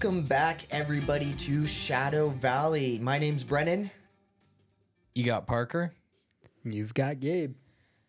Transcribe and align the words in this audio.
Welcome 0.00 0.22
back, 0.22 0.60
everybody, 0.70 1.32
to 1.32 1.66
Shadow 1.66 2.28
Valley. 2.28 3.00
My 3.00 3.18
name's 3.18 3.42
Brennan. 3.42 3.90
You 5.16 5.24
got 5.24 5.48
Parker? 5.48 5.92
You've 6.62 6.94
got 6.94 7.18
Gabe. 7.18 7.56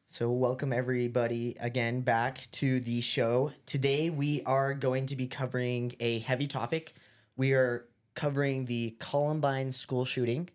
So, 0.05 0.29
welcome 0.29 0.71
everybody 0.71 1.55
again 1.59 2.01
back 2.01 2.47
to 2.51 2.79
the 2.79 3.01
show. 3.01 3.53
Today, 3.65 4.11
we 4.11 4.43
are 4.43 4.75
going 4.75 5.07
to 5.07 5.15
be 5.15 5.25
covering 5.25 5.95
a 5.99 6.19
heavy 6.19 6.45
topic. 6.45 6.93
We 7.35 7.53
are 7.53 7.87
covering 8.13 8.65
the 8.65 8.95
Columbine 8.99 9.71
school 9.71 10.05
shooting. 10.05 10.47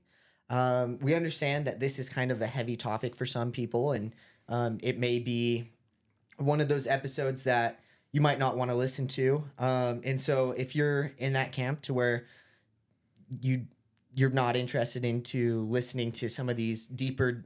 Um, 0.51 1.01
we 1.01 1.14
understand 1.14 1.64
that 1.64 1.80
this 1.80 1.98
is 1.98 2.09
kind 2.09 2.30
of 2.30 2.42
a 2.42 2.46
heavy 2.46 2.77
topic 2.77 3.16
for 3.16 3.27
some 3.27 3.51
people, 3.51 3.91
and 3.91 4.14
um, 4.48 4.78
it 4.84 5.01
may 5.01 5.19
be 5.19 5.73
one 6.37 6.60
of 6.60 6.69
those 6.69 6.87
episodes 6.87 7.42
that 7.42 7.80
you 8.14 8.20
might 8.20 8.38
not 8.38 8.56
want 8.56 8.70
to 8.70 8.77
listen 8.77 9.09
to. 9.09 9.42
Um, 9.59 10.00
and 10.04 10.20
so, 10.20 10.52
if 10.52 10.77
you're 10.77 11.10
in 11.18 11.32
that 11.32 11.50
camp 11.50 11.82
to 11.82 11.92
where 11.92 12.27
you 13.28 13.66
you're 14.14 14.30
not 14.30 14.55
interested 14.55 15.05
into 15.05 15.62
listening 15.62 16.12
to 16.12 16.28
some 16.28 16.48
of 16.48 16.55
these 16.55 16.86
deeper 16.86 17.45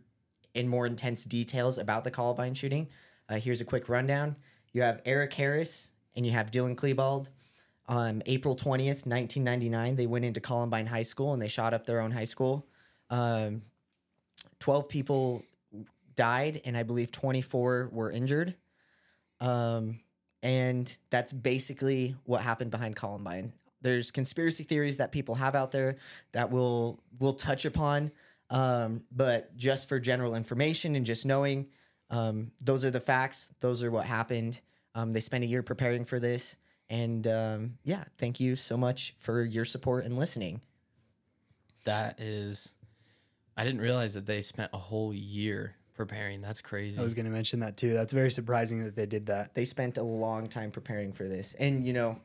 and 0.55 0.69
more 0.69 0.85
intense 0.85 1.25
details 1.25 1.79
about 1.79 2.05
the 2.05 2.11
Columbine 2.11 2.53
shooting, 2.53 2.87
uh, 3.31 3.37
here's 3.37 3.63
a 3.63 3.65
quick 3.65 3.89
rundown. 3.89 4.37
You 4.75 4.83
have 4.83 5.01
Eric 5.07 5.33
Harris 5.33 5.91
and 6.15 6.27
you 6.27 6.33
have 6.33 6.51
Dylan 6.51 6.77
Klebold. 6.77 7.29
On 7.87 8.23
April 8.27 8.55
20th, 8.55 9.07
1999, 9.07 9.97
they 9.97 10.07
went 10.07 10.27
into 10.27 10.41
Columbine 10.41 10.87
High 10.87 11.03
School 11.03 11.33
and 11.33 11.41
they 11.41 11.49
shot 11.49 11.73
up 11.73 11.87
their 11.87 12.03
own 12.03 12.11
high 12.11 12.25
school. 12.25 12.67
Um, 13.09 13.63
12 14.61 14.87
people 14.91 15.43
died, 16.15 16.61
and 16.67 16.77
I 16.77 16.83
believe 16.83 17.11
24 17.11 17.89
were 17.91 18.11
injured. 18.11 18.55
Um, 19.41 20.01
and 20.43 20.97
that's 21.11 21.33
basically 21.33 22.17
what 22.25 22.43
happened 22.43 22.71
behind 22.71 22.97
Columbine. 22.97 23.53
There's 23.81 24.11
conspiracy 24.11 24.65
theories 24.65 24.97
that 24.97 25.13
people 25.13 25.35
have 25.37 25.55
out 25.55 25.71
there 25.71 25.97
that 26.33 26.51
we'll 26.51 27.01
we'll 27.19 27.35
touch 27.35 27.65
upon, 27.65 28.11
um, 28.51 29.03
but 29.13 29.57
just 29.57 29.89
for 29.89 30.01
general 30.01 30.35
information 30.35 30.97
and 30.97 31.07
just 31.07 31.25
knowing, 31.27 31.67
um, 32.11 32.51
those 32.65 32.85
are 32.85 32.91
the 32.91 33.01
facts. 33.01 33.51
Those 33.61 33.83
are 33.83 33.91
what 33.91 34.07
happened. 34.07 34.61
Um, 34.95 35.13
they 35.13 35.21
spent 35.21 35.45
a 35.45 35.47
year 35.47 35.63
preparing 35.63 36.05
for 36.05 36.19
this, 36.19 36.57
and 36.91 37.27
um, 37.27 37.79
yeah, 37.85 38.05
thank 38.19 38.41
you 38.41 38.57
so 38.57 38.77
much 38.77 39.15
for 39.19 39.45
your 39.45 39.65
support 39.65 40.05
and 40.05 40.19
listening. 40.19 40.61
That 41.85 42.21
is, 42.21 42.73
I 43.57 43.65
didn't 43.65 43.81
realize 43.81 44.15
that 44.15 44.27
they 44.27 44.43
spent 44.43 44.71
a 44.73 44.79
whole 44.79 45.15
year 45.15 45.77
preparing. 45.99 46.41
That's 46.41 46.63
crazy. 46.63 46.99
I 46.99 47.03
was 47.03 47.13
going 47.13 47.27
to 47.27 47.31
mention 47.31 47.61
that 47.61 47.77
too. 47.77 47.93
That's 47.93 48.15
very 48.15 48.31
surprising 48.31 48.85
that 48.85 48.97
they 48.97 49.05
did 49.05 49.27
that. 49.27 49.55
They 49.55 49.67
spent 49.67 49.99
a 49.99 50.03
long 50.03 50.49
time 50.49 50.71
preparing 50.71 51.13
for 51.13 51.29
this, 51.29 51.55
and 51.59 51.85
you 51.85 51.93
know, 51.93 52.19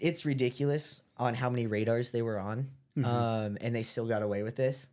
it's 0.00 0.24
ridiculous 0.24 1.02
on 1.16 1.34
how 1.34 1.48
many 1.48 1.66
radars 1.66 2.10
they 2.10 2.22
were 2.22 2.40
on, 2.40 2.70
um, 3.04 3.58
and 3.60 3.74
they 3.74 3.82
still 3.82 4.06
got 4.06 4.22
away 4.22 4.42
with 4.42 4.56
this 4.56 4.88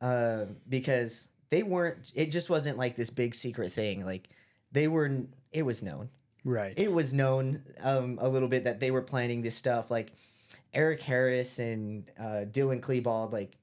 uh, 0.00 0.44
because 0.68 1.28
they 1.48 1.62
weren't. 1.62 2.12
It 2.14 2.26
just 2.26 2.50
wasn't 2.50 2.78
like 2.78 2.94
this 2.94 3.10
big 3.10 3.34
secret 3.34 3.72
thing. 3.72 4.04
Like 4.04 4.28
they 4.70 4.86
were. 4.86 5.10
It 5.52 5.62
was 5.62 5.82
known. 5.82 6.10
Right. 6.44 6.74
It 6.76 6.92
was 6.92 7.12
known 7.12 7.62
um, 7.82 8.18
a 8.20 8.28
little 8.28 8.48
bit 8.48 8.64
that 8.64 8.78
they 8.78 8.90
were 8.90 9.02
planning 9.02 9.42
this 9.42 9.56
stuff. 9.56 9.90
Like 9.90 10.12
Eric 10.72 11.02
Harris 11.02 11.58
and 11.58 12.10
uh, 12.18 12.44
Dylan 12.50 12.80
Klebold, 12.80 13.32
like 13.32 13.56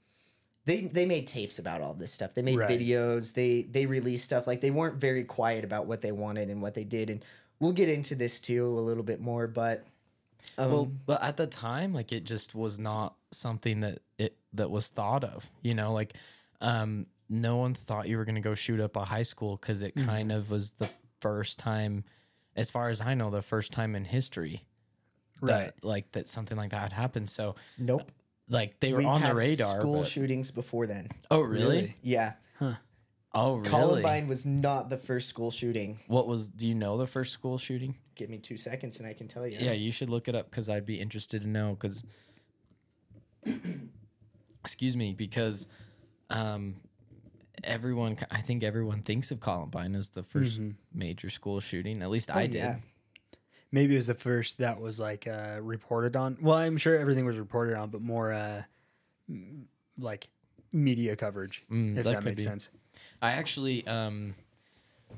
they 0.68 0.82
they 0.82 1.06
made 1.06 1.26
tapes 1.26 1.58
about 1.60 1.82
all 1.82 1.94
this 1.94 2.12
stuff. 2.12 2.36
They 2.36 2.42
made 2.44 2.58
Right. 2.60 2.80
videos. 2.80 3.34
They 3.34 3.64
they 3.64 3.86
released 3.88 4.26
stuff. 4.26 4.46
Like 4.46 4.62
they 4.62 4.70
weren't 4.70 4.98
very 4.98 5.24
quiet 5.24 5.64
about 5.64 5.88
what 5.88 6.02
they 6.02 6.12
wanted 6.12 6.50
and 6.50 6.62
what 6.62 6.74
they 6.76 6.84
did. 6.84 7.10
And 7.10 7.24
we'll 7.60 7.72
get 7.72 7.90
into 7.90 8.14
this 8.16 8.40
too 8.40 8.64
a 8.66 8.82
little 8.82 9.04
bit 9.04 9.20
more. 9.22 9.48
But 9.48 9.88
um, 10.58 10.72
well, 10.72 10.86
but 11.06 11.24
at 11.24 11.38
the 11.38 11.48
time, 11.48 11.94
like 11.94 12.12
it 12.12 12.26
just 12.26 12.54
was 12.54 12.78
not 12.78 13.16
something 13.32 13.80
that 13.80 14.00
it 14.20 14.38
that 14.54 14.70
was 14.70 14.90
thought 14.90 15.24
of. 15.24 15.50
You 15.64 15.74
know, 15.74 15.94
like 15.94 16.14
um, 16.60 17.08
no 17.30 17.56
one 17.58 17.74
thought 17.74 18.10
you 18.10 18.18
were 18.18 18.26
going 18.26 18.36
to 18.36 18.42
go 18.42 18.54
shoot 18.54 18.80
up 18.82 18.96
a 18.98 19.06
high 19.06 19.24
school 19.24 19.56
because 19.56 19.82
it 19.82 19.96
Mm-hmm. 19.96 20.06
kind 20.08 20.32
of 20.34 20.52
was 20.52 20.72
the 20.80 20.90
first 21.22 21.58
time, 21.58 22.04
as 22.58 22.70
far 22.70 22.90
as 22.90 23.00
I 23.00 23.14
know, 23.14 23.30
the 23.30 23.42
first 23.42 23.72
time 23.72 23.96
in 23.96 24.04
history. 24.06 24.66
Right. 25.40 25.74
That, 25.76 25.86
like 25.86 26.12
that 26.12 26.28
something 26.28 26.58
like 26.58 26.72
that 26.72 26.82
had 26.82 26.94
happened. 26.94 27.30
So 27.30 27.56
nope. 27.78 28.12
Like 28.50 28.80
they 28.80 28.92
were 28.94 29.00
We've 29.00 29.08
on 29.08 29.22
the 29.22 29.28
had 29.28 29.36
radar. 29.36 29.80
School 29.80 30.00
but- 30.02 30.08
shootings 30.08 30.52
before 30.52 30.88
then. 30.88 31.10
oh 31.32 31.42
really? 31.42 31.64
Really? 31.66 31.96
Yeah, 32.02 32.34
Oh 33.34 33.58
really? 33.58 33.70
Columbine 33.70 34.28
was 34.28 34.46
not 34.46 34.90
the 34.90 34.98
first 34.98 35.30
school 35.30 35.52
shooting. 35.52 36.00
What 36.08 36.28
was? 36.28 36.48
Do 36.48 36.68
you 36.68 36.74
know 36.74 36.98
the 36.98 37.06
first 37.06 37.34
school 37.34 37.58
shooting? 37.58 37.96
Give 38.16 38.30
me 38.30 38.40
two 38.40 38.58
seconds 38.58 39.00
and 39.00 39.08
I 39.08 39.14
can 39.14 39.28
tell 39.28 39.46
you. 39.46 39.58
Yeah, 39.60 39.74
you 39.74 39.92
should 39.92 40.10
look 40.10 40.28
it 40.28 40.34
up 40.34 40.50
because 40.50 40.70
I'd 40.70 40.86
be 40.88 41.00
interested 41.00 41.44
to 41.44 41.48
know. 41.48 41.78
Because, 41.80 42.04
excuse 44.64 44.96
me, 44.98 45.14
because 45.14 45.68
um, 46.30 46.78
everyone, 47.64 48.18
I 48.32 48.42
think 48.42 48.64
everyone 48.64 49.02
thinks 49.04 49.30
of 49.30 49.40
Columbine 49.40 49.94
as 49.96 50.10
the 50.10 50.24
1st 50.24 50.76
major 50.94 51.30
school 51.30 51.60
shooting. 51.60 52.02
At 52.02 52.10
least 52.10 52.32
I 52.36 52.48
did. 52.48 52.56
yeah. 52.56 52.76
Maybe 53.72 53.94
it 53.94 53.98
was 53.98 54.08
the 54.08 54.14
first 54.14 54.60
that 54.60 54.80
was 54.80 55.00
like 55.00 55.28
uh, 55.28 55.60
reported 55.62 56.16
on. 56.16 56.38
Well, 56.42 56.58
I'm 56.58 56.78
sure 56.78 56.98
everything 56.98 57.26
was 57.26 57.38
reported 57.38 57.76
on, 57.76 57.90
but 57.90 58.02
more 58.02 58.32
uh, 58.32 58.64
m- 59.30 59.68
like 59.98 60.30
media 60.72 61.16
coverage, 61.16 61.64
Mm, 61.72 61.98
if 61.98 62.04
that 62.04 62.12
that, 62.12 62.16
could 62.18 62.26
makes 62.26 62.42
be. 62.42 62.44
sense. 62.44 62.70
I 63.22 63.32
actually, 63.32 63.86
um, 63.88 64.36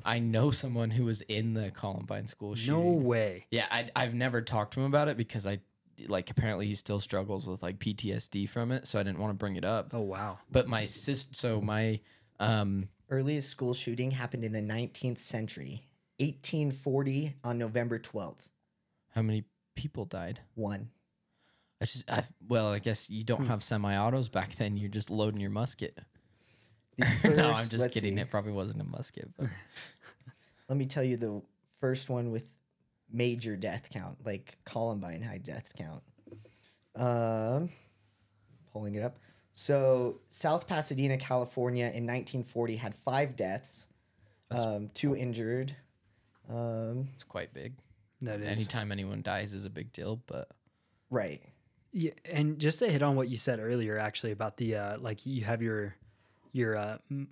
I 0.06 0.20
know 0.20 0.52
someone 0.52 0.90
who 0.90 1.06
was 1.06 1.22
in 1.22 1.54
the 1.54 1.72
Columbine 1.72 2.28
school 2.28 2.56
shooting. 2.56 2.74
No 2.84 2.92
way. 3.08 3.46
Yeah, 3.52 3.68
I, 3.70 3.88
I've 3.96 4.14
never 4.14 4.42
talked 4.42 4.74
to 4.74 4.80
him 4.80 4.86
about 4.88 5.08
it 5.10 5.18
because 5.18 5.46
I, 5.46 5.60
like, 6.08 6.30
apparently 6.30 6.66
he 6.68 6.76
still 6.76 7.00
struggles 7.00 7.46
with 7.46 7.62
like 7.62 7.78
PTSD 7.80 8.48
from 8.50 8.72
it, 8.72 8.88
so 8.88 9.00
I 9.00 9.04
didn't 9.04 9.20
want 9.20 9.32
to 9.32 9.36
bring 9.38 9.56
it 9.58 9.66
up. 9.66 9.90
Oh 9.94 10.02
wow. 10.02 10.40
But 10.52 10.68
my 10.68 10.86
sister, 10.86 11.34
so 11.34 11.62
my, 11.62 12.00
um, 12.40 12.90
Earliest 13.12 13.50
school 13.50 13.74
shooting 13.74 14.12
happened 14.12 14.44
in 14.44 14.52
the 14.52 14.62
19th 14.62 15.18
century, 15.18 15.84
1840 16.20 17.36
on 17.44 17.58
November 17.58 18.00
12th. 18.00 18.48
how 19.16 19.22
many 19.22 19.44
people 19.76 20.06
died? 20.06 20.40
One. 20.56 20.90
I 21.82 21.86
just, 21.86 22.10
I, 22.12 22.24
well, 22.48 22.72
I 22.74 22.80
guess 22.80 23.10
you 23.10 23.24
don't 23.24 23.48
have 23.48 23.64
semi-autos 23.64 24.28
back 24.28 24.56
then. 24.56 24.76
You're 24.76 24.90
just 24.90 25.10
loading 25.10 25.40
your 25.40 25.50
musket. 25.50 25.98
The 26.98 27.06
no, 27.38 27.52
I'm 27.52 27.70
just 27.70 27.78
let's 27.78 27.94
kidding. 27.94 28.16
see. 28.16 28.22
It 28.22 28.30
probably 28.30 28.52
wasn't 28.52 28.82
a 28.82 28.86
musket. 28.86 29.30
But 29.38 29.48
Let 30.70 30.78
me 30.78 30.86
tell 30.86 31.04
you 31.04 31.16
the 31.16 31.42
first 31.80 32.10
one 32.10 32.32
with 32.32 32.44
major 33.12 33.56
death 33.56 33.90
count, 33.92 34.18
like 34.26 34.58
Columbine 34.66 35.22
high 35.22 35.38
death 35.38 35.72
count. 35.78 36.04
Um, 36.96 37.70
pulling 38.74 38.96
it 38.96 39.02
up. 39.04 39.18
So 39.54 40.20
South 40.28 40.68
Pasadena, 40.68 41.18
California, 41.18 41.86
in 41.86 42.06
1940 42.06 42.76
had 42.76 42.94
five 42.94 43.36
deaths, 43.36 43.88
um, 44.52 44.90
two 44.94 45.16
injured. 45.16 45.76
Um, 46.50 47.10
it's 47.14 47.24
quite 47.24 47.54
big. 47.54 47.74
That 48.22 48.42
is. 48.42 48.58
Anytime 48.58 48.92
anyone 48.92 49.22
dies 49.22 49.54
is 49.54 49.66
a 49.66 49.70
big 49.70 49.94
deal. 49.94 50.22
But 50.26 50.50
right. 51.10 51.42
Yeah, 51.92 52.12
and 52.26 52.60
just 52.60 52.80
to 52.80 52.90
hit 52.90 53.02
on 53.02 53.16
what 53.16 53.30
you 53.30 53.38
said 53.38 53.60
earlier, 53.60 53.98
actually 53.98 54.32
about 54.32 54.58
the 54.58 54.76
uh, 54.76 54.98
like 55.00 55.26
you 55.26 55.44
have 55.44 55.62
your 55.62 55.96
your. 56.52 56.76
Uh, 56.78 56.98
m- 57.10 57.30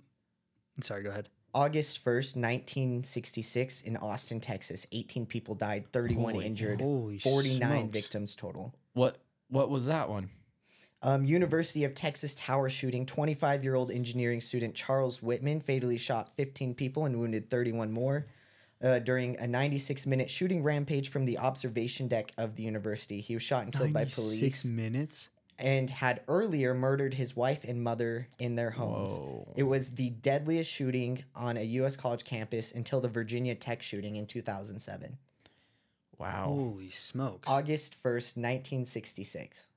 sorry, 0.80 1.02
go 1.02 1.10
ahead. 1.10 1.28
August 1.54 2.04
1st, 2.04 2.36
1966, 2.36 3.80
in 3.82 3.96
Austin, 3.96 4.38
Texas, 4.38 4.86
18 4.92 5.24
people 5.26 5.54
died, 5.54 5.90
31 5.92 6.34
Holy- 6.34 6.46
injured, 6.46 6.80
holy 6.80 7.18
49 7.18 7.58
smokes. 7.58 7.98
victims 7.98 8.34
total. 8.36 8.74
what, 8.92 9.16
what 9.48 9.70
was 9.70 9.86
that 9.86 10.08
one? 10.10 10.28
Um, 11.02 11.24
University 11.24 11.84
of 11.84 11.94
Texas 11.94 12.34
Tower 12.34 12.68
shooting. 12.68 13.06
25 13.06 13.64
year 13.64 13.74
old 13.76 13.90
engineering 13.90 14.40
student 14.40 14.74
Charles 14.74 15.22
Whitman 15.22 15.60
fatally 15.60 15.96
shot 15.96 16.34
15 16.36 16.74
people 16.74 17.06
and 17.06 17.18
wounded 17.18 17.48
31 17.48 17.92
more 17.92 18.26
uh, 18.82 18.98
during 19.00 19.36
a 19.38 19.46
96 19.46 20.06
minute 20.06 20.30
shooting 20.30 20.62
rampage 20.62 21.08
from 21.10 21.24
the 21.24 21.38
observation 21.38 22.08
deck 22.08 22.32
of 22.38 22.56
the 22.56 22.62
university. 22.62 23.20
He 23.20 23.34
was 23.34 23.42
shot 23.42 23.64
and 23.64 23.72
killed 23.72 23.92
by 23.92 24.04
Six 24.04 24.16
police 24.16 24.64
minutes. 24.64 25.30
and 25.58 25.90
had 25.90 26.20
earlier 26.28 26.74
murdered 26.74 27.14
his 27.14 27.34
wife 27.34 27.64
and 27.64 27.82
mother 27.82 28.28
in 28.38 28.54
their 28.54 28.70
homes. 28.70 29.10
Whoa. 29.10 29.52
It 29.56 29.64
was 29.64 29.90
the 29.90 30.10
deadliest 30.10 30.70
shooting 30.70 31.24
on 31.34 31.56
a 31.56 31.62
U.S. 31.62 31.96
college 31.96 32.22
campus 32.24 32.70
until 32.72 33.00
the 33.00 33.08
Virginia 33.08 33.54
Tech 33.56 33.82
shooting 33.82 34.14
in 34.16 34.26
2007. 34.26 35.18
Wow. 36.18 36.44
Holy 36.46 36.90
smokes! 36.90 37.48
August 37.48 37.94
1st, 38.02 38.36
1966. 38.36 39.68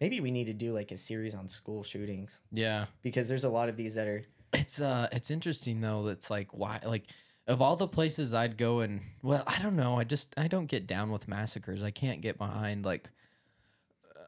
Maybe 0.00 0.20
we 0.20 0.30
need 0.30 0.46
to 0.46 0.52
do 0.54 0.72
like 0.72 0.92
a 0.92 0.96
series 0.96 1.34
on 1.34 1.46
school 1.48 1.82
shootings 1.82 2.40
Yeah. 2.52 2.86
because 3.02 3.28
there's 3.28 3.44
a 3.44 3.48
lot 3.50 3.68
of 3.68 3.76
these 3.76 3.94
that 3.96 4.06
are 4.08 4.22
It's 4.52 4.80
uh 4.80 5.08
it's 5.12 5.30
interesting 5.30 5.80
though 5.80 6.04
that's 6.04 6.30
like 6.30 6.56
why 6.56 6.80
like 6.84 7.04
of 7.50 7.60
all 7.60 7.76
the 7.76 7.88
places 7.88 8.32
I'd 8.32 8.56
go 8.56 8.80
and 8.80 9.02
well, 9.22 9.42
I 9.46 9.60
don't 9.60 9.76
know. 9.76 9.98
I 9.98 10.04
just 10.04 10.34
I 10.38 10.48
don't 10.48 10.66
get 10.66 10.86
down 10.86 11.10
with 11.10 11.28
massacres. 11.28 11.82
I 11.82 11.90
can't 11.90 12.20
get 12.20 12.38
behind 12.38 12.84
like 12.84 13.10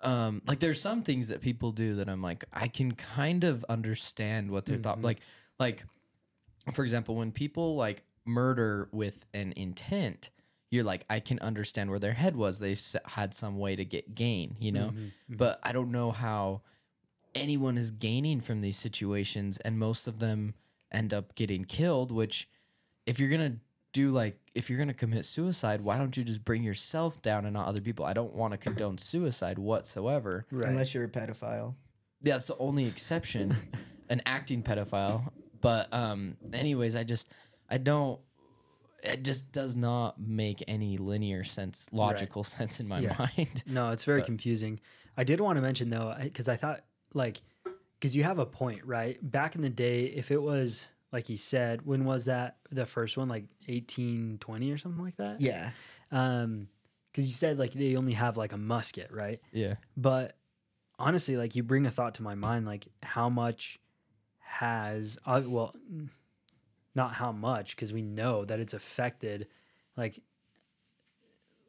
um 0.03 0.43
like 0.47 0.59
there's 0.61 0.81
some 0.81 1.03
things 1.03 1.29
that 1.29 1.41
people 1.41 1.73
do 1.73 1.95
that 1.97 2.09
I'm 2.09 2.23
like 2.23 2.45
I 2.53 2.69
can 2.69 2.93
kind 2.93 3.45
of 3.45 3.65
understand 3.69 4.51
what 4.51 4.67
their 4.67 4.77
thought 4.77 4.97
mm-hmm. 4.97 5.07
like 5.07 5.21
like 5.61 5.85
for 6.73 6.83
example 6.83 7.15
when 7.15 7.31
people 7.31 7.77
like 7.77 8.03
murder 8.25 8.89
with 8.93 9.25
an 9.33 9.53
intent 9.57 10.31
you're 10.73 10.85
like 10.85 11.05
I 11.09 11.21
can 11.21 11.39
understand 11.41 11.91
where 11.91 11.99
their 11.99 12.15
head 12.15 12.35
was. 12.35 12.59
They 12.59 12.75
had 13.05 13.35
some 13.35 13.59
way 13.59 13.77
to 13.77 13.85
get 13.85 14.15
gain, 14.15 14.57
you 14.59 14.73
know. 14.73 14.87
Mm-hmm. 14.87 14.99
Mm-hmm. 14.99 15.37
But 15.37 15.61
I 15.63 15.71
don't 15.73 15.93
know 15.93 16.11
how 16.11 16.63
anyone 17.35 17.77
is 17.77 17.91
gaining 17.91 18.41
from 18.41 18.63
these 18.63 18.79
situations, 18.79 19.59
and 19.59 19.79
most 19.79 20.07
of 20.07 20.19
them 20.19 20.55
end 20.91 21.13
up 21.13 21.35
getting 21.35 21.67
killed. 21.67 22.11
Which, 22.11 22.49
if 23.07 23.19
you're 23.21 23.31
gonna 23.31 23.57
do 23.93 24.11
like 24.11 24.39
if 24.55 24.69
you're 24.71 24.79
gonna 24.79 24.95
commit 24.95 25.25
suicide, 25.25 25.81
why 25.81 25.99
don't 25.99 26.17
you 26.17 26.25
just 26.25 26.45
bring 26.45 26.63
yourself 26.63 27.21
down 27.23 27.45
and 27.45 27.55
not 27.55 27.67
other 27.67 27.81
people? 27.81 28.05
I 28.05 28.13
don't 28.13 28.35
want 28.35 28.53
to 28.53 28.59
condone 28.59 28.99
suicide 28.99 29.59
whatsoever. 29.59 30.47
Right. 30.51 30.69
Unless 30.71 30.95
you're 30.95 31.05
a 31.05 31.09
pedophile. 31.09 31.75
Yeah, 32.23 32.35
that's 32.35 32.47
the 32.47 32.57
only 32.59 32.87
exception, 32.87 33.57
an 34.09 34.23
acting 34.27 34.63
pedophile. 34.63 35.31
But 35.61 35.93
um, 35.93 36.37
anyways, 36.53 36.95
I 36.97 37.05
just 37.05 37.29
I 37.69 37.79
don't. 37.79 38.21
It 39.03 39.25
just 39.25 39.51
does 39.51 39.75
not 39.75 40.21
make 40.21 40.63
any 40.69 40.97
linear 40.97 41.43
sense, 41.43 41.89
logical 41.93 42.45
sense 42.45 42.79
in 42.79 42.87
my 42.87 43.01
Yeah. 43.01 43.17
mind. 43.37 43.65
No, 43.67 43.91
it's 43.91 44.05
very 44.05 44.21
But- 44.21 44.27
confusing. 44.27 44.81
I 45.17 45.25
did 45.25 45.41
want 45.41 45.57
to 45.57 45.61
mention 45.63 45.91
though, 45.91 46.15
because 46.23 46.49
I 46.49 46.57
thought 46.57 46.85
like, 47.13 47.43
because 47.99 48.15
you 48.17 48.23
have 48.23 48.39
a 48.39 48.47
point, 48.47 48.85
right? 48.87 49.19
Back 49.21 49.57
in 49.57 49.61
the 49.61 49.69
day, 49.69 50.05
if 50.05 50.31
it 50.31 50.41
was 50.41 50.87
like 51.13 51.27
he 51.27 51.37
said, 51.37 51.85
when 51.85 52.05
was 52.05 52.25
that 52.25 52.57
the 52.71 52.87
first 52.87 53.17
one? 53.17 53.29
Like 53.29 53.45
eighteen 53.69 54.39
twenty 54.41 54.73
or 54.73 54.79
something 54.79 55.05
like 55.05 55.17
that. 55.17 55.41
Yeah. 55.41 55.71
Um, 56.11 56.69
because 57.11 57.27
you 57.27 57.33
said 57.33 57.59
like 57.59 57.73
they 57.73 57.97
only 57.97 58.15
have 58.15 58.37
like 58.39 58.53
a 58.53 58.57
musket, 58.57 59.11
right? 59.13 59.41
Yeah, 59.53 59.75
But 59.97 60.35
honestly, 60.99 61.37
like 61.37 61.55
you 61.55 61.63
bring 61.63 61.85
a 61.85 61.91
thought 61.91 62.15
to 62.15 62.23
my 62.23 62.35
mind, 62.35 62.65
like 62.67 62.89
how 63.03 63.29
much 63.29 63.79
has 64.39 65.19
uh, 65.27 65.43
well, 65.45 65.75
not 66.95 67.15
how 67.15 67.33
much, 67.33 67.77
because 67.77 67.93
we 67.93 68.03
know 68.03 68.45
that 68.47 68.61
it's 68.61 68.73
affected, 68.73 69.49
like 69.97 70.21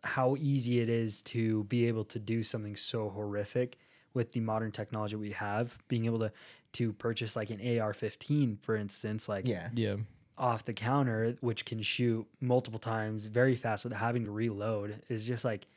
how 0.03 0.35
easy 0.39 0.79
it 0.79 0.89
is 0.89 1.21
to 1.23 1.63
be 1.65 1.87
able 1.87 2.03
to 2.05 2.19
do 2.19 2.43
something 2.43 2.75
so 2.75 3.09
horrific 3.09 3.77
with 4.13 4.31
the 4.33 4.39
modern 4.39 4.71
technology 4.71 5.15
we 5.15 5.31
have, 5.31 5.77
being 5.87 6.05
able 6.05 6.19
to 6.19 6.31
to 6.73 6.93
purchase 6.93 7.35
like 7.35 7.49
an 7.49 7.59
AR-15, 7.59 8.59
for 8.61 8.75
instance, 8.75 9.29
like 9.29 9.47
Yeah. 9.47 9.69
yeah, 9.75 9.97
off 10.37 10.65
the 10.65 10.73
counter, 10.73 11.37
which 11.41 11.65
can 11.65 11.81
shoot 11.81 12.27
multiple 12.41 12.79
times 12.79 13.25
very 13.27 13.55
fast 13.55 13.83
without 13.83 13.99
having 13.99 14.25
to 14.25 14.31
reload, 14.31 15.01
is 15.09 15.25
just 15.27 15.45
like 15.45 15.67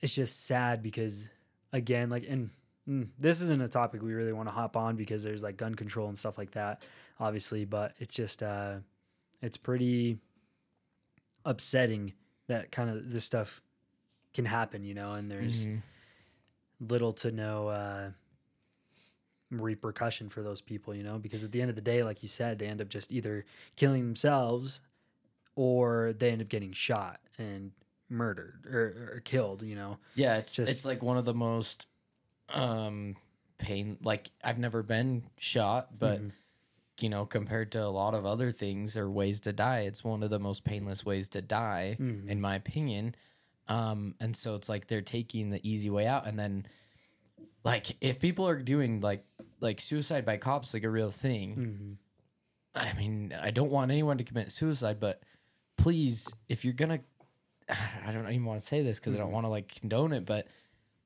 it's 0.00 0.14
just 0.14 0.44
sad 0.46 0.82
because 0.82 1.28
again, 1.72 2.10
like 2.10 2.24
and 2.28 2.50
mm, 2.88 3.08
this 3.18 3.40
isn't 3.40 3.62
a 3.62 3.68
topic 3.68 4.02
we 4.02 4.12
really 4.14 4.32
want 4.32 4.48
to 4.48 4.54
hop 4.54 4.76
on 4.76 4.96
because 4.96 5.22
there's 5.22 5.42
like 5.42 5.56
gun 5.56 5.74
control 5.74 6.08
and 6.08 6.18
stuff 6.18 6.36
like 6.38 6.50
that, 6.52 6.84
obviously, 7.20 7.64
but 7.64 7.94
it's 7.98 8.14
just 8.14 8.42
uh 8.42 8.76
it's 9.42 9.56
pretty 9.56 10.18
upsetting 11.44 12.12
that 12.46 12.70
kind 12.72 12.90
of 12.90 13.10
this 13.10 13.24
stuff 13.24 13.60
can 14.32 14.44
happen, 14.46 14.82
you 14.84 14.94
know, 14.94 15.12
and 15.14 15.30
there's 15.30 15.66
Mhm. 15.66 15.82
little 16.80 17.12
to 17.12 17.30
no 17.30 17.68
uh, 17.68 18.10
repercussion 19.60 20.28
for 20.28 20.42
those 20.42 20.60
people, 20.60 20.94
you 20.94 21.02
know, 21.02 21.18
because 21.18 21.44
at 21.44 21.52
the 21.52 21.60
end 21.60 21.70
of 21.70 21.76
the 21.76 21.82
day, 21.82 22.02
like 22.02 22.22
you 22.22 22.28
said, 22.28 22.58
they 22.58 22.66
end 22.66 22.80
up 22.80 22.88
just 22.88 23.10
either 23.12 23.44
killing 23.76 24.02
themselves 24.04 24.80
or 25.56 26.14
they 26.18 26.30
end 26.30 26.42
up 26.42 26.48
getting 26.48 26.72
shot 26.72 27.20
and 27.38 27.72
murdered 28.08 28.66
or, 28.66 29.14
or 29.16 29.20
killed, 29.24 29.62
you 29.62 29.74
know. 29.76 29.98
yeah. 30.14 30.36
It's 30.36 30.54
Just- 30.54 30.70
it's 30.70 30.84
like 30.84 31.02
one 31.02 31.16
of 31.16 31.24
the 31.24 31.34
most 31.34 31.86
um 32.50 33.16
pain. 33.58 33.98
Like 34.02 34.30
I've 34.42 34.58
never 34.58 34.82
been 34.82 35.24
shot, 35.38 35.98
but 35.98 36.20
Mhm. 36.20 36.32
you 37.00 37.08
know, 37.08 37.24
compared 37.26 37.72
to 37.72 37.82
a 37.82 37.88
lot 37.88 38.14
of 38.14 38.24
other 38.26 38.52
things 38.52 38.96
or 38.96 39.10
ways 39.10 39.40
to 39.40 39.52
die, 39.52 39.80
it's 39.80 40.04
one 40.04 40.22
of 40.22 40.30
the 40.30 40.38
most 40.38 40.62
painless 40.64 41.04
ways 41.04 41.28
to 41.30 41.42
die, 41.42 41.96
Mhm. 41.98 42.28
in 42.28 42.40
my 42.40 42.54
opinion. 42.56 43.14
Um, 43.66 44.14
and 44.20 44.36
so 44.36 44.54
it's 44.54 44.68
like 44.68 44.86
they're 44.88 45.00
taking 45.02 45.50
the 45.50 45.60
easy 45.68 45.88
way 45.90 46.06
out, 46.06 46.26
and 46.26 46.38
then 46.38 46.66
like 47.64 47.96
if 48.02 48.20
people 48.20 48.46
are 48.46 48.60
doing 48.62 49.00
like 49.00 49.24
like 49.64 49.80
suicide 49.80 50.24
by 50.24 50.36
cops 50.36 50.72
like 50.74 50.84
a 50.84 50.90
real 50.90 51.10
thing, 51.10 51.98
Mhm. 52.76 52.86
I 52.86 52.92
mean, 52.96 53.34
I 53.40 53.50
don't 53.50 53.70
want 53.70 53.90
anyone 53.90 54.18
to 54.18 54.24
commit 54.24 54.52
suicide, 54.52 54.98
but 55.00 55.22
please, 55.76 56.32
if 56.48 56.64
you're 56.64 56.74
gonna, 56.74 57.00
I 57.68 58.12
don't 58.12 58.28
even 58.28 58.44
want 58.44 58.60
to 58.60 58.66
say 58.66 58.82
this 58.82 59.00
because 59.00 59.14
I 59.14 59.18
don't 59.18 59.32
want 59.32 59.46
to 59.46 59.50
like 59.50 59.74
condone 59.80 60.12
it, 60.12 60.24
but 60.26 60.46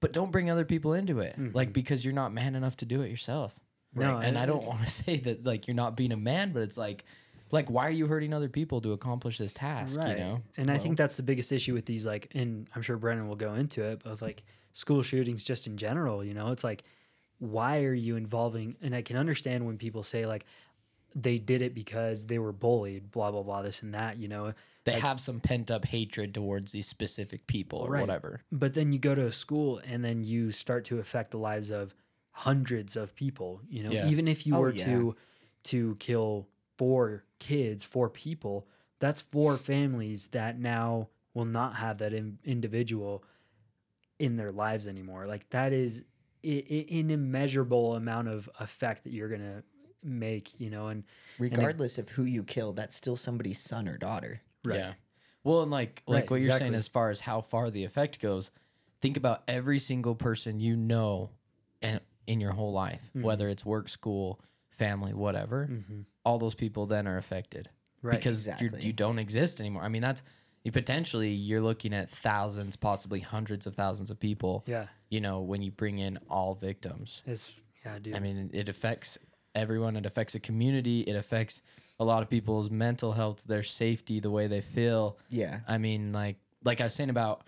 but 0.00 0.12
don't 0.12 0.30
bring 0.30 0.48
other 0.50 0.64
people 0.64 0.92
into 0.94 1.20
it, 1.20 1.36
like 1.54 1.72
because 1.72 2.04
you're 2.04 2.14
not 2.14 2.32
man 2.32 2.54
enough 2.54 2.76
to 2.78 2.84
do 2.84 3.00
it 3.02 3.10
yourself. 3.10 3.58
No, 3.94 4.18
and 4.18 4.38
I- 4.38 4.46
don't 4.46 4.64
want 4.64 4.80
to 4.82 4.90
say 5.02 5.16
that 5.18 5.44
like 5.44 5.66
you're 5.66 5.74
not 5.74 5.96
being 5.96 6.12
a 6.12 6.16
man, 6.16 6.52
but 6.52 6.62
it's 6.62 6.76
like, 6.76 7.04
like 7.50 7.68
why 7.70 7.86
are 7.86 7.90
you 7.90 8.06
hurting 8.06 8.32
other 8.32 8.48
people 8.48 8.80
to 8.82 8.92
accomplish 8.92 9.38
this 9.38 9.52
task? 9.52 9.98
You 10.02 10.14
know, 10.16 10.42
And 10.56 10.70
I 10.70 10.78
think 10.78 10.98
that's 10.98 11.16
the 11.16 11.22
biggest 11.22 11.50
issue 11.50 11.74
with 11.74 11.86
these, 11.86 12.04
like, 12.06 12.30
and 12.34 12.68
I'm 12.74 12.82
sure 12.82 12.96
Brennan 12.96 13.26
will 13.28 13.36
go 13.36 13.54
into 13.54 13.82
it, 13.82 14.02
but 14.04 14.20
like 14.22 14.42
school 14.72 15.02
shootings 15.02 15.42
just 15.44 15.66
in 15.66 15.76
general, 15.78 16.22
you 16.24 16.34
know, 16.34 16.52
it's 16.52 16.62
like, 16.64 16.84
why 17.38 17.84
are 17.84 17.94
you 17.94 18.16
involving? 18.16 18.76
And 18.82 18.94
I 18.94 19.02
can 19.02 19.16
understand 19.16 19.66
when 19.66 19.78
people 19.78 20.02
say, 20.02 20.26
like, 20.26 20.44
they 21.14 21.38
did 21.38 21.62
it 21.62 21.74
because 21.74 22.26
they 22.26 22.38
were 22.38 22.52
bullied, 22.52 23.10
blah, 23.10 23.30
blah, 23.30 23.42
blah, 23.42 23.62
this 23.62 23.82
and 23.82 23.94
that, 23.94 24.18
you 24.18 24.28
know. 24.28 24.52
they 24.84 24.94
like- 24.94 25.02
have 25.02 25.20
some 25.20 25.38
pent 25.40 25.70
up 25.70 25.84
hatred 25.86 26.32
towards 26.34 26.72
these 26.72 26.86
specific 26.88 27.46
people 27.46 27.80
or 27.80 27.90
Right. 27.90 28.00
whatever. 28.00 28.40
But 28.50 28.72
then 28.74 28.90
you 28.92 28.98
go 28.98 29.14
to 29.14 29.26
a 29.26 29.32
school 29.32 29.78
and 29.84 30.02
then 30.04 30.24
you 30.24 30.50
start 30.50 30.84
to 30.86 30.98
affect 30.98 31.30
the 31.30 31.38
lives 31.38 31.70
of 31.70 31.94
hundreds 32.32 32.96
of 32.96 33.14
people, 33.14 33.60
you 33.68 33.82
know, 33.82 33.90
Yeah. 33.90 34.08
even 34.08 34.26
if 34.28 34.46
you 34.46 34.54
Oh, 34.54 34.60
were 34.60 34.70
yeah. 34.72 34.86
to 34.86 35.16
to 35.64 35.96
kill 35.96 36.48
four 36.78 37.24
kids, 37.38 37.84
four 37.84 38.08
people, 38.08 38.66
that's 39.00 39.20
four 39.20 39.58
families 39.58 40.28
that 40.28 40.58
now 40.58 41.08
will 41.34 41.44
not 41.44 41.76
have 41.76 41.98
that 41.98 42.12
in, 42.14 42.38
individual 42.44 43.22
in 44.18 44.36
their 44.36 44.52
lives 44.52 44.86
anymore. 44.86 45.26
Like 45.26 45.50
that 45.50 45.72
is 45.72 46.00
i- 46.00 46.02
i- 46.02 46.17
an 46.44 47.10
immeasurable 47.10 47.94
amount 47.94 48.28
of 48.28 48.48
effect 48.60 49.04
that 49.04 49.12
you're 49.12 49.28
going 49.28 49.40
to 49.40 49.62
make, 50.04 50.58
you 50.60 50.70
know, 50.70 50.88
and 50.88 51.04
Regardless 51.38 51.98
of 51.98 52.08
who 52.08 52.24
you 52.24 52.42
kill, 52.42 52.72
that's 52.72 52.96
still 52.96 53.16
somebody's 53.16 53.58
son 53.60 53.88
or 53.88 53.96
daughter. 53.96 54.40
Right. 54.64 54.78
Yeah. 54.78 54.92
Well, 55.44 55.62
and 55.62 55.70
like 55.70 56.02
like 56.06 56.22
Right, 56.22 56.30
what 56.30 56.40
you're 56.40 56.58
saying 56.58 56.74
as 56.74 56.88
far 56.88 57.10
as 57.10 57.20
how 57.20 57.40
far 57.40 57.70
the 57.70 57.84
effect 57.84 58.20
goes, 58.20 58.50
think 59.00 59.16
about 59.16 59.42
every 59.46 59.78
single 59.78 60.14
person 60.16 60.58
you 60.58 60.76
know 60.76 61.30
in, 61.80 62.00
in 62.26 62.40
your 62.40 62.52
whole 62.52 62.72
life, 62.72 63.08
Mm-hmm. 63.10 63.22
whether 63.22 63.48
it's 63.48 63.64
work, 63.64 63.88
school, 63.88 64.40
family, 64.70 65.14
whatever. 65.14 65.70
All 66.24 66.38
those 66.38 66.54
people 66.56 66.86
then 66.86 67.06
are 67.06 67.16
affected 67.16 67.68
Right, 68.02 68.18
because 68.18 68.46
you're, 68.46 68.54
exactly. 68.54 68.86
you 68.86 68.92
don't 68.92 69.18
exist 69.18 69.60
anymore. 69.60 69.82
I 69.84 69.88
mean, 69.88 70.02
that's 70.02 70.22
you 70.64 70.72
potentially 70.72 71.30
you're 71.32 71.60
looking 71.60 71.92
at 71.94 72.10
thousands, 72.10 72.76
possibly 72.76 73.20
hundreds 73.20 73.66
of 73.66 73.74
thousands 73.74 74.10
of 74.10 74.18
people. 74.20 74.64
yeah, 74.66 74.86
You 75.10 75.20
know, 75.20 75.40
when 75.40 75.62
you 75.62 75.70
bring 75.70 75.98
in 75.98 76.18
all 76.28 76.54
victims. 76.54 77.22
it's 77.26 77.62
yeah, 77.84 77.98
dude. 77.98 78.14
I 78.14 78.18
mean, 78.20 78.50
it 78.52 78.68
affects 78.68 79.18
everyone. 79.54 79.96
It 79.96 80.04
affects 80.04 80.34
a 80.34 80.40
community. 80.40 81.00
It 81.02 81.14
affects 81.14 81.62
a 82.00 82.04
lot 82.04 82.22
of 82.22 82.28
people's 82.30 82.70
mental 82.70 83.12
health, 83.12 83.44
their 83.44 83.62
safety, 83.62 84.20
the 84.20 84.30
way 84.30 84.46
they 84.46 84.60
feel. 84.60 85.18
Yeah. 85.30 85.60
I 85.66 85.78
mean, 85.78 86.12
like 86.12 86.36
like 86.64 86.80
I 86.80 86.84
was 86.84 86.94
saying 86.94 87.10
about 87.10 87.44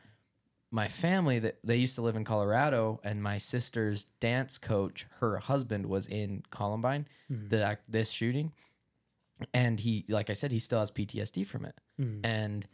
my 0.72 0.86
family 0.86 1.40
that 1.40 1.58
they 1.64 1.76
used 1.76 1.96
to 1.96 2.02
live 2.02 2.14
in 2.14 2.24
Colorado, 2.24 3.00
and 3.02 3.20
my 3.22 3.38
sister's 3.38 4.04
dance 4.20 4.56
coach, 4.56 5.04
her 5.18 5.38
husband 5.38 5.86
was 5.86 6.06
in 6.06 6.44
Columbine, 6.50 7.08
the 7.28 7.76
this 7.88 8.10
shooting, 8.10 8.52
and 9.52 9.80
he, 9.80 10.04
like 10.08 10.30
I 10.30 10.34
said, 10.34 10.52
he 10.52 10.58
still 10.58 10.78
has 10.80 10.90
PTSD 10.92 11.44
from 11.46 11.64
it, 11.64 11.74
Mhm. 12.00 12.20
and 12.24 12.66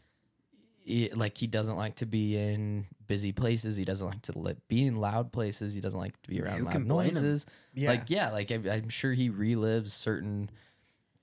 it, 0.86 1.16
like 1.16 1.36
he 1.36 1.46
doesn't 1.48 1.76
like 1.76 1.96
to 1.96 2.06
be 2.06 2.36
in 2.36 2.86
busy 3.06 3.32
places. 3.32 3.76
He 3.76 3.84
doesn't 3.84 4.06
like 4.06 4.22
to 4.22 4.38
li- 4.38 4.54
be 4.68 4.86
in 4.86 4.96
loud 4.96 5.32
places. 5.32 5.74
He 5.74 5.80
doesn't 5.80 5.98
like 5.98 6.20
to 6.22 6.30
be 6.30 6.40
around 6.40 6.58
Who 6.58 6.64
loud 6.64 6.72
can 6.72 6.84
blame 6.84 7.08
him? 7.08 7.14
noises. 7.14 7.46
Yeah. 7.74 7.90
Like 7.90 8.08
yeah, 8.08 8.30
like 8.30 8.50
I, 8.52 8.54
I'm 8.70 8.88
sure 8.88 9.12
he 9.12 9.28
relives 9.30 9.88
certain 9.88 10.48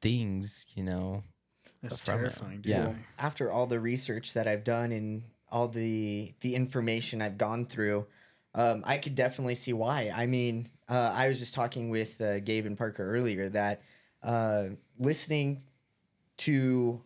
things, 0.01 0.65
you 0.75 0.84
know. 0.84 1.24
That's 1.82 2.00
terrifying, 2.00 2.62
dude. 2.62 2.72
Yeah. 2.72 2.93
after 3.20 3.51
all 3.51 3.67
the 3.67 3.79
research 3.79 4.34
that 4.34 4.48
I've 4.48 4.63
done 4.63 4.91
and 4.91 5.24
all 5.50 5.67
the 5.67 6.34
the 6.41 6.55
information 6.55 7.22
I've 7.22 7.38
gone 7.38 7.65
through, 7.65 8.05
um, 8.55 8.84
I 8.86 8.98
could 8.98 9.15
definitely 9.15 9.55
see 9.55 9.74
why. 9.74 10.12
I 10.13 10.25
mean, 10.25 10.70
uh, 10.89 11.12
I 11.13 11.27
was 11.27 11.39
just 11.39 11.53
talking 11.53 11.89
with 11.89 12.20
uh, 12.22 12.39
Gabe 12.39 12.65
and 12.65 12.77
Parker 12.77 13.10
earlier 13.10 13.50
that 13.50 13.82
uh, 14.24 14.70
listening 14.98 15.63
to 16.38 17.01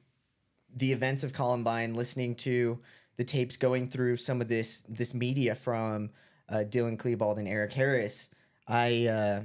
the 0.75 0.91
events 0.91 1.23
of 1.23 1.33
Columbine, 1.33 1.95
listening 1.95 2.35
to 2.35 2.79
the 3.17 3.23
tapes 3.23 3.57
going 3.57 3.89
through 3.89 4.17
some 4.17 4.41
of 4.41 4.47
this 4.47 4.83
this 4.87 5.13
media 5.13 5.55
from 5.55 6.11
uh, 6.49 6.63
Dylan 6.67 6.97
Klebold 6.97 7.37
and 7.37 7.47
Eric 7.47 7.73
Harris, 7.73 8.29
I. 8.67 9.07
Uh, 9.07 9.41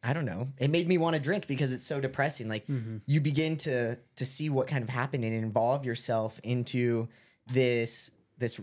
I 0.00 0.12
don't 0.12 0.24
know. 0.24 0.46
It 0.58 0.70
made 0.70 0.86
me 0.86 0.96
want 0.96 1.16
to 1.16 1.20
drink 1.20 1.48
because 1.48 1.72
it's 1.72 1.84
so 1.84 2.00
depressing. 2.00 2.48
Like 2.48 2.68
you 3.06 3.20
begin 3.20 3.56
to 3.58 3.96
to 3.96 4.24
see 4.24 4.48
what 4.48 4.68
kind 4.68 4.84
of 4.84 4.88
happened 4.88 5.24
and 5.24 5.34
involve 5.34 5.84
yourself 5.84 6.38
into 6.44 7.08
this 7.52 8.12
this 8.38 8.60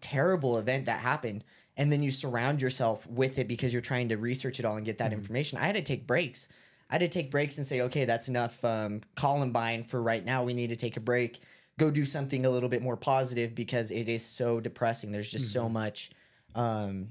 terrible 0.00 0.58
event 0.58 0.86
that 0.86 0.98
happened 0.98 1.44
and 1.78 1.92
then 1.92 2.02
you 2.02 2.10
surround 2.10 2.60
yourself 2.60 3.06
with 3.06 3.38
it 3.38 3.46
because 3.46 3.72
you're 3.72 3.80
trying 3.80 4.08
to 4.08 4.16
research 4.16 4.58
it 4.58 4.66
all 4.66 4.76
and 4.76 4.84
get 4.84 4.98
that 4.98 5.12
information. 5.12 5.58
I 5.58 5.66
had 5.66 5.76
to 5.76 5.82
take 5.82 6.06
breaks. 6.06 6.48
I 6.90 6.94
had 6.94 7.00
to 7.00 7.08
take 7.08 7.30
breaks 7.30 7.58
and 7.58 7.66
say, 7.66 7.82
okay, 7.82 8.04
that's 8.04 8.28
enough 8.28 8.64
um, 8.64 9.02
Columbine 9.14 9.84
for 9.84 10.00
right 10.00 10.24
now. 10.24 10.44
We 10.44 10.54
need 10.54 10.70
to 10.70 10.76
take 10.76 10.96
a 10.96 11.00
break 11.00 11.40
go 11.78 11.90
do 11.90 12.04
something 12.04 12.44
a 12.44 12.50
little 12.50 12.68
bit 12.68 12.82
more 12.82 12.96
positive 12.96 13.54
because 13.54 13.90
it 13.90 14.08
is 14.08 14.24
so 14.24 14.60
depressing. 14.60 15.12
There's 15.12 15.30
just 15.30 15.46
Mm-hmm. 15.46 15.60
so 15.60 15.68
much 15.68 16.10
um, 16.54 17.10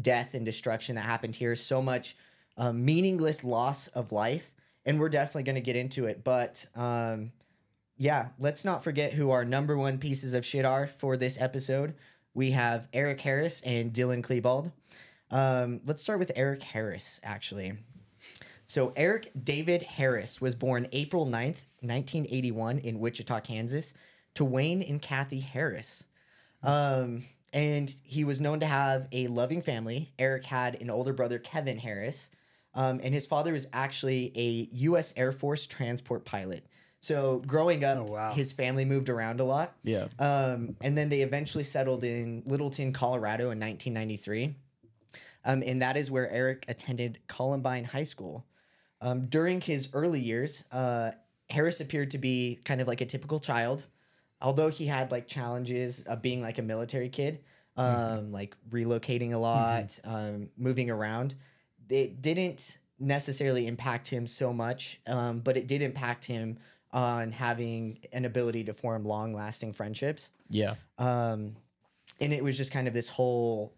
death 0.00 0.34
and 0.34 0.44
destruction 0.44 0.96
that 0.96 1.02
happened 1.02 1.34
here, 1.34 1.56
so 1.56 1.82
much 1.82 2.16
um, 2.58 2.84
meaningless 2.84 3.42
loss 3.42 3.88
of 3.88 4.12
life, 4.12 4.44
and 4.84 5.00
we're 5.00 5.08
definitely 5.08 5.44
going 5.44 5.54
to 5.56 5.60
get 5.62 5.76
into 5.76 6.04
it. 6.06 6.22
But 6.22 6.66
um, 6.76 7.32
yeah, 7.96 8.28
let's 8.38 8.64
not 8.64 8.84
forget 8.84 9.14
who 9.14 9.30
our 9.30 9.44
number 9.44 9.76
one 9.76 9.98
pieces 9.98 10.34
of 10.34 10.44
shit 10.44 10.64
are 10.66 10.86
for 10.86 11.16
this 11.16 11.40
episode. 11.40 11.94
We 12.34 12.50
have 12.50 12.88
Eric 12.92 13.22
Harris 13.22 13.62
and 13.62 13.94
Dylan 13.94 14.22
Klebold. 14.22 14.72
Um, 15.30 15.80
let's 15.86 16.02
start 16.02 16.18
with 16.18 16.32
Eric 16.36 16.62
Harris, 16.62 17.18
actually. 17.24 17.72
So, 18.66 18.92
Eric 18.96 19.30
David 19.44 19.82
Harris 19.84 20.40
was 20.40 20.54
born 20.56 20.88
April 20.92 21.24
9th, 21.24 21.62
1981, 21.80 22.78
in 22.80 22.98
Wichita, 22.98 23.40
Kansas, 23.40 23.94
to 24.34 24.44
Wayne 24.44 24.82
and 24.82 25.00
Kathy 25.00 25.40
Harris. 25.40 26.04
Um, 26.62 27.24
and 27.52 27.94
he 28.02 28.24
was 28.24 28.40
known 28.40 28.60
to 28.60 28.66
have 28.66 29.08
a 29.12 29.28
loving 29.28 29.62
family. 29.62 30.12
Eric 30.18 30.44
had 30.44 30.80
an 30.82 30.90
older 30.90 31.12
brother, 31.12 31.38
Kevin 31.38 31.78
Harris, 31.78 32.28
um, 32.74 33.00
and 33.02 33.14
his 33.14 33.24
father 33.24 33.52
was 33.52 33.68
actually 33.72 34.32
a 34.34 34.68
U.S. 34.78 35.14
Air 35.16 35.30
Force 35.32 35.66
transport 35.66 36.24
pilot. 36.24 36.66
So, 36.98 37.38
growing 37.46 37.84
up, 37.84 37.98
Oh, 37.98 38.12
wow. 38.12 38.32
his 38.32 38.52
family 38.52 38.84
moved 38.84 39.08
around 39.08 39.38
a 39.38 39.44
lot. 39.44 39.76
Yeah. 39.84 40.08
Um, 40.18 40.74
and 40.80 40.98
then 40.98 41.08
they 41.08 41.20
eventually 41.20 41.62
settled 41.62 42.02
in 42.02 42.42
Littleton, 42.46 42.92
Colorado 42.92 43.50
in 43.52 43.60
1993. 43.60 44.56
Um, 45.44 45.62
and 45.64 45.80
that 45.82 45.96
is 45.96 46.10
where 46.10 46.28
Eric 46.28 46.64
attended 46.66 47.20
Columbine 47.28 47.84
High 47.84 48.02
School. 48.02 48.44
Um, 49.06 49.26
during 49.26 49.60
his 49.60 49.88
early 49.92 50.18
years, 50.18 50.64
uh, 50.72 51.12
Harris 51.48 51.80
appeared 51.80 52.10
to 52.10 52.18
be 52.18 52.58
kind 52.64 52.80
of 52.80 52.88
like 52.88 53.00
a 53.00 53.06
typical 53.06 53.38
child, 53.38 53.86
although 54.42 54.68
he 54.68 54.86
had 54.86 55.12
like 55.12 55.28
challenges 55.28 56.02
of 56.02 56.22
being 56.22 56.42
like 56.42 56.58
a 56.58 56.62
military 56.62 57.08
kid, 57.08 57.38
um, 57.76 58.32
like 58.32 58.56
relocating 58.68 59.32
a 59.32 59.38
lot, 59.38 59.96
um, 60.02 60.48
moving 60.58 60.90
around. 60.90 61.36
It 61.88 62.20
didn't 62.20 62.78
necessarily 62.98 63.68
impact 63.68 64.08
him 64.08 64.26
so 64.26 64.52
much, 64.52 65.00
um, 65.06 65.38
but 65.38 65.56
it 65.56 65.68
did 65.68 65.82
impact 65.82 66.24
him 66.24 66.58
on 66.92 67.30
having 67.30 68.00
an 68.12 68.24
ability 68.24 68.64
to 68.64 68.74
form 68.74 69.04
long 69.04 69.32
lasting 69.32 69.72
friendships. 69.72 70.30
Yeah. 70.50 70.74
Um, 70.98 71.54
and 72.20 72.32
it 72.32 72.42
was 72.42 72.56
just 72.56 72.72
kind 72.72 72.88
of 72.88 72.94
this 72.94 73.08
whole 73.08 73.72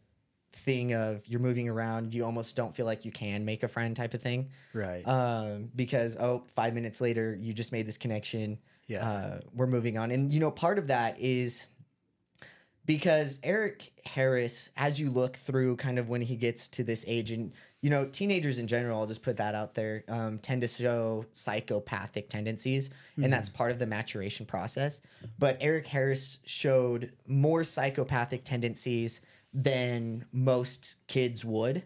thing 0.53 0.95
of 0.95 1.27
you're 1.27 1.41
moving 1.41 1.69
around, 1.69 2.15
you 2.15 2.25
almost 2.25 2.57
don't 2.57 2.75
feel 2.75 2.87
like 2.87 3.05
you 3.05 3.13
can 3.13 3.45
make 3.45 3.63
a 3.63 3.69
friend 3.69 3.95
type 3.95 4.15
of 4.15 4.23
thing. 4.23 4.51
Right. 4.73 5.07
Um, 5.07 5.71
because 5.75 6.17
oh, 6.17 6.45
five 6.55 6.75
minutes 6.75 7.01
later, 7.01 7.37
you 7.41 7.53
just 7.53 7.73
made 7.73 7.87
this 7.87 7.97
connection. 7.97 8.59
Yeah. 8.87 9.09
Uh, 9.09 9.41
we're 9.55 9.67
moving 9.67 9.99
on. 9.99 10.11
And 10.11 10.33
you 10.33 10.41
know, 10.41 10.51
part 10.51 10.79
of 10.79 10.89
that 10.89 11.21
is 11.21 11.67
because 12.89 13.39
Eric 13.43 13.93
Harris, 14.07 14.71
as 14.75 14.99
you 14.99 15.11
look 15.11 15.37
through 15.37 15.77
kind 15.77 15.99
of 15.99 16.09
when 16.09 16.23
he 16.23 16.37
gets 16.37 16.69
to 16.69 16.83
this 16.83 17.05
age, 17.07 17.31
and 17.31 17.53
you 17.83 17.91
know, 17.91 18.07
teenagers 18.07 18.59
in 18.59 18.67
general, 18.67 18.99
I'll 18.99 19.07
just 19.07 19.23
put 19.23 19.37
that 19.37 19.55
out 19.55 19.75
there, 19.75 20.05
um, 20.09 20.39
tend 20.39 20.63
to 20.63 20.69
show 20.69 21.27
psychopathic 21.33 22.31
tendencies, 22.31 22.91
and 23.23 23.31
that's 23.33 23.49
part 23.51 23.71
of 23.71 23.79
the 23.79 23.87
maturation 23.87 24.47
process. 24.47 25.01
But 25.39 25.59
Eric 25.61 25.87
Harris 25.87 26.39
showed 26.45 27.13
more 27.27 27.63
psychopathic 27.63 28.45
tendencies 28.45 29.21
than 29.53 30.25
most 30.33 30.97
kids 31.07 31.45
would. 31.45 31.83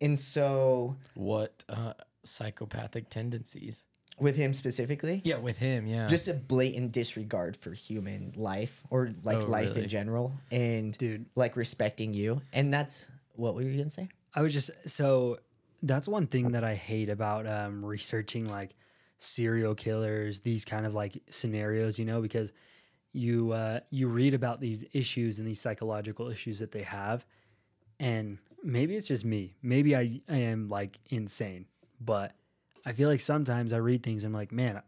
And 0.00 0.18
so, 0.18 0.96
What 1.14 1.62
uh, 1.68 1.92
psychopathic 2.24 3.10
tendencies? 3.10 3.84
with 4.20 4.36
him 4.36 4.52
specifically, 4.54 5.20
Yeah, 5.24 5.38
with 5.38 5.56
him. 5.58 5.86
Yeah. 5.86 6.06
just 6.06 6.28
a 6.28 6.34
blatant 6.34 6.92
disregard 6.92 7.56
for 7.56 7.72
human 7.72 8.32
life 8.36 8.82
or 8.90 9.10
like 9.24 9.42
Oh, 9.42 9.46
life 9.46 9.68
really? 9.68 9.82
in 9.84 9.88
general 9.88 10.32
and 10.50 10.96
Dude. 10.96 11.24
like 11.34 11.56
respecting 11.56 12.12
you 12.14 12.40
and 12.52 12.72
that's 12.72 13.10
what 13.36 13.54
were 13.54 13.62
you 13.62 13.76
gonna 13.78 13.88
say 13.90 14.08
I 14.34 14.42
was 14.42 14.52
just 14.52 14.70
so 14.86 15.38
that's 15.82 16.06
one 16.06 16.26
thing 16.26 16.52
that 16.52 16.62
I 16.62 16.74
hate 16.74 17.08
about 17.08 17.46
um, 17.46 17.84
researching 17.84 18.44
like 18.48 18.74
serial 19.18 19.74
killers, 19.74 20.40
these 20.40 20.64
kind 20.66 20.84
of 20.86 20.92
like 20.94 21.20
scenarios, 21.30 21.98
you 21.98 22.04
know, 22.04 22.20
because 22.20 22.52
you 23.12 23.52
uh, 23.52 23.80
you 23.90 24.08
read 24.08 24.34
about 24.34 24.60
these 24.60 24.84
issues 24.92 25.38
and 25.38 25.46
these 25.46 25.60
psychological 25.60 26.28
issues 26.28 26.58
that 26.60 26.72
they 26.72 26.82
have, 26.82 27.24
and 28.00 28.38
maybe 28.62 28.96
it's 28.96 29.08
just 29.08 29.24
me, 29.24 29.54
maybe 29.62 29.94
I, 29.96 30.20
I 30.28 30.36
am 30.36 30.68
like 30.68 30.98
insane, 31.10 31.66
but 32.00 32.32
I 32.86 32.92
feel 32.92 33.08
like 33.08 33.20
sometimes 33.20 33.72
I 33.72 33.78
read 33.78 34.02
things 34.02 34.24
and 34.24 34.34
I'm 34.34 34.38
like, 34.40 34.52
man, 34.52 34.80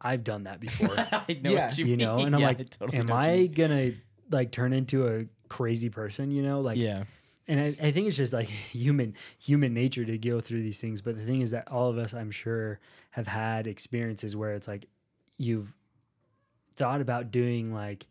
I've 0.00 0.24
done 0.24 0.44
that 0.44 0.60
before, 0.60 0.96
I 1.12 1.38
know 1.42 1.52
Yeah. 1.54 1.66
what 1.68 1.78
you, 1.78 1.86
you 1.86 1.96
know, 1.96 2.16
mean. 2.18 2.26
and 2.28 2.34
I'm 2.36 2.40
Yeah, 2.42 2.46
like, 2.48 2.60
I 2.60 2.64
totally 2.64 2.98
am 2.98 3.06
know 3.06 3.14
what 3.16 3.26
you 3.26 3.32
I 3.32 3.36
mean. 3.36 3.52
gonna 3.52 3.92
like 4.30 4.52
turn 4.52 4.72
into 4.72 5.06
a 5.08 5.26
crazy 5.48 5.88
person, 5.90 6.30
you 6.30 6.42
know, 6.42 6.60
like 6.60 6.78
Yeah. 6.78 7.04
and 7.48 7.60
I, 7.60 7.66
I 7.88 7.90
think 7.92 8.08
it's 8.08 8.16
just 8.16 8.32
like 8.32 8.46
human 8.72 9.14
human 9.38 9.72
nature 9.74 10.04
to 10.04 10.18
go 10.18 10.40
through 10.40 10.62
these 10.62 10.80
things 10.80 11.00
but 11.00 11.14
the 11.16 11.22
thing 11.24 11.40
is 11.42 11.52
that 11.52 11.70
all 11.70 11.88
of 11.88 11.96
us 11.98 12.12
i'm 12.12 12.32
sure 12.32 12.80
have 13.10 13.28
had 13.28 13.68
experiences 13.68 14.34
where 14.34 14.54
it's 14.54 14.66
like 14.66 14.86
you've 15.38 15.76
thought 16.76 17.00
about 17.00 17.30
doing 17.30 17.72
like 17.72 18.06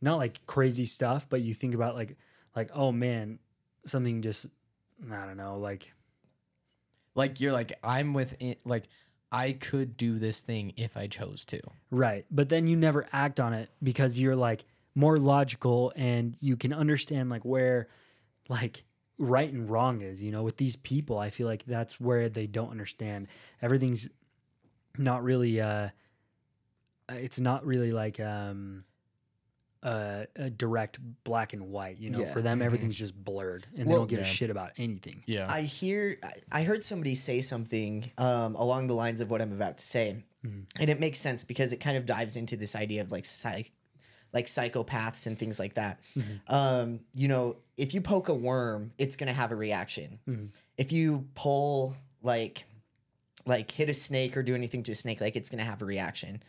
not 0.00 0.16
like 0.16 0.44
crazy 0.46 0.86
stuff 0.86 1.28
but 1.28 1.40
you 1.42 1.52
think 1.54 1.74
about 1.74 1.94
like 1.94 2.16
like 2.54 2.70
oh 2.74 2.92
man 2.92 3.38
something 3.86 4.22
just 4.22 4.46
i 5.12 5.24
don't 5.26 5.36
know 5.36 5.58
like 5.58 5.92
Like 7.14 7.40
you're 7.40 7.52
like 7.52 7.72
I'm 7.82 8.12
with 8.14 8.36
like 8.64 8.84
I 9.32 9.52
could 9.52 9.96
do 9.96 10.18
this 10.18 10.42
thing 10.42 10.72
if 10.76 10.96
I 10.96 11.08
chose 11.08 11.44
to. 11.46 11.60
right 11.90 12.24
but 12.30 12.48
then 12.48 12.66
you 12.66 12.76
never 12.76 13.06
act 13.12 13.40
on 13.40 13.52
it 13.54 13.68
because 13.82 14.18
you're 14.18 14.36
like 14.36 14.64
more 14.94 15.18
logical 15.18 15.92
and 15.96 16.36
you 16.40 16.56
can 16.56 16.72
understand 16.72 17.28
like 17.28 17.44
where 17.44 17.88
like 18.48 18.84
right 19.18 19.52
and 19.52 19.68
wrong 19.68 20.00
is 20.02 20.22
you 20.22 20.30
know 20.30 20.42
with 20.42 20.56
these 20.58 20.76
people 20.76 21.18
i 21.18 21.30
feel 21.30 21.46
like 21.46 21.64
that's 21.64 21.98
where 22.00 22.28
they 22.28 22.46
don't 22.46 22.70
understand 22.70 23.26
everything's 23.62 24.08
not 24.98 25.22
really 25.24 25.60
uh 25.60 25.88
it's 27.08 27.38
not 27.40 27.64
really 27.64 27.92
like 27.92 28.18
um 28.20 28.84
uh, 29.82 30.24
a 30.34 30.50
direct 30.50 30.98
black 31.22 31.52
and 31.52 31.68
white 31.70 31.98
you 31.98 32.10
know 32.10 32.20
Yeah. 32.20 32.32
for 32.32 32.42
them 32.42 32.58
Mhm. 32.58 32.64
everything's 32.64 32.96
just 32.96 33.14
blurred 33.22 33.66
and 33.76 33.86
they 33.86 33.92
Well- 33.92 34.00
don't 34.00 34.08
give 34.08 34.18
Yeah. 34.18 34.24
a 34.24 34.28
shit 34.28 34.50
about 34.50 34.72
anything 34.78 35.22
Yeah. 35.26 35.46
i 35.48 35.62
hear 35.62 36.18
I- 36.22 36.60
i 36.60 36.62
heard 36.64 36.82
somebody 36.82 37.14
say 37.14 37.40
something 37.40 38.10
um, 38.18 38.56
along 38.56 38.88
the 38.88 38.94
lines 38.94 39.20
of 39.20 39.30
what 39.30 39.40
i'm 39.40 39.52
about 39.52 39.78
to 39.78 39.84
say 39.84 40.24
Mhm. 40.44 40.64
and 40.80 40.90
it 40.90 40.98
makes 40.98 41.20
sense 41.20 41.44
because 41.44 41.72
it 41.72 41.76
kind 41.76 41.96
of 41.96 42.04
dives 42.06 42.36
into 42.36 42.56
this 42.56 42.74
idea 42.74 43.00
of 43.02 43.12
like 43.12 43.24
psych 43.24 43.70
like 44.32 44.46
psychopaths 44.46 45.26
and 45.26 45.38
things 45.38 45.60
like 45.60 45.74
that 45.74 46.00
Mhm. 46.16 46.40
um, 46.52 47.00
you 47.14 47.28
know 47.28 47.56
if 47.76 47.94
you 47.94 48.00
poke 48.00 48.28
a 48.28 48.34
worm 48.34 48.92
it's 48.98 49.14
gonna 49.14 49.32
have 49.32 49.52
a 49.52 49.56
reaction 49.56 50.18
if 50.76 50.90
you 50.90 51.28
pull 51.36 51.94
like 52.22 52.64
like 53.44 53.70
hit 53.70 53.88
a 53.88 53.94
snake 53.94 54.36
or 54.36 54.42
do 54.42 54.54
anything 54.56 54.82
to 54.82 54.90
a 54.92 54.96
snake 54.96 55.20
like 55.20 55.36
it's 55.36 55.48
gonna 55.48 55.62
have 55.64 55.80
a 55.80 55.84
reaction 55.84 56.42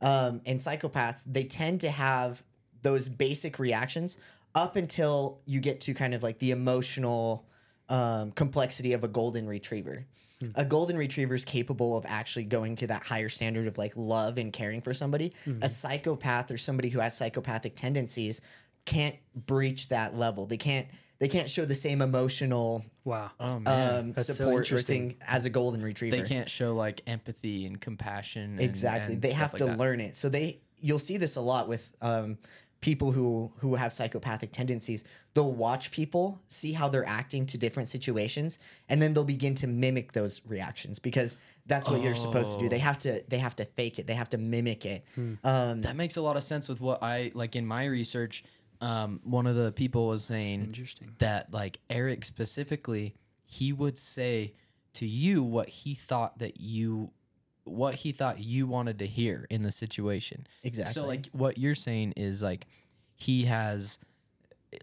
um, 0.00 0.40
and 0.46 0.60
psychopaths 0.60 1.22
they 1.26 1.44
tend 1.44 1.80
to 1.82 1.90
have 1.90 2.42
those 2.82 3.08
basic 3.08 3.58
reactions 3.58 4.18
up 4.54 4.76
until 4.76 5.40
you 5.46 5.60
get 5.60 5.80
to 5.82 5.94
kind 5.94 6.14
of 6.14 6.22
like 6.22 6.38
the 6.38 6.50
emotional 6.50 7.46
um, 7.88 8.32
complexity 8.32 8.92
of 8.92 9.04
a 9.04 9.08
golden 9.08 9.46
retriever. 9.46 10.06
A 10.54 10.64
golden 10.64 10.96
retriever 10.96 11.34
is 11.34 11.44
capable 11.44 11.98
of 11.98 12.06
actually 12.08 12.44
going 12.44 12.76
to 12.76 12.86
that 12.86 13.02
higher 13.04 13.28
standard 13.28 13.66
of 13.66 13.76
like 13.76 13.92
love 13.94 14.38
and 14.38 14.50
caring 14.52 14.80
for 14.80 14.94
somebody. 14.94 15.34
A 15.60 15.68
psychopath 15.68 16.50
or 16.50 16.56
somebody 16.56 16.88
who 16.88 16.98
has 17.00 17.14
psychopathic 17.16 17.76
tendencies 17.76 18.40
can't 18.86 19.16
breach 19.34 19.88
that 19.90 20.16
level. 20.16 20.46
They 20.46 20.56
can't 20.56 20.86
they 21.20 21.28
can't 21.28 21.48
show 21.48 21.64
the 21.64 21.74
same 21.74 22.00
emotional 22.02 22.84
oh 22.84 22.90
wow 23.04 23.30
man. 23.40 23.66
um, 23.98 24.12
That's 24.12 24.26
so 24.28 24.32
support 24.34 24.54
or 24.54 24.58
interesting. 24.58 25.10
thing 25.10 25.16
as 25.26 25.44
a 25.44 25.50
golden 25.50 25.82
retriever 25.82 26.16
they 26.16 26.22
can't 26.26 26.48
show 26.50 26.74
like 26.74 27.02
empathy 27.06 27.66
and 27.66 27.80
compassion. 27.80 28.52
And, 28.52 28.60
exactly 28.60 29.14
and 29.14 29.22
they 29.22 29.30
stuff 29.30 29.40
have 29.40 29.52
like 29.54 29.58
to 29.60 29.66
that. 29.66 29.78
learn 29.78 30.00
it 30.00 30.16
so 30.16 30.28
they 30.28 30.60
you'll 30.80 30.98
see 30.98 31.16
this 31.18 31.36
a 31.36 31.40
lot 31.40 31.68
with 31.68 31.92
um, 32.00 32.38
people 32.80 33.12
who 33.12 33.52
who 33.58 33.74
have 33.74 33.92
psychopathic 33.92 34.50
tendencies 34.52 35.04
they'll 35.34 35.52
watch 35.52 35.90
people 35.90 36.40
see 36.48 36.72
how 36.72 36.88
they're 36.88 37.06
acting 37.06 37.44
to 37.46 37.58
different 37.58 37.88
situations 37.88 38.58
and 38.88 39.00
then 39.02 39.12
they'll 39.12 39.24
begin 39.24 39.54
to 39.54 39.66
mimic 39.66 40.12
those 40.12 40.40
reactions 40.46 40.98
because 40.98 41.36
that's 41.66 41.88
what 41.90 42.02
you're 42.02 42.14
supposed 42.14 42.54
to 42.54 42.58
do 42.60 42.66
Oh. 42.66 42.68
they 42.70 42.78
have 42.78 42.98
to 43.00 43.22
they 43.28 43.38
have 43.38 43.54
to 43.56 43.64
fake 43.66 43.98
it 43.98 44.06
they 44.06 44.14
have 44.14 44.30
to 44.30 44.38
mimic 44.38 44.86
it 44.86 45.04
Hmm. 45.14 45.34
um, 45.44 45.82
That 45.82 45.96
makes 45.96 46.16
a 46.16 46.22
lot 46.22 46.36
of 46.36 46.42
sense 46.42 46.68
with 46.68 46.80
what 46.80 47.02
I 47.02 47.30
like 47.34 47.54
in 47.56 47.66
my 47.66 47.84
research. 47.84 48.42
Um, 48.80 49.20
one 49.24 49.46
of 49.46 49.56
the 49.56 49.72
people 49.72 50.06
was 50.06 50.24
saying 50.24 50.74
that 51.18 51.52
like 51.52 51.80
Eric 51.90 52.24
specifically, 52.24 53.14
he 53.44 53.72
would 53.72 53.98
say 53.98 54.54
to 54.94 55.06
you 55.06 55.42
what 55.42 55.68
he 55.68 55.94
thought 55.94 56.38
that 56.38 56.60
you 56.60 57.10
what 57.64 57.94
he 57.96 58.12
thought 58.12 58.38
you 58.40 58.66
wanted 58.66 58.98
to 58.98 59.06
hear 59.06 59.46
in 59.50 59.62
the 59.62 59.70
situation. 59.72 60.46
exactly 60.62 60.94
So 60.94 61.06
like 61.06 61.26
what 61.32 61.58
you're 61.58 61.74
saying 61.74 62.14
is 62.16 62.42
like 62.42 62.66
he 63.14 63.44
has 63.44 63.98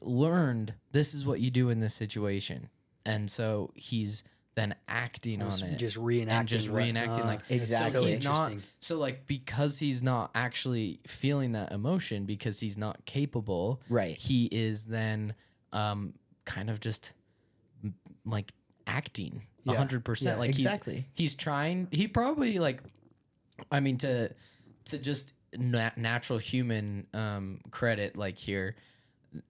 learned 0.02 0.76
this 0.92 1.14
is 1.14 1.26
what 1.26 1.40
you 1.40 1.50
do 1.50 1.70
in 1.70 1.80
this 1.80 1.96
situation. 1.96 2.70
And 3.06 3.32
so 3.32 3.72
he's 3.76 4.24
than 4.58 4.74
acting 4.88 5.40
on 5.44 5.52
it 5.66 5.78
just 5.78 5.98
reenacting 5.98 6.30
and 6.32 6.48
just 6.48 6.68
what- 6.68 6.82
reenacting 6.82 7.20
uh, 7.20 7.26
like 7.26 7.42
Exactly. 7.48 7.92
so 7.92 8.06
he's 8.08 8.24
not 8.24 8.46
interesting. 8.54 8.64
so 8.80 8.98
like 8.98 9.28
because 9.28 9.78
he's 9.78 10.02
not 10.02 10.32
actually 10.34 11.00
feeling 11.06 11.52
that 11.52 11.72
emotion 11.72 12.26
because 12.26 12.60
he's 12.60 12.76
not 12.76 13.06
capable 13.06 13.80
Right. 13.88 14.18
he 14.18 14.46
is 14.52 14.86
then 14.86 15.36
um 15.72 16.16
kind 16.46 16.72
of 16.72 16.80
just 16.80 17.14
m- 17.84 17.94
like 18.26 18.52
acting 18.88 19.44
a 19.68 19.74
Yeah. 19.74 19.78
hundred 19.78 20.04
percent 20.04 20.38
Yeah, 20.38 20.40
like 20.40 20.56
he's- 20.56 20.62
exactly. 20.66 21.06
he's 21.14 21.36
trying 21.36 21.88
he 21.92 22.08
probably 22.08 22.58
like 22.58 22.82
i 23.72 23.80
mean 23.80 23.98
to 24.00 24.32
to 24.86 24.98
just 24.98 25.34
na- 25.56 25.92
natural 25.96 26.40
human 26.40 27.06
um 27.14 27.60
credit 27.70 28.18
like 28.18 28.40
here 28.40 28.76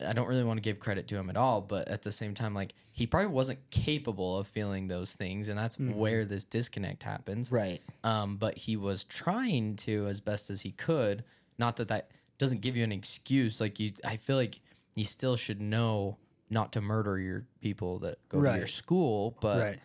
i 0.05 0.13
don't 0.13 0.27
really 0.27 0.43
want 0.43 0.57
to 0.57 0.61
give 0.61 0.79
credit 0.79 1.07
to 1.07 1.15
him 1.15 1.29
at 1.29 1.37
all 1.37 1.61
but 1.61 1.87
at 1.87 2.01
the 2.01 2.11
same 2.11 2.33
time 2.33 2.53
like 2.53 2.73
he 2.91 3.05
probably 3.05 3.27
wasn't 3.29 3.59
capable 3.69 4.37
of 4.37 4.47
feeling 4.47 4.87
those 4.87 5.13
things 5.15 5.49
and 5.49 5.57
that's 5.57 5.77
where 5.79 6.25
this 6.25 6.43
disconnect 6.43 7.03
happens 7.03 7.51
Right. 7.51 7.79
um, 8.03 8.37
but 8.37 8.57
he 8.57 8.75
was 8.75 9.03
trying 9.03 9.75
to 9.77 10.07
as 10.07 10.19
best 10.19 10.49
as 10.49 10.61
he 10.61 10.71
could. 10.71 11.23
Not 11.59 11.75
that 11.77 11.89
that 11.89 12.09
doesn't 12.39 12.61
give 12.61 12.75
you 12.75 12.83
an 12.83 12.91
excuse. 12.91 13.61
Like 13.61 13.79
you, 13.79 13.91
I 14.03 14.17
feel 14.17 14.35
like 14.35 14.59
you 14.95 15.05
still 15.05 15.35
should 15.35 15.61
know 15.61 16.17
not 16.49 16.71
to 16.73 16.81
murder 16.81 17.19
your 17.19 17.45
people 17.61 17.99
that 17.99 18.17
go 18.29 18.41
to 18.41 18.57
your 18.57 18.65
school. 18.67 19.37
But 19.41 19.61
right. 19.63 19.79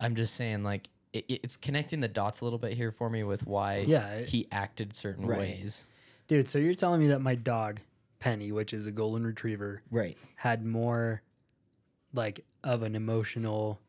I'm 0.00 0.14
just 0.16 0.34
saying, 0.34 0.62
like 0.62 0.88
it, 1.12 1.26
it's 1.28 1.56
connecting 1.58 2.00
the 2.00 2.08
dots 2.08 2.40
a 2.40 2.44
little 2.44 2.58
bit 2.58 2.72
here 2.72 2.90
for 2.90 3.10
me 3.10 3.22
with 3.22 3.46
why 3.46 3.80
Yeah, 3.86 4.08
it- 4.14 4.30
he 4.30 4.46
acted 4.50 4.94
certain 4.96 5.26
Right. 5.26 5.38
ways. 5.40 5.84
Dude, 6.26 6.48
so 6.48 6.58
you're 6.58 6.72
telling 6.74 7.00
me 7.02 7.08
that 7.08 7.20
my 7.20 7.34
dog, 7.34 7.80
Penny, 8.18 8.52
which 8.52 8.72
is 8.72 8.86
a 8.86 8.90
golden 8.92 9.26
retriever, 9.26 9.82
Right. 9.90 10.16
had 10.36 10.64
more 10.64 11.22
like 12.12 12.44
of 12.64 12.82
an 12.82 12.94
emotional 12.96 13.80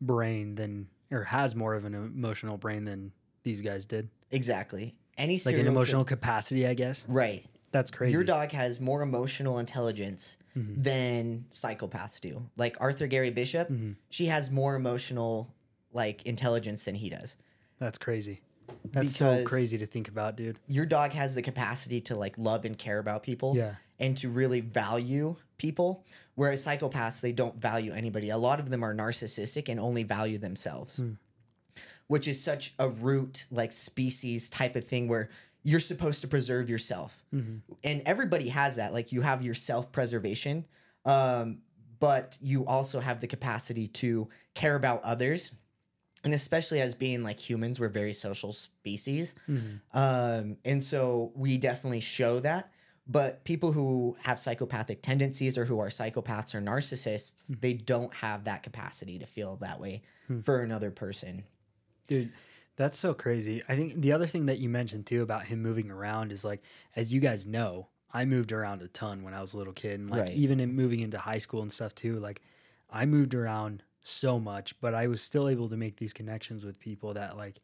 brain 0.00 0.54
than 0.56 0.88
or 1.10 1.22
has 1.24 1.54
more 1.54 1.74
of 1.74 1.84
an 1.84 1.94
emotional 1.94 2.56
brain 2.58 2.84
than 2.84 3.12
these 3.44 3.60
guys 3.62 3.84
did. 3.84 4.08
Exactly. 4.30 4.94
Any 5.16 5.40
Like 5.46 5.54
an 5.56 5.66
emotional 5.66 6.04
capacity, 6.04 6.66
I 6.66 6.74
guess. 6.74 7.04
Right. 7.08 7.46
That's 7.70 7.90
crazy. 7.90 8.12
Your 8.12 8.24
dog 8.24 8.52
has 8.52 8.80
more 8.80 9.02
emotional 9.02 9.58
intelligence 9.58 10.36
Mhm. 10.56 10.82
than 10.82 11.44
psychopaths 11.50 12.20
do. 12.20 12.48
Like 12.56 12.76
Arthur 12.80 13.06
Gary 13.06 13.30
Bishop, 13.30 13.68
Mhm. 13.70 13.96
she 14.10 14.26
has 14.26 14.50
more 14.50 14.74
emotional 14.74 15.54
like 15.92 16.26
intelligence 16.26 16.84
than 16.84 16.94
he 16.96 17.08
does. 17.08 17.36
That's 17.78 17.98
crazy. 17.98 18.42
That's 18.92 19.16
so 19.16 19.44
crazy 19.44 19.78
to 19.78 19.86
think 19.86 20.08
about, 20.08 20.36
dude. 20.36 20.58
Your 20.66 20.86
dog 20.86 21.12
has 21.12 21.34
the 21.34 21.42
capacity 21.42 22.00
to 22.02 22.16
like 22.16 22.36
love 22.38 22.64
and 22.64 22.76
care 22.76 22.98
about 22.98 23.22
people 23.22 23.54
Yeah. 23.56 23.74
and 23.98 24.16
to 24.18 24.28
really 24.28 24.60
value 24.60 25.36
people, 25.58 26.04
whereas 26.34 26.64
psychopaths 26.64 27.20
they 27.20 27.32
don't 27.32 27.56
value 27.60 27.92
anybody. 27.92 28.30
A 28.30 28.38
lot 28.38 28.60
of 28.60 28.70
them 28.70 28.82
are 28.82 28.94
narcissistic 28.94 29.68
and 29.68 29.80
only 29.80 30.02
value 30.02 30.38
themselves. 30.38 30.96
Hmm. 30.98 31.12
Which 32.08 32.28
is 32.28 32.42
such 32.42 32.74
a 32.78 32.88
root 32.88 33.46
like 33.50 33.72
species 33.72 34.48
type 34.48 34.76
of 34.76 34.84
thing 34.84 35.08
where 35.08 35.28
you're 35.64 35.80
supposed 35.80 36.20
to 36.20 36.28
preserve 36.28 36.70
yourself. 36.70 37.24
Mhm. 37.34 37.60
and 37.82 38.02
everybody 38.06 38.48
has 38.50 38.76
that 38.76 38.92
like 38.92 39.10
you 39.12 39.20
have 39.22 39.42
your 39.42 39.54
self-preservation 39.54 40.64
um, 41.04 41.58
but 41.98 42.38
you 42.40 42.64
also 42.66 43.00
have 43.00 43.20
the 43.20 43.26
capacity 43.26 43.86
to 43.88 44.28
care 44.54 44.76
about 44.76 45.02
others 45.02 45.52
and 46.24 46.32
especially 46.34 46.80
as 46.80 46.94
being 46.94 47.22
like 47.22 47.38
humans 47.38 47.78
we're 47.80 47.88
very 47.88 48.12
social 48.12 48.52
species 48.52 49.34
Mhm. 49.48 49.80
um, 49.94 50.56
and 50.64 50.82
so 50.82 51.32
we 51.34 51.58
definitely 51.58 52.00
show 52.00 52.40
that 52.40 52.70
but 53.08 53.44
people 53.44 53.70
who 53.72 54.16
have 54.22 54.38
psychopathic 54.40 55.00
tendencies 55.02 55.56
or 55.56 55.64
who 55.64 55.78
are 55.78 55.88
psychopaths 55.88 56.54
or 56.54 56.60
narcissists 56.60 57.44
they 57.60 57.72
don't 57.74 58.12
have 58.14 58.44
that 58.44 58.62
capacity 58.62 59.18
to 59.18 59.26
feel 59.26 59.56
that 59.56 59.80
way 59.80 60.02
Hmm. 60.26 60.40
for 60.40 60.60
another 60.62 60.90
person 60.90 61.44
Dude, 62.06 62.32
that's 62.76 62.98
so 62.98 63.14
crazy. 63.14 63.62
I 63.68 63.74
think 63.74 64.00
the 64.00 64.12
other 64.12 64.26
thing 64.28 64.46
that 64.46 64.58
you 64.58 64.68
mentioned 64.68 65.06
too 65.06 65.22
about 65.22 65.46
him 65.46 65.60
moving 65.60 65.90
around 65.90 66.30
is 66.30 66.44
like, 66.44 66.62
as 66.94 67.12
you 67.12 67.18
guys 67.20 67.46
know, 67.46 67.88
I 68.12 68.24
moved 68.26 68.52
around 68.52 68.80
a 68.82 68.86
ton 68.88 69.24
when 69.24 69.34
I 69.34 69.40
was 69.40 69.54
a 69.54 69.58
little 69.58 69.72
kid, 69.72 69.98
and 69.98 70.08
like 70.08 70.20
Right. 70.28 70.30
even 70.30 70.60
in 70.60 70.72
moving 70.74 71.00
into 71.00 71.18
high 71.18 71.38
school 71.38 71.62
and 71.62 71.72
stuff 71.72 71.96
too. 71.96 72.20
Like, 72.20 72.42
I 72.88 73.04
moved 73.06 73.34
around 73.34 73.82
so 74.06 74.38
much, 74.38 74.78
but 74.80 74.94
I 74.94 75.06
was 75.08 75.20
still 75.20 75.48
able 75.48 75.68
to 75.68 75.76
make 75.76 75.96
these 75.96 76.12
connections 76.12 76.64
with 76.64 76.78
people 76.78 77.14
that 77.14 77.36
like 77.36 77.60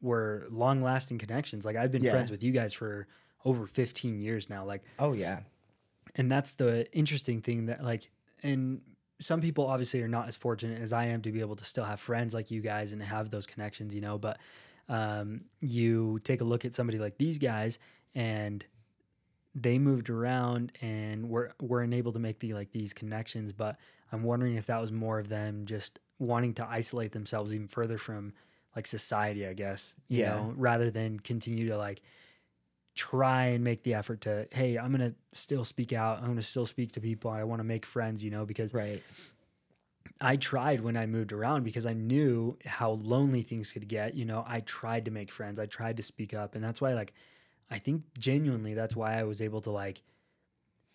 were 0.00 0.46
long 0.50 0.82
lasting 0.82 1.18
connections. 1.18 1.64
Like 1.64 1.76
I've 1.76 1.90
been 1.90 2.02
Yeah. 2.02 2.12
friends 2.12 2.30
with 2.30 2.42
you 2.42 2.52
guys 2.52 2.72
for 2.74 3.06
over 3.44 3.66
15 3.66 4.20
years 4.20 4.48
now. 4.48 4.64
Like 4.64 4.82
oh 4.98 5.12
yeah 5.12 5.40
and 6.16 6.30
that's 6.30 6.54
the 6.54 6.90
interesting 6.92 7.40
thing 7.40 7.66
that 7.66 7.82
like 7.82 8.10
and 8.42 8.80
some 9.20 9.40
people 9.40 9.66
obviously 9.66 10.02
are 10.02 10.08
not 10.08 10.28
as 10.28 10.36
fortunate 10.36 10.80
as 10.80 10.92
I 10.92 11.06
am 11.06 11.22
to 11.22 11.32
be 11.32 11.40
able 11.40 11.56
to 11.56 11.64
still 11.64 11.84
have 11.84 12.00
friends 12.00 12.34
like 12.34 12.50
you 12.50 12.60
guys 12.60 12.92
and 12.92 13.00
have 13.00 13.30
those 13.30 13.46
connections, 13.46 13.94
you 13.94 14.00
know, 14.00 14.18
but 14.18 14.38
um, 14.88 15.42
you 15.60 16.18
take 16.24 16.40
a 16.40 16.44
look 16.44 16.64
at 16.64 16.74
somebody 16.74 16.98
like 16.98 17.16
these 17.16 17.38
guys 17.38 17.78
and 18.14 18.66
they 19.54 19.78
moved 19.78 20.10
around 20.10 20.72
and 20.82 21.28
were 21.30 21.52
weren't 21.60 21.94
able 21.94 22.12
to 22.12 22.18
make 22.18 22.40
the 22.40 22.52
like 22.54 22.72
these 22.72 22.92
connections, 22.92 23.52
but 23.52 23.76
I'm 24.12 24.22
wondering 24.22 24.56
if 24.56 24.66
that 24.66 24.80
was 24.80 24.92
more 24.92 25.18
of 25.18 25.28
them 25.28 25.66
just 25.66 25.98
wanting 26.18 26.54
to 26.54 26.66
isolate 26.68 27.12
themselves 27.12 27.54
even 27.54 27.68
further 27.68 27.98
from 27.98 28.32
like 28.76 28.86
society, 28.86 29.46
I 29.46 29.54
guess. 29.54 29.94
You 30.08 30.20
Yeah. 30.20 30.34
know, 30.34 30.54
rather 30.56 30.90
than 30.90 31.20
continue 31.20 31.68
to 31.68 31.76
like 31.76 32.02
try 32.94 33.46
and 33.46 33.64
make 33.64 33.82
the 33.82 33.94
effort 33.94 34.20
to, 34.22 34.46
hey, 34.52 34.76
I'm 34.78 34.92
gonna 34.92 35.14
still 35.32 35.64
speak 35.64 35.92
out. 35.92 36.20
I'm 36.20 36.28
gonna 36.28 36.42
still 36.42 36.66
speak 36.66 36.92
to 36.92 37.00
people. 37.00 37.30
I 37.30 37.42
want 37.44 37.60
to 37.60 37.64
make 37.64 37.84
friends, 37.86 38.22
you 38.24 38.30
know, 38.30 38.46
because 38.46 38.72
right 38.72 39.02
I 40.20 40.36
tried 40.36 40.80
when 40.80 40.96
I 40.96 41.06
moved 41.06 41.32
around 41.32 41.64
because 41.64 41.86
I 41.86 41.92
knew 41.92 42.56
how 42.64 42.92
lonely 42.92 43.42
things 43.42 43.72
could 43.72 43.88
get. 43.88 44.14
You 44.14 44.24
know, 44.24 44.44
I 44.46 44.60
tried 44.60 45.06
to 45.06 45.10
make 45.10 45.30
friends. 45.30 45.58
I 45.58 45.66
tried 45.66 45.96
to 45.96 46.02
speak 46.02 46.32
up, 46.32 46.54
and 46.54 46.62
that's 46.62 46.80
why, 46.80 46.92
like, 46.94 47.12
I 47.70 47.78
think 47.78 48.02
genuinely 48.18 48.74
that's 48.74 48.94
why 48.94 49.18
I 49.18 49.24
was 49.24 49.42
able 49.42 49.60
to 49.62 49.70
like 49.70 50.02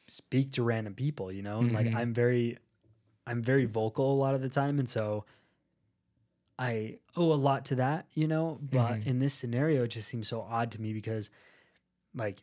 speak 0.07 0.53
to 0.53 0.63
random 0.63 0.93
people. 0.93 1.31
You 1.31 1.41
know, 1.41 1.59
and 1.59 1.73
like. 1.73 1.87
Mm-hmm. 1.87 1.97
I'm 1.97 2.13
very, 2.13 2.57
I'm 3.29 3.41
very 3.43 3.65
vocal 3.65 4.11
a 4.11 4.17
lot 4.17 4.33
of 4.35 4.41
the 4.41 4.49
time, 4.49 4.79
and 4.79 4.89
so 4.89 5.25
I 6.57 6.97
owe 7.15 7.31
a 7.31 7.35
lot 7.35 7.65
to 7.65 7.75
that. 7.75 8.05
You 8.13 8.27
know, 8.27 8.57
but 8.61 8.95
Mhm. 8.99 9.05
in 9.05 9.19
this 9.19 9.33
scenario, 9.33 9.83
it 9.83 9.89
just 9.89 10.07
seems 10.07 10.27
so 10.27 10.41
odd 10.41 10.71
to 10.71 10.81
me 10.81 10.93
because, 10.93 11.29
like. 12.13 12.41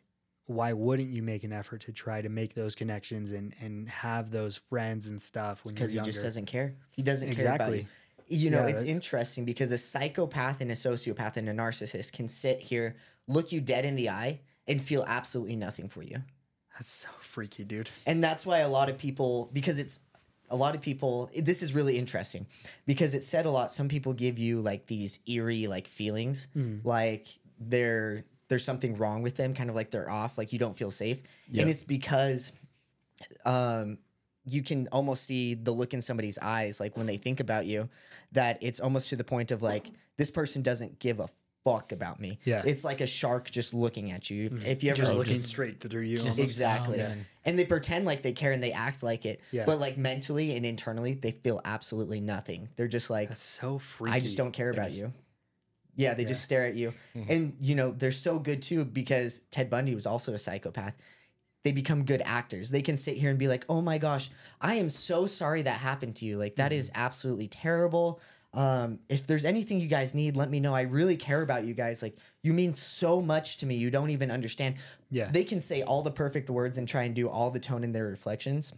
Why 0.49 0.71
wouldn't 0.71 1.09
you 1.09 1.21
make 1.21 1.43
an 1.43 1.51
effort 1.51 1.81
to 1.81 1.91
try 1.91 2.21
to 2.21 2.29
make 2.29 2.53
those 2.53 2.73
connections 2.73 3.33
and, 3.33 3.53
and 3.59 3.89
have 3.89 4.31
those 4.31 4.55
friends 4.55 5.07
and 5.07 5.21
stuff 5.21 5.65
when 5.65 5.73
because 5.75 5.91
he 5.91 5.99
just 5.99 6.23
doesn't 6.23 6.45
care 6.45 6.73
he 6.89 7.01
doesn't 7.01 7.35
care 7.35 7.53
about 7.53 7.67
you 7.73 7.79
Exactly. 7.79 7.87
you 8.29 8.49
know 8.49 8.59
Yeah, 8.59 8.67
it's 8.67 8.73
that's- 8.79 8.95
interesting 8.95 9.43
because 9.43 9.73
a 9.73 9.77
psychopath 9.77 10.61
and 10.61 10.71
a 10.71 10.73
sociopath 10.73 11.35
and 11.35 11.49
a 11.49 11.53
narcissist 11.53 12.13
can 12.13 12.29
sit 12.29 12.61
here 12.61 12.95
look 13.27 13.51
you 13.51 13.59
dead 13.59 13.83
in 13.83 13.97
the 13.97 14.09
eye 14.09 14.39
and 14.69 14.81
feel 14.81 15.03
absolutely 15.05 15.57
nothing 15.57 15.89
for 15.89 16.01
you 16.01 16.23
That's 16.75 16.87
so 16.87 17.09
freaky, 17.19 17.65
dude. 17.65 17.89
and 18.05 18.23
that's 18.23 18.45
why 18.45 18.59
a 18.59 18.69
lot 18.69 18.87
of 18.87 18.97
people 18.97 19.49
because 19.51 19.77
it's 19.79 19.99
a 20.49 20.55
lot 20.55 20.75
of 20.75 20.81
people 20.81 21.29
this 21.35 21.61
is 21.61 21.73
really 21.73 21.97
interesting 21.97 22.45
because 22.85 23.13
it 23.13 23.23
said 23.23 23.45
a 23.45 23.51
lot 23.51 23.71
some 23.71 23.87
people 23.89 24.13
give 24.13 24.39
you 24.39 24.59
like 24.61 24.85
these 24.87 25.19
eerie 25.27 25.67
like 25.67 25.87
feelings 25.87 26.47
Mm. 26.55 26.83
like 26.85 27.27
they're 27.59 28.23
there's 28.49 28.63
something 28.63 28.95
wrong 28.97 29.23
with 29.23 29.35
them 29.35 29.53
kind 29.53 29.69
of 29.69 29.75
like 29.75 29.91
they're 29.91 30.09
off 30.09 30.37
like 30.37 30.53
you 30.53 30.59
don't 30.59 30.77
feel 30.77 30.91
safe 30.91 31.21
Yeah. 31.49 31.61
and 31.61 31.69
it's 31.69 31.83
because 31.83 32.51
um 33.45 33.97
you 34.45 34.63
can 34.63 34.87
almost 34.91 35.23
see 35.25 35.53
the 35.55 35.71
look 35.71 35.93
in 35.93 36.01
somebody's 36.01 36.37
eyes 36.41 36.79
like 36.79 36.95
when 36.95 37.05
they 37.05 37.17
think 37.17 37.39
about 37.41 37.65
you 37.65 37.89
that 38.31 38.57
it's 38.61 38.79
almost 38.79 39.09
to 39.09 39.15
the 39.15 39.23
point 39.23 39.51
of 39.51 39.61
like 39.61 39.91
this 40.17 40.31
person 40.31 40.61
doesn't 40.61 40.99
give 40.99 41.19
a 41.19 41.27
fuck 41.67 41.91
about 41.91 42.19
me 42.19 42.39
Yeah. 42.45 42.61
it's 42.65 42.83
like 42.85 43.01
a 43.01 43.07
shark 43.07 43.51
just 43.51 43.73
looking 43.73 44.11
at 44.11 44.29
you 44.29 44.57
if 44.65 44.83
you 44.83 44.91
ever 44.91 44.97
Just 44.97 45.15
looking 45.15 45.33
just- 45.33 45.47
straight 45.47 45.81
through 45.81 46.03
you. 46.03 46.17
just- 46.17 46.39
exactly 46.39 47.01
Oh, 47.01 47.07
man. 47.09 47.25
and 47.43 47.59
they 47.59 47.65
pretend 47.65 48.05
like 48.05 48.21
they 48.21 48.31
care 48.31 48.51
and 48.53 48.63
they 48.63 48.71
act 48.71 49.03
like 49.03 49.25
it 49.25 49.41
Yeah. 49.51 49.65
but 49.65 49.77
like 49.79 49.97
mentally 49.97 50.55
and 50.55 50.65
internally 50.65 51.13
they 51.13 51.31
feel 51.31 51.59
absolutely 51.65 52.21
nothing 52.21 52.69
they're 52.77 52.87
just 52.87 53.09
like 53.09 53.27
That's 53.29 53.41
so 53.43 53.79
freaky. 53.79 54.15
i 54.15 54.19
just 54.21 54.37
don't 54.37 54.53
care 54.53 54.71
They're 54.71 54.81
about 54.81 54.89
just- 54.91 55.01
you 55.01 55.13
yeah 55.97 56.13
they 56.13 56.23
Yeah. 56.23 56.29
just 56.29 56.43
stare 56.43 56.65
at 56.67 56.75
you 56.75 56.93
Mhm. 57.15 57.29
and 57.29 57.57
you 57.59 57.75
know 57.75 57.91
they're 57.91 58.11
so 58.11 58.39
good 58.39 58.61
too 58.61 58.85
because 58.85 59.39
ted 59.51 59.69
bundy 59.69 59.93
was 59.93 60.05
also 60.05 60.33
a 60.33 60.37
psychopath 60.37 60.93
they 61.63 61.71
become 61.73 62.05
good 62.05 62.21
actors 62.23 62.69
they 62.69 62.81
can 62.81 62.95
sit 62.95 63.17
here 63.17 63.29
and 63.29 63.37
be 63.39 63.49
like 63.49 63.65
oh 63.67 63.81
my 63.81 63.97
gosh 63.97 64.29
i 64.61 64.75
am 64.75 64.87
so 64.89 65.25
sorry 65.25 65.63
that 65.63 65.79
happened 65.81 66.15
to 66.15 66.25
you 66.25 66.37
like 66.37 66.55
that 66.55 66.71
is 66.71 66.89
absolutely 66.95 67.47
terrible 67.47 68.21
um, 68.57 68.97
if 69.07 69.25
there's 69.27 69.45
anything 69.45 69.79
you 69.79 69.87
guys 69.87 70.13
need 70.15 70.35
let 70.35 70.49
me 70.49 70.59
know 70.59 70.73
i 70.73 70.81
really 70.81 71.15
care 71.15 71.41
about 71.43 71.63
you 71.63 71.73
guys 71.73 72.01
like 72.01 72.17
you 72.43 72.53
mean 72.53 72.73
so 72.73 73.21
much 73.21 73.57
to 73.57 73.65
me 73.67 73.75
you 73.75 73.89
don't 73.91 74.09
even 74.09 74.31
understand 74.31 74.75
Yeah. 75.11 75.29
they 75.31 75.43
can 75.43 75.61
say 75.61 75.83
all 75.83 76.01
the 76.01 76.11
perfect 76.11 76.49
words 76.49 76.77
and 76.79 76.87
try 76.87 77.03
and 77.03 77.13
do 77.15 77.29
all 77.29 77.51
the 77.51 77.59
tone 77.59 77.83
in 77.83 77.91
their 77.91 78.05
reflections 78.07 78.73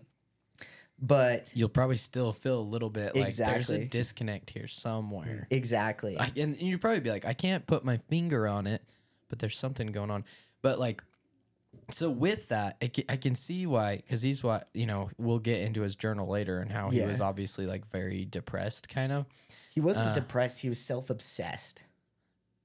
but 1.01 1.51
You'll 1.55 1.69
probably 1.69 1.95
still 1.95 2.33
feel 2.33 2.59
a 2.59 2.61
little 2.61 2.89
bit 2.89 3.15
like 3.15 3.33
there's 3.35 3.69
a 3.69 3.85
disconnect 3.85 4.49
here 4.49 4.67
somewhere. 4.67 5.47
exactly 5.49 6.17
I, 6.19 6.25
and 6.35 6.55
and 6.57 6.61
you'd 6.61 6.81
probably 6.81 6.99
be 6.99 7.09
like, 7.09 7.23
I 7.25 7.33
can't 7.33 7.65
put 7.65 7.85
my 7.85 7.97
finger 8.09 8.47
on 8.49 8.67
it, 8.67 8.81
but 9.29 9.39
there's 9.39 9.57
something 9.57 9.87
going 9.87 10.11
on. 10.11 10.25
But 10.61 10.77
like, 10.77 11.01
so 11.89 12.09
with 12.09 12.49
that, 12.49 12.75
I 12.81 12.87
can, 12.87 13.05
I 13.07 13.15
can 13.15 13.33
see 13.35 13.65
why, 13.65 13.95
because 13.97 14.21
he's 14.21 14.43
what 14.43 14.67
you 14.73 14.85
know. 14.87 15.09
We'll 15.17 15.39
get 15.39 15.61
into 15.61 15.81
his 15.83 15.95
journal 15.95 16.27
later 16.27 16.59
and 16.59 16.69
how 16.69 16.89
he 16.89 16.99
Yeah. 16.99 17.07
was 17.07 17.21
obviously 17.21 17.65
like 17.65 17.89
very 17.91 18.25
depressed, 18.25 18.89
kind 18.89 19.13
of. 19.13 19.25
He 19.69 19.81
wasn't 19.81 20.09
Uh, 20.09 20.13
depressed. 20.13 20.59
He 20.61 20.69
was 20.69 20.79
self 20.79 21.09
obsessed. 21.09 21.83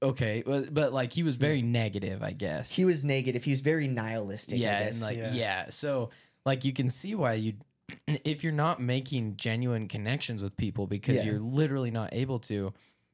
Okay, 0.03 0.43
but, 0.45 0.73
but 0.73 0.93
like 0.93 1.13
he 1.13 1.23
was 1.23 1.35
very 1.35 1.61
negative, 1.61 2.21
I 2.21 2.33
guess. 2.33 2.71
He 2.71 2.85
was 2.85 3.03
negative. 3.05 3.43
He 3.43 3.51
was 3.51 3.61
very 3.61 3.87
nihilistic. 3.87 4.55
I 4.55 4.57
yeah, 4.57 4.83
guess. 4.83 4.93
and 4.95 5.01
like 5.01 5.17
Yeah. 5.17 5.33
yeah. 5.33 5.69
So 5.69 6.09
like 6.45 6.65
you 6.65 6.73
can 6.73 6.89
see 6.89 7.15
why 7.15 7.33
you 7.33 7.53
if 8.07 8.43
you're 8.43 8.53
not 8.53 8.81
making 8.81 9.37
genuine 9.37 9.87
connections 9.87 10.41
with 10.41 10.57
people 10.57 10.85
because 10.87 11.15
Yeah. 11.23 11.31
you're 11.31 11.39
literally 11.39 11.91
not 11.91 12.13
able 12.13 12.39
to, 12.39 12.73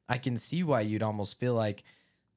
I 0.09 0.17
can 0.17 0.37
see 0.37 0.63
why 0.63 0.81
you'd 0.81 1.03
almost 1.03 1.39
feel 1.39 1.53
like 1.53 1.83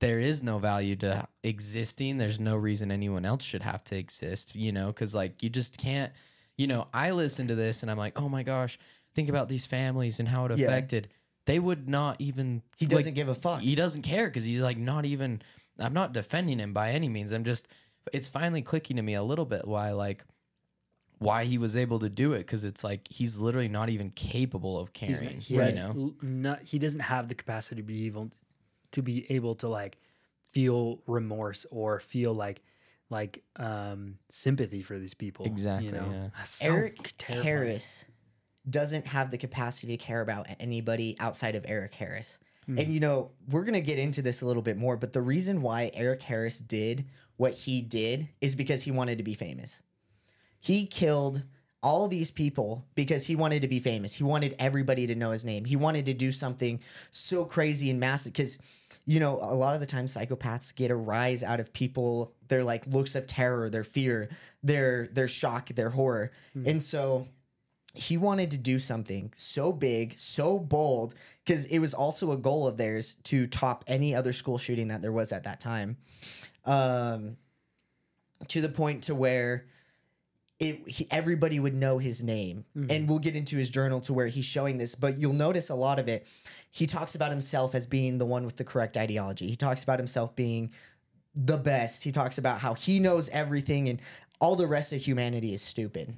there 0.00 0.18
is 0.20 0.42
no 0.42 0.58
value 0.58 0.96
to 0.96 1.26
existing. 1.42 2.18
There's 2.18 2.38
no 2.40 2.56
reason 2.56 2.90
anyone 2.90 3.24
else 3.24 3.42
should 3.42 3.62
have 3.62 3.82
to 3.84 3.96
exist, 3.96 4.54
you 4.54 4.72
know, 4.72 4.88
because 4.88 5.14
like 5.14 5.42
you 5.42 5.48
just 5.48 5.78
can't, 5.78 6.12
you 6.58 6.66
know, 6.66 6.86
I 6.92 7.12
listen 7.12 7.48
to 7.48 7.54
this 7.54 7.82
and 7.82 7.90
I'm 7.90 7.96
like, 7.98 8.20
oh 8.20 8.28
my 8.28 8.42
gosh, 8.42 8.78
think 9.14 9.28
about 9.28 9.48
these 9.48 9.64
families 9.66 10.20
and 10.20 10.28
how 10.28 10.44
it 10.46 10.58
Yeah. 10.58 10.68
Affected. 11.44 11.52
They 11.52 11.58
would 11.58 11.88
not 11.88 12.16
even 12.20 12.62
he 12.76 12.86
doesn't 12.86 13.14
give 13.14 13.28
a 13.28 13.34
fuck. 13.34 13.60
he 13.60 13.74
doesn't 13.74 14.02
care 14.02 14.26
because 14.28 14.44
he's 14.44 14.60
like 14.60 14.78
not 14.78 15.04
even 15.04 15.42
i'm 15.78 15.92
not 15.92 16.12
defending 16.12 16.58
him 16.60 16.72
by 16.72 16.90
any 16.90 17.08
means 17.08 17.32
i'm 17.32 17.42
just 17.44 17.66
it's 18.12 18.28
finally 18.28 18.62
clicking 18.62 18.96
to 18.96 19.02
me 19.02 19.14
a 19.14 19.22
little 19.22 19.44
bit 19.44 19.66
why 19.66 19.90
like 19.90 20.24
why 21.18 21.44
he 21.44 21.58
was 21.58 21.76
able 21.76 21.98
to 21.98 22.08
do 22.08 22.32
it 22.32 22.38
because 22.38 22.64
it's 22.64 22.84
like 22.84 23.08
he's 23.10 23.38
literally 23.40 23.68
not 23.68 23.88
even 23.88 24.10
capable 24.10 24.78
of 24.78 24.90
He's- 24.94 25.18
caring 25.20 25.40
he 25.40 25.54
you 25.54 25.60
has 25.60 25.76
know 25.76 26.14
not, 26.22 26.62
he 26.62 26.78
doesn't 26.78 27.00
have 27.00 27.28
the 27.28 27.34
capacity 27.34 27.80
to 27.80 27.86
be 27.86 28.06
able 28.06 28.30
to 28.92 29.02
be 29.02 29.26
able 29.30 29.54
to 29.56 29.68
like 29.68 29.98
feel 30.50 31.00
remorse 31.06 31.66
or 31.70 31.98
feel 32.00 32.32
like 32.32 32.62
like 33.10 33.42
um 33.56 34.18
sympathy 34.28 34.82
for 34.82 34.98
these 34.98 35.14
people. 35.14 35.44
Exactly, 35.46 35.86
You 35.86 35.92
know? 35.92 36.06
yeah. 36.34 36.44
So 36.44 36.66
Eric 36.66 37.14
terrifying. 37.18 37.44
Harris 37.46 38.04
doesn't 38.68 39.06
have 39.06 39.30
the 39.30 39.38
capacity 39.38 39.96
to 39.96 40.02
care 40.02 40.20
about 40.20 40.46
anybody 40.58 41.16
outside 41.20 41.54
of 41.54 41.64
Eric 41.68 41.94
Harris. 41.94 42.38
Hmm. 42.66 42.78
And 42.78 42.92
you 42.92 43.00
know, 43.00 43.30
we're 43.48 43.64
going 43.64 43.74
to 43.74 43.80
get 43.80 43.98
into 43.98 44.22
this 44.22 44.42
a 44.42 44.46
little 44.46 44.62
bit 44.62 44.76
more, 44.76 44.96
but 44.96 45.12
the 45.12 45.22
reason 45.22 45.62
why 45.62 45.90
Eric 45.94 46.22
Harris 46.22 46.58
did 46.58 47.06
what 47.36 47.52
he 47.52 47.82
did 47.82 48.28
is 48.40 48.54
because 48.54 48.82
he 48.82 48.90
wanted 48.90 49.18
to 49.18 49.24
be 49.24 49.34
famous. 49.34 49.82
He 50.60 50.86
killed 50.86 51.42
all 51.82 52.08
these 52.08 52.30
people 52.30 52.86
because 52.94 53.26
he 53.26 53.36
wanted 53.36 53.60
to 53.60 53.68
be 53.68 53.78
famous. 53.78 54.14
He 54.14 54.24
wanted 54.24 54.56
everybody 54.58 55.06
to 55.06 55.14
know 55.14 55.32
his 55.32 55.44
name. 55.44 55.66
He 55.66 55.76
wanted 55.76 56.06
to 56.06 56.14
do 56.14 56.30
something 56.30 56.80
so 57.10 57.44
crazy 57.44 57.90
and 57.90 58.00
massive 58.00 58.32
because 58.32 58.58
you 59.06 59.20
know, 59.20 59.38
a 59.42 59.54
lot 59.54 59.74
of 59.74 59.80
the 59.80 59.86
time 59.86 60.06
psychopaths 60.06 60.74
get 60.74 60.90
a 60.90 60.96
rise 60.96 61.42
out 61.42 61.60
of 61.60 61.72
people 61.72 62.32
their 62.48 62.64
like 62.64 62.86
looks 62.86 63.14
of 63.14 63.26
terror, 63.26 63.68
their 63.68 63.84
fear, 63.84 64.30
their 64.62 65.08
their 65.08 65.28
shock, 65.28 65.68
their 65.70 65.90
horror. 65.90 66.32
And 66.54 66.82
so 66.82 67.28
he 67.94 68.16
wanted 68.16 68.50
to 68.50 68.58
do 68.58 68.80
something 68.80 69.32
so 69.36 69.72
big, 69.72 70.18
so 70.18 70.58
bold, 70.58 71.14
because 71.44 71.64
it 71.66 71.78
was 71.78 71.94
also 71.94 72.32
a 72.32 72.36
goal 72.36 72.66
of 72.66 72.76
theirs 72.76 73.14
to 73.24 73.46
top 73.46 73.84
any 73.86 74.14
other 74.14 74.32
school 74.32 74.58
shooting 74.58 74.88
that 74.88 75.00
there 75.00 75.12
was 75.12 75.30
at 75.30 75.44
that 75.44 75.60
time. 75.60 75.96
Um, 76.64 77.36
to 78.48 78.60
the 78.60 78.68
point 78.68 79.04
to 79.04 79.14
where 79.14 79.66
it 80.58 80.86
he, 80.88 81.06
everybody 81.10 81.60
would 81.60 81.74
know 81.74 81.98
his 81.98 82.22
name, 82.22 82.64
and 82.90 83.08
we'll 83.08 83.20
get 83.20 83.36
into 83.36 83.56
his 83.56 83.70
journal 83.70 84.00
to 84.02 84.12
where 84.12 84.26
he's 84.26 84.44
showing 84.44 84.78
this. 84.78 84.96
But 84.96 85.18
you'll 85.18 85.32
notice 85.32 85.70
a 85.70 85.74
lot 85.74 86.00
of 86.00 86.08
it. 86.08 86.26
He 86.72 86.86
talks 86.86 87.14
about 87.14 87.30
himself 87.30 87.76
as 87.76 87.86
being 87.86 88.18
the 88.18 88.26
one 88.26 88.44
with 88.44 88.56
the 88.56 88.64
correct 88.64 88.96
ideology. 88.96 89.48
He 89.48 89.56
talks 89.56 89.84
about 89.84 90.00
himself 90.00 90.34
being 90.34 90.72
the 91.36 91.56
best. 91.58 92.02
He 92.02 92.10
talks 92.10 92.38
about 92.38 92.58
how 92.58 92.74
he 92.74 92.98
knows 92.98 93.28
everything, 93.28 93.88
and 93.88 94.00
all 94.40 94.56
the 94.56 94.66
rest 94.66 94.92
of 94.92 95.00
humanity 95.00 95.54
is 95.54 95.62
stupid 95.62 96.14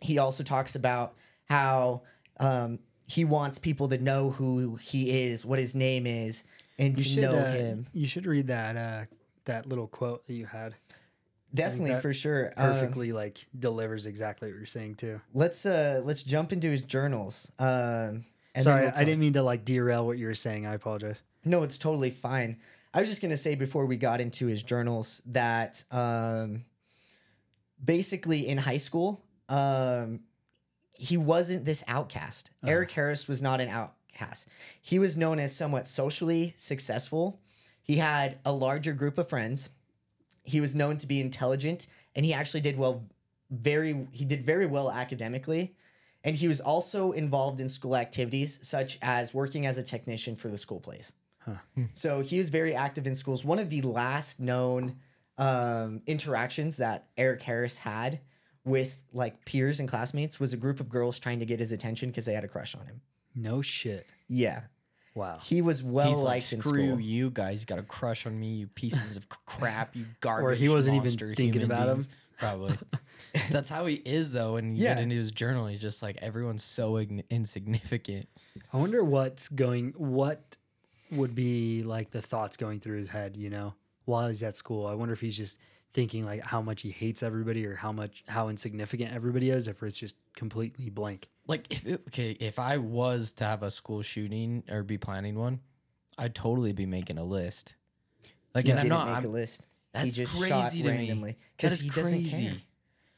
he 0.00 0.18
also 0.18 0.42
talks 0.42 0.74
about 0.74 1.14
how 1.48 2.02
um, 2.38 2.78
he 3.06 3.24
wants 3.24 3.58
people 3.58 3.88
to 3.88 3.98
know 3.98 4.30
who 4.30 4.76
he 4.76 5.24
is, 5.24 5.44
what 5.44 5.58
his 5.58 5.74
name 5.74 6.06
is, 6.06 6.42
and 6.78 6.90
You 6.98 7.04
to 7.04 7.10
should 7.10 7.22
know 7.22 7.36
uh, 7.36 7.52
him. 7.52 7.86
you 7.92 8.06
should 8.06 8.26
read 8.26 8.46
that 8.46 8.76
uh 8.76 9.04
that 9.46 9.66
little 9.66 9.86
quote 9.88 10.26
that 10.26 10.34
you 10.34 10.46
had. 10.46 10.74
Definitely 11.52 12.00
for 12.00 12.12
sure. 12.14 12.52
Um, 12.56 12.70
Perfectly 12.72 13.12
like 13.12 13.44
delivers 13.58 14.06
exactly 14.06 14.48
what 14.48 14.56
you're 14.56 14.66
saying 14.66 14.94
too. 14.94 15.20
let's 15.34 15.66
uh 15.66 16.00
let's 16.04 16.22
jump 16.22 16.52
into 16.52 16.68
his 16.68 16.82
journals. 16.82 17.50
Um, 17.58 18.24
and 18.54 18.64
Sorry, 18.64 18.82
we'll 18.82 18.92
I 18.96 19.04
didn't 19.04 19.18
mean 19.20 19.32
to 19.34 19.42
like 19.42 19.64
derail 19.64 20.06
what 20.06 20.16
you 20.18 20.26
were 20.26 20.34
saying. 20.34 20.66
I 20.66 20.74
apologize. 20.74 21.22
No, 21.44 21.62
it's 21.64 21.76
totally 21.78 22.10
fine. 22.10 22.58
I 22.94 23.00
was 23.00 23.08
just 23.08 23.20
gonna 23.22 23.36
say 23.36 23.54
before 23.56 23.86
we 23.86 23.96
got 23.96 24.20
into 24.20 24.46
his 24.46 24.62
journals 24.62 25.20
that 25.26 25.82
um, 25.90 26.64
basically 27.84 28.46
in 28.48 28.58
high 28.58 28.76
school, 28.76 29.20
um, 29.50 30.20
he 30.94 31.18
wasn't 31.18 31.66
this 31.66 31.84
outcast. 31.88 32.50
Eric 32.64 32.90
Harris 32.92 33.28
was 33.28 33.42
not 33.42 33.60
an 33.60 33.68
outcast. 33.68 34.46
He 34.80 34.98
was 34.98 35.16
known 35.16 35.38
as 35.38 35.54
somewhat 35.54 35.86
socially 35.86 36.54
successful. 36.56 37.40
He 37.82 37.96
had 37.96 38.38
a 38.44 38.52
larger 38.52 38.92
group 38.94 39.18
of 39.18 39.28
friends. 39.28 39.70
He 40.44 40.60
was 40.60 40.74
known 40.74 40.96
to 40.98 41.06
be 41.06 41.20
intelligent, 41.20 41.86
and 42.14 42.24
he 42.24 42.32
actually 42.32 42.60
did 42.62 42.78
well. 42.78 43.04
Very, 43.50 44.06
he 44.12 44.24
did 44.24 44.46
very 44.46 44.66
well 44.66 44.90
academically, 44.92 45.74
and 46.22 46.36
he 46.36 46.46
was 46.46 46.60
also 46.60 47.10
involved 47.12 47.60
in 47.60 47.68
school 47.68 47.96
activities 47.96 48.60
such 48.62 48.96
as 49.02 49.34
working 49.34 49.66
as 49.66 49.76
a 49.76 49.82
technician 49.82 50.36
for 50.36 50.48
the 50.48 50.58
school 50.58 50.78
plays. 50.80 51.12
So 51.94 52.20
he 52.20 52.38
was 52.38 52.50
very 52.50 52.74
active 52.74 53.06
in 53.08 53.16
schools. 53.16 53.44
One 53.44 53.58
of 53.58 53.70
the 53.70 53.82
last 53.82 54.38
known 54.38 54.96
um, 55.38 56.02
interactions 56.06 56.76
that 56.76 57.08
Eric 57.16 57.42
Harris 57.42 57.78
had 57.78 58.20
with 58.64 59.00
like 59.12 59.44
peers 59.44 59.80
and 59.80 59.88
classmates 59.88 60.38
was 60.38 60.52
a 60.52 60.56
group 60.56 60.80
of 60.80 60.88
girls 60.88 61.18
trying 61.18 61.40
to 61.40 61.46
get 61.46 61.58
his 61.60 61.72
attention 61.72 62.10
because 62.10 62.24
they 62.26 62.34
had 62.34 62.44
a 62.44 62.48
crush 62.48 62.74
on 62.74 62.86
him. 62.86 63.00
No 63.34 63.62
shit. 63.62 64.06
Yeah, 64.28 64.62
Wow. 65.14 65.38
he 65.42 65.60
was 65.62 65.82
well 65.82 66.08
he's 66.08 66.16
like 66.18 66.24
liked 66.26 66.52
in 66.52 66.60
screw 66.60 66.86
school. 66.88 67.00
you 67.00 67.30
guys 67.30 67.60
you 67.60 67.66
got 67.66 67.78
a 67.78 67.82
crush 67.82 68.26
on 68.26 68.38
me 68.38 68.48
you 68.54 68.66
pieces 68.68 69.16
of 69.16 69.28
crap 69.28 69.96
you 69.96 70.06
garbage 70.20 70.58
he 70.60 70.68
wasn't 70.68 70.96
even 70.96 71.10
thinking 71.34 71.52
human 71.52 71.64
about 71.72 71.88
him. 71.88 72.04
probably 72.38 72.76
that's 73.50 73.68
how 73.68 73.86
he 73.86 73.96
is 73.96 74.32
though 74.32 74.56
And 74.56 74.76
you 74.76 74.84
Yeah. 74.84 74.94
get 74.94 75.02
into 75.02 75.16
his 75.16 75.32
journal 75.32 75.66
he's 75.66 75.80
just 75.80 76.00
like 76.02 76.16
everyone's 76.22 76.62
so 76.62 76.92
ign- 76.94 77.28
insignificant 77.28 78.28
I 78.72 78.76
wonder 78.76 79.02
what's 79.02 79.48
going 79.48 79.94
what 79.96 80.56
would 81.12 81.34
be 81.34 81.82
like 81.82 82.10
the 82.10 82.22
thoughts 82.22 82.56
going 82.56 82.78
through 82.78 82.98
his 82.98 83.08
head, 83.08 83.36
you 83.36 83.50
know, 83.50 83.74
while 84.04 84.28
he's 84.28 84.44
at 84.44 84.54
school. 84.54 84.86
I 84.86 84.94
wonder 84.94 85.12
if 85.12 85.20
he's 85.20 85.36
just 85.36 85.58
thinking 85.92 86.24
like 86.24 86.42
how 86.44 86.60
much 86.62 86.82
he 86.82 86.90
hates 86.90 87.22
everybody 87.22 87.66
or 87.66 87.74
how 87.74 87.90
much 87.92 88.22
how 88.28 88.48
insignificant 88.48 89.12
everybody 89.12 89.50
is, 89.50 89.66
if 89.68 89.82
it's 89.82 89.98
just 89.98 90.14
completely 90.36 90.88
blank. 90.90 91.28
like 91.46 91.70
if 91.72 91.86
it, 91.86 92.02
okay 92.08 92.30
if 92.40 92.58
i 92.60 92.76
was 92.78 93.32
to 93.32 93.44
have 93.44 93.62
a 93.64 93.70
school 93.70 94.00
shooting 94.02 94.62
or 94.70 94.82
be 94.84 94.96
planning 94.96 95.36
one 95.36 95.58
i'd 96.18 96.34
totally 96.34 96.72
be 96.72 96.86
making 96.86 97.18
a 97.18 97.24
list 97.24 97.74
like 98.54 98.64
He 98.66 98.70
and 98.70 98.78
i'm 98.80 98.88
didn't 98.88 99.04
make 99.06 99.16
I'm, 99.16 99.24
a 99.24 99.28
list. 99.28 99.66
that's 99.92 100.04
he 100.16 100.22
just 100.22 100.36
crazy 100.38 100.48
shot 100.50 100.70
to 100.72 100.82
me 100.84 100.88
randomly 100.88 101.36
because 101.56 101.72
is 101.72 101.80
he 101.80 101.88
doesn't 101.90 102.24
care. 102.26 102.54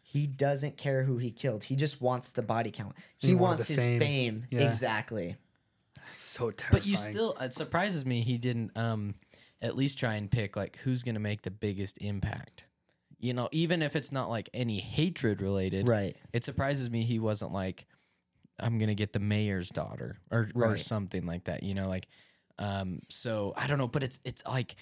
He 0.00 0.26
doesn't 0.26 0.76
care 0.76 1.04
who 1.04 1.16
he 1.16 1.30
killed. 1.30 1.64
He 1.64 1.74
just 1.74 2.02
wants 2.02 2.32
the 2.32 2.42
body 2.42 2.70
count. 2.70 2.94
He, 3.16 3.28
He 3.28 3.34
wants 3.34 3.66
his 3.68 3.78
fame. 3.78 3.98
fame. 3.98 4.44
Yeah. 4.50 4.60
Exactly. 4.60 5.36
That's 5.96 6.22
so 6.22 6.50
terrifying. 6.50 6.80
but 6.82 6.86
you 6.86 6.98
still 6.98 7.34
it 7.40 7.54
surprises 7.54 8.04
me 8.04 8.20
he 8.20 8.36
didn't 8.36 8.76
um 8.76 9.14
at 9.62 9.76
least 9.76 9.98
try 9.98 10.14
and 10.16 10.30
pick 10.30 10.56
like 10.56 10.76
who's 10.78 11.02
gonna 11.02 11.20
make 11.20 11.42
the 11.42 11.50
biggest 11.50 11.96
impact 11.98 12.64
you 13.18 13.32
know 13.32 13.48
even 13.52 13.80
if 13.82 13.94
it's 13.96 14.12
not 14.12 14.28
like 14.28 14.50
any 14.52 14.80
hatred 14.80 15.40
related 15.40 15.86
Right. 15.88 16.16
it 16.32 16.44
surprises 16.44 16.90
me 16.90 17.04
he 17.04 17.18
wasn't 17.18 17.52
like 17.52 17.86
i'm 18.60 18.78
gonna 18.78 18.94
get 18.94 19.12
the 19.12 19.18
mayor's 19.20 19.70
daughter 19.70 20.18
or 20.30 20.50
or 20.54 20.76
something 20.76 21.24
like 21.26 21.44
that 21.44 21.62
you 21.62 21.74
know 21.74 21.88
like 21.88 22.06
um 22.58 23.00
so 23.08 23.54
i 23.56 23.66
don't 23.66 23.78
know 23.78 23.88
but 23.88 24.02
it's 24.02 24.20
it's 24.24 24.44
like 24.46 24.76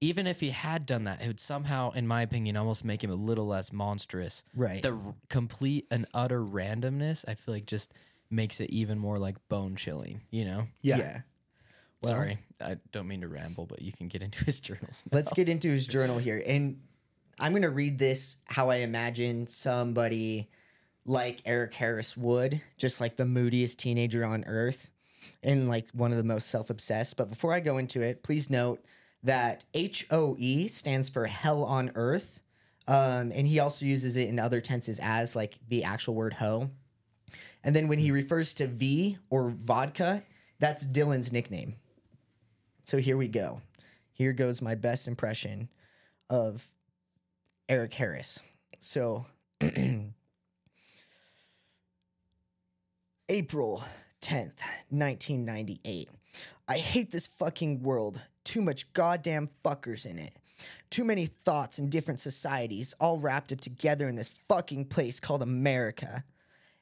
even 0.00 0.26
if 0.26 0.40
he 0.40 0.50
had 0.50 0.84
done 0.86 1.04
that 1.04 1.22
it 1.22 1.28
would 1.28 1.38
somehow 1.38 1.90
in 1.92 2.06
my 2.06 2.22
opinion 2.22 2.56
almost 2.56 2.84
make 2.84 3.04
him 3.04 3.10
a 3.10 3.14
little 3.14 3.46
less 3.46 3.72
monstrous 3.72 4.42
Right. 4.56 4.82
the 4.82 4.92
r- 4.94 5.14
complete 5.28 5.86
and 5.90 6.06
utter 6.14 6.40
randomness 6.42 7.24
i 7.28 7.34
feel 7.34 7.54
like 7.54 7.66
just 7.66 7.92
makes 8.30 8.60
it 8.60 8.70
even 8.70 8.98
more 8.98 9.18
like 9.18 9.36
bone 9.48 9.76
chilling 9.76 10.22
you 10.30 10.44
know 10.46 10.66
Yeah. 10.80 10.96
yeah. 10.96 11.20
Well- 12.02 12.12
sorry 12.12 12.38
i 12.60 12.76
don't 12.92 13.08
mean 13.08 13.20
to 13.22 13.28
ramble 13.28 13.66
but 13.66 13.82
you 13.82 13.92
can 13.92 14.08
get 14.08 14.22
into 14.22 14.44
his 14.44 14.60
journals 14.68 15.04
now. 15.10 15.16
Let's 15.16 15.32
get 15.32 15.48
into 15.48 15.68
his 15.68 15.86
journal 15.86 16.18
here. 16.18 16.42
And 16.46 16.80
I'm 17.38 17.52
going 17.52 17.62
to 17.62 17.70
read 17.70 17.98
this 17.98 18.36
how 18.44 18.70
I 18.70 18.76
imagine 18.76 19.46
somebody 19.46 20.48
like 21.04 21.42
Eric 21.44 21.74
Harris 21.74 22.16
would, 22.16 22.60
just 22.76 23.00
like 23.00 23.16
the 23.16 23.24
moodiest 23.24 23.78
teenager 23.78 24.24
on 24.24 24.44
earth 24.46 24.90
and 25.42 25.68
like 25.68 25.88
one 25.92 26.12
of 26.12 26.18
the 26.18 26.24
most 26.24 26.48
self 26.48 26.70
obsessed. 26.70 27.16
But 27.16 27.28
before 27.28 27.52
I 27.52 27.60
go 27.60 27.78
into 27.78 28.00
it, 28.00 28.22
please 28.22 28.48
note 28.50 28.84
that 29.24 29.64
HOE 29.74 30.66
stands 30.68 31.08
for 31.08 31.26
hell 31.26 31.64
on 31.64 31.90
earth. 31.94 32.40
Um, 32.86 33.32
and 33.34 33.46
he 33.46 33.58
also 33.58 33.86
uses 33.86 34.16
it 34.16 34.28
in 34.28 34.38
other 34.38 34.60
tenses 34.60 35.00
as 35.02 35.34
like 35.34 35.54
the 35.68 35.84
actual 35.84 36.14
word 36.14 36.34
hoe. 36.34 36.70
And 37.64 37.74
then 37.74 37.88
when 37.88 37.98
he 37.98 38.10
refers 38.10 38.54
to 38.54 38.66
V 38.66 39.18
or 39.30 39.50
vodka, 39.50 40.22
that's 40.58 40.86
Dylan's 40.86 41.32
nickname. 41.32 41.76
So 42.84 42.98
here 42.98 43.16
we 43.16 43.28
go. 43.28 43.60
Here 44.12 44.32
goes 44.32 44.60
my 44.60 44.74
best 44.74 45.08
impression 45.08 45.68
of 46.28 46.68
Eric 47.68 47.94
Harris. 47.94 48.40
So, 48.80 49.26
April 53.28 53.84
10th, 54.20 54.58
1998. 54.90 56.08
I 56.68 56.78
hate 56.78 57.10
this 57.10 57.26
fucking 57.26 57.82
world. 57.82 58.20
Too 58.44 58.62
much 58.62 58.92
goddamn 58.92 59.50
fuckers 59.64 60.04
in 60.06 60.18
it. 60.18 60.34
Too 60.90 61.04
many 61.04 61.26
thoughts 61.26 61.78
in 61.78 61.88
different 61.88 62.20
societies 62.20 62.94
all 63.00 63.18
wrapped 63.18 63.52
up 63.52 63.60
together 63.60 64.08
in 64.08 64.14
this 64.14 64.30
fucking 64.48 64.86
place 64.86 65.20
called 65.20 65.42
America. 65.42 66.24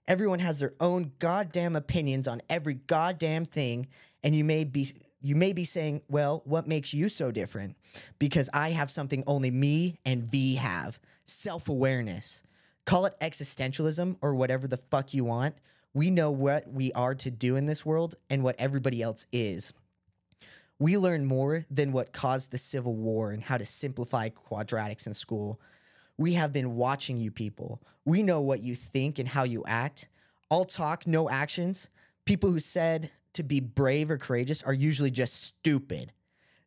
Everyone 0.08 0.40
has 0.40 0.58
their 0.58 0.74
own 0.80 1.12
goddamn 1.18 1.76
opinions 1.76 2.26
on 2.26 2.42
every 2.50 2.74
goddamn 2.74 3.44
thing, 3.44 3.86
and 4.24 4.34
you 4.34 4.42
may 4.42 4.64
be 4.64 4.92
you 5.20 5.36
may 5.36 5.52
be 5.52 5.64
saying, 5.64 6.02
"Well, 6.08 6.42
what 6.44 6.66
makes 6.66 6.94
you 6.94 7.08
so 7.08 7.30
different?" 7.30 7.76
Because 8.18 8.48
I 8.52 8.70
have 8.70 8.90
something 8.90 9.24
only 9.26 9.50
me 9.50 9.98
and 10.04 10.24
V 10.24 10.56
have: 10.56 10.98
self-awareness. 11.26 12.42
Call 12.84 13.06
it 13.06 13.14
existentialism 13.20 14.16
or 14.20 14.34
whatever 14.34 14.66
the 14.66 14.78
fuck 14.90 15.14
you 15.14 15.24
want. 15.24 15.54
We 15.92 16.10
know 16.10 16.30
what 16.30 16.72
we 16.72 16.92
are 16.92 17.14
to 17.16 17.30
do 17.30 17.56
in 17.56 17.66
this 17.66 17.84
world 17.84 18.14
and 18.28 18.42
what 18.42 18.56
everybody 18.58 19.02
else 19.02 19.26
is. 19.32 19.72
We 20.78 20.96
learn 20.96 21.26
more 21.26 21.66
than 21.70 21.92
what 21.92 22.12
caused 22.12 22.50
the 22.50 22.58
Civil 22.58 22.94
War 22.94 23.32
and 23.32 23.42
how 23.42 23.58
to 23.58 23.66
simplify 23.66 24.30
quadratics 24.30 25.06
in 25.06 25.14
school. 25.14 25.60
We 26.16 26.34
have 26.34 26.52
been 26.52 26.76
watching 26.76 27.18
you 27.18 27.30
people. 27.30 27.82
We 28.04 28.22
know 28.22 28.40
what 28.40 28.62
you 28.62 28.74
think 28.74 29.18
and 29.18 29.28
how 29.28 29.42
you 29.42 29.62
act. 29.66 30.08
All 30.48 30.64
talk, 30.64 31.06
no 31.06 31.28
actions. 31.28 31.90
People 32.24 32.50
who 32.50 32.58
said 32.58 33.10
to 33.34 33.42
be 33.42 33.60
brave 33.60 34.10
or 34.10 34.18
courageous 34.18 34.62
are 34.62 34.72
usually 34.72 35.10
just 35.10 35.42
stupid. 35.42 36.12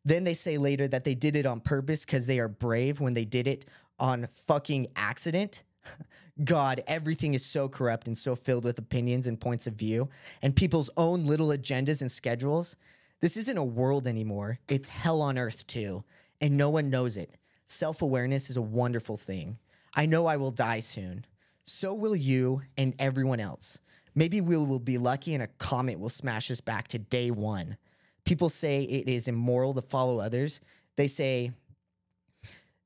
Then 0.05 0.23
they 0.23 0.33
say 0.33 0.57
later 0.57 0.87
that 0.87 1.03
they 1.03 1.15
did 1.15 1.35
it 1.35 1.45
on 1.45 1.61
purpose 1.61 2.05
because 2.05 2.25
they 2.25 2.39
are 2.39 2.47
brave 2.47 2.99
when 2.99 3.13
they 3.13 3.25
did 3.25 3.47
it 3.47 3.65
on 3.99 4.27
fucking 4.47 4.87
accident. 4.95 5.63
God, 6.43 6.83
everything 6.87 7.33
is 7.35 7.45
so 7.45 7.69
corrupt 7.69 8.07
and 8.07 8.17
so 8.17 8.35
filled 8.35 8.63
with 8.63 8.79
opinions 8.79 9.27
and 9.27 9.39
points 9.39 9.67
of 9.67 9.75
view 9.75 10.09
and 10.41 10.55
people's 10.55 10.89
own 10.97 11.25
little 11.25 11.49
agendas 11.49 12.01
and 12.01 12.11
schedules. 12.11 12.75
This 13.21 13.37
isn't 13.37 13.57
a 13.57 13.63
world 13.63 14.07
anymore. 14.07 14.59
It's 14.67 14.89
hell 14.89 15.21
on 15.21 15.37
earth, 15.37 15.65
too. 15.67 16.03
And 16.41 16.57
no 16.57 16.69
one 16.69 16.89
knows 16.89 17.15
it. 17.15 17.37
Self 17.67 18.01
awareness 18.01 18.49
is 18.49 18.57
a 18.57 18.61
wonderful 18.61 19.15
thing. 19.15 19.57
I 19.95 20.05
know 20.05 20.25
I 20.25 20.37
will 20.37 20.51
die 20.51 20.79
soon. 20.79 21.25
So 21.63 21.93
will 21.93 22.15
you 22.15 22.63
and 22.77 22.93
everyone 22.99 23.39
else. 23.39 23.79
Maybe 24.15 24.41
we 24.41 24.57
will 24.57 24.79
be 24.79 24.97
lucky 24.97 25.33
and 25.33 25.43
a 25.43 25.47
comet 25.47 25.99
will 25.99 26.09
smash 26.09 26.51
us 26.51 26.61
back 26.61 26.87
to 26.89 26.99
day 26.99 27.31
one. 27.31 27.77
People 28.25 28.49
say 28.49 28.83
it 28.83 29.09
is 29.09 29.27
immoral 29.27 29.73
to 29.73 29.81
follow 29.81 30.19
others. 30.19 30.61
They 30.95 31.07
say, 31.07 31.51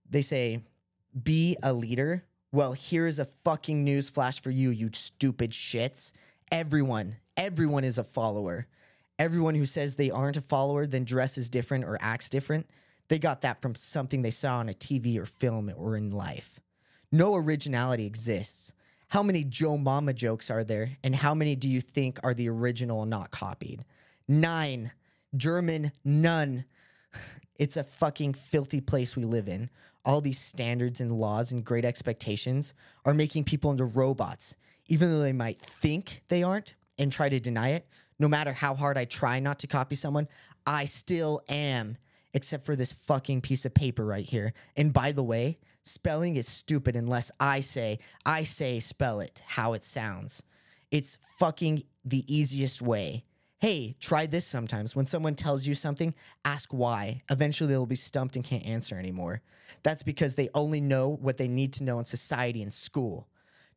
they 0.09 0.21
say, 0.21 0.61
be 1.21 1.57
a 1.61 1.73
leader. 1.73 2.23
Well, 2.51 2.73
here's 2.73 3.19
a 3.19 3.27
fucking 3.43 3.83
news 3.83 4.09
flash 4.09 4.41
for 4.41 4.51
you, 4.51 4.69
you 4.69 4.89
stupid 4.93 5.51
shits. 5.51 6.13
Everyone, 6.51 7.17
everyone 7.35 7.83
is 7.83 7.97
a 7.97 8.03
follower. 8.03 8.67
Everyone 9.19 9.55
who 9.55 9.65
says 9.65 9.95
they 9.95 10.11
aren't 10.11 10.37
a 10.37 10.41
follower, 10.41 10.85
then 10.85 11.03
dresses 11.03 11.49
different 11.49 11.83
or 11.83 11.97
acts 11.99 12.29
different, 12.29 12.69
they 13.09 13.19
got 13.19 13.41
that 13.41 13.61
from 13.61 13.75
something 13.75 14.21
they 14.21 14.31
saw 14.31 14.57
on 14.57 14.69
a 14.69 14.73
TV 14.73 15.17
or 15.17 15.25
film 15.25 15.71
or 15.75 15.95
in 15.95 16.11
life. 16.11 16.59
No 17.11 17.35
originality 17.35 18.05
exists. 18.05 18.73
How 19.09 19.23
many 19.23 19.45
Joe 19.45 19.77
Mama 19.77 20.13
jokes 20.13 20.51
are 20.51 20.65
there, 20.65 20.97
and 21.01 21.15
how 21.15 21.33
many 21.33 21.55
do 21.55 21.69
you 21.69 21.79
think 21.79 22.19
are 22.23 22.33
the 22.33 22.49
original 22.49 23.03
and 23.03 23.09
not 23.09 23.31
copied? 23.31 23.85
Nine. 24.27 24.91
German, 25.35 25.91
none. 26.03 26.65
It's 27.59 27.75
a 27.75 27.83
fucking 27.83 28.35
filthy 28.35 28.81
place 28.81 29.15
we 29.15 29.23
live 29.23 29.47
in. 29.47 29.71
All 30.05 30.21
these 30.21 30.37
standards 30.37 31.01
and 31.01 31.11
laws 31.11 31.51
and 31.51 31.65
great 31.65 31.85
expectations 31.85 32.75
are 33.03 33.15
making 33.15 33.45
people 33.45 33.71
into 33.71 33.83
robots, 33.83 34.55
even 34.85 35.09
though 35.09 35.21
they 35.21 35.33
might 35.33 35.59
think 35.59 36.21
they 36.27 36.43
aren't 36.43 36.75
and 36.99 37.11
try 37.11 37.29
to 37.29 37.39
deny 37.39 37.69
it. 37.69 37.87
No 38.19 38.27
matter 38.27 38.53
how 38.53 38.75
hard 38.75 38.95
I 38.95 39.05
try 39.05 39.39
not 39.39 39.57
to 39.59 39.67
copy 39.67 39.95
someone, 39.95 40.27
I 40.67 40.85
still 40.85 41.41
am, 41.49 41.97
except 42.35 42.63
for 42.63 42.75
this 42.75 42.91
fucking 42.91 43.41
piece 43.41 43.65
of 43.65 43.73
paper 43.73 44.05
right 44.05 44.25
here. 44.25 44.53
And 44.75 44.93
by 44.93 45.11
the 45.11 45.23
way, 45.23 45.57
spelling 45.87 46.35
is 46.35 46.47
stupid 46.47 46.95
unless 46.95 47.31
I 47.39 47.61
say, 47.61 47.99
I 48.25 48.43
say 48.43 48.79
spell 48.79 49.19
it 49.19 49.41
how 49.45 49.73
it 49.73 49.83
sounds. 49.83 50.43
It's 50.91 51.17
fucking 51.39 51.83
the 52.05 52.23
easiest 52.33 52.81
way. 52.81 53.25
Hey, 53.59 53.95
try 53.99 54.27
this 54.27 54.45
sometimes. 54.45 54.95
When 54.95 55.07
someone 55.07 55.33
tells 55.33 55.65
you 55.65 55.73
something, 55.73 56.13
ask 56.45 56.71
why. 56.71 57.23
Eventually, 57.31 57.69
they'll 57.69 57.87
be 57.87 57.95
stumped 57.95 58.35
and 58.35 58.45
can't 58.45 58.65
answer 58.65 58.99
anymore. 58.99 59.41
That's 59.81 60.03
because 60.03 60.35
they 60.35 60.49
only 60.53 60.79
know 60.79 61.09
what 61.09 61.37
they 61.37 61.47
need 61.47 61.73
to 61.73 61.83
know 61.83 61.97
in 61.97 62.05
society 62.05 62.61
and 62.61 62.73
school, 62.73 63.27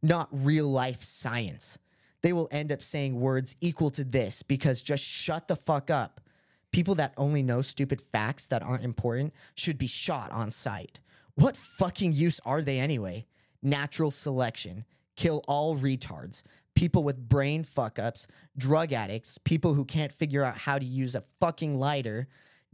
not 0.03 0.29
real 0.31 0.71
life 0.71 1.03
science. 1.03 1.79
They 2.23 2.35
will 2.35 2.49
end 2.51 2.71
up 2.73 2.83
saying 2.83 3.19
words 3.19 3.57
equal 3.61 3.91
to 3.93 4.05
this 4.05 4.43
because 4.43 4.83
just 4.83 5.03
shut 5.03 5.49
the 5.49 5.57
fuck 5.57 5.91
up. 5.91 6.21
People 6.73 6.95
that 6.97 7.15
only 7.17 7.43
know 7.43 7.63
stupid 7.63 8.01
facts 8.01 8.47
that 8.47 8.63
aren't 8.63 8.85
important 8.85 9.33
should 9.55 9.79
be 9.79 9.87
shot 9.87 10.31
on 10.31 10.51
sight. 10.51 11.01
What 11.35 11.57
fucking 11.57 12.13
use 12.13 12.41
are 12.45 12.63
they 12.63 12.79
anyway? 12.79 13.27
Natural 13.63 14.11
selection. 14.11 14.85
Kill 15.17 15.43
all 15.49 15.77
retards. 15.77 16.43
People 16.75 17.05
with 17.05 17.29
brain 17.29 17.63
fuck 17.65 17.99
ups, 17.99 18.27
drug 18.57 18.93
addicts, 18.93 19.39
people 19.39 19.75
who 19.75 19.85
can't 19.85 20.13
figure 20.13 20.43
out 20.43 20.57
how 20.57 20.79
to 20.79 20.85
use 20.85 21.15
a 21.15 21.25
fucking 21.41 21.79
lighter. 21.79 22.29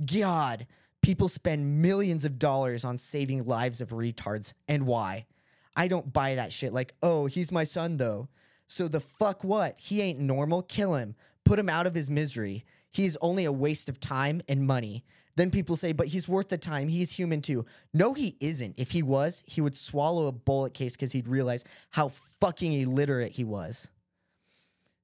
God, 0.04 0.66
people 1.02 1.28
spend 1.28 1.82
millions 1.82 2.24
of 2.24 2.38
dollars 2.38 2.84
on 2.84 2.98
saving 2.98 3.44
lives 3.44 3.80
of 3.80 3.90
retards. 3.90 4.52
And 4.68 4.86
why? 4.86 5.26
I 5.74 5.88
don't 5.88 6.12
buy 6.12 6.36
that 6.36 6.52
shit. 6.52 6.72
Like, 6.72 6.94
oh, 7.02 7.26
he's 7.26 7.52
my 7.52 7.64
son 7.64 7.96
though. 7.96 8.28
So 8.66 8.88
the 8.88 9.00
fuck 9.00 9.44
what? 9.44 9.78
He 9.78 10.00
ain't 10.02 10.18
normal. 10.18 10.62
Kill 10.62 10.94
him. 10.94 11.14
Put 11.44 11.58
him 11.58 11.68
out 11.68 11.86
of 11.86 11.94
his 11.94 12.10
misery. 12.10 12.64
He's 12.90 13.16
only 13.20 13.44
a 13.44 13.52
waste 13.52 13.88
of 13.88 14.00
time 14.00 14.42
and 14.48 14.66
money. 14.66 15.04
Then 15.36 15.50
people 15.50 15.76
say, 15.76 15.92
but 15.92 16.08
he's 16.08 16.28
worth 16.28 16.48
the 16.48 16.58
time. 16.58 16.88
He's 16.88 17.12
human 17.12 17.42
too. 17.42 17.66
No, 17.92 18.14
he 18.14 18.36
isn't. 18.40 18.74
If 18.78 18.90
he 18.90 19.02
was, 19.02 19.44
he 19.46 19.60
would 19.60 19.76
swallow 19.76 20.26
a 20.28 20.32
bullet 20.32 20.72
case 20.74 20.92
because 20.92 21.12
he'd 21.12 21.28
realize 21.28 21.62
how 21.90 22.08
fucking 22.40 22.72
illiterate 22.72 23.32
he 23.32 23.44
was. 23.44 23.88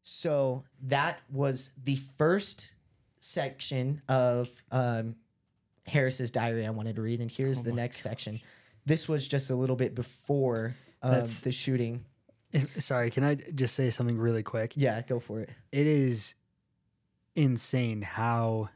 So 0.02 0.64
that 0.84 1.20
was 1.30 1.70
the 1.84 1.96
first 2.18 2.74
section 3.20 4.02
of 4.08 4.48
um, 4.72 5.14
Harris's 5.86 6.30
diary 6.30 6.66
I 6.66 6.70
wanted 6.70 6.96
to 6.96 7.02
read. 7.02 7.20
And 7.20 7.30
here's 7.30 7.60
Oh 7.60 7.62
the 7.62 7.72
next 7.72 7.98
gosh. 7.98 8.02
section. 8.02 8.40
This 8.84 9.06
was 9.08 9.28
just 9.28 9.50
a 9.50 9.54
little 9.54 9.76
bit 9.76 9.94
before 9.94 10.74
um, 11.02 11.26
the 11.44 11.52
shooting. 11.52 12.04
If- 12.52 12.82
Sorry, 12.82 13.10
can 13.10 13.22
I 13.22 13.34
just 13.36 13.74
say 13.74 13.90
something 13.90 14.18
really 14.18 14.42
quick? 14.42 14.72
Yeah, 14.76 15.00
go 15.02 15.20
for 15.20 15.40
it. 15.40 15.50
It 15.70 15.86
is 15.86 16.34
insane 17.36 18.02
how, 18.02 18.70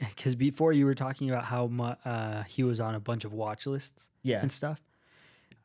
because 0.08 0.34
before 0.34 0.72
you 0.72 0.84
were 0.86 0.94
talking 0.94 1.30
about 1.30 1.44
how 1.44 1.66
mu- 1.68 1.94
uh, 2.04 2.42
he 2.44 2.62
was 2.62 2.80
on 2.80 2.94
a 2.94 3.00
bunch 3.00 3.24
of 3.24 3.32
watch 3.32 3.66
lists 3.66 4.08
Yeah. 4.22 4.40
and 4.40 4.50
stuff. 4.50 4.80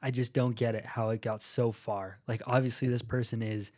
I 0.02 0.12
just 0.12 0.34
don't 0.34 0.56
get 0.56 0.76
it 0.76 0.86
how 0.86 1.10
it 1.10 1.22
got 1.22 1.42
so 1.42 1.72
far. 1.72 2.20
Like, 2.28 2.42
obviously, 2.46 2.88
this 2.88 3.02
person 3.02 3.42
is 3.42 3.72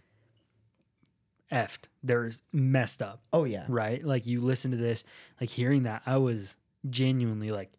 effed. 1.52 1.86
They're 2.04 2.32
messed 2.52 3.02
up, 3.02 3.22
Oh, 3.32 3.46
yeah. 3.46 3.66
right? 3.68 4.04
Like, 4.04 4.26
you 4.26 4.42
listen 4.42 4.72
to 4.72 4.78
this, 4.78 5.04
like, 5.40 5.50
hearing 5.50 5.84
that, 5.84 6.02
I 6.06 6.18
was 6.18 6.58
genuinely 6.90 7.52
like, 7.52 7.72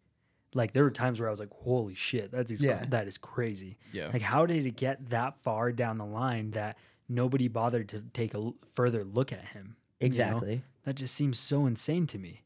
like 0.55 0.73
there 0.73 0.83
were 0.83 0.89
times 0.91 1.19
where 1.19 1.29
I 1.29 1.31
was 1.31 1.39
like, 1.39 1.53
"Holy 1.53 1.93
shit, 1.93 2.31
that's 2.31 2.49
ex- 2.51 2.63
Yeah. 2.63 2.83
that 2.89 3.07
is 3.07 3.19
crazy." 3.19 3.77
Yeah. 3.93 4.09
Like, 4.11 4.23
how 4.23 4.47
did 4.47 4.65
it 4.65 4.75
get 4.75 5.09
that 5.11 5.37
far 5.43 5.71
down 5.71 5.99
the 5.99 6.05
line 6.07 6.51
that 6.51 6.75
nobody 7.07 7.47
bothered 7.47 7.87
to 7.89 8.01
take 8.13 8.33
a 8.33 8.37
l- 8.37 8.55
further 8.73 9.03
look 9.03 9.31
at 9.31 9.49
him? 9.49 9.75
you 9.99 10.05
know? 10.05 10.07
Exactly. 10.07 10.63
That 10.85 10.95
just 10.95 11.13
seems 11.13 11.37
so 11.37 11.67
insane 11.67 12.07
to 12.07 12.17
me. 12.17 12.41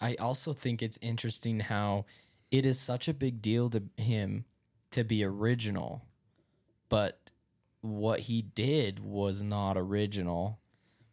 I 0.00 0.14
also 0.16 0.52
think 0.52 0.82
it's 0.82 0.98
interesting 1.00 1.60
how 1.60 2.04
it 2.50 2.64
is 2.66 2.78
such 2.78 3.08
a 3.08 3.14
big 3.14 3.40
deal 3.42 3.70
to 3.70 3.82
him 3.96 4.44
to 4.92 5.04
be 5.04 5.24
original, 5.24 6.02
but 6.88 7.30
what 7.80 8.20
he 8.20 8.42
did 8.42 9.00
was 9.00 9.42
not 9.42 9.76
original. 9.76 10.58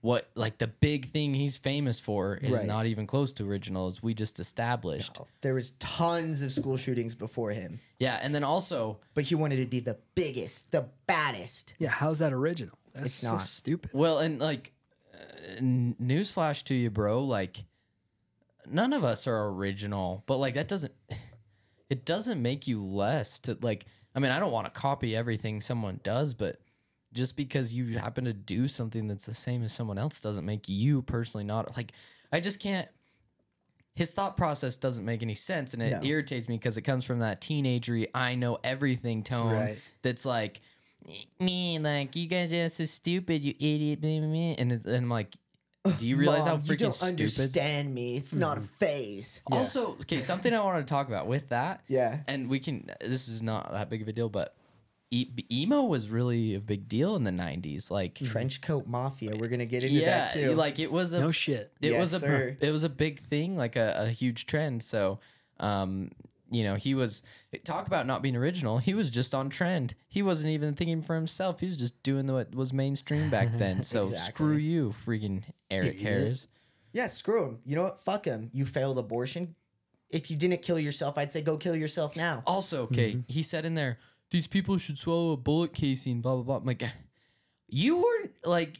What 0.02 0.28
like 0.36 0.58
the 0.58 0.68
big 0.68 1.06
thing 1.06 1.34
he's 1.34 1.56
famous 1.56 1.98
for 2.00 2.36
is 2.36 2.52
Right. 2.52 2.66
not 2.66 2.88
even 2.88 3.08
close 3.08 3.32
to 3.34 3.50
original, 3.50 3.88
as 3.88 4.04
we 4.04 4.14
just 4.14 4.38
established. 4.40 5.18
There 5.42 5.54
was 5.54 5.72
tons 5.80 6.42
of 6.42 6.52
school 6.52 6.76
shootings 6.76 7.16
before 7.16 7.52
him, 7.52 7.80
Yeah, 8.00 8.20
and 8.22 8.36
then 8.36 8.44
also 8.44 9.00
but 9.14 9.24
he 9.26 9.36
wanted 9.36 9.58
to 9.58 9.66
be 9.66 9.80
the 9.80 9.98
biggest, 10.14 10.72
the 10.74 10.90
baddest. 11.08 11.76
Yeah, 11.80 11.90
how's 11.90 12.20
that 12.20 12.34
original? 12.34 12.78
That's 12.94 13.06
It's 13.06 13.14
so 13.16 13.32
not. 13.34 13.44
stupid. 13.44 13.92
Well, 13.94 14.20
and 14.20 14.40
like, 14.40 14.74
uh, 15.14 15.18
n- 15.60 15.96
newsflash 16.02 16.64
to 16.66 16.76
you, 16.76 16.90
bro. 16.92 17.24
Like, 17.24 17.64
none 18.70 18.94
of 18.94 19.04
us 19.04 19.28
are 19.28 19.48
original, 19.50 20.24
but 20.26 20.38
like 20.38 20.54
that 20.56 20.68
doesn't. 20.68 20.94
It 21.90 22.06
doesn't 22.06 22.42
make 22.42 22.66
you 22.66 22.84
less 22.84 23.40
to 23.42 23.56
like. 23.62 23.86
I 24.16 24.20
mean, 24.20 24.32
I 24.32 24.40
don't 24.40 24.52
want 24.52 24.66
to 24.66 24.72
copy 24.72 25.16
everything 25.16 25.62
someone 25.62 26.00
does, 26.02 26.34
but 26.34 26.60
just 27.14 27.38
because 27.38 27.72
you 27.72 28.00
happen 28.00 28.26
to 28.26 28.34
do 28.34 28.68
something 28.68 29.08
that's 29.08 29.26
the 29.26 29.36
same 29.36 29.64
as 29.64 29.74
someone 29.74 30.00
else 30.00 30.20
doesn't 30.20 30.46
make 30.46 30.68
you 30.68 31.04
personally 31.04 31.44
not 31.44 31.76
like. 31.78 31.92
I 32.32 32.40
just 32.40 32.60
can't. 32.60 32.88
His 33.96 34.12
thought 34.12 34.36
process 34.38 34.76
doesn't 34.76 35.06
make 35.06 35.22
any 35.22 35.36
sense, 35.36 35.76
and 35.76 35.84
it 35.84 35.92
No. 36.02 36.08
irritates 36.08 36.50
me 36.50 36.58
because 36.58 36.78
it 36.78 36.82
comes 36.82 37.06
from 37.06 37.20
that 37.20 37.42
teenagery 37.42 38.08
"I 38.16 38.34
know 38.34 38.58
everything" 38.64 39.22
tone 39.22 39.54
Right. 39.54 39.78
that's 40.02 40.26
like 40.26 40.62
me 41.40 41.78
like 41.78 42.16
you 42.16 42.26
guys 42.28 42.52
are 42.54 42.70
so 42.70 42.86
stupid, 42.86 43.44
you 43.44 43.54
idiot, 43.60 44.02
blah, 44.02 44.18
blah, 44.18 44.28
blah." 44.30 44.56
and 44.58 44.72
and 44.72 44.88
I'm 44.88 45.10
like, 45.10 45.36
do 45.92 46.08
you 46.08 46.16
realize 46.16 46.46
how 46.46 46.54
Mom, 46.54 46.62
freaking 46.62 46.70
you 46.72 46.78
don't 46.78 46.94
stupid? 46.94 47.10
understand 47.10 47.94
me. 47.94 48.16
It's 48.16 48.34
not 48.34 48.58
a 48.58 48.62
phase. 48.62 49.42
Also, 49.52 49.92
okay, 50.02 50.22
something 50.22 50.54
I 50.54 50.64
want 50.64 50.86
to 50.86 50.90
talk 50.90 51.10
about 51.10 51.28
with 51.28 51.50
that, 51.50 51.84
Yeah. 51.90 52.20
and 52.28 52.50
we 52.50 52.60
can. 52.60 52.90
This 53.02 53.28
is 53.28 53.44
not 53.44 53.72
that 53.74 53.90
big 53.90 54.02
of 54.02 54.08
a 54.08 54.14
deal, 54.14 54.30
but 54.30 54.56
e- 55.12 55.30
emo 55.52 55.82
was 55.84 56.08
really 56.10 56.56
a 56.56 56.62
big 56.62 56.88
deal 56.88 57.18
in 57.18 57.26
the 57.26 57.32
'90s. 57.32 57.92
Like, 57.92 58.16
Trench 58.16 58.62
coat 58.62 58.88
mafia. 58.88 59.34
We're 59.38 59.50
gonna 59.50 59.66
get 59.66 59.84
into 59.84 59.96
yeah, 59.98 60.26
that 60.26 60.34
too. 60.34 60.54
like 60.56 60.80
it 60.80 60.90
was 60.92 61.12
a 61.12 61.20
No 61.20 61.32
shit. 61.32 61.74
it 61.82 61.92
Yes, 61.92 62.00
was 62.00 62.14
a 62.14 62.20
sir. 62.22 62.58
it 62.62 62.72
was 62.72 62.86
a 62.86 62.90
big 62.90 63.20
thing, 63.20 63.58
like 63.58 63.76
a, 63.76 64.04
a 64.04 64.10
huge 64.10 64.46
trend. 64.46 64.84
So, 64.84 65.20
um, 65.60 66.12
you 66.54 66.64
know, 66.64 66.76
he 66.76 66.96
was 66.96 67.24
talk 67.64 67.88
about 67.88 68.06
not 68.06 68.22
being 68.22 68.36
original. 68.36 68.78
He 68.78 68.94
was 68.94 69.10
just 69.10 69.34
on 69.34 69.50
trend. 69.50 69.96
He 70.08 70.22
wasn't 70.22 70.54
even 70.54 70.74
thinking 70.74 71.02
for 71.02 71.16
himself. 71.16 71.60
He 71.60 71.66
was 71.66 71.78
just 71.78 72.02
doing 72.04 72.32
what 72.32 72.54
was 72.54 72.74
mainstream 72.74 73.30
back 73.30 73.50
then. 73.58 73.84
So 73.84 74.04
Exactly. 74.04 74.34
screw 74.34 74.56
you, 74.56 74.96
freaking 75.06 75.44
Eric 75.70 75.96
Idiot. 75.96 76.02
Harris. 76.02 76.48
yeah, 76.92 77.08
screw 77.08 77.46
him. 77.46 77.60
You 77.66 77.76
know 77.76 77.84
what? 77.84 78.00
Fuck 78.02 78.26
him. 78.26 78.50
You 78.54 78.66
failed 78.66 78.98
abortion. 79.00 79.56
If 80.10 80.30
you 80.30 80.38
didn't 80.38 80.62
kill 80.62 80.78
yourself, 80.80 81.18
I'd 81.18 81.32
say 81.32 81.42
go 81.42 81.58
kill 81.58 81.76
yourself 81.76 82.16
now. 82.16 82.44
Also, 82.46 82.84
okay, 82.84 83.12
mm-hmm. 83.12 83.22
he 83.28 83.42
said 83.42 83.66
in 83.66 83.74
there, 83.74 83.98
these 84.30 84.48
people 84.48 84.78
should 84.78 85.00
swallow 85.00 85.32
a 85.32 85.38
bullet 85.38 85.74
casing. 85.74 86.22
Blah 86.22 86.36
blah 86.36 86.44
blah. 86.44 86.58
I'm 86.58 86.66
like, 86.66 86.84
you 87.68 87.98
were 87.98 88.30
like, 88.46 88.80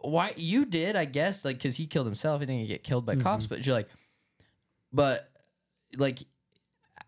why 0.00 0.34
you 0.36 0.64
did? 0.64 0.94
I 0.94 1.04
guess 1.04 1.44
like 1.44 1.56
because 1.56 1.76
he 1.76 1.86
killed 1.86 2.06
himself. 2.06 2.40
He 2.40 2.46
didn't 2.46 2.68
get 2.68 2.84
killed 2.84 3.04
by 3.04 3.16
cops, 3.16 3.46
mm-hmm. 3.46 3.54
but 3.54 3.66
you're 3.66 3.74
like, 3.74 3.88
but 4.92 5.28
like. 5.96 6.20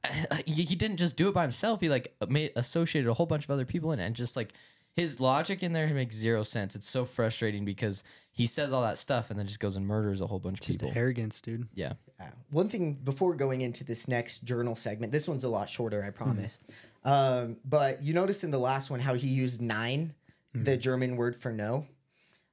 He 0.47 0.63
he 0.65 0.75
didn't 0.75 0.97
just 0.97 1.17
do 1.17 1.29
it 1.29 1.35
by 1.35 1.43
himself. 1.43 1.81
He 1.81 1.89
like 1.89 2.15
made 2.29 2.53
associated 2.57 3.09
a 3.11 3.15
whole 3.15 3.27
bunch 3.27 3.45
of 3.45 3.51
other 3.51 3.65
people 3.65 3.93
in 3.93 4.01
it, 4.01 4.05
and 4.07 4.17
just 4.17 4.37
like 4.37 4.53
his 4.97 5.21
logic 5.21 5.63
in 5.63 5.73
there 5.73 5.87
makes 5.89 6.17
zero 6.17 6.43
sense. 6.43 6.75
It's 6.75 6.89
so 6.89 7.05
frustrating 7.05 7.65
because 7.65 8.03
he 8.33 8.45
says 8.47 8.73
all 8.73 8.83
that 8.83 8.99
stuff 8.99 9.31
and 9.31 9.39
then 9.39 9.47
just 9.47 9.61
goes 9.61 9.77
and 9.77 9.87
murders 9.87 10.21
a 10.21 10.27
whole 10.27 10.41
bunch 10.41 10.59
of 10.61 10.67
Just 10.67 10.81
people. 10.81 10.93
arrogance, 10.97 11.41
dude. 11.41 11.69
Yeah, 11.75 11.93
Uh, 12.19 12.25
one 12.51 12.69
thing 12.69 12.95
before 12.95 13.35
going 13.35 13.61
into 13.61 13.85
this 13.85 14.09
next 14.09 14.43
journal 14.45 14.75
segment, 14.75 15.13
this 15.13 15.29
one's 15.29 15.45
a 15.45 15.49
lot 15.49 15.69
shorter, 15.69 16.03
I 16.03 16.11
promise. 16.11 16.61
Um, 17.05 17.57
but 17.65 18.03
you 18.03 18.15
noticed 18.15 18.43
in 18.43 18.51
the 18.51 18.59
last 18.59 18.91
one 18.91 18.99
how 19.01 19.15
he 19.15 19.29
used 19.29 19.63
9 19.63 20.13
the 20.55 20.77
German 20.77 21.15
word 21.17 21.37
for 21.37 21.53
no. 21.53 21.87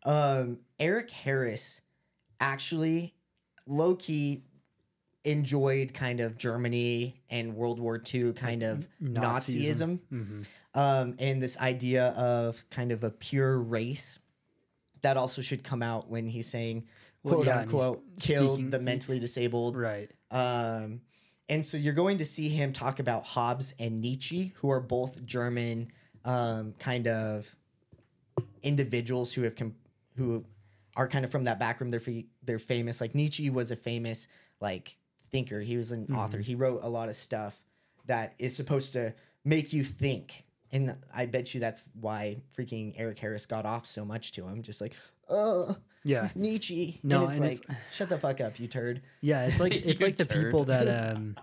Um, 0.06 0.60
Eric 0.80 1.10
Harris 1.10 1.82
actually 2.40 3.16
low 3.66 3.96
key 3.96 4.44
enjoyed 5.28 5.94
kind 5.94 6.20
of 6.20 6.38
Germany 6.38 7.22
and 7.30 7.56
World 7.56 7.80
War 7.80 8.02
II 8.13 8.34
kind 8.34 8.63
of 8.63 8.88
Nazism. 9.02 9.20
Nazism. 9.22 10.00
Mm-hmm. 10.12 10.42
Um, 10.74 11.16
and 11.20 11.42
this 11.42 11.58
idea 11.60 12.08
of 12.10 12.63
kind 12.70 12.92
of 12.92 13.04
a 13.04 13.12
pure 13.12 13.60
race 13.60 14.20
that 15.02 15.18
also 15.18 15.42
should 15.42 15.63
come 15.63 15.84
out 15.84 16.10
when 16.10 16.28
he's 16.28 16.48
saying 16.48 16.86
Well, 17.24 17.36
quote 17.36 17.48
yeah, 17.48 17.60
unquote 17.60 18.04
killed 18.20 18.56
speaking- 18.56 18.70
the 18.72 18.80
mentally 18.80 19.20
disabled 19.20 19.76
Right. 19.76 20.12
um, 20.32 21.02
and 21.50 21.66
so 21.66 21.78
you're 21.78 21.94
going 21.94 22.18
to 22.18 22.26
see 22.26 22.50
him 22.50 22.74
talk 22.74 23.00
about 23.00 23.26
Hobbes 23.26 23.74
and 23.80 24.02
Nietzsche, 24.02 24.54
who 24.58 24.70
are 24.70 24.82
both 24.82 25.24
German 25.26 25.92
um, 26.26 26.74
kind 26.78 27.08
of 27.08 27.56
individuals 28.63 29.34
who 29.34 29.44
have 29.44 29.56
com- 29.56 29.76
who 30.16 30.44
are 30.96 31.08
kind 31.08 31.24
of 31.24 31.32
from 31.32 31.46
that 31.46 31.58
background. 31.60 31.94
They're 31.94 32.00
fa- 32.00 32.24
they're 32.44 32.60
famous. 32.60 33.00
Like 33.00 33.16
Nietzsche 33.16 33.50
was 33.50 33.72
a 33.72 33.76
famous 33.76 34.28
like 34.60 34.98
thinker. 35.38 35.60
He 35.62 35.78
was 35.78 35.91
an 35.91 36.08
author. 36.15 36.39
He 36.39 36.56
wrote 36.56 36.80
a 36.84 36.89
lot 36.89 37.10
of 37.10 37.15
stuff 37.15 37.62
that 38.08 38.34
is 38.39 38.56
supposed 38.56 38.93
to 38.93 39.13
make 39.45 39.71
you 39.73 39.84
think. 39.84 40.43
And 40.71 40.95
I 41.13 41.28
bet 41.28 41.54
you 41.54 41.60
that's 41.60 41.88
why 42.00 42.38
freaking 42.58 42.93
Eric 42.97 43.19
Harris 43.19 43.45
got 43.45 43.65
off 43.65 43.86
so 43.86 44.04
much 44.04 44.32
to 44.34 44.47
him. 44.47 44.62
Just 44.63 44.82
like, 44.82 44.93
uh, 45.30 45.73
Yeah. 46.04 46.30
Nietzsche. 46.36 47.00
No, 47.04 47.19
and 47.21 47.28
it's 47.30 47.38
and 47.38 47.50
like, 47.50 47.58
it's- 47.63 47.78
shut 47.93 48.10
the 48.10 48.17
fuck 48.17 48.41
up, 48.41 48.60
you 48.60 48.67
turd. 48.67 49.02
Yeah, 49.21 49.45
it's 49.45 49.60
like 49.60 49.73
it's 49.91 50.02
like 50.02 50.15
the 50.17 50.26
turd. 50.26 50.45
people 50.45 50.65
that 50.65 50.88
um 51.15 51.36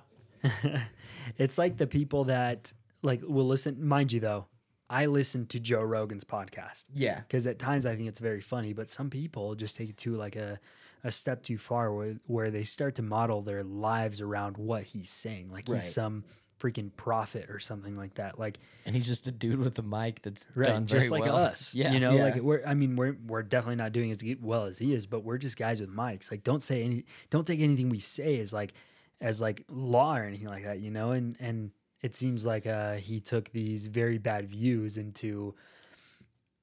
it's 1.38 1.56
like 1.58 1.76
the 1.76 1.86
people 1.86 2.24
that 2.24 2.72
like 3.02 3.22
will 3.22 3.46
listen 3.46 3.86
mind 3.86 4.12
you 4.12 4.20
though, 4.20 4.46
I 4.90 5.06
listen 5.06 5.46
to 5.46 5.60
Joe 5.60 5.80
Rogan's 5.80 6.24
podcast 6.24 6.84
Yeah. 6.92 7.20
because 7.20 7.46
at 7.46 7.58
times 7.58 7.86
I 7.86 7.96
think 7.96 8.08
it's 8.08 8.20
very 8.20 8.40
funny, 8.40 8.72
but 8.72 8.90
some 8.90 9.08
people 9.10 9.54
just 9.54 9.76
take 9.76 9.88
it 9.90 9.96
to 9.98 10.14
like 10.16 10.36
a 10.36 10.58
a 11.04 11.10
step 11.10 11.42
too 11.42 11.58
far 11.58 11.92
where 11.94 12.16
where 12.26 12.50
they 12.50 12.64
start 12.64 12.94
to 12.96 13.02
model 13.02 13.42
their 13.42 13.62
lives 13.62 14.20
around 14.20 14.56
what 14.56 14.82
he's 14.84 15.10
saying. 15.10 15.50
Like 15.52 15.68
Right. 15.68 15.80
he's 15.82 15.92
some 15.92 16.24
freaking 16.58 16.90
prophet 16.96 17.50
or 17.50 17.58
something 17.58 17.94
like 17.94 18.14
that. 18.14 18.38
Like 18.38 18.58
and 18.86 18.94
he's 18.94 19.06
just 19.06 19.26
a 19.26 19.32
dude 19.32 19.58
with 19.58 19.78
a 19.78 19.82
mic 19.82 20.22
that's 20.22 20.48
right, 20.54 20.66
done 20.68 20.86
just 20.86 21.10
like 21.10 21.24
well. 21.24 21.36
us. 21.36 21.74
Yeah, 21.74 21.92
you 21.92 22.00
know, 22.00 22.12
Yeah. 22.14 22.22
like 22.24 22.36
we're. 22.36 22.62
I 22.66 22.72
mean, 22.74 22.96
we're 22.96 23.16
we're 23.26 23.42
definitely 23.42 23.76
not 23.76 23.92
doing 23.92 24.10
as 24.12 24.18
well 24.40 24.64
as 24.64 24.78
he 24.78 24.94
is, 24.94 25.04
but 25.04 25.24
we're 25.24 25.36
just 25.38 25.58
guys 25.58 25.80
with 25.80 25.90
mics. 25.94 26.30
Like, 26.30 26.42
don't 26.42 26.62
say 26.62 26.82
any, 26.82 27.04
don't 27.28 27.46
take 27.46 27.60
anything 27.60 27.90
we 27.90 27.98
say 28.00 28.40
as 28.40 28.52
like, 28.52 28.72
as 29.20 29.40
like 29.42 29.64
law 29.68 30.16
or 30.16 30.24
anything 30.24 30.48
like 30.48 30.64
that. 30.64 30.80
You 30.80 30.90
know, 30.90 31.10
and 31.10 31.36
and 31.38 31.70
it 32.00 32.14
seems 32.14 32.46
like 32.46 32.66
uh, 32.66 32.94
he 32.94 33.20
took 33.20 33.50
these 33.50 33.86
very 33.88 34.16
bad 34.18 34.48
views 34.48 34.96
into 34.96 35.54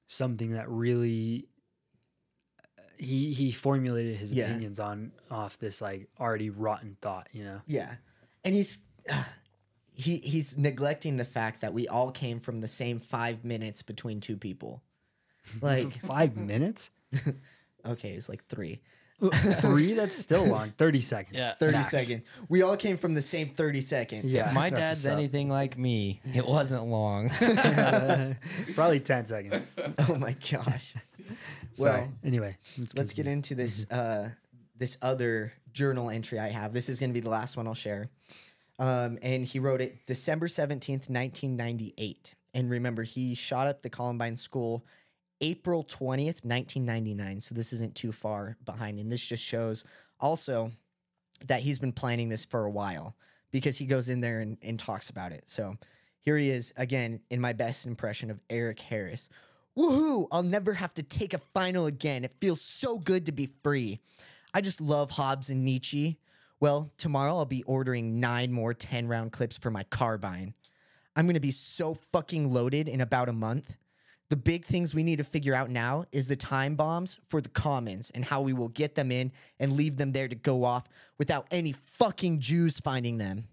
something 0.06 0.52
that 0.52 0.68
really. 0.68 1.46
He 3.02 3.32
he 3.32 3.50
formulated 3.50 4.16
his 4.16 4.32
Yeah. 4.32 4.44
opinions 4.46 4.78
on 4.78 5.12
off 5.30 5.58
this 5.58 5.80
like 5.80 6.08
already 6.20 6.50
rotten 6.50 6.96
thought, 7.00 7.28
you 7.32 7.42
know. 7.44 7.60
Yeah, 7.66 7.96
and 8.44 8.54
he's 8.54 8.78
uh, 9.10 9.24
he 9.92 10.18
he's 10.18 10.56
neglecting 10.56 11.16
the 11.16 11.24
fact 11.24 11.60
that 11.62 11.74
we 11.74 11.88
all 11.88 12.12
came 12.12 12.38
from 12.40 12.60
the 12.60 12.68
same 12.68 13.00
five 13.00 13.44
minutes 13.44 13.82
between 13.82 14.20
two 14.20 14.36
people. 14.36 14.82
Like, 15.60 16.00
Five 16.06 16.36
minutes, 16.36 16.90
okay, 17.86 18.12
it's 18.12 18.28
like 18.28 18.46
three. 18.46 18.80
three. 19.60 19.92
That's 19.92 20.16
still 20.16 20.44
long. 20.44 20.70
Thirty 20.78 21.00
seconds. 21.00 21.38
Yeah. 21.38 21.52
30 21.54 21.72
max. 21.72 21.90
seconds. 21.90 22.24
We 22.48 22.62
all 22.62 22.76
came 22.76 22.96
from 22.96 23.14
the 23.14 23.22
same 23.22 23.48
30 23.48 23.80
seconds. 23.80 24.34
Yeah. 24.34 24.48
If 24.48 24.54
my 24.54 24.70
that's 24.70 25.02
dad's 25.02 25.06
anything 25.06 25.48
like 25.48 25.78
me, 25.78 26.20
it 26.34 26.46
wasn't 26.46 26.86
long. 26.86 27.30
Probably 28.74 29.00
ten 29.00 29.26
seconds. 29.26 29.64
Oh 30.08 30.16
my 30.16 30.32
gosh. 30.50 30.94
Sorry. 31.74 32.00
Well, 32.00 32.08
anyway, 32.24 32.56
let's, 32.78 32.94
let's 32.96 33.12
get 33.12 33.26
into 33.26 33.54
this 33.54 33.88
uh 33.90 34.30
this 34.76 34.98
other 35.02 35.52
journal 35.72 36.10
entry 36.10 36.38
I 36.38 36.48
have. 36.48 36.72
This 36.72 36.88
is 36.88 36.98
going 36.98 37.10
to 37.10 37.14
be 37.14 37.20
the 37.20 37.30
last 37.30 37.56
one 37.56 37.66
I'll 37.66 37.74
share. 37.74 38.10
Um 38.78 39.18
and 39.22 39.44
he 39.44 39.58
wrote 39.58 39.80
it 39.80 40.06
December 40.06 40.48
17th, 40.48 41.08
1998. 41.08 42.34
And 42.54 42.70
remember 42.70 43.02
he 43.02 43.34
shot 43.34 43.66
up 43.66 43.82
the 43.82 43.90
Columbine 43.90 44.36
school 44.36 44.84
April 45.42 45.84
20th, 45.84 46.44
1999. 46.44 47.40
So 47.40 47.54
this 47.54 47.72
isn't 47.74 47.94
too 47.94 48.12
far 48.12 48.56
behind 48.64 48.98
and 48.98 49.12
this 49.12 49.24
just 49.24 49.42
shows 49.42 49.84
also 50.18 50.70
that 51.46 51.60
he's 51.60 51.78
been 51.78 51.92
planning 51.92 52.28
this 52.28 52.44
for 52.44 52.64
a 52.64 52.70
while 52.70 53.14
because 53.50 53.76
he 53.76 53.84
goes 53.84 54.08
in 54.08 54.20
there 54.20 54.40
and, 54.40 54.56
and 54.62 54.78
talks 54.78 55.10
about 55.10 55.32
it. 55.32 55.44
So 55.46 55.76
here 56.20 56.38
he 56.38 56.48
is 56.48 56.72
again 56.76 57.20
in 57.28 57.40
my 57.40 57.52
best 57.52 57.86
impression 57.86 58.30
of 58.30 58.40
Eric 58.48 58.80
Harris. 58.80 59.28
Woohoo! 59.76 60.28
I'll 60.30 60.42
never 60.42 60.74
have 60.74 60.94
to 60.94 61.02
take 61.02 61.34
a 61.34 61.40
final 61.54 61.86
again. 61.86 62.24
It 62.24 62.36
feels 62.40 62.60
so 62.60 62.98
good 62.98 63.26
to 63.26 63.32
be 63.32 63.50
free. 63.62 64.00
I 64.54 64.60
just 64.60 64.80
love 64.80 65.10
Hobbes 65.10 65.50
and 65.50 65.64
Nietzsche. 65.64 66.18
Well, 66.60 66.92
tomorrow 66.98 67.36
I'll 67.36 67.46
be 67.46 67.64
ordering 67.64 68.20
nine 68.20 68.52
more 68.52 68.74
10 68.74 69.08
round 69.08 69.32
clips 69.32 69.56
for 69.56 69.70
my 69.70 69.82
carbine. 69.84 70.54
I'm 71.16 71.26
gonna 71.26 71.40
be 71.40 71.50
so 71.50 71.98
fucking 72.12 72.52
loaded 72.52 72.88
in 72.88 73.00
about 73.00 73.28
a 73.28 73.32
month. 73.32 73.76
The 74.32 74.36
big 74.36 74.64
things 74.64 74.94
we 74.94 75.02
need 75.02 75.16
to 75.16 75.24
figure 75.24 75.54
out 75.54 75.68
now 75.68 76.06
is 76.10 76.26
the 76.26 76.36
time 76.36 76.74
bombs 76.74 77.18
for 77.28 77.42
the 77.42 77.50
commons 77.50 78.10
and 78.14 78.24
how 78.24 78.40
we 78.40 78.54
will 78.54 78.70
get 78.70 78.94
them 78.94 79.12
in 79.12 79.30
and 79.60 79.74
leave 79.74 79.98
them 79.98 80.12
there 80.12 80.26
to 80.26 80.34
go 80.34 80.64
off 80.64 80.84
without 81.18 81.46
any 81.50 81.72
fucking 81.72 82.40
Jews 82.40 82.80
finding 82.80 83.18
them. 83.18 83.48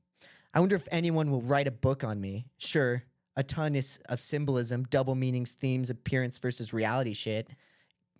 I 0.53 0.61
wonder 0.61 0.77
if 0.77 0.87
anyone 0.89 1.31
will 1.31 1.41
write 1.41 1.67
a 1.67 1.71
book 1.71 2.05
on 2.05 2.21
me. 2.21 2.45
Sure, 2.59 3.03
a 3.35 3.43
ton 3.43 3.75
is 3.75 3.99
of 4.07 4.21
symbolism, 4.21 4.85
double 4.85 5.15
meanings, 5.15 5.51
themes, 5.51 5.89
appearance 5.89 6.37
versus 6.37 6.71
reality 6.71 7.13
shit 7.13 7.49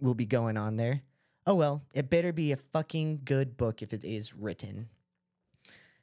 will 0.01 0.13
be 0.13 0.25
going 0.25 0.57
on 0.57 0.75
there. 0.75 1.01
Oh 1.47 1.55
well, 1.55 1.81
it 1.93 2.09
better 2.09 2.33
be 2.33 2.51
a 2.51 2.57
fucking 2.57 3.21
good 3.23 3.55
book 3.55 3.81
if 3.81 3.93
it 3.93 4.03
is 4.03 4.35
written. 4.35 4.89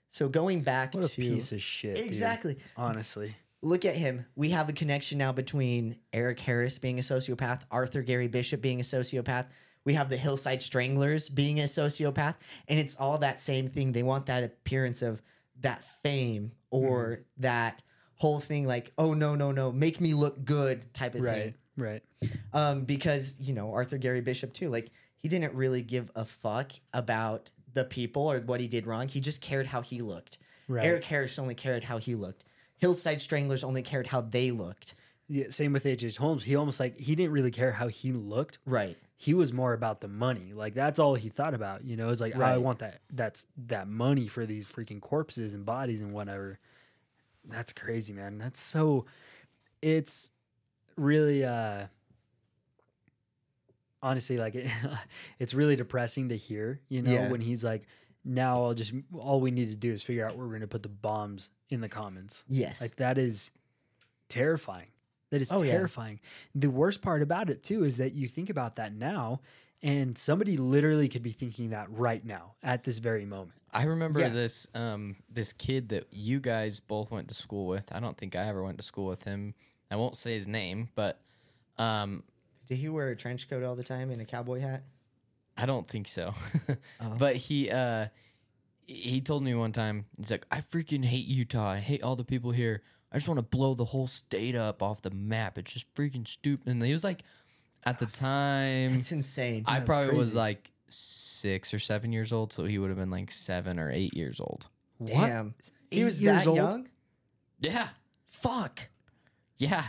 So 0.09 0.31
going 0.31 0.63
back 0.63 0.95
What 0.95 1.05
a 1.05 1.09
to 1.11 1.17
piece 1.17 1.53
of 1.53 1.61
shit. 1.61 1.97
dude. 1.97 2.07
exactly, 2.07 2.57
Honestly. 2.79 3.37
Look 3.63 3.85
at 3.85 3.97
him. 3.97 4.27
We 4.37 4.51
have 4.51 4.69
a 4.69 4.73
connection 4.73 5.19
now 5.19 5.33
between 5.33 5.97
Eric 6.13 6.41
Harris 6.41 6.79
being 6.79 6.99
a 6.99 7.03
sociopath, 7.03 7.63
Arthur 7.71 8.03
Gary 8.03 8.29
Bishop 8.29 8.61
being 8.61 8.81
a 8.81 8.85
sociopath. 8.85 9.47
We 9.85 9.95
have 9.95 10.11
the 10.11 10.17
Hillside 10.17 10.63
Stranglers 10.63 11.29
being 11.29 11.61
a 11.61 11.65
sociopath, 11.65 12.35
and 12.69 12.79
it's 12.79 12.97
all 12.97 13.19
that 13.19 13.39
same 13.39 13.69
thing. 13.69 13.93
They 13.93 14.03
want 14.03 14.27
that 14.27 14.43
appearance 14.43 15.01
of 15.03 15.23
that 15.61 15.85
fame 16.03 16.53
or 16.71 17.21
that 17.39 17.83
whole 18.17 18.41
thing, 18.41 18.67
like, 18.67 18.93
oh 18.99 19.15
no, 19.15 19.35
no, 19.35 19.53
no, 19.53 19.71
make 19.71 20.01
me 20.01 20.13
look 20.15 20.45
good 20.45 20.93
type 20.93 21.15
of 21.15 21.21
thing 21.21 21.55
Right. 21.77 22.03
Right. 22.23 22.33
um, 22.53 22.85
because 22.85 23.37
you 23.39 23.53
know 23.55 23.73
Arthur 23.73 23.99
Gary 23.99 24.21
Bishop 24.23 24.53
too. 24.55 24.69
Like 24.69 24.91
he 25.17 25.29
didn't 25.29 25.55
really 25.55 25.83
give 25.83 26.11
a 26.17 26.25
fuck 26.25 26.73
about 26.95 27.53
the 27.75 27.85
people 27.85 28.31
or 28.31 28.41
what 28.41 28.61
he 28.61 28.67
did 28.69 28.87
wrong. 28.87 29.07
He 29.09 29.21
just 29.21 29.41
cared 29.43 29.67
how 29.67 29.83
he 29.83 30.01
looked. 30.01 30.39
Right. 30.69 30.85
Eric 30.87 31.05
Harris 31.05 31.39
only 31.39 31.55
cared 31.55 31.85
how 31.85 31.99
he 31.99 32.15
looked. 32.15 32.45
Hillside 32.79 33.21
Stranglers 33.21 33.65
only 33.65 33.83
cared 33.83 34.07
how 34.09 34.21
they 34.21 34.51
looked. 34.51 34.95
Yeah, 35.29 35.47
same 35.51 35.73
with 35.73 35.85
H.H. 35.87 36.19
Holmes. 36.19 36.45
He 36.45 36.55
almost 36.55 36.79
like 36.79 36.99
he 36.99 37.15
didn't 37.15 37.33
really 37.33 37.51
care 37.51 37.73
how 37.73 37.89
he 37.89 38.13
looked. 38.13 38.59
Right. 38.65 38.97
He 39.17 39.35
was 39.35 39.53
more 39.53 39.73
about 39.73 40.01
the 40.01 40.09
money. 40.09 40.53
Like 40.55 40.75
that's 40.75 40.99
all 40.99 41.15
he 41.15 41.29
thought 41.31 41.55
about. 41.55 41.85
You 41.85 41.97
know, 41.97 42.11
it's 42.11 42.21
like 42.21 42.37
oh, 42.37 42.41
I 42.43 42.59
want 42.59 42.79
that. 42.81 43.01
That's 43.13 43.47
that 43.67 43.89
money 43.89 44.29
for 44.29 44.45
these 44.47 44.67
freaking 44.67 45.01
corpses 45.01 45.55
and 45.55 45.65
bodies 45.65 46.03
and 46.03 46.13
whatever. 46.13 46.59
That's 47.49 47.73
crazy, 47.73 48.13
man. 48.13 48.39
That's 48.39 48.61
so. 48.61 49.07
It's 49.83 50.31
really 50.97 51.45
uh 51.45 51.87
honestly 54.03 54.37
like 54.39 54.55
it, 54.55 54.71
it's 55.39 55.55
really 55.55 55.77
depressing 55.77 56.29
to 56.29 56.37
hear. 56.37 56.81
You 56.89 57.03
know, 57.03 57.11
Yeah. 57.13 57.31
when 57.31 57.41
he's 57.41 57.65
like, 57.65 57.87
now 58.29 58.65
I'll 58.65 58.75
just 58.75 58.93
all 59.17 59.41
we 59.41 59.51
need 59.53 59.71
to 59.71 59.77
do 59.77 59.93
is 59.93 60.03
figure 60.03 60.27
out 60.27 60.37
where 60.37 60.45
we're 60.45 60.51
going 60.53 60.61
to 60.63 60.67
put 60.67 60.83
the 60.83 60.89
bombs 60.89 61.49
in 61.71 61.81
the 61.81 61.89
commons. 61.89 62.45
Yes. 62.49 62.81
Like 62.81 62.97
that 62.97 63.17
is 63.19 63.51
terrifying. 64.29 64.89
That 65.31 65.43
is 65.43 65.51
Oh, 65.51 65.63
yeah. 65.63 65.73
terrifying. 65.73 66.21
The 66.55 66.69
worst 66.71 67.03
part 67.03 67.23
about 67.23 67.51
it 67.51 67.63
too 67.63 67.85
is 67.85 67.97
that 67.99 68.13
you 68.15 68.29
think 68.29 68.51
about 68.51 68.77
that 68.77 68.93
now 68.95 69.41
and 69.83 70.17
somebody 70.17 70.57
literally 70.57 71.09
could 71.09 71.23
be 71.23 71.33
thinking 71.33 71.71
that 71.71 71.91
right 71.91 72.25
now 72.25 72.55
at 72.63 72.83
this 72.85 72.99
very 72.99 73.25
moment. 73.27 73.53
I 73.73 73.85
remember 73.85 74.21
Yeah. 74.21 74.29
this 74.31 74.67
um 74.75 75.17
this 75.31 75.53
kid 75.53 75.91
that 75.91 76.07
you 76.13 76.41
guys 76.41 76.81
both 76.81 77.11
went 77.11 77.29
to 77.29 77.35
school 77.35 77.67
with. 77.67 77.93
I 77.93 78.01
don't 78.01 78.17
think 78.17 78.35
I 78.35 78.47
ever 78.49 78.63
went 78.63 78.79
to 78.79 78.85
school 78.85 79.07
with 79.07 79.25
him. 79.25 79.55
I 79.91 79.97
won't 79.97 80.17
say 80.17 80.35
his 80.35 80.47
name, 80.49 80.89
but 80.95 81.21
um 81.79 82.23
Did 82.67 82.79
he 82.79 82.89
wear 82.89 83.09
a 83.11 83.17
trench 83.17 83.49
coat 83.49 83.63
all 83.63 83.77
the 83.77 83.85
time 83.85 84.11
and 84.11 84.21
a 84.21 84.25
cowboy 84.25 84.61
hat? 84.61 84.83
I 85.57 85.67
don't 85.67 85.89
think 85.89 86.09
so. 86.09 86.35
Oh. 87.01 87.15
But 87.19 87.37
he 87.37 87.71
uh 87.71 88.09
he 88.87 89.21
told 89.21 89.43
me 89.43 89.55
one 89.55 89.73
time, 89.73 90.05
he's 90.17 90.31
like, 90.31 90.47
I 90.51 90.61
freaking 90.61 91.05
hate 91.05 91.27
Utah. 91.27 91.71
I 91.71 91.79
hate 91.79 92.03
all 92.05 92.15
the 92.15 92.25
people 92.25 92.53
here. 92.53 92.83
I 93.11 93.17
just 93.17 93.27
want 93.29 93.39
to 93.39 93.43
blow 93.43 93.75
the 93.75 93.85
whole 93.85 94.07
state 94.07 94.55
up 94.55 94.83
off 94.83 95.03
the 95.03 95.11
map. 95.11 95.59
It's 95.59 95.73
just 95.73 95.93
freaking 95.95 96.27
stupid. 96.29 96.69
And 96.69 96.83
he 96.85 96.93
was 96.93 97.03
like, 97.03 97.23
at 97.85 97.99
the 97.99 98.07
time, 98.27 98.95
it's 98.95 99.11
insane. 99.11 99.65
I 99.67 99.79
That's 99.81 99.89
probably 99.89 100.15
was 100.17 100.35
like 100.37 100.71
six 100.89 101.75
or 101.75 101.79
seven 101.81 102.13
years 102.13 102.33
old, 102.33 102.53
so 102.53 102.65
he 102.65 102.79
would 102.79 102.91
have 102.91 102.99
been 102.99 103.11
like 103.11 103.33
seven 103.33 103.79
or 103.81 103.91
eight 103.91 104.15
years 104.15 104.39
old. 104.41 104.69
Damn. 105.05 105.55
He 105.91 106.01
Eight 106.01 106.05
was 106.05 106.23
years 106.23 106.39
that 106.45 106.47
old? 106.47 106.57
young? 106.57 106.89
Yeah, 107.61 107.89
Fuck. 108.31 108.89
yeah. 109.59 109.85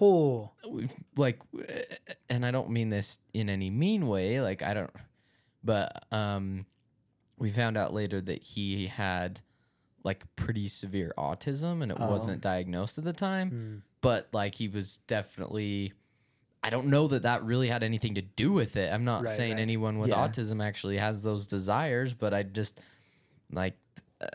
Oh, 0.00 0.50
like 1.16 1.40
and 2.28 2.46
i 2.46 2.50
don't 2.50 2.70
mean 2.70 2.90
this 2.90 3.18
in 3.34 3.48
any 3.50 3.70
mean 3.70 4.06
way 4.06 4.40
like 4.40 4.62
i 4.62 4.72
don't 4.74 4.90
but 5.62 6.04
um 6.12 6.64
we 7.38 7.50
found 7.50 7.76
out 7.76 7.92
later 7.92 8.20
that 8.20 8.42
he 8.42 8.86
had 8.86 9.40
like 10.02 10.24
pretty 10.36 10.68
severe 10.68 11.12
autism 11.18 11.82
and 11.82 11.90
it 11.92 11.98
Oh. 12.00 12.08
wasn't 12.10 12.40
diagnosed 12.40 12.96
at 12.98 13.04
the 13.04 13.12
time 13.12 13.50
Mm. 13.50 13.82
but 14.00 14.28
like 14.32 14.54
he 14.54 14.68
was 14.68 14.98
definitely 15.06 15.92
i 16.62 16.70
don't 16.70 16.86
know 16.86 17.06
that 17.08 17.22
that 17.22 17.44
really 17.44 17.68
had 17.68 17.82
anything 17.82 18.14
to 18.14 18.22
do 18.22 18.52
with 18.52 18.76
it 18.76 18.92
i'm 18.92 19.04
not 19.04 19.22
Right, 19.22 19.28
saying 19.36 19.54
right. 19.54 19.60
anyone 19.62 19.98
with 19.98 20.10
Yeah. 20.10 20.26
autism 20.26 20.62
actually 20.64 20.96
has 20.98 21.22
those 21.22 21.46
desires 21.46 22.14
but 22.14 22.32
i 22.32 22.42
just 22.42 22.80
like 23.52 23.74
uh, 24.20 24.26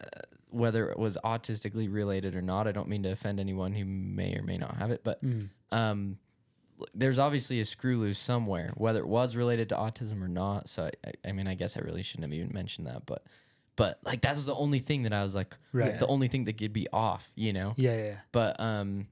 whether 0.49 0.89
it 0.89 0.97
was 0.97 1.17
autistically 1.23 1.91
related 1.91 2.35
or 2.35 2.41
not 2.41 2.67
i 2.67 2.71
don't 2.71 2.87
mean 2.87 3.03
to 3.03 3.11
offend 3.11 3.39
anyone 3.39 3.73
who 3.73 3.85
may 3.85 4.35
or 4.35 4.41
may 4.43 4.57
not 4.57 4.77
have 4.77 4.91
it 4.91 5.01
but 5.03 5.23
Mm. 5.23 5.49
Um, 5.75 6.17
there's 6.93 7.19
obviously 7.19 7.59
a 7.61 7.65
screw 7.65 7.97
loose 7.97 8.19
somewhere, 8.19 8.71
whether 8.75 8.99
it 8.99 9.07
was 9.07 9.35
related 9.35 9.69
to 9.69 9.75
autism 9.75 10.21
or 10.21 10.27
not. 10.27 10.67
So 10.69 10.83
I, 10.83 10.91
I, 11.07 11.29
I 11.29 11.31
mean, 11.31 11.47
I 11.47 11.55
guess 11.55 11.77
I 11.77 11.81
really 11.81 12.03
shouldn't 12.03 12.25
have 12.31 12.33
even 12.33 12.53
mentioned 12.53 12.87
that, 12.87 13.05
but, 13.05 13.23
but 13.75 13.99
like 14.03 14.21
that 14.21 14.35
was 14.35 14.45
the 14.45 14.55
only 14.55 14.79
thing 14.79 15.03
that 15.03 15.13
I 15.13 15.23
was 15.23 15.35
like, 15.35 15.55
Right. 15.71 15.97
the 15.97 16.07
only 16.07 16.27
thing 16.27 16.45
that 16.45 16.57
could 16.57 16.73
be 16.73 16.87
off, 16.91 17.31
you 17.35 17.53
know. 17.53 17.73
yeah, 17.77 17.95
yeah. 17.95 18.15
But 18.31 18.59
um, 18.59 19.07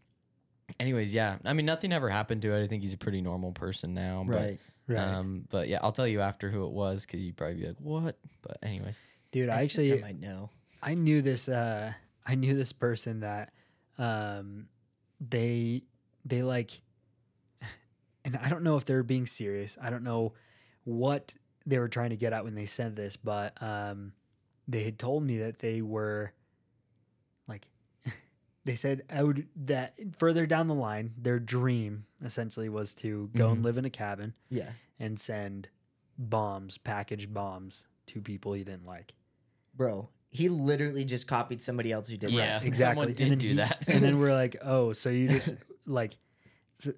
anyways, 0.79 1.13
yeah. 1.13 1.37
I 1.45 1.53
mean, 1.53 1.65
nothing 1.65 1.93
ever 1.93 2.09
happened 2.09 2.41
to 2.43 2.53
it. 2.53 2.63
I 2.63 2.67
think 2.67 2.83
he's 2.83 2.93
a 2.93 2.97
pretty 2.97 3.21
normal 3.21 3.51
person 3.53 3.93
now. 3.93 4.23
But, 4.27 4.35
Right. 4.35 4.59
Right. 4.85 4.99
Um, 4.99 5.45
but 5.49 5.69
yeah, 5.69 5.79
I'll 5.81 5.93
tell 5.93 6.07
you 6.07 6.19
after 6.19 6.49
who 6.49 6.65
it 6.65 6.71
was 6.73 7.05
because 7.05 7.21
you'd 7.21 7.37
probably 7.37 7.55
be 7.55 7.67
like, 7.67 7.77
what? 7.79 8.17
But 8.41 8.57
anyways, 8.61 8.99
Dude, 9.31 9.47
I 9.47 9.55
think 9.59 9.63
actually 9.71 9.97
I 9.99 10.01
might 10.01 10.19
know. 10.19 10.49
I 10.81 10.93
knew 10.95 11.21
this 11.21 11.47
uh 11.47 11.93
I 12.25 12.35
knew 12.35 12.53
this 12.57 12.73
person 12.73 13.21
that 13.21 13.53
um 13.97 14.67
they 15.21 15.83
they 16.25 16.41
like 16.43 16.81
and 18.25 18.37
I 18.37 18.49
don't 18.49 18.63
know 18.63 18.77
if 18.77 18.85
they're 18.85 19.03
being 19.03 19.25
serious. 19.25 19.77
I 19.81 19.89
don't 19.89 20.03
know 20.03 20.33
what 20.83 21.35
they 21.65 21.79
were 21.79 21.87
trying 21.87 22.09
to 22.11 22.17
get 22.17 22.33
at 22.33 22.43
when 22.43 22.55
they 22.55 22.65
said 22.65 22.95
this, 22.95 23.15
but 23.17 23.53
um 23.61 24.13
they 24.67 24.83
had 24.83 24.97
told 24.97 25.23
me 25.23 25.37
that 25.39 25.59
they 25.59 25.81
were 25.81 26.31
like 27.47 27.67
they 28.65 28.75
said 28.75 29.03
I 29.09 29.23
would 29.23 29.47
that 29.65 29.93
further 30.17 30.45
down 30.45 30.67
the 30.67 30.75
line 30.75 31.13
their 31.17 31.39
dream 31.39 32.05
essentially 32.23 32.69
was 32.69 32.93
to 32.95 33.29
go 33.35 33.49
and 33.49 33.59
Mhm. 33.61 33.63
live 33.65 33.77
in 33.77 33.85
a 33.85 33.89
cabin 33.89 34.33
Yeah. 34.49 34.71
and 34.99 35.19
send 35.19 35.69
bombs, 36.17 36.77
packaged 36.77 37.33
bombs 37.33 37.87
to 38.05 38.21
people 38.21 38.53
he 38.53 38.63
didn't 38.63 38.85
like. 38.85 39.13
Bro, 39.75 40.09
he 40.29 40.47
literally 40.49 41.03
just 41.05 41.27
copied 41.27 41.61
somebody 41.61 41.91
else 41.91 42.07
who 42.07 42.17
did 42.17 42.31
Yeah. 42.31 42.59
that. 42.59 42.63
exactly. 42.65 42.93
Someone 42.93 43.07
And 43.09 43.17
did 43.17 43.31
then 43.31 43.37
do 43.39 43.47
he- 43.49 43.53
that. 43.55 43.87
and 43.89 44.03
then 44.03 44.19
we're 44.19 44.33
like, 44.33 44.55
oh, 44.61 44.93
so 44.93 45.09
you 45.09 45.27
just 45.27 45.55
like, 45.85 46.17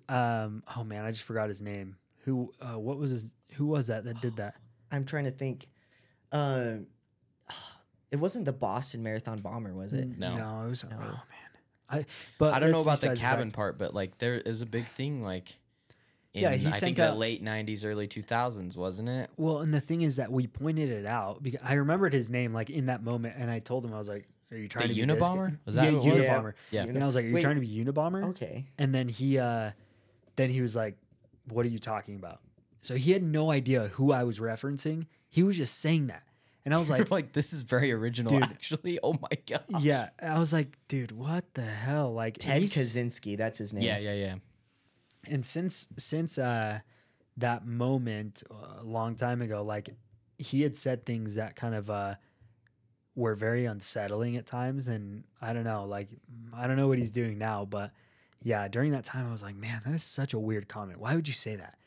um, 0.10 0.64
oh 0.76 0.84
man, 0.84 1.06
I 1.06 1.12
just 1.12 1.24
forgot 1.24 1.50
his 1.50 1.62
name. 1.62 1.98
Who? 2.24 2.54
Uh, 2.62 2.80
what 2.80 2.98
was 2.98 3.12
his? 3.12 3.28
Who 3.54 3.68
was 3.68 3.88
that 3.88 4.06
that 4.06 4.22
did 4.22 4.38
that? 4.38 4.56
I'm 4.92 5.06
trying 5.06 5.26
to 5.26 5.32
think. 5.32 5.68
Um, 6.32 6.88
it 8.12 8.18
wasn't 8.18 8.46
the 8.46 8.54
Boston 8.54 9.04
Marathon 9.04 9.40
bomber, 9.40 9.74
was 9.74 9.94
it? 9.94 10.18
No. 10.18 10.38
no, 10.38 10.66
it 10.66 10.70
was. 10.70 10.84
No. 10.84 10.98
Oh 11.00 11.04
man, 11.04 11.20
I. 11.90 12.06
But 12.38 12.54
I 12.54 12.60
don't 12.60 12.72
know 12.72 12.82
about 12.82 13.00
the 13.02 13.16
cabin 13.16 13.48
fact. 13.48 13.56
part, 13.56 13.78
but 13.78 13.94
like 13.94 14.18
there 14.18 14.36
is 14.36 14.62
a 14.62 14.66
big 14.66 14.88
thing 14.88 15.22
like 15.22 15.50
in, 16.34 16.44
Yeah, 16.44 16.54
he 16.54 16.68
I 16.68 16.70
sent 16.72 16.82
think 16.82 16.98
the 16.98 17.14
late 17.14 17.44
90s, 17.44 17.86
early 17.86 18.08
2000s, 18.08 18.76
wasn't 18.76 19.10
it? 19.10 19.30
Well, 19.38 19.60
and 19.60 19.74
the 19.74 19.80
thing 19.80 20.02
is 20.02 20.18
that 20.18 20.32
we 20.32 20.48
pointed 20.48 20.90
it 20.90 21.06
out 21.06 21.42
because 21.42 21.62
I 21.64 21.74
remembered 21.74 22.14
his 22.14 22.30
name 22.30 22.54
like 22.54 22.70
in 22.70 22.88
that 22.88 23.04
moment, 23.04 23.36
and 23.38 23.50
I 23.50 23.60
told 23.60 23.86
him 23.86 23.94
I 23.94 23.98
was 23.98 24.10
like, 24.10 24.28
"Are 24.52 24.58
you 24.58 24.68
trying 24.68 24.88
The 24.90 24.94
to 24.96 25.02
be 25.02 25.06
this 25.14 25.20
guy?" 25.20 25.26
Unabomber? 25.28 25.58
Was 25.66 25.76
that 25.76 25.86
yeah, 25.86 25.92
who 26.00 26.10
it 26.10 26.16
was? 26.16 26.26
Unabomber? 26.26 26.54
Yeah. 26.72 26.84
And 26.84 27.02
I 27.02 27.06
was 27.06 27.16
like, 27.16 27.26
"Are 27.26 27.28
you 27.30 27.34
Wait. 27.36 27.42
trying 27.42 27.56
to 27.56 27.62
be 27.62 27.84
Unabomber?" 27.84 28.24
Okay. 28.30 28.66
And 28.78 28.94
then 28.94 29.08
he 29.08 29.38
uh 29.40 29.72
then 30.36 30.50
he 30.50 30.62
was 30.62 30.76
like, 30.76 30.98
"What 31.50 31.66
are 31.66 31.70
you 31.70 31.80
talking 31.80 32.16
about?" 32.16 32.42
So 32.82 32.96
he 32.96 33.12
had 33.12 33.24
no 33.24 33.52
idea 33.52 33.88
who 33.94 34.12
I 34.12 34.24
was 34.24 34.40
referencing. 34.40 35.08
He 35.30 35.42
was 35.44 35.58
just 35.58 35.80
saying 35.80 36.08
that. 36.08 36.24
And 36.66 36.74
I 36.74 36.78
was 36.78 36.90
like, 36.90 37.12
like, 37.18 37.32
this 37.34 37.54
is 37.54 37.62
very 37.64 37.92
original, 37.92 38.32
Dude. 38.32 38.44
actually. 38.44 39.00
Oh 39.04 39.14
my 39.14 39.38
god. 39.48 39.66
yeah, 39.82 40.10
I 40.22 40.40
was 40.40 40.52
like, 40.54 40.78
dude, 40.88 41.12
what 41.12 41.46
the 41.54 41.62
hell? 41.64 42.14
Like 42.14 42.38
Ted 42.38 42.62
he's- 42.62 42.74
Kaczynski, 42.74 43.38
that's 43.38 43.58
his 43.58 43.74
name. 43.74 43.84
Yeah, 43.84 43.98
yeah, 44.00 44.14
yeah. 44.14 44.36
and 45.28 45.46
since 45.46 45.88
since 45.98 46.38
uh 46.38 46.80
that 47.38 47.66
moment 47.68 48.44
uh, 48.50 48.82
a 48.82 48.84
long 48.84 49.16
time 49.16 49.42
ago, 49.42 49.62
like 49.64 49.90
he 50.38 50.62
had 50.62 50.78
said 50.78 51.06
things 51.06 51.36
that 51.36 51.56
kind 51.56 51.76
of 51.76 51.90
uh 51.90 52.16
were 53.16 53.36
very 53.36 53.66
unsettling 53.66 54.36
at 54.36 54.46
times 54.46 54.88
and 54.88 55.24
I 55.42 55.54
don't 55.54 55.64
know, 55.64 55.86
like 55.86 56.10
I 56.54 56.68
don't 56.68 56.76
know 56.76 56.88
what 56.88 56.98
he's 56.98 57.12
doing 57.12 57.38
now, 57.38 57.66
but 57.66 57.92
yeah, 58.44 58.68
during 58.68 58.92
that 58.92 59.06
time 59.06 59.28
I 59.28 59.32
was 59.32 59.42
like, 59.42 59.56
man, 59.56 59.82
that 59.86 59.94
is 59.94 60.04
such 60.04 60.34
a 60.34 60.40
weird 60.40 60.68
comment. 60.68 61.00
Why 61.00 61.16
would 61.16 61.28
you 61.28 61.34
say 61.34 61.56
that? 61.56 61.78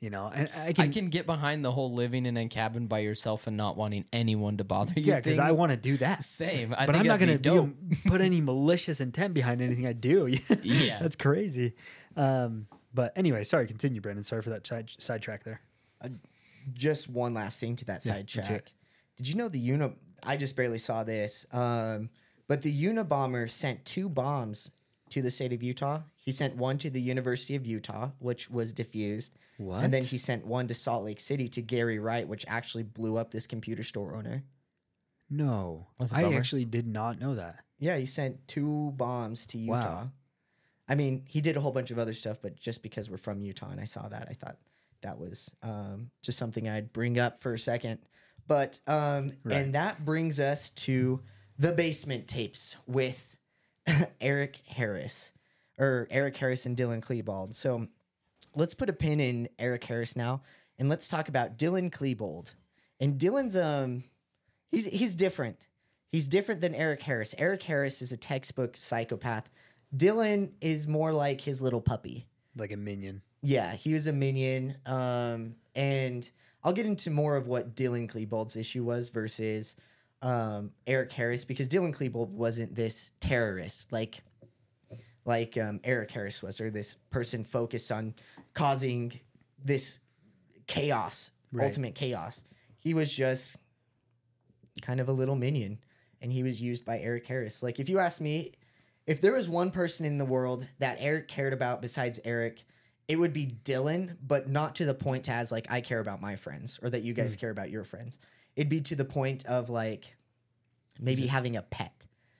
You 0.00 0.10
know, 0.10 0.30
and 0.32 0.48
I 0.56 0.72
can, 0.72 0.84
I 0.84 0.88
can 0.92 1.08
get 1.08 1.26
behind 1.26 1.64
the 1.64 1.72
whole 1.72 1.92
living 1.92 2.24
in 2.24 2.36
a 2.36 2.46
cabin 2.46 2.86
by 2.86 3.00
yourself 3.00 3.48
and 3.48 3.56
not 3.56 3.76
wanting 3.76 4.04
anyone 4.12 4.56
to 4.58 4.64
bother 4.64 4.92
you. 4.94 5.02
yeah, 5.02 5.16
because. 5.16 5.40
I 5.40 5.50
want 5.50 5.70
to 5.72 5.76
do 5.76 5.96
that. 5.96 6.22
Same. 6.22 6.72
I 6.72 6.86
but 6.86 6.92
think 6.92 7.00
I'm 7.00 7.06
not 7.08 7.18
going 7.18 7.36
to 7.36 7.66
be 7.66 7.96
put 8.06 8.20
any 8.20 8.40
malicious 8.40 9.00
intent 9.00 9.34
behind 9.34 9.60
anything 9.60 9.86
I 9.88 9.92
do. 9.94 10.32
Yeah. 10.62 11.00
that's 11.02 11.16
crazy. 11.16 11.72
Um, 12.16 12.68
but 12.94 13.12
anyway, 13.16 13.42
sorry. 13.42 13.66
Continue, 13.66 14.00
Brendan. 14.00 14.22
Sorry 14.22 14.40
for 14.40 14.50
that 14.50 14.64
side 14.68 14.92
sidetrack 14.98 15.42
there. 15.42 15.60
Just 16.72 17.08
one 17.08 17.34
last 17.34 17.58
thing 17.58 17.74
to 17.76 17.84
that 17.86 18.06
Yeah, 18.06 18.14
let's 18.16 18.32
sidetrack. 18.34 18.56
it. 18.68 18.72
Did 19.16 19.28
you 19.28 19.34
know 19.34 19.48
the 19.48 19.58
Uni? 19.58 19.90
I 20.22 20.36
just 20.36 20.56
barely 20.56 20.78
saw 20.78 21.04
this. 21.04 21.46
Um, 21.52 22.10
but 22.46 22.62
the 22.62 22.84
Unabomber 22.84 23.48
sent 23.50 23.84
two 23.84 24.08
bombs 24.08 24.70
to 25.10 25.22
the 25.22 25.30
state 25.30 25.52
of 25.52 25.62
Utah. 25.62 26.00
He 26.16 26.32
sent 26.32 26.56
one 26.56 26.78
to 26.78 26.90
the 26.90 27.00
University 27.00 27.54
of 27.54 27.66
Utah, 27.66 28.10
which 28.18 28.50
was 28.50 28.72
diffused, 28.72 29.32
What? 29.56 29.82
and 29.84 29.92
then 29.92 30.02
he 30.02 30.18
sent 30.18 30.46
one 30.46 30.66
to 30.68 30.74
Salt 30.74 31.04
Lake 31.04 31.20
City 31.20 31.48
to 31.48 31.62
Gary 31.62 31.98
Wright, 31.98 32.26
which 32.28 32.44
actually 32.48 32.82
blew 32.84 33.16
up 33.16 33.30
this 33.30 33.46
computer 33.46 33.82
store 33.82 34.14
owner. 34.14 34.44
no, 35.30 35.86
That's 35.98 36.12
a 36.12 36.16
I 36.16 36.22
bummer. 36.22 36.36
actually 36.36 36.64
did 36.64 36.86
not 36.86 37.20
know 37.20 37.34
that. 37.34 37.60
Yeah, 37.78 37.96
he 37.98 38.06
sent 38.06 38.46
two 38.48 38.92
bombs 38.96 39.46
to 39.46 39.58
Wow. 39.58 39.76
Utah. 39.76 40.06
I 40.88 40.94
mean, 40.94 41.22
he 41.26 41.40
did 41.42 41.56
a 41.56 41.60
whole 41.60 41.72
bunch 41.72 41.90
of 41.90 41.98
other 41.98 42.14
stuff, 42.14 42.38
but 42.40 42.56
just 42.56 42.82
because 42.82 43.10
we're 43.10 43.18
from 43.18 43.42
Utah 43.42 43.68
and 43.70 43.80
I 43.80 43.84
saw 43.84 44.08
that, 44.08 44.26
I 44.30 44.32
thought 44.32 44.56
that 45.02 45.18
was 45.18 45.54
um, 45.62 46.10
just 46.22 46.38
something 46.38 46.66
I'd 46.68 46.92
bring 46.94 47.18
up 47.18 47.40
for 47.40 47.52
a 47.52 47.58
second. 47.58 47.98
But 48.48 48.80
um, 48.86 49.28
Right. 49.44 49.56
and 49.58 49.74
that 49.74 50.04
brings 50.04 50.40
us 50.40 50.70
to 50.70 51.20
the 51.58 51.72
basement 51.72 52.26
tapes 52.26 52.74
with 52.86 53.36
Eric 54.20 54.56
Harris 54.66 55.32
or 55.78 56.08
Eric 56.10 56.36
Harris 56.36 56.66
and 56.66 56.76
Dylan 56.76 57.00
Klebold. 57.00 57.54
So 57.54 57.86
let's 58.54 58.74
put 58.74 58.88
a 58.88 58.92
pin 58.92 59.20
in 59.20 59.48
Eric 59.58 59.84
Harris 59.84 60.16
now 60.16 60.42
and 60.78 60.88
let's 60.88 61.08
talk 61.08 61.28
about 61.28 61.56
Dylan 61.58 61.90
Klebold. 61.90 62.52
And 63.00 63.18
Dylan's 63.20 63.56
um 63.56 64.04
he's 64.70 64.86
he's 64.86 65.14
different. 65.14 65.66
He's 66.10 66.26
different 66.26 66.60
than 66.62 66.74
Eric 66.74 67.02
Harris. 67.02 67.34
Eric 67.38 67.62
Harris 67.64 68.00
is 68.02 68.12
a 68.12 68.16
textbook 68.16 68.76
psychopath. 68.76 69.48
Dylan 69.96 70.52
is 70.60 70.88
more 70.88 71.12
like 71.12 71.40
his 71.40 71.60
little 71.62 71.80
puppy. 71.82 72.26
like 72.56 72.72
a 72.72 72.76
minion. 72.76 73.22
Yeah, 73.42 73.74
he 73.74 73.94
was 73.94 74.06
a 74.08 74.12
minion. 74.12 74.74
Um, 74.86 75.54
and 75.76 76.28
I'll 76.64 76.72
get 76.72 76.86
into 76.86 77.10
more 77.10 77.36
of 77.36 77.46
what 77.46 77.74
Dylan 77.74 78.10
Klebold's 78.10 78.56
issue 78.56 78.84
was 78.84 79.08
versus 79.10 79.76
um, 80.22 80.72
Eric 80.86 81.12
Harris 81.12 81.44
because 81.44 81.68
Dylan 81.68 81.94
Klebold 81.96 82.30
wasn't 82.30 82.74
this 82.74 83.10
terrorist 83.20 83.92
like 83.92 84.22
like 85.24 85.58
um, 85.58 85.78
Eric 85.84 86.10
Harris 86.10 86.42
was, 86.42 86.58
or 86.60 86.70
this 86.70 86.96
person 87.10 87.44
focused 87.44 87.92
on 87.92 88.14
causing 88.54 89.12
this 89.62 90.00
chaos, 90.66 91.32
Right. 91.52 91.66
ultimate 91.66 91.94
chaos. 91.94 92.42
He 92.78 92.94
was 92.94 93.12
just 93.12 93.56
kind 94.80 95.00
of 95.00 95.08
a 95.08 95.12
little 95.12 95.36
minion, 95.36 95.78
and 96.22 96.32
he 96.32 96.42
was 96.42 96.60
used 96.62 96.84
by 96.86 96.98
Eric 97.00 97.26
Harris. 97.26 97.62
Like 97.62 97.78
if 97.78 97.88
you 97.90 97.98
ask 97.98 98.20
me, 98.22 98.52
if 99.06 99.20
there 99.20 99.32
was 99.32 99.48
one 99.48 99.70
person 99.70 100.06
in 100.06 100.16
the 100.18 100.24
world 100.24 100.66
that 100.78 100.96
Eric 101.00 101.28
cared 101.28 101.52
about 101.52 101.82
besides 101.82 102.18
Eric, 102.24 102.64
it 103.08 103.16
would 103.18 103.32
be 103.32 103.46
Dylan, 103.64 104.16
but 104.26 104.48
not 104.48 104.76
to 104.76 104.84
the 104.84 104.94
point 104.94 105.28
as 105.28 105.50
like 105.50 105.66
I 105.70 105.80
care 105.80 105.98
about 106.00 106.20
my 106.20 106.36
friends 106.36 106.78
or 106.82 106.90
that 106.90 107.02
you 107.02 107.14
guys 107.14 107.34
care 107.36 107.50
about 107.50 107.70
your 107.70 107.82
friends. 107.84 108.18
It'd 108.54 108.68
be 108.68 108.80
to 108.82 108.94
the 108.96 109.04
point 109.04 109.46
of 109.46 109.70
like 109.70 110.14
maybe 111.00 111.26
having 111.26 111.56
a 111.56 111.62
pet, 111.62 111.92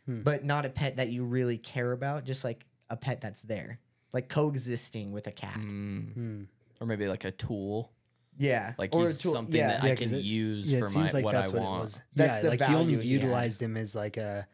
Hmm. 0.06 0.22
but 0.22 0.44
not 0.44 0.66
a 0.66 0.70
pet 0.70 0.96
that 0.96 1.08
you 1.08 1.24
really 1.24 1.58
care 1.58 1.92
about, 1.92 2.24
just 2.24 2.44
like 2.44 2.64
a 2.90 2.96
pet 2.96 3.20
that's 3.20 3.42
there, 3.42 3.78
like 4.12 4.28
coexisting 4.28 5.12
with 5.12 5.26
a 5.26 5.32
cat. 5.32 5.58
Mm. 5.58 6.46
Or 6.80 6.86
maybe 6.86 7.06
like 7.06 7.24
a 7.24 7.30
tool. 7.30 7.92
Yeah, 8.40 8.74
Like 8.78 8.94
Or 8.94 9.02
a 9.02 9.06
he's 9.08 9.18
tool- 9.20 9.32
something 9.32 9.56
yeah. 9.56 9.66
that 9.68 9.84
Yeah, 9.84 9.92
I 9.92 9.96
'cause 9.96 10.10
can 10.10 10.18
it- 10.20 10.24
use 10.24 10.70
Yeah, 10.72 10.78
for 10.78 10.84
it 10.84 10.88
my 10.88 10.94
seems 11.00 11.14
like 11.14 11.24
what 11.24 11.32
that's 11.32 11.50
I 11.50 11.54
what 11.54 11.62
want. 11.62 11.78
it 11.78 11.82
was. 11.82 12.00
That's 12.14 12.36
yeah, 12.36 12.42
the 12.42 12.48
like 12.50 12.60
he 12.60 12.66
only 12.74 12.94
value 12.94 12.98
he 13.00 13.12
had. 13.14 13.22
utilized 13.22 13.60
him 13.62 13.76
as 13.76 13.94
like 13.96 14.16
a 14.16 14.46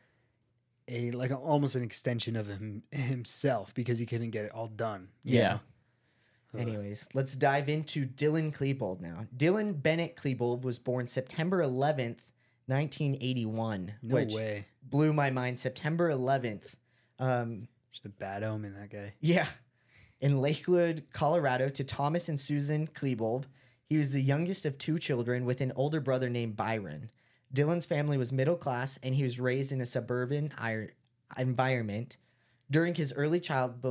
a 0.89 1.11
like 1.13 1.31
a, 1.31 1.37
almost 1.37 1.77
an 1.77 1.83
extension 1.83 2.35
of 2.37 2.47
him 2.49 2.83
himself 2.91 3.75
because 3.75 3.99
he 3.99 4.07
couldn't 4.07 4.31
get 4.31 4.45
it 4.47 4.53
all 4.53 4.69
done. 4.69 5.09
Yeah. 5.23 5.53
know? 5.55 5.61
Anyways, 6.59 7.09
let's 7.15 7.35
dive 7.35 7.69
into 7.69 8.05
Dylan 8.07 8.55
Klebold 8.57 9.01
now. 9.01 9.27
Dylan 9.37 9.81
Bennett 9.83 10.17
Klebold 10.17 10.63
was 10.63 10.79
born 10.79 11.07
September 11.07 11.63
11th, 11.63 12.19
1981, 12.67 13.95
No 14.03 14.15
which 14.15 14.33
way. 14.35 14.67
blew 14.83 15.13
my 15.13 15.31
mind. 15.31 15.59
September 15.59 16.11
11th. 16.11 16.75
Um, 17.19 17.69
Just 17.93 18.05
a 18.05 18.09
bad 18.09 18.43
omen, 18.43 18.75
that 18.75 18.91
guy. 18.91 19.15
yeah. 19.21 19.47
In 20.21 20.41
Lakewood, 20.41 21.05
Colorado, 21.13 21.69
to 21.69 21.85
Thomas 21.85 22.29
and 22.29 22.39
Susan 22.41 22.87
Klebold. 22.87 23.45
He 23.89 23.97
was 23.99 24.13
the 24.13 24.23
youngest 24.23 24.65
of 24.65 24.79
two 24.79 24.99
children 24.99 25.45
with 25.45 25.61
an 25.61 25.73
older 25.77 26.01
brother 26.01 26.31
named 26.31 26.57
Byron. 26.57 27.11
Dylan's 27.53 27.85
family 27.85 28.17
was 28.17 28.33
middle 28.33 28.57
class 28.57 28.99
and 29.03 29.15
he 29.15 29.23
was 29.23 29.39
raised 29.39 29.71
in 29.71 29.81
a 29.81 29.87
suburban 29.87 30.51
ir- 30.65 30.93
environment. 31.39 32.17
During 32.71 32.95
his 32.95 33.13
early 33.13 33.39
child 33.41 33.83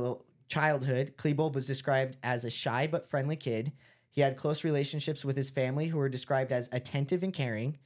childhood, 0.48 1.14
Klebold 1.16 1.54
was 1.54 1.66
described 1.66 2.16
as 2.22 2.44
a 2.44 2.50
shy 2.50 2.86
but 2.86 3.08
friendly 3.08 3.36
kid. 3.36 3.72
He 4.10 4.20
had 4.20 4.36
close 4.36 4.64
relationships 4.64 5.24
with 5.24 5.36
his 5.36 5.50
family, 5.50 5.86
who 5.86 5.98
were 5.98 6.08
described 6.08 6.52
as 6.52 6.68
attentive 6.72 7.22
and 7.22 7.32
caring. 7.32 7.78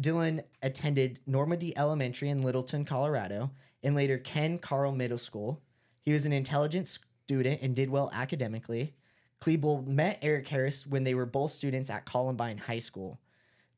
Dylan 0.00 0.44
attended 0.62 1.20
Normandy 1.26 1.76
Elementary 1.76 2.28
in 2.28 2.42
Littleton, 2.42 2.84
Colorado, 2.84 3.50
and 3.82 3.94
later 3.94 4.18
Ken 4.18 4.58
Caryl 4.58 4.94
Middle 4.94 5.18
School. 5.18 5.62
He 6.02 6.12
was 6.12 6.26
an 6.26 6.32
intelligent 6.32 6.98
student 7.26 7.62
and 7.62 7.74
did 7.74 7.90
well 7.90 8.10
academically. 8.12 8.94
Klebold 9.40 9.86
met 9.86 10.18
Eric 10.22 10.48
Harris 10.48 10.86
when 10.86 11.04
they 11.04 11.14
were 11.14 11.26
both 11.26 11.50
students 11.50 11.90
at 11.90 12.04
Columbine 12.04 12.58
High 12.58 12.78
School. 12.78 13.20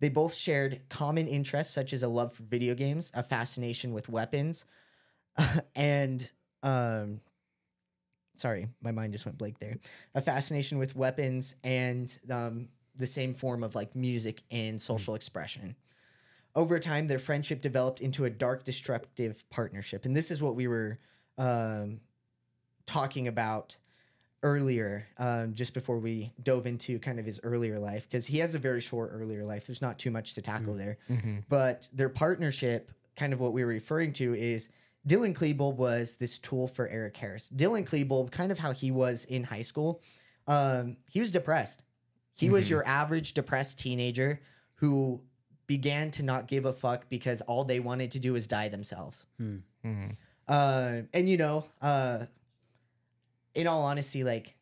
They 0.01 0.09
both 0.09 0.34
shared 0.34 0.80
common 0.89 1.26
interests 1.26 1.74
such 1.74 1.93
as 1.93 2.03
a 2.03 2.09
love 2.09 2.32
for 2.32 2.45
video 2.45 2.74
games, 2.74 3.11
a 3.14 3.22
fascination 3.22 3.93
with 3.93 4.09
weapons, 4.09 4.64
and 5.74 6.30
um, 6.62 7.20
sorry, 8.39 8.68
my 8.80 8.93
mind 8.93 9.12
just 9.12 9.26
went 9.26 9.36
blank 9.36 9.59
there. 9.59 9.76
A 10.14 10.22
fascination 10.22 10.78
with 10.78 10.97
weapons 10.97 11.55
and 11.64 12.16
um, 12.30 12.68
the 12.97 13.07
same 13.07 13.34
form 13.34 13.62
of 13.62 13.74
like 13.74 13.95
music 13.95 14.43
and 14.51 14.80
social 14.80 15.14
expression. 15.14 15.74
Over 16.55 16.78
time, 16.78 17.07
their 17.09 17.18
friendship 17.18 17.61
developed 17.61 18.01
into 18.01 18.24
a 18.24 18.30
dark, 18.30 18.64
destructive 18.64 19.45
partnership, 19.51 20.05
and 20.07 20.16
this 20.16 20.30
is 20.30 20.41
what 20.43 20.55
we 20.57 20.66
were 20.66 20.99
um, 21.36 22.01
talking 22.86 23.28
about 23.28 23.76
earlier, 24.43 25.07
um, 25.18 25.53
just 25.55 25.74
before 25.74 25.99
we 25.99 26.32
dove 26.43 26.66
into 26.66 26.99
kind 27.01 27.18
of 27.18 27.26
his 27.26 27.41
earlier 27.43 27.78
life, 27.78 28.05
because 28.09 28.26
he 28.26 28.39
has 28.39 28.55
a 28.55 28.59
very 28.59 28.80
short 28.80 29.11
earlier 29.12 29.45
life. 29.45 29.66
There's 29.66 29.82
not 29.82 29.99
too 29.99 30.11
much 30.12 30.34
to 30.34 30.43
tackle 30.43 30.74
there 30.74 30.97
Mhm. 31.11 31.43
but 31.49 31.89
their 31.93 32.09
partnership, 32.09 32.93
kind 33.16 33.32
of 33.32 33.41
what 33.41 33.53
we 33.53 33.62
were 33.62 33.68
referring 33.68 34.12
to, 34.14 34.34
is 34.34 34.68
Dylan 35.09 35.35
Klebold 35.35 35.77
was 35.77 36.15
this 36.15 36.39
tool 36.39 36.69
for 36.69 36.87
Eric 36.89 37.17
Harris. 37.17 37.51
Dylan 37.55 37.87
Klebold, 37.89 38.31
kind 38.31 38.53
of 38.53 38.59
how 38.59 38.73
he 38.73 38.91
was 38.91 39.25
in 39.25 39.43
high 39.43 39.63
school, 39.63 40.03
um, 40.47 40.97
he 41.07 41.19
was 41.19 41.31
depressed. 41.31 41.83
He 42.35 42.51
was 42.51 42.67
Mhm. 42.67 42.71
your 42.71 42.87
average 42.87 43.33
depressed 43.33 43.79
teenager 43.79 44.41
who 44.77 45.23
began 45.67 46.11
to 46.13 46.23
not 46.23 46.47
give 46.47 46.65
a 46.67 46.73
fuck 46.73 47.09
because 47.09 47.41
all 47.43 47.65
they 47.65 47.81
wanted 47.81 48.11
to 48.13 48.19
do 48.21 48.35
was 48.35 48.47
die 48.47 48.69
themselves. 48.69 49.27
Hmm. 49.39 49.57
Mhm. 49.85 50.17
Uh, 50.47 51.03
and 51.13 51.29
you 51.29 51.37
know, 51.37 51.65
uh, 51.81 52.27
in 53.55 53.67
all 53.67 53.83
honesty, 53.83 54.25
like 54.25 54.55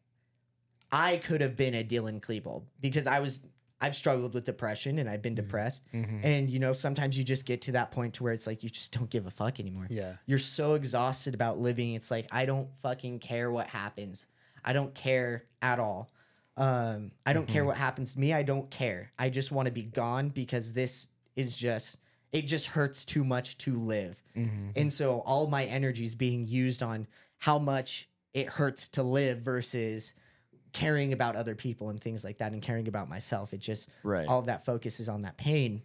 I 0.92 1.16
could 1.18 1.40
have 1.40 1.56
been 1.56 1.74
a 1.74 1.84
Dylan 1.84 2.20
Klebold 2.20 2.62
because 2.80 3.06
I 3.06 3.18
was 3.20 3.40
I've 3.80 3.94
struggled 3.94 4.32
with 4.34 4.44
depression 4.44 4.98
and 4.98 5.08
I've 5.08 5.20
been 5.22 5.34
Mhm. 5.34 5.36
depressed. 5.36 5.82
Mhm. 5.92 6.24
And 6.24 6.48
you 6.50 6.58
know, 6.58 6.72
sometimes 6.72 7.18
you 7.18 7.24
just 7.24 7.44
get 7.44 7.60
to 7.62 7.72
that 7.72 7.90
point 7.90 8.14
to 8.14 8.22
where 8.22 8.32
it's 8.32 8.46
like 8.46 8.62
you 8.62 8.70
just 8.70 8.92
don't 8.92 9.10
give 9.10 9.26
a 9.26 9.30
fuck 9.30 9.60
anymore. 9.60 9.86
Yeah. 9.90 10.16
You're 10.26 10.38
so 10.38 10.74
exhausted 10.74 11.34
about 11.34 11.58
living. 11.60 11.94
It's 11.94 12.10
like 12.10 12.26
I 12.32 12.46
don't 12.46 12.72
fucking 12.76 13.18
care 13.18 13.50
what 13.50 13.66
happens. 13.68 14.26
I 14.64 14.72
don't 14.72 14.94
care 14.94 15.44
at 15.62 15.78
all. 15.78 16.10
Um, 16.56 17.12
I 17.26 17.34
don't 17.34 17.46
care 17.46 17.64
Mhm. 17.64 17.66
what 17.66 17.76
happens 17.76 18.14
to 18.14 18.18
me. 18.20 18.32
I 18.32 18.42
don't 18.42 18.70
care. 18.70 19.12
I 19.18 19.28
just 19.28 19.52
want 19.52 19.66
to 19.66 19.72
be 19.72 19.82
gone 19.82 20.30
because 20.30 20.72
this 20.72 21.08
is 21.36 21.54
just 21.54 21.98
it 22.32 22.42
just 22.42 22.66
hurts 22.66 23.04
too 23.04 23.24
much 23.24 23.56
to 23.58 23.76
live. 23.78 24.22
Mhm. 24.34 24.72
And 24.76 24.92
so 24.92 25.20
all 25.20 25.46
my 25.46 25.64
energy 25.64 26.04
is 26.04 26.14
being 26.14 26.44
used 26.46 26.82
on 26.82 27.06
how 27.38 27.58
much 27.58 28.08
it 28.34 28.46
hurts 28.48 28.88
to 28.88 29.02
live 29.02 29.38
versus 29.40 30.12
caring 30.76 31.14
about 31.14 31.36
other 31.36 31.54
people 31.54 31.88
and 31.88 32.00
things 32.00 32.22
like 32.22 32.36
that 32.38 32.52
and 32.52 32.60
caring 32.60 32.86
about 32.86 33.08
myself. 33.08 33.54
It 33.54 33.60
just 33.60 33.88
Right. 34.02 34.28
all 34.28 34.40
of 34.40 34.46
that 34.46 34.66
focus 34.66 35.00
is 35.00 35.08
on 35.08 35.22
that 35.22 35.38
pain. 35.38 35.82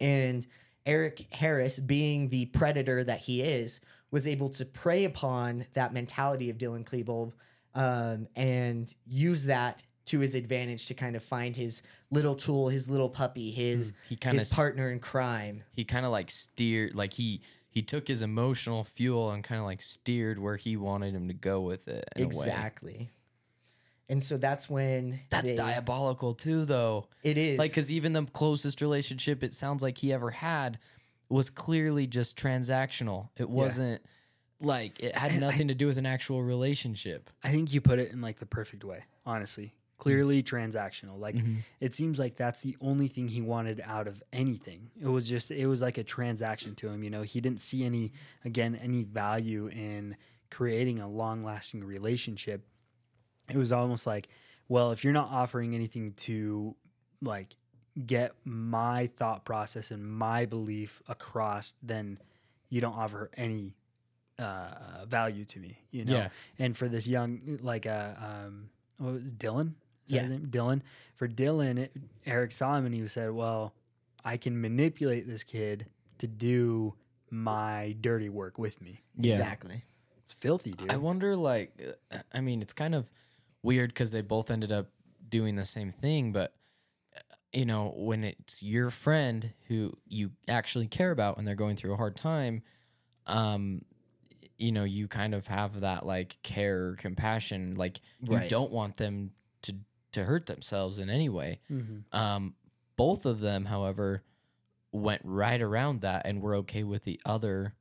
And 0.00 0.46
Eric 0.86 1.26
Harris, 1.30 1.80
being 1.80 2.28
the 2.28 2.46
predator 2.46 3.02
that 3.02 3.18
he 3.20 3.42
is, 3.42 3.80
was 4.12 4.28
able 4.28 4.48
to 4.50 4.64
prey 4.64 5.04
upon 5.04 5.66
that 5.74 5.92
mentality 5.92 6.50
of 6.50 6.58
Dylan 6.58 6.84
Klebold 6.84 7.32
um, 7.74 8.28
and 8.36 8.94
use 9.06 9.44
that 9.46 9.82
to 10.06 10.20
his 10.20 10.34
advantage 10.34 10.86
to 10.86 10.94
kind 10.94 11.16
of 11.16 11.24
find 11.24 11.56
his 11.56 11.82
little 12.10 12.34
tool, 12.36 12.68
his 12.68 12.88
little 12.88 13.08
puppy, 13.08 13.50
his 13.50 13.92
he 14.08 14.14
kind 14.16 14.38
his 14.38 14.52
partner 14.52 14.90
in 14.90 15.00
crime. 15.00 15.62
he 15.72 15.84
kind 15.84 16.04
of 16.06 16.12
like 16.12 16.30
steered 16.30 16.94
like 16.94 17.14
he 17.14 17.40
he 17.70 17.82
took 17.82 18.06
his 18.06 18.22
emotional 18.22 18.84
fuel 18.84 19.30
and 19.30 19.42
kind 19.42 19.58
of 19.60 19.64
like 19.64 19.80
steered 19.82 20.38
where 20.38 20.56
he 20.56 20.76
wanted 20.76 21.14
him 21.14 21.26
to 21.28 21.34
go 21.34 21.60
with 21.62 21.88
it 21.88 22.04
in 22.16 22.24
a 22.24 22.26
way. 22.26 22.32
exactly. 22.34 23.10
And 24.08 24.22
so 24.22 24.36
that's 24.36 24.68
when 24.68 25.20
That's 25.30 25.50
they- 25.50 25.56
diabolical 25.56 26.34
too, 26.34 26.64
though. 26.64 27.08
It 27.22 27.38
is 27.38 27.58
Like, 27.58 27.70
because 27.70 27.90
even 27.90 28.12
the 28.12 28.24
closest 28.26 28.80
relationship 28.80 29.42
it 29.42 29.54
sounds 29.54 29.82
like 29.82 29.98
he 29.98 30.12
ever 30.12 30.30
had 30.30 30.78
was 31.28 31.48
clearly 31.48 32.06
just 32.06 32.36
transactional. 32.36 33.30
It 33.38 33.48
wasn't 33.48 34.02
like 34.60 35.00
it 35.00 35.16
had 35.16 35.32
And 35.32 35.44
I- 35.44 35.48
nothing 35.48 35.68
to 35.68 35.74
do 35.74 35.86
with 35.86 35.98
an 35.98 36.06
actual 36.06 36.42
relationship. 36.42 37.30
I 37.42 37.50
think 37.50 37.72
you 37.72 37.80
put 37.80 37.98
it 37.98 38.12
in 38.12 38.20
like 38.20 38.38
the 38.38 38.46
perfect 38.46 38.84
way, 38.84 39.04
honestly. 39.24 39.74
Clearly 39.98 40.42
transactional. 40.42 41.18
Like 41.18 41.36
mm-hmm. 41.36 41.58
it 41.80 41.94
seems 41.94 42.18
like 42.18 42.36
that's 42.36 42.60
the 42.60 42.76
only 42.80 43.06
thing 43.06 43.28
he 43.28 43.40
wanted 43.40 43.80
out 43.84 44.08
of 44.08 44.20
anything. 44.32 44.90
It 45.00 45.06
was 45.06 45.28
just 45.28 45.52
it 45.52 45.68
was 45.68 45.80
like 45.80 45.96
a 45.96 46.02
transaction 46.02 46.74
to 46.76 46.88
him, 46.88 47.04
you 47.04 47.10
know. 47.10 47.22
He 47.22 47.40
didn't 47.40 47.60
see 47.60 47.84
any 47.84 48.12
again 48.44 48.74
any 48.74 49.04
value 49.04 49.68
in 49.68 50.16
creating 50.50 50.98
a 50.98 51.08
long-lasting 51.08 51.84
relationship. 51.84 52.66
It 53.54 53.58
was 53.58 53.72
almost 53.72 54.06
like, 54.06 54.28
well, 54.68 54.92
if 54.92 55.04
you're 55.04 55.12
not 55.12 55.28
offering 55.30 55.74
anything 55.74 56.12
to 56.14 56.74
like 57.20 57.56
get 58.06 58.32
my 58.44 59.08
thought 59.16 59.44
process 59.44 59.90
and 59.90 60.06
my 60.06 60.46
belief 60.46 61.02
across, 61.08 61.74
then 61.82 62.18
you 62.70 62.80
don't 62.80 62.94
offer 62.96 63.30
any 63.36 63.74
uh, 64.38 65.04
value 65.06 65.44
to 65.44 65.58
me, 65.60 65.78
you 65.90 66.04
know. 66.04 66.12
Yeah. 66.14 66.28
And 66.58 66.76
for 66.76 66.88
this 66.88 67.06
young, 67.06 67.58
like, 67.62 67.86
uh, 67.86 68.12
um, 68.18 68.70
what 68.98 69.12
was 69.14 69.28
it, 69.28 69.38
Dylan? 69.38 69.74
Is 70.06 70.14
Yeah. 70.14 70.26
name? 70.28 70.46
Dylan. 70.50 70.80
For 71.16 71.28
Dylan, 71.28 71.78
it, 71.78 71.92
Eric 72.26 72.50
saw 72.52 72.76
him 72.76 72.86
and 72.86 72.94
he 72.94 73.06
said, 73.08 73.30
"Well, 73.32 73.74
I 74.24 74.36
can 74.36 74.60
manipulate 74.60 75.28
this 75.28 75.44
kid 75.44 75.86
to 76.18 76.26
do 76.26 76.94
my 77.30 77.94
dirty 78.00 78.28
work 78.28 78.58
with 78.58 78.80
me. 78.80 79.02
Yeah. 79.16 79.32
exactly. 79.32 79.84
It's 80.24 80.32
filthy, 80.32 80.72
dude." 80.72 80.90
I 80.90 80.96
wonder, 80.96 81.36
like, 81.36 81.78
uh, 82.10 82.18
I 82.32 82.40
mean, 82.40 82.62
it's 82.62 82.72
kind 82.72 82.94
of 82.94 83.12
weird 83.62 83.90
because 83.90 84.10
they 84.12 84.20
both 84.22 84.50
ended 84.50 84.72
up 84.72 84.88
doing 85.28 85.56
the 85.56 85.64
same 85.64 85.90
thing, 85.92 86.32
but 86.32 86.54
uh, 87.16 87.20
you 87.52 87.64
know, 87.66 87.92
when 87.96 88.24
it's 88.24 88.62
your 88.62 88.90
friend 88.90 89.52
who 89.68 89.92
you 90.06 90.30
actually 90.48 90.86
care 90.88 91.10
about 91.10 91.38
and 91.38 91.46
they're 91.46 91.54
going 91.54 91.76
through 91.76 91.92
a 91.92 91.96
hard 91.96 92.16
time, 92.16 92.62
um, 93.26 93.82
you 94.58 94.72
know, 94.72 94.84
you 94.84 95.08
kind 95.08 95.34
of 95.34 95.46
have 95.46 95.80
that 95.80 96.04
like 96.06 96.38
care, 96.42 96.94
compassion, 96.96 97.74
like 97.74 98.00
you 98.20 98.36
Right. 98.36 98.48
don't 98.48 98.70
want 98.72 98.96
them 98.96 99.32
to 99.62 99.74
to 100.12 100.24
hurt 100.24 100.46
themselves 100.46 100.98
in 100.98 101.08
any 101.08 101.28
way. 101.28 101.60
Mm-hmm. 101.70 102.16
Um, 102.16 102.54
both 102.96 103.24
of 103.26 103.40
them, 103.40 103.64
however, 103.64 104.22
went 104.92 105.22
right 105.24 105.60
around 105.60 106.02
that 106.02 106.26
and 106.26 106.42
were 106.42 106.56
okay 106.56 106.84
with 106.84 107.04
the 107.04 107.18
other, 107.24 107.74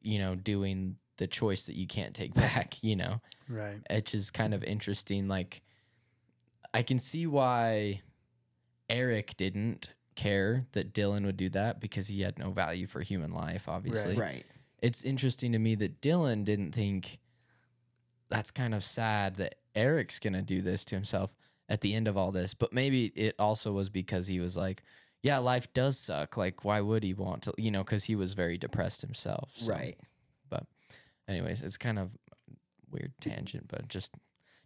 you 0.00 0.18
know, 0.20 0.36
doing 0.36 0.96
the 1.18 1.26
choice 1.26 1.64
that 1.64 1.76
you 1.76 1.86
can't 1.86 2.14
take 2.14 2.34
back. 2.44 2.82
You 2.82 2.96
know, 2.96 3.20
Right. 3.48 3.78
which 3.90 4.14
is 4.14 4.30
kind 4.30 4.52
of 4.54 4.62
interesting. 4.64 5.28
Like, 5.28 5.62
I 6.74 6.82
can 6.82 6.98
see 6.98 7.26
why 7.26 8.02
Eric 8.88 9.36
didn't 9.36 9.88
care 10.14 10.66
that 10.72 10.92
Dylan 10.94 11.24
would 11.26 11.36
do 11.36 11.48
that 11.50 11.80
because 11.80 12.08
he 12.08 12.22
had 12.22 12.38
no 12.38 12.50
value 12.50 12.86
for 12.86 13.00
human 13.02 13.32
life. 13.32 13.68
Obviously, 13.68 14.16
Right. 14.16 14.44
it's 14.82 15.02
interesting 15.02 15.52
to 15.52 15.58
me 15.58 15.74
that 15.76 16.00
Dylan 16.00 16.44
didn't 16.44 16.72
think 16.72 17.18
that's 18.28 18.50
kind 18.50 18.74
of 18.74 18.82
sad 18.82 19.36
that 19.36 19.56
Eric's 19.74 20.18
gonna 20.18 20.42
do 20.42 20.60
this 20.62 20.84
to 20.86 20.94
himself 20.94 21.34
at 21.68 21.80
the 21.80 21.94
end 21.94 22.08
of 22.08 22.16
all 22.16 22.32
this. 22.32 22.54
But 22.54 22.72
maybe 22.72 23.06
it 23.14 23.34
also 23.38 23.72
was 23.72 23.88
because 23.88 24.26
he 24.26 24.40
was 24.40 24.56
like, 24.56 24.82
yeah, 25.22 25.38
life 25.38 25.72
does 25.72 25.98
suck. 25.98 26.36
Like, 26.36 26.64
why 26.64 26.80
would 26.80 27.02
he 27.02 27.14
want 27.14 27.42
to, 27.44 27.54
you 27.58 27.70
know, 27.70 27.82
because 27.84 28.04
he 28.04 28.14
was 28.16 28.32
very 28.34 28.56
depressed 28.58 29.02
himself. 29.02 29.50
So, 29.56 29.72
Right. 29.72 29.98
Anyways, 31.28 31.62
it's 31.62 31.76
kind 31.76 31.98
of 31.98 32.16
weird 32.90 33.12
tangent, 33.20 33.66
but 33.68 33.88
just 33.88 34.14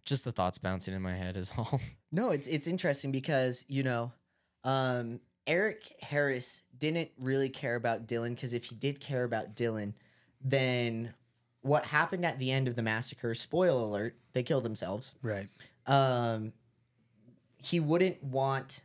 just 0.05 0.25
the 0.25 0.31
thoughts 0.31 0.57
bouncing 0.57 0.93
in 0.93 1.01
my 1.01 1.15
head 1.15 1.37
is 1.37 1.53
all. 1.57 1.79
No, 2.11 2.31
it's 2.31 2.47
it's 2.47 2.67
interesting 2.67 3.11
because 3.11 3.65
you 3.67 3.83
know, 3.83 4.11
um, 4.63 5.19
Eric 5.47 5.93
Harris 6.01 6.63
didn't 6.77 7.11
really 7.19 7.49
care 7.49 7.75
about 7.75 8.07
Dylan 8.07 8.29
because 8.31 8.53
if 8.53 8.65
he 8.65 8.75
did 8.75 8.99
care 8.99 9.23
about 9.23 9.55
Dylan, 9.55 9.93
then 10.43 11.13
what 11.61 11.85
happened 11.85 12.25
at 12.25 12.39
the 12.39 12.51
end 12.51 12.67
of 12.67 12.75
the 12.75 12.83
massacre? 12.83 13.33
Spoil 13.33 13.83
alert: 13.83 14.15
they 14.33 14.43
killed 14.43 14.63
themselves. 14.63 15.15
Right. 15.21 15.49
Um, 15.87 16.53
he 17.57 17.79
wouldn't 17.79 18.23
want 18.23 18.81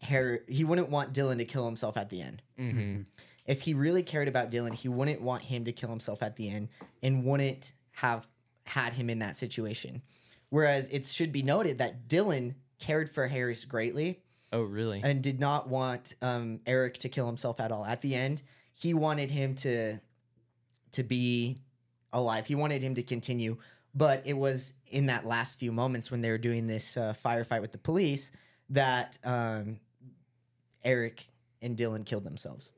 Harry. 0.00 0.40
He 0.48 0.64
wouldn't 0.64 0.88
want 0.88 1.12
Dylan 1.12 1.38
to 1.38 1.44
kill 1.44 1.66
himself 1.66 1.96
at 1.96 2.10
the 2.10 2.22
end. 2.22 2.42
mm-hmm. 2.58 3.02
If 3.46 3.62
he 3.62 3.74
really 3.74 4.02
cared 4.02 4.28
about 4.28 4.50
Dylan, 4.50 4.74
he 4.74 4.88
wouldn't 4.88 5.20
want 5.20 5.42
him 5.44 5.64
to 5.64 5.72
kill 5.72 5.90
himself 5.90 6.22
at 6.22 6.36
the 6.36 6.48
end 6.50 6.68
and 7.02 7.24
wouldn't 7.24 7.72
have 7.92 8.26
had 8.64 8.92
him 8.94 9.08
in 9.08 9.20
that 9.20 9.36
situation. 9.36 10.02
Whereas 10.50 10.88
it 10.88 11.06
should 11.06 11.32
be 11.32 11.42
noted 11.42 11.78
that 11.78 12.08
Dylan 12.08 12.54
cared 12.78 13.08
for 13.10 13.26
Harris 13.26 13.64
greatly 13.64 14.20
Oh, 14.52 14.62
really? 14.62 15.00
and 15.02 15.22
did 15.22 15.40
not 15.40 15.68
want 15.68 16.14
um, 16.22 16.60
Eric 16.66 16.98
to 16.98 17.08
kill 17.08 17.26
himself 17.26 17.60
at 17.60 17.72
all. 17.72 17.84
At 17.84 18.00
the 18.00 18.14
end, 18.14 18.42
he 18.74 18.94
wanted 18.94 19.30
him 19.30 19.54
to 19.56 19.98
to 20.92 21.02
be 21.02 21.58
alive. 22.12 22.46
He 22.46 22.54
wanted 22.54 22.82
him 22.82 22.94
to 22.94 23.02
continue, 23.02 23.58
but 23.94 24.22
it 24.24 24.34
was 24.34 24.74
in 24.88 25.06
that 25.06 25.26
last 25.26 25.58
few 25.58 25.72
moments 25.72 26.10
when 26.10 26.22
they 26.22 26.30
were 26.30 26.38
doing 26.38 26.66
this 26.66 26.96
uh, 26.96 27.12
firefight 27.24 27.60
with 27.60 27.72
the 27.72 27.78
police 27.78 28.30
that 28.70 29.18
um, 29.24 29.78
Eric 30.84 31.26
and 31.60 31.76
Dylan 31.76 32.04
killed 32.06 32.24
themselves. 32.24 32.72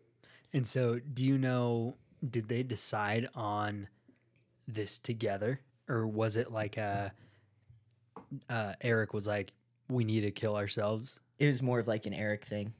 And 0.52 0.66
so, 0.66 0.98
do 0.98 1.24
you 1.24 1.38
know? 1.38 1.94
Did 2.28 2.48
they 2.48 2.62
decide 2.62 3.28
on 3.34 3.88
this 4.66 4.98
together, 4.98 5.60
or 5.88 6.06
was 6.06 6.36
it 6.36 6.50
like 6.50 6.76
a 6.76 7.12
uh, 8.48 8.72
Eric 8.80 9.12
was 9.14 9.26
like, 9.26 9.52
"We 9.88 10.04
need 10.04 10.22
to 10.22 10.30
kill 10.30 10.56
ourselves"? 10.56 11.20
It 11.38 11.46
was 11.46 11.62
more 11.62 11.78
of 11.78 11.86
like 11.86 12.06
an 12.06 12.14
Eric 12.14 12.44
thing. 12.44 12.72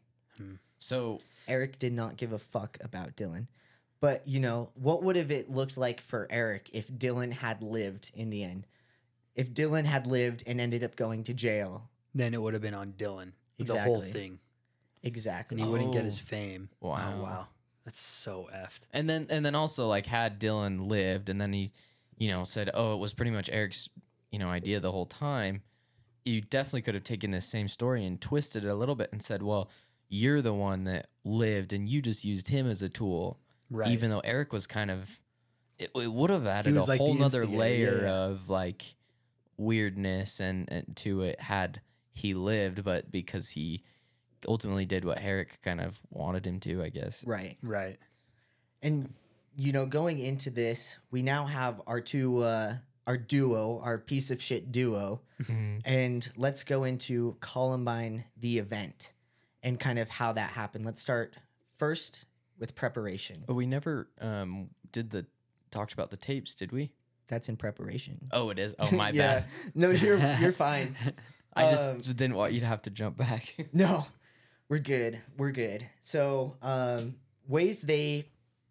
so 0.79 1.21
Eric 1.47 1.79
did 1.79 1.93
not 1.93 2.17
give 2.17 2.33
a 2.33 2.39
fuck 2.39 2.79
about 2.81 3.17
Dylan. 3.17 3.47
But 4.01 4.27
you 4.29 4.39
know, 4.41 4.71
what 4.75 5.03
would 5.03 5.17
have 5.17 5.31
it 5.31 5.51
looked 5.51 5.77
like 5.77 6.01
for 6.01 6.27
Eric 6.31 6.71
if 6.73 6.89
Dylan 6.91 7.33
had 7.33 7.63
lived 7.63 8.11
in 8.15 8.31
the 8.31 8.45
end? 8.45 8.67
If 9.35 9.53
Dylan 9.53 9.85
had 9.85 10.07
lived 10.07 10.43
and 10.47 10.61
ended 10.61 10.83
up 10.85 10.97
going 10.97 11.23
to 11.25 11.35
jail. 11.35 11.89
Then 12.15 12.35
it 12.35 12.41
would 12.43 12.55
have 12.55 12.63
been 12.63 12.75
on 12.75 12.95
Dylan. 12.97 13.33
The 13.59 13.79
whole 13.81 14.01
thing, 14.01 14.39
Exactly. 15.03 15.57
and 15.57 15.65
he 15.65 15.71
wouldn't 15.71 15.93
get 15.93 16.05
his 16.05 16.21
Oh. 16.21 16.25
fame. 16.27 16.69
Wow. 16.81 17.15
Oh, 17.17 17.23
wow. 17.23 17.47
That's 17.89 18.01
so 18.01 18.51
effed. 18.55 18.81
And 18.93 19.09
then 19.09 19.29
and 19.31 19.47
then 19.47 19.55
also 19.55 19.89
like 19.89 20.05
had 20.05 20.39
Dylan 20.39 20.91
lived 20.91 21.31
and 21.31 21.41
then 21.41 21.55
he, 21.55 21.73
you 22.19 22.29
know, 22.29 22.45
said, 22.45 22.69
"Oh, 22.75 22.93
it 22.93 22.99
was 22.99 23.15
pretty 23.15 23.31
much 23.31 23.49
Eric's, 23.51 23.89
you 24.31 24.39
know, 24.39 24.51
idea 24.51 24.79
the 24.79 24.93
whole 24.93 25.07
time." 25.07 25.63
You 26.27 26.43
definitely 26.43 26.83
could 26.83 26.93
have 26.93 27.05
taken 27.05 27.31
this 27.31 27.47
same 27.47 27.67
story 27.67 28.05
and 28.05 28.21
twisted 28.21 28.63
it 28.63 28.69
a 28.69 28.75
little 28.75 28.95
bit 28.95 29.09
and 29.11 29.23
said, 29.23 29.43
"Well, 29.43 29.71
you're 30.11 30.43
the 30.43 30.53
one 30.53 30.85
that 30.85 31.07
lived 31.25 31.73
and 31.73 31.89
you 31.89 32.03
just 32.03 32.27
used 32.27 32.49
him 32.49 32.67
as 32.67 32.83
a 32.83 32.91
tool." 32.91 33.41
Right. 33.71 33.91
Even 33.91 34.11
though 34.11 34.21
Eric 34.21 34.53
was 34.53 34.67
kind 34.67 34.91
of 34.91 35.19
it, 35.79 35.91
it 35.95 36.13
would 36.13 36.29
have 36.29 36.47
added 36.47 36.77
a 36.77 36.85
like 36.85 37.01
whole 37.01 37.15
nother 37.15 37.47
layer 37.47 38.03
yeah, 38.03 38.13
of 38.13 38.51
like 38.51 38.97
weirdness 39.57 40.41
and, 40.41 40.71
and 40.71 40.95
to 40.97 41.23
it 41.23 41.41
had 41.41 41.81
he 42.13 42.35
lived, 42.35 42.85
but 42.85 43.11
because 43.11 43.49
he 43.49 43.83
ultimately 44.47 44.85
did 44.87 45.05
what 45.05 45.19
Eric 45.21 45.61
kind 45.63 45.81
of 45.81 45.99
wanted 46.11 46.47
him 46.47 46.61
to, 46.61 46.83
I 46.83 46.91
guess. 46.91 47.25
Right. 47.27 47.57
right. 47.63 47.99
And 48.83 49.13
you 49.57 49.73
know, 49.73 49.87
going 49.87 50.19
into 50.21 50.51
this, 50.51 50.99
we 51.11 51.23
now 51.23 51.47
have 51.47 51.81
our 51.87 52.01
two 52.01 52.39
uh 52.43 52.77
our 53.07 53.17
duo, 53.17 53.81
our 53.83 53.99
piece 53.99 54.31
of 54.31 54.41
shit 54.43 54.71
duo. 54.71 55.21
Mhm. 55.43 55.81
And 55.85 56.29
let's 56.37 56.63
go 56.63 56.85
into 56.85 57.37
Columbine 57.41 58.25
the 58.37 58.59
event 58.59 59.13
and 59.63 59.81
kind 59.81 59.99
of 59.99 60.09
how 60.11 60.33
that 60.33 60.51
happened. 60.51 60.85
Let's 60.85 61.01
start 61.01 61.35
first 61.79 62.27
with 62.59 62.75
preparation. 62.75 63.45
But 63.47 63.55
we 63.55 63.67
never 63.67 64.09
um 64.21 64.71
did 64.93 65.11
the 65.11 65.27
talked 65.71 65.93
about 65.93 66.11
the 66.11 66.17
tapes, 66.17 66.55
did 66.55 66.71
we? 66.73 66.93
That's 67.27 67.49
in 67.49 67.57
preparation. 67.57 68.29
Oh, 68.31 68.51
it 68.51 68.59
is. 68.59 68.75
Oh, 68.79 68.91
my 68.93 69.11
Yeah. 69.11 69.41
bad. 69.41 69.45
No, 69.75 69.91
you're 69.91 70.19
you're 70.39 70.53
fine. 70.69 70.95
I 71.55 71.69
just 71.71 71.91
Um, 71.93 71.99
didn't 72.15 72.35
want 72.37 72.53
you 72.53 72.61
to 72.61 72.67
have 72.67 72.83
to 72.83 72.91
jump 72.91 73.17
back. 73.17 73.55
No, 73.73 74.07
we're 74.69 74.79
good. 74.79 75.21
We're 75.37 75.53
good. 75.53 75.87
So, 76.01 76.57
um, 76.63 77.17
ways 77.47 77.83
they 77.83 78.29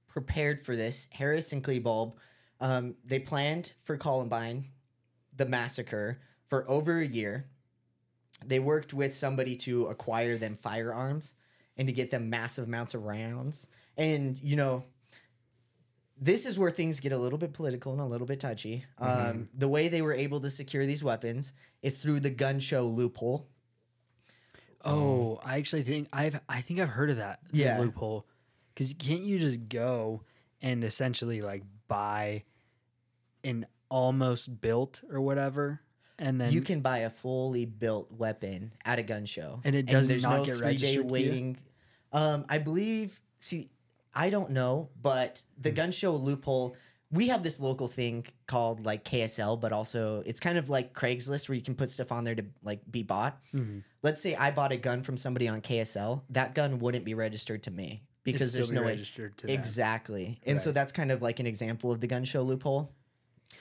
prepared 0.07 0.63
for 0.65 0.75
this 0.75 1.07
Harris 1.11 1.51
and 1.53 1.63
Klebold, 1.63 2.13
um, 2.59 2.95
they 3.05 3.19
planned 3.19 3.73
for 3.83 3.97
Columbine, 3.97 4.65
the 5.35 5.45
massacre, 5.45 6.19
for 6.49 6.69
over 6.69 6.99
a 6.99 7.07
year. 7.07 7.45
They 8.45 8.59
worked 8.59 8.93
with 8.93 9.15
somebody 9.15 9.55
to 9.57 9.87
acquire 9.87 10.37
them 10.37 10.55
firearms 10.55 11.33
and 11.75 11.87
to 11.87 11.93
get 11.93 12.11
them 12.11 12.29
massive 12.29 12.67
amounts 12.67 12.93
of 12.93 13.03
rounds. 13.03 13.67
And, 13.97 14.39
you 14.39 14.55
know, 14.55 14.83
this 16.19 16.45
is 16.45 16.57
where 16.57 16.71
things 16.71 16.99
get 16.99 17.11
a 17.11 17.17
little 17.17 17.37
bit 17.37 17.53
political 17.53 17.91
and 17.91 18.01
a 18.01 18.05
little 18.05 18.27
bit 18.27 18.39
touchy. 18.39 18.85
Um, 18.99 19.49
the 19.55 19.67
way 19.67 19.87
they 19.87 20.01
were 20.01 20.13
able 20.13 20.39
to 20.41 20.49
secure 20.49 20.85
these 20.85 21.03
weapons 21.03 21.53
is 21.81 21.99
through 21.99 22.19
the 22.21 22.29
gun 22.29 22.59
show 22.59 22.85
loophole. 22.85 23.47
Oh, 24.85 25.39
I 25.43 25.57
actually 25.57 25.83
think 25.83 26.07
I've 26.13 26.39
I 26.47 26.61
think 26.61 26.79
I've 26.79 26.89
heard 26.89 27.09
of 27.09 27.17
that 27.17 27.39
Yeah. 27.51 27.79
loophole. 27.79 28.27
Because 28.73 28.93
can't 28.93 29.21
you 29.23 29.39
just 29.39 29.69
go 29.69 30.23
and 30.61 30.83
essentially 30.83 31.41
like 31.41 31.63
buy 31.87 32.43
an 33.43 33.65
almost 33.89 34.59
built 34.61 35.01
or 35.11 35.21
whatever, 35.21 35.81
and 36.19 36.39
then 36.39 36.51
you 36.51 36.61
can 36.61 36.81
buy 36.81 36.99
a 36.99 37.09
fully 37.09 37.65
built 37.65 38.11
weapon 38.11 38.73
at 38.85 38.99
a 38.99 39.03
gun 39.03 39.25
show, 39.25 39.61
And 39.63 39.75
it 39.75 39.85
does 39.85 40.23
not 40.23 40.45
get 40.45 40.59
registered 40.59 41.11
you? 41.11 41.55
Um, 42.11 42.45
I 42.49 42.57
believe. 42.59 43.19
See, 43.39 43.69
I 44.13 44.29
don't 44.29 44.51
know, 44.51 44.89
but 45.01 45.43
Hmm. 45.55 45.61
the 45.61 45.71
gun 45.71 45.91
show 45.91 46.15
loophole. 46.15 46.75
We 47.09 47.29
have 47.29 47.41
this 47.41 47.59
local 47.59 47.87
thing 47.87 48.25
called 48.47 48.85
like 48.85 49.05
KSL, 49.05 49.59
but 49.61 49.71
also 49.71 50.23
it's 50.25 50.39
kind 50.41 50.57
of 50.57 50.69
like 50.69 50.93
Craigslist 50.93 51.47
where 51.47 51.55
you 51.55 51.61
can 51.61 51.73
put 51.75 51.89
stuff 51.89 52.11
on 52.11 52.23
there 52.25 52.35
to 52.35 52.43
like 52.63 52.81
be 52.91 53.01
bought. 53.03 53.39
Mhm. 53.53 53.83
Let's 54.03 54.21
say 54.21 54.35
I 54.35 54.51
bought 54.51 54.73
a 54.73 54.77
gun 54.77 55.03
from 55.03 55.17
somebody 55.17 55.47
on 55.47 55.61
KSL, 55.61 56.23
that 56.31 56.53
gun 56.53 56.79
wouldn't 56.79 57.05
be 57.05 57.13
registered 57.13 57.63
to 57.63 57.71
me 57.71 58.03
because 58.25 58.53
It'd 58.53 58.59
there's 58.59 58.65
still 58.67 58.75
be 58.75 58.81
no 58.81 58.85
way. 58.85 58.91
registered 58.93 59.37
to 59.37 59.47
them. 59.47 59.55
Exactly, 59.57 60.39
and 60.45 60.61
so 60.61 60.71
that's 60.73 60.91
kind 60.91 61.11
of 61.11 61.21
like 61.21 61.39
an 61.39 61.47
example 61.47 61.91
of 61.93 62.01
the 62.01 62.07
gun 62.07 62.25
show 62.25 62.41
loophole. 62.41 62.91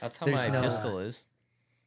That's 0.01 0.17
how 0.17 0.27
There's 0.27 0.47
my 0.49 0.53
no- 0.53 0.63
pistol 0.63 0.99
is. 0.99 1.23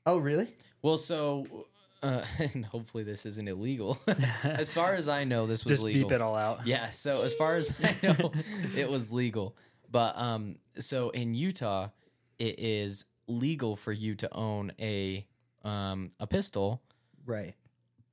Oh, 0.06 0.18
really? 0.18 0.48
Well, 0.82 0.96
so 0.98 1.66
uh, 2.02 2.24
and 2.54 2.66
hopefully 2.66 3.04
this 3.04 3.26
isn't 3.26 3.50
illegal. 3.50 4.00
as 4.44 4.72
far 4.74 4.94
as 4.94 5.10
I 5.10 5.26
know, 5.26 5.46
this 5.46 5.66
was 5.66 5.72
Just 5.74 5.84
legal. 5.84 6.08
beep 6.08 6.16
it 6.16 6.22
all 6.22 6.36
out. 6.38 6.66
Yeah, 6.66 6.90
so 6.90 7.22
as 7.24 7.36
far 7.36 7.56
as 7.56 7.74
I 7.84 7.96
know, 8.02 8.32
it 8.78 8.90
was 8.90 9.12
legal. 9.12 9.58
But 9.92 10.18
um 10.18 10.58
so 10.80 11.10
in 11.10 11.34
Utah, 11.34 11.90
it 12.38 12.60
is 12.60 13.06
legal 13.28 13.76
for 13.76 13.92
you 13.92 14.16
to 14.16 14.34
own 14.36 14.72
a 14.80 15.26
um 15.64 16.12
a 16.20 16.28
pistol, 16.28 16.82
Right. 17.26 17.54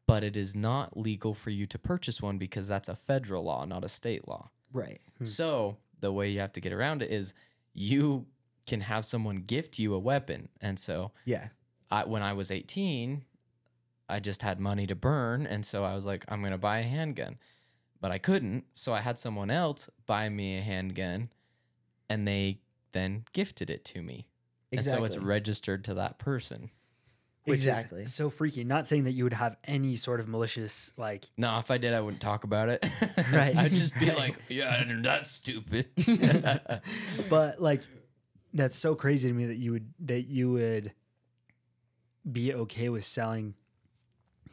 but 0.07 0.25
it 0.25 0.37
is 0.37 0.55
not 0.55 0.97
legal 0.97 1.35
for 1.35 1.51
you 1.51 1.67
to 1.67 1.79
purchase 1.79 2.21
one 2.21 2.39
because 2.39 2.67
that's 2.69 2.89
a 2.89 2.97
federal 2.97 3.45
law, 3.45 3.65
not 3.65 3.85
a 3.85 3.89
state 3.89 4.27
law. 4.29 4.51
Right. 4.73 5.01
So 5.25 5.77
the 6.01 6.13
way 6.13 6.31
you 6.31 6.41
have 6.41 6.53
to 6.53 6.61
get 6.61 6.73
around 6.73 7.03
it 7.03 7.11
is 7.11 7.33
you 7.73 8.27
can 8.67 8.81
have 8.83 9.05
someone 9.05 9.37
gift 9.37 9.79
you 9.79 9.95
a 9.95 9.99
weapon. 9.99 10.49
And 10.61 10.79
so 10.79 11.13
Yeah. 11.25 11.49
I, 11.91 12.05
when 12.05 12.23
I 12.23 12.33
was 12.33 12.51
18, 12.51 13.25
I 14.09 14.19
just 14.21 14.43
had 14.43 14.59
money 14.59 14.87
to 14.89 14.95
burn. 14.97 15.47
And 15.47 15.65
so 15.65 15.85
I 15.85 15.95
was 15.95 16.05
like, 16.05 16.25
I'm 16.29 16.41
going 16.41 16.51
to 16.53 16.59
buy 16.59 16.79
a 16.79 16.83
handgun. 16.83 17.39
But 18.01 18.11
I 18.11 18.19
couldn't. 18.19 18.65
So 18.75 18.93
I 18.93 19.01
had 19.01 19.19
someone 19.21 19.51
else 19.51 19.89
buy 20.05 20.29
me 20.29 20.59
a 20.59 20.61
handgun 20.63 21.31
and 22.09 22.27
they 22.27 22.61
then 22.93 23.25
gifted 23.33 23.71
it 23.71 23.85
to 23.87 24.03
me. 24.03 24.29
And 24.73 24.85
so 24.85 25.05
it's 25.05 25.17
registered 25.17 25.85
to 25.85 25.95
that 25.95 26.19
person. 26.19 26.71
Which 27.45 27.61
is 27.61 27.67
exactly. 27.67 28.07
so 28.07 28.29
freaky. 28.29 28.65
Not 28.65 28.89
saying 28.89 29.05
that 29.05 29.13
you 29.13 29.23
would 29.23 29.33
have 29.33 29.57
any 29.63 29.95
sort 29.95 30.19
of 30.19 30.27
malicious 30.27 30.91
like 30.97 31.31
No, 31.37 31.59
if 31.61 31.71
I 31.71 31.79
did, 31.79 31.95
I 31.95 32.01
wouldn't 32.01 32.21
talk 32.21 32.43
about 32.43 32.69
it. 32.69 32.85
Right. 33.33 33.57
I'd 33.57 33.73
just 33.73 33.97
be 33.99 34.09
Right. 34.09 34.17
like, 34.17 34.43
yeah, 34.49 34.83
that's 35.01 35.31
stupid. 35.31 35.87
but 37.31 37.63
like 37.63 37.83
that's 38.53 38.77
so 38.77 38.95
crazy 38.95 39.29
to 39.29 39.35
me 39.35 39.47
that 39.47 39.57
you 39.57 39.73
would 39.73 39.93
that 40.01 40.23
you 40.23 40.53
would 40.53 40.93
be 42.31 42.53
okay 42.53 42.89
with 42.89 43.05
selling 43.05 43.55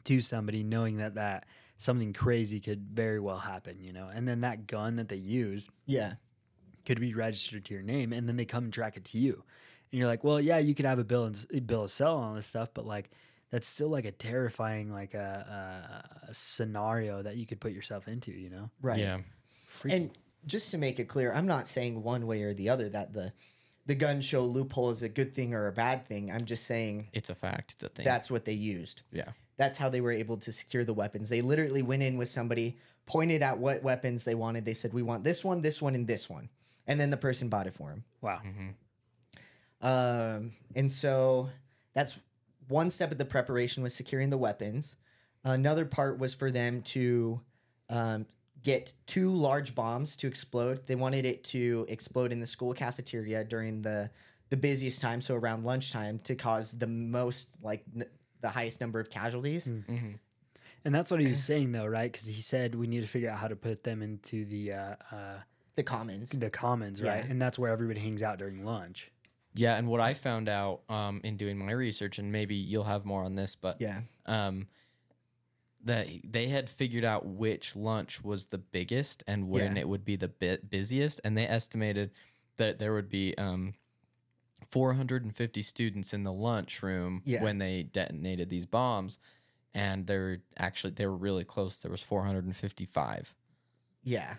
to 0.04 0.22
somebody 0.22 0.64
knowing 0.64 0.98
that 0.98 1.16
that 1.16 1.46
something 1.78 2.14
crazy 2.14 2.60
could 2.60 2.88
very 2.94 3.20
well 3.20 3.40
happen 3.40 3.78
you 3.80 3.92
know 3.92 4.08
and 4.14 4.28
then 4.28 4.42
that 4.42 4.68
gun 4.68 4.98
that 4.98 5.10
they 5.10 5.16
used 5.16 5.70
yeah. 5.86 6.14
Could 6.86 7.00
be 7.00 7.14
registered 7.14 7.64
to 7.66 7.74
your 7.74 7.84
name 7.84 8.12
and 8.14 8.28
then 8.28 8.36
they 8.38 8.46
come 8.46 8.66
and 8.66 8.74
track 8.74 8.98
it 8.98 9.06
to 9.06 9.18
you 9.18 9.44
and 9.92 10.00
you're 10.00 10.08
like 10.08 10.24
well 10.24 10.40
yeah 10.40 10.58
you 10.58 10.74
could 10.76 10.86
have 10.86 11.00
a 11.00 11.04
bill 11.04 11.26
and 11.26 11.68
bill 11.68 11.84
of 11.84 11.92
sale 11.92 12.16
on 12.16 12.30
all 12.30 12.36
this 12.36 12.48
stuff 12.48 12.70
but 12.74 12.86
like 12.86 13.10
that's 13.52 13.68
still 13.68 13.90
like 13.90 14.06
a 14.06 14.12
terrifying 14.12 14.92
like 14.92 15.14
a, 15.14 16.26
a, 16.26 16.30
a 16.30 16.34
scenario 16.34 17.22
that 17.22 17.36
you 17.38 17.46
could 17.46 17.60
put 17.60 17.72
yourself 17.72 18.08
into 18.08 18.32
you 18.32 18.50
know 18.50 18.70
Right. 18.82 18.98
Yeah. 19.00 19.20
Freaky. 19.68 19.98
And 19.98 20.12
just 20.46 20.72
to 20.72 20.78
make 20.78 21.00
it 21.00 21.06
clear, 21.08 21.34
I'm 21.34 21.46
not 21.48 21.68
saying 21.68 22.04
one 22.04 22.28
way 22.28 22.44
or 22.44 22.54
the 22.54 22.70
other 22.70 22.90
that 22.90 23.14
the 23.14 23.32
the 23.86 23.96
gun 23.96 24.22
show 24.22 24.46
loophole 24.46 24.92
is 24.92 25.02
a 25.02 25.10
good 25.10 25.34
thing 25.34 25.54
or 25.54 25.68
a 25.68 25.72
bad 25.72 26.06
thing. 26.08 26.32
I'm 26.32 26.46
just 26.46 26.66
saying 26.66 27.08
It's 27.14 27.30
a 27.30 27.36
fact. 27.36 27.74
It's 27.74 27.84
a 27.84 27.90
thing. 27.90 28.06
that's 28.06 28.30
what 28.32 28.46
they 28.46 28.54
used. 28.54 29.02
yeah. 29.12 29.30
That's 29.58 29.78
how 29.78 29.90
they 29.90 30.02
were 30.02 30.12
able 30.12 30.38
to 30.38 30.52
secure 30.52 30.84
the 30.84 30.94
weapons. 30.96 31.30
They 31.30 31.42
literally 31.42 31.82
went 31.84 32.02
in 32.02 32.18
with 32.18 32.28
somebody, 32.28 32.78
pointed 33.06 33.42
out 33.44 33.60
what 33.60 33.84
weapons 33.84 34.24
they 34.24 34.34
wanted. 34.36 34.66
They 34.66 34.74
said, 34.74 34.94
"We 34.94 35.04
want 35.04 35.24
this 35.24 35.44
one, 35.44 35.62
this 35.62 35.80
one, 35.82 35.94
and 35.96 36.08
this 36.08 36.28
one," 36.30 36.50
and 36.88 37.00
then 37.00 37.10
the 37.10 37.18
person 37.18 37.50
bought 37.50 37.68
it 37.68 37.74
for 37.74 37.90
him. 37.90 38.04
wow 38.22 38.40
Um, 39.82 40.52
and 40.76 40.92
so 40.92 41.50
that's 41.94 42.18
one 42.68 42.90
step 42.90 43.12
of 43.12 43.18
the 43.18 43.26
preparation 43.26 43.84
was 43.84 43.94
securing 43.94 44.30
the 44.30 44.38
weapons. 44.38 44.96
Another 45.44 45.86
part 45.86 46.20
was 46.20 46.34
for 46.34 46.50
them 46.52 46.82
to 46.84 47.42
um, 47.90 48.26
get 48.64 48.94
two 49.06 49.30
large 49.32 49.76
bombs 49.76 50.16
to 50.18 50.28
explode. 50.28 50.88
They 50.88 50.96
wanted 50.96 51.26
it 51.26 51.44
to 51.46 51.86
explode 51.90 52.32
in 52.32 52.40
the 52.40 52.46
school 52.46 52.74
cafeteria 52.74 53.44
during 53.44 53.82
the 53.82 54.10
the 54.50 54.58
busiest 54.58 55.02
time, 55.02 55.20
so 55.20 55.34
around 55.36 55.64
lunchtime, 55.66 56.20
to 56.20 56.36
cause 56.36 56.74
the 56.74 56.86
most 56.88 57.58
like 57.64 57.84
n- 57.96 58.06
the 58.42 58.50
highest 58.50 58.80
number 58.80 59.00
of 59.00 59.10
casualties. 59.10 59.66
hmm 59.66 60.12
And 60.86 60.94
that's 60.94 61.10
what 61.12 61.20
he 61.20 61.28
was 61.28 61.44
saying, 61.44 61.72
though, 61.72 61.86
right? 61.88 62.12
Because 62.12 62.28
he 62.28 62.42
said 62.42 62.76
we 62.76 62.86
need 62.88 63.02
to 63.02 63.08
figure 63.08 63.30
out 63.32 63.40
how 63.40 63.48
to 63.48 63.56
put 63.56 63.84
them 63.84 64.02
into 64.02 64.46
the 64.46 64.74
uh, 64.74 64.96
uh, 65.12 65.38
The 65.76 65.84
commons. 65.84 66.30
the 66.32 66.50
commons, 66.50 67.02
right? 67.02 67.24
Yeah. 67.26 67.32
And 67.32 67.42
that's 67.42 67.58
where 67.58 67.72
everybody 67.72 68.00
hangs 68.00 68.22
out 68.22 68.38
during 68.38 68.64
lunch. 68.66 69.12
Yeah. 69.56 69.76
And 69.76 69.88
what 69.88 70.00
I 70.02 70.14
found 70.14 70.50
out 70.50 70.82
um, 70.90 71.22
in 71.24 71.38
doing 71.38 71.58
my 71.64 71.72
research, 71.72 72.20
and 72.20 72.32
maybe 72.32 72.56
you'll 72.56 72.84
have 72.84 73.06
more 73.06 73.24
on 73.24 73.36
this, 73.36 73.56
but 73.56 73.80
Yeah. 73.82 74.02
um, 74.26 74.68
that 75.86 76.08
they 76.24 76.48
had 76.48 76.70
figured 76.70 77.04
out 77.04 77.26
which 77.26 77.76
lunch 77.76 78.24
was 78.24 78.48
the 78.48 78.58
biggest 78.58 79.24
and 79.28 79.50
when 79.50 79.76
Yeah. 79.76 79.82
it 79.82 79.90
would 79.90 80.06
be 80.06 80.16
the 80.16 80.28
bit 80.30 80.70
busiest, 80.70 81.20
and 81.24 81.38
they 81.38 81.48
estimated 81.48 82.12
that 82.58 82.80
there 82.80 82.94
would 82.94 83.10
be 83.10 83.38
um, 83.38 83.74
450 84.70 85.62
students 85.62 86.14
in 86.14 86.24
the 86.24 86.32
lunchroom 86.34 87.22
Yeah. 87.26 87.44
when 87.44 87.58
they 87.58 87.84
detonated 87.84 88.50
these 88.50 88.66
bombs, 88.66 89.20
and 89.74 90.08
they're 90.08 90.42
actually 90.58 90.94
they 90.94 91.06
were 91.08 91.18
really 91.18 91.44
close. 91.44 91.80
There 91.82 91.92
was 91.92 92.02
455. 92.02 93.36
Yeah. 94.04 94.36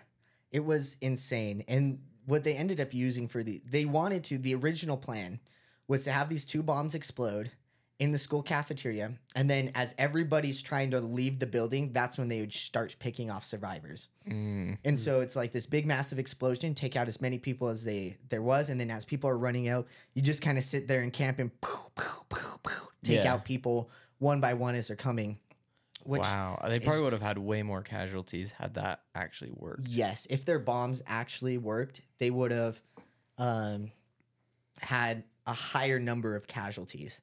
It 0.55 0.63
was 0.63 0.95
insane. 1.01 1.63
And 1.67 1.99
what 2.25 2.43
they 2.45 2.55
ended 2.55 2.79
up 2.79 2.93
using 2.93 3.27
for 3.27 3.43
the 3.43 3.61
they 3.69 3.83
wanted 3.85 4.23
to 4.25 4.37
the 4.37 4.55
original 4.55 4.97
plan 4.97 5.39
was 5.87 6.05
to 6.05 6.11
have 6.11 6.29
these 6.29 6.45
two 6.45 6.63
bombs 6.63 6.95
explode 6.95 7.51
in 7.99 8.11
the 8.11 8.17
school 8.17 8.41
cafeteria 8.43 9.13
and 9.35 9.49
then 9.49 9.71
as 9.75 9.93
everybody's 9.97 10.61
trying 10.61 10.91
to 10.91 10.99
leave 10.99 11.39
the 11.39 11.45
building 11.47 11.91
that's 11.93 12.17
when 12.17 12.27
they 12.27 12.39
would 12.41 12.53
start 12.53 12.95
picking 12.99 13.29
off 13.29 13.45
survivors 13.45 14.09
Mm. 14.27 14.77
and 14.83 14.99
so 14.99 15.21
it's 15.21 15.35
like 15.35 15.51
this 15.53 15.65
big 15.67 15.85
massive 15.85 16.19
explosion 16.19 16.73
take 16.73 16.95
out 16.97 17.07
as 17.07 17.21
many 17.21 17.37
people 17.37 17.67
as 17.69 17.83
they 17.85 18.17
there 18.29 18.41
was 18.41 18.69
and 18.69 18.81
then 18.81 18.89
as 18.91 19.05
people 19.05 19.29
are 19.29 19.37
running 19.37 19.69
out 19.69 19.87
you 20.15 20.21
just 20.21 20.41
kind 20.41 20.57
of 20.57 20.63
sit 20.63 20.87
there 20.89 21.01
and 21.03 21.13
camp 21.13 21.37
and 21.39 21.51
poof, 21.61 21.89
poof, 21.95 22.23
poof, 22.63 22.89
take 23.03 23.23
Yeah. 23.23 23.33
out 23.33 23.45
people 23.45 23.89
one 24.17 24.41
by 24.41 24.55
one 24.55 24.73
as 24.75 24.87
they're 24.87 24.97
coming 24.97 25.37
which 26.05 26.21
wow, 26.21 26.59
they 26.67 26.79
probably 26.79 26.97
is- 26.97 27.01
would 27.01 27.13
have 27.13 27.21
had 27.21 27.37
way 27.37 27.63
more 27.63 27.81
casualties 27.81 28.51
had 28.51 28.75
that 28.75 29.01
actually 29.15 29.51
worked. 29.51 29.87
Yes, 29.87 30.27
if 30.29 30.45
their 30.45 30.59
bombs 30.59 31.01
actually 31.07 31.57
worked, 31.57 32.01
they 32.19 32.29
would 32.29 32.51
have 32.51 32.81
um, 33.37 33.91
had 34.79 35.23
a 35.47 35.53
higher 35.53 35.99
number 35.99 36.35
of 36.35 36.47
casualties. 36.47 37.19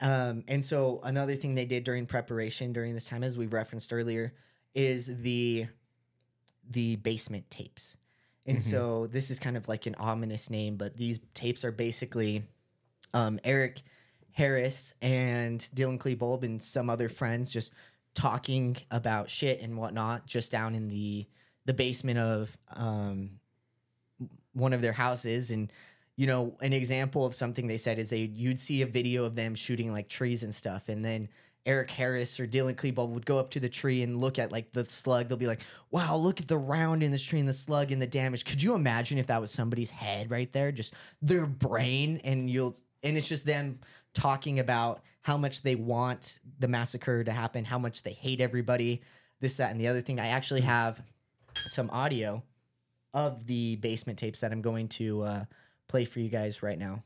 Um, 0.00 0.44
and 0.48 0.64
so 0.64 1.00
another 1.04 1.36
thing 1.36 1.54
they 1.54 1.64
did 1.66 1.84
during 1.84 2.06
preparation 2.06 2.72
during 2.72 2.94
this 2.94 3.04
time, 3.04 3.22
as 3.22 3.36
we 3.38 3.46
referenced 3.46 3.92
earlier, 3.92 4.34
is 4.74 5.06
the 5.22 5.66
the 6.70 6.96
basement 6.96 7.50
tapes. 7.50 7.96
And 8.46 8.58
Mhm. 8.58 8.62
so 8.62 9.06
this 9.08 9.30
is 9.30 9.38
kind 9.38 9.56
of 9.56 9.68
like 9.68 9.86
an 9.86 9.94
ominous 9.96 10.48
name, 10.48 10.76
but 10.76 10.96
these 10.96 11.20
tapes 11.34 11.64
are 11.64 11.72
basically 11.72 12.44
um, 13.14 13.38
Eric 13.44 13.82
Harris 14.30 14.94
and 15.02 15.60
Dylan 15.74 15.98
Klebold 15.98 16.42
and 16.44 16.62
some 16.62 16.88
other 16.88 17.08
friends 17.10 17.50
just 17.50 17.72
talking 18.14 18.76
about 18.90 19.30
shit 19.30 19.60
and 19.60 19.76
whatnot 19.76 20.26
just 20.26 20.52
down 20.52 20.74
in 20.74 20.88
the 20.88 21.26
the 21.64 21.74
basement 21.74 22.18
of 22.18 22.56
um, 22.74 23.30
one 24.52 24.72
of 24.72 24.82
their 24.82 24.92
houses 24.92 25.50
and 25.50 25.72
you 26.16 26.26
know 26.26 26.56
an 26.60 26.72
example 26.72 27.24
of 27.24 27.34
something 27.34 27.66
they 27.66 27.78
said 27.78 27.98
is 27.98 28.10
they 28.10 28.30
you'd 28.34 28.60
see 28.60 28.82
a 28.82 28.86
video 28.86 29.24
of 29.24 29.34
them 29.34 29.54
shooting 29.54 29.92
like 29.92 30.08
trees 30.08 30.42
and 30.42 30.54
stuff 30.54 30.88
and 30.88 31.04
then 31.04 31.28
Eric 31.64 31.92
Harris 31.92 32.40
or 32.40 32.46
Dylan 32.46 32.74
Klebold 32.74 33.10
would 33.10 33.24
go 33.24 33.38
up 33.38 33.50
to 33.50 33.60
the 33.60 33.68
tree 33.68 34.02
and 34.02 34.20
look 34.20 34.38
at 34.38 34.50
like 34.50 34.72
the 34.72 34.84
slug. 34.84 35.28
They'll 35.28 35.38
be 35.38 35.46
like, 35.46 35.60
"Wow, 35.92 36.16
look 36.16 36.40
at 36.40 36.48
the 36.48 36.58
round 36.58 37.04
in 37.04 37.12
this 37.12 37.22
tree 37.22 37.38
and 37.38 37.48
the 37.48 37.52
slug 37.52 37.92
and 37.92 38.02
the 38.02 38.06
damage." 38.06 38.44
Could 38.44 38.60
you 38.60 38.74
imagine 38.74 39.18
if 39.18 39.28
that 39.28 39.40
was 39.40 39.52
somebody's 39.52 39.90
head 39.90 40.30
right 40.30 40.52
there, 40.52 40.72
just 40.72 40.94
their 41.20 41.46
brain, 41.46 42.20
and 42.24 42.50
you'll 42.50 42.76
and 43.04 43.16
it's 43.16 43.28
just 43.28 43.46
them 43.46 43.78
talking 44.12 44.58
about 44.58 45.02
how 45.22 45.36
much 45.36 45.62
they 45.62 45.74
want 45.74 46.38
the 46.58 46.68
massacre 46.68 47.24
to 47.24 47.32
happen, 47.32 47.64
how 47.64 47.78
much 47.78 48.02
they 48.02 48.12
hate 48.12 48.40
everybody, 48.40 49.02
this, 49.40 49.56
that, 49.56 49.70
and 49.70 49.80
the 49.80 49.88
other 49.88 50.00
thing. 50.00 50.20
I 50.20 50.28
actually 50.28 50.62
have 50.62 51.00
some 51.66 51.90
audio 51.90 52.42
of 53.14 53.46
the 53.46 53.76
basement 53.76 54.18
tapes 54.18 54.40
that 54.40 54.52
I'm 54.52 54.62
going 54.62 54.88
to 54.88 55.22
uh, 55.22 55.44
play 55.88 56.04
for 56.04 56.20
you 56.20 56.28
guys 56.28 56.62
right 56.62 56.78
now. 56.78 57.02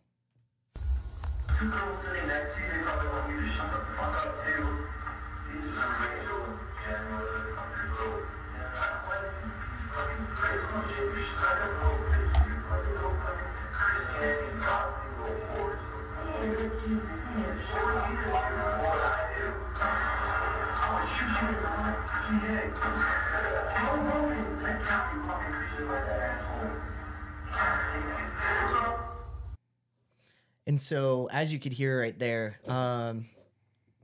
And 30.66 30.80
so, 30.80 31.28
as 31.32 31.52
you 31.52 31.58
could 31.60 31.72
hear 31.72 32.00
right 32.00 32.18
there, 32.18 32.58
um, 32.66 33.26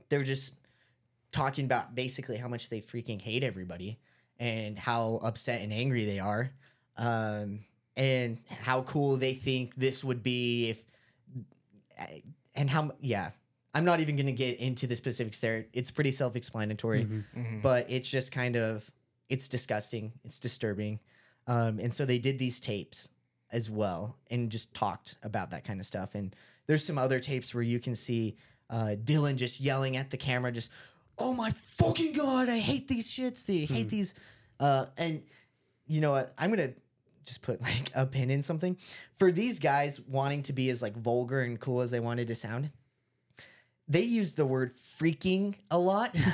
they're 0.09 0.23
just 0.23 0.55
talking 1.31 1.65
about 1.65 1.93
basically 1.95 2.37
how 2.37 2.47
much 2.47 2.69
they 2.69 2.79
freaking 2.79 3.19
hate 3.21 3.43
everybody 3.43 3.99
and 4.39 4.77
how 4.79 5.19
upset 5.23 5.61
and 5.61 5.73
angry 5.73 6.05
they 6.05 6.19
are, 6.19 6.51
um, 6.97 7.59
and 7.97 8.39
how 8.47 8.81
cool 8.83 9.17
they 9.17 9.33
think 9.33 9.75
this 9.75 10.03
would 10.03 10.23
be 10.23 10.69
if, 10.69 10.83
and 12.55 12.69
how, 12.69 12.91
yeah. 13.01 13.31
I'm 13.75 13.85
not 13.85 13.99
even 14.01 14.15
going 14.15 14.27
to 14.27 14.31
get 14.31 14.59
into 14.59 14.85
the 14.85 14.95
specifics 14.95 15.39
there. 15.39 15.65
It's 15.73 15.89
pretty 15.89 16.11
self 16.11 16.35
explanatory 16.35 17.05
Mhm. 17.05 17.23
Mhm. 17.35 17.61
but 17.63 17.89
it's 17.89 18.07
just 18.07 18.31
kind 18.31 18.55
of 18.55 18.89
it's 19.29 19.47
disgusting 19.47 20.11
it's 20.23 20.37
disturbing 20.37 20.99
um, 21.47 21.79
and 21.79 21.91
so 21.91 22.05
they 22.05 22.19
did 22.19 22.37
these 22.37 22.59
tapes 22.59 23.09
as 23.51 23.71
well 23.71 24.15
and 24.29 24.51
just 24.51 24.71
talked 24.75 25.17
about 25.23 25.49
that 25.51 25.63
kind 25.63 25.79
of 25.79 25.87
stuff 25.87 26.13
and 26.13 26.35
there's 26.67 26.85
some 26.85 26.97
other 26.97 27.19
tapes 27.19 27.53
where 27.53 27.63
you 27.63 27.79
can 27.79 27.95
see 27.95 28.35
uh, 28.69 28.95
dylan 29.03 29.35
just 29.35 29.59
yelling 29.59 29.97
at 29.97 30.09
the 30.09 30.17
camera 30.17 30.51
just 30.51 30.71
oh 31.19 31.33
my 31.33 31.51
fucking 31.51 32.13
god 32.13 32.49
i 32.49 32.59
hate 32.59 32.87
these 32.87 33.11
shits. 33.11 33.45
They 33.45 33.65
hate 33.65 33.89
these 33.89 34.15
uh, 34.59 34.85
and 34.97 35.21
you 35.87 35.99
know 36.01 36.11
what? 36.11 36.33
I'm 36.37 36.49
gonna 36.49 36.73
just 37.25 37.41
put 37.41 37.61
like 37.61 37.91
a 37.93 38.05
pin 38.05 38.31
in 38.31 38.41
something. 38.43 38.77
For 39.17 39.31
these 39.31 39.59
guys 39.59 39.99
wanting 39.99 40.43
to 40.43 40.53
be 40.53 40.69
as 40.69 40.81
like 40.81 40.95
vulgar 40.95 41.41
and 41.41 41.59
cool 41.59 41.81
as 41.81 41.91
they 41.91 41.99
wanted 41.99 42.27
to 42.29 42.35
sound 42.35 42.71
they 43.87 44.01
used 44.01 44.37
the 44.37 44.45
word 44.45 44.71
freaking 44.97 45.55
a 45.69 45.77
lot. 45.77 46.15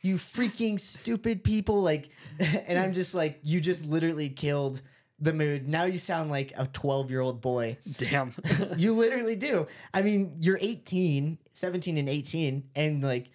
You 0.00 0.16
freaking 0.16 0.78
stupid 0.78 1.42
people 1.42 1.80
like 1.82 2.10
and 2.38 2.78
i'm 2.78 2.92
just 2.92 3.14
like 3.14 3.40
you 3.42 3.58
just 3.58 3.86
literally 3.86 4.28
killed 4.28 4.82
the 5.20 5.32
mood. 5.32 5.68
Now 5.68 5.84
you 5.84 5.98
sound 5.98 6.30
like 6.30 6.52
a 6.56 6.66
12 6.66 7.10
year 7.10 7.20
old 7.20 7.40
boy. 7.40 7.78
Damn. 7.96 8.34
You 8.76 8.92
literally 8.92 9.36
do. 9.36 9.66
I 9.92 10.02
mean, 10.02 10.36
you're 10.40 10.58
18, 10.60 11.38
17 11.52 11.98
and 11.98 12.08
18, 12.08 12.70
and 12.74 13.02
like 13.02 13.30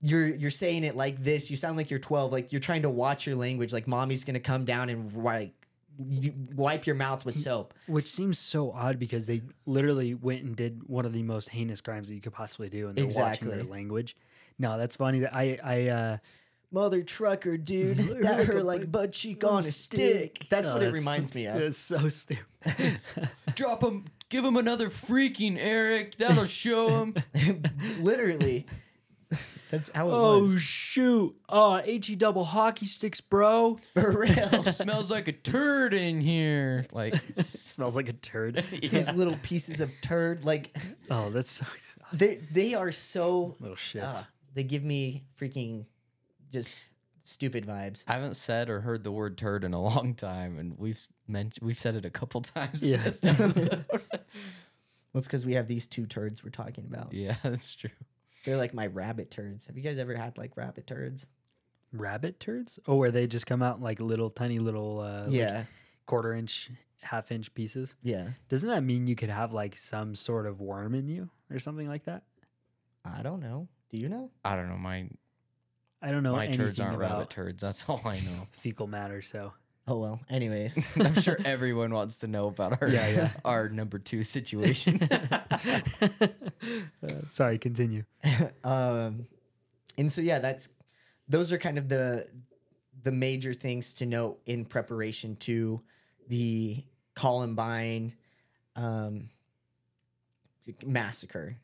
you're 0.00 0.28
you're 0.28 0.50
saying 0.50 0.84
it 0.84 0.96
like 0.96 1.22
this. 1.22 1.50
You 1.50 1.56
sound 1.56 1.76
like 1.76 1.90
you're 1.90 1.98
12. 1.98 2.32
Like 2.32 2.52
you're 2.52 2.60
trying 2.60 2.82
to 2.82 2.90
watch 2.90 3.26
your 3.26 3.36
language. 3.36 3.72
Like 3.72 3.86
mommy's 3.86 4.24
gonna 4.24 4.40
come 4.40 4.64
down 4.64 4.88
and 4.88 5.12
like 5.12 5.52
you 6.08 6.32
wipe 6.54 6.86
your 6.86 6.96
mouth 6.96 7.24
with 7.24 7.34
soap. 7.34 7.74
Which 7.86 8.08
seems 8.08 8.38
so 8.38 8.72
odd 8.72 8.98
because 8.98 9.26
they 9.26 9.42
literally 9.66 10.14
went 10.14 10.42
and 10.42 10.56
did 10.56 10.82
one 10.88 11.04
of 11.04 11.12
the 11.12 11.22
most 11.22 11.50
heinous 11.50 11.80
crimes 11.80 12.08
that 12.08 12.14
you 12.14 12.20
could 12.20 12.32
possibly 12.32 12.68
do, 12.68 12.88
and 12.88 12.96
they're 12.96 13.22
watching 13.22 13.48
their 13.48 13.64
language. 13.64 14.16
No, 14.58 14.78
that's 14.78 14.96
funny. 14.96 15.20
That 15.20 15.34
I 15.34 15.58
I 15.62 15.88
uh, 15.88 16.16
Mother 16.72 17.02
trucker, 17.02 17.56
dude. 17.56 17.96
Her 18.00 18.22
that 18.22 18.46
her 18.46 18.62
like 18.62 18.90
butt 18.92 19.12
cheek 19.12 19.42
on 19.44 19.50
on 19.50 19.56
a 19.56 19.58
a 19.58 19.62
stick. 19.62 20.46
That's 20.48 20.68
Oh, 20.68 20.74
what 20.74 20.82
it 20.82 20.92
reminds 20.92 21.34
me 21.34 21.46
of. 21.46 21.56
It's 21.60 21.76
so 21.78 22.08
stupid. 22.08 22.44
Drop 23.54 23.82
him. 23.82 24.04
Give 24.28 24.44
him 24.44 24.56
another 24.56 24.88
freaking 24.90 25.56
Eric. 25.58 26.16
That'll 26.16 26.44
show 26.46 26.88
him. 27.02 27.16
literally. 28.00 28.66
That's 29.72 29.88
how 29.94 30.08
it 30.08 30.12
oh 30.12 30.40
was. 30.40 30.60
shoot! 30.60 31.36
Oh, 31.48 31.76
he 31.78 31.98
double 32.16 32.44
hockey 32.44 32.86
sticks, 32.86 33.20
bro. 33.20 33.78
For 33.94 34.18
real. 34.22 34.64
Smells 34.64 35.12
like 35.12 35.28
a 35.28 35.32
turd 35.32 35.94
in 35.94 36.20
here. 36.20 36.84
Like, 36.92 37.14
Smells 37.36 37.94
like 37.94 38.08
a 38.08 38.12
turd. 38.12 38.64
These 38.80 39.12
little 39.12 39.36
pieces 39.42 39.80
of 39.80 39.92
turd, 40.00 40.44
like 40.44 40.76
Oh, 41.08 41.30
that's 41.30 41.52
so 41.52 41.64
they 42.12 42.40
they 42.50 42.74
are 42.74 42.90
so 42.90 43.54
little 43.60 43.76
shits. 43.76 44.02
uh, 44.02 44.22
they 44.54 44.64
give 44.64 44.84
me 44.84 45.22
freaking 45.40 45.84
just 46.50 46.74
stupid 47.22 47.66
vibes. 47.66 48.02
I 48.08 48.14
haven't 48.14 48.34
said 48.34 48.68
or 48.70 48.80
heard 48.80 49.04
the 49.04 49.12
word 49.12 49.36
turd 49.38 49.64
in 49.64 49.72
a 49.74 49.80
long 49.82 50.14
time, 50.14 50.58
and 50.58 50.78
we've 50.78 51.00
mentioned 51.28 51.66
we've 51.66 51.78
said 51.78 51.94
it 51.94 52.04
a 52.04 52.10
couple 52.10 52.40
times 52.42 52.82
Yeah. 52.88 52.98
this 52.98 53.24
episode. 53.24 53.84
Well, 55.12 55.18
it's 55.18 55.26
because 55.26 55.44
we 55.44 55.54
have 55.54 55.66
these 55.66 55.88
two 55.88 56.06
turds 56.06 56.44
we're 56.44 56.50
talking 56.50 56.84
about. 56.86 57.12
yeah, 57.12 57.34
that's 57.42 57.74
true. 57.74 57.90
They're 58.44 58.56
like 58.56 58.72
my 58.72 58.86
rabbit 58.86 59.28
turds. 59.28 59.66
Have 59.66 59.76
you 59.76 59.82
guys 59.82 59.98
ever 59.98 60.14
had 60.14 60.38
like 60.38 60.56
rabbit 60.56 60.86
turds? 60.86 61.26
Rabbit 61.92 62.38
turds? 62.38 62.78
Oh, 62.86 62.94
where 62.94 63.10
they 63.10 63.26
just 63.26 63.44
come 63.44 63.60
out 63.60 63.82
like 63.82 63.98
little 63.98 64.30
tiny 64.30 64.60
little 64.60 65.00
uh, 65.00 65.22
like 65.24 65.32
yeah, 65.32 65.64
quarter 66.06 66.32
inch, 66.32 66.70
half 67.02 67.32
inch 67.32 67.52
pieces. 67.54 67.96
yeah. 68.04 68.28
Doesn't 68.48 68.68
that 68.68 68.82
mean 68.84 69.08
you 69.08 69.16
could 69.16 69.30
have 69.30 69.52
like 69.52 69.76
some 69.76 70.14
sort 70.14 70.46
of 70.46 70.60
worm 70.60 70.94
in 70.94 71.08
you 71.08 71.28
or 71.50 71.58
something 71.58 71.88
like 71.88 72.04
that? 72.04 72.22
I 73.04 73.22
don't 73.22 73.40
know. 73.40 73.66
Do 73.88 74.00
you 74.00 74.08
know? 74.08 74.30
I 74.44 74.54
don't 74.54 74.68
know. 74.68 74.78
My 74.78 75.08
I 76.02 76.10
don't 76.10 76.22
know 76.22 76.32
my 76.32 76.46
anything 76.46 76.66
turds 76.66 76.80
aren't 76.80 76.96
about 76.96 77.10
rabbit 77.12 77.30
turds. 77.30 77.62
That's 77.62 77.84
all 77.88 78.00
I 78.04 78.16
know. 78.20 78.46
fecal 78.52 78.86
matter. 78.86 79.22
So 79.22 79.52
Oh 79.86 79.98
well. 79.98 80.20
Anyways, 80.30 80.78
I'm 80.96 81.14
sure 81.14 81.36
everyone 81.44 81.92
wants 81.92 82.20
to 82.20 82.28
know 82.28 82.46
about 82.46 82.80
our 82.80 82.88
Yeah, 82.88 83.08
yeah. 83.08 83.30
our 83.44 83.68
number 83.68 83.98
two 83.98 84.22
situation. 84.22 85.02
Uh, 85.02 85.40
sorry, 87.30 87.58
continue. 87.58 88.04
um, 88.62 89.26
and 89.98 90.12
so 90.12 90.20
yeah, 90.20 90.38
that's 90.38 90.68
those 91.28 91.52
are 91.52 91.58
kind 91.58 91.78
of 91.78 91.88
the 91.88 92.26
the 93.02 93.12
major 93.12 93.54
things 93.54 93.94
to 93.94 94.06
note 94.06 94.40
in 94.46 94.64
preparation 94.64 95.36
to 95.36 95.80
the 96.28 96.84
Columbine 97.14 98.14
um, 98.76 99.30
massacre. 100.84 101.56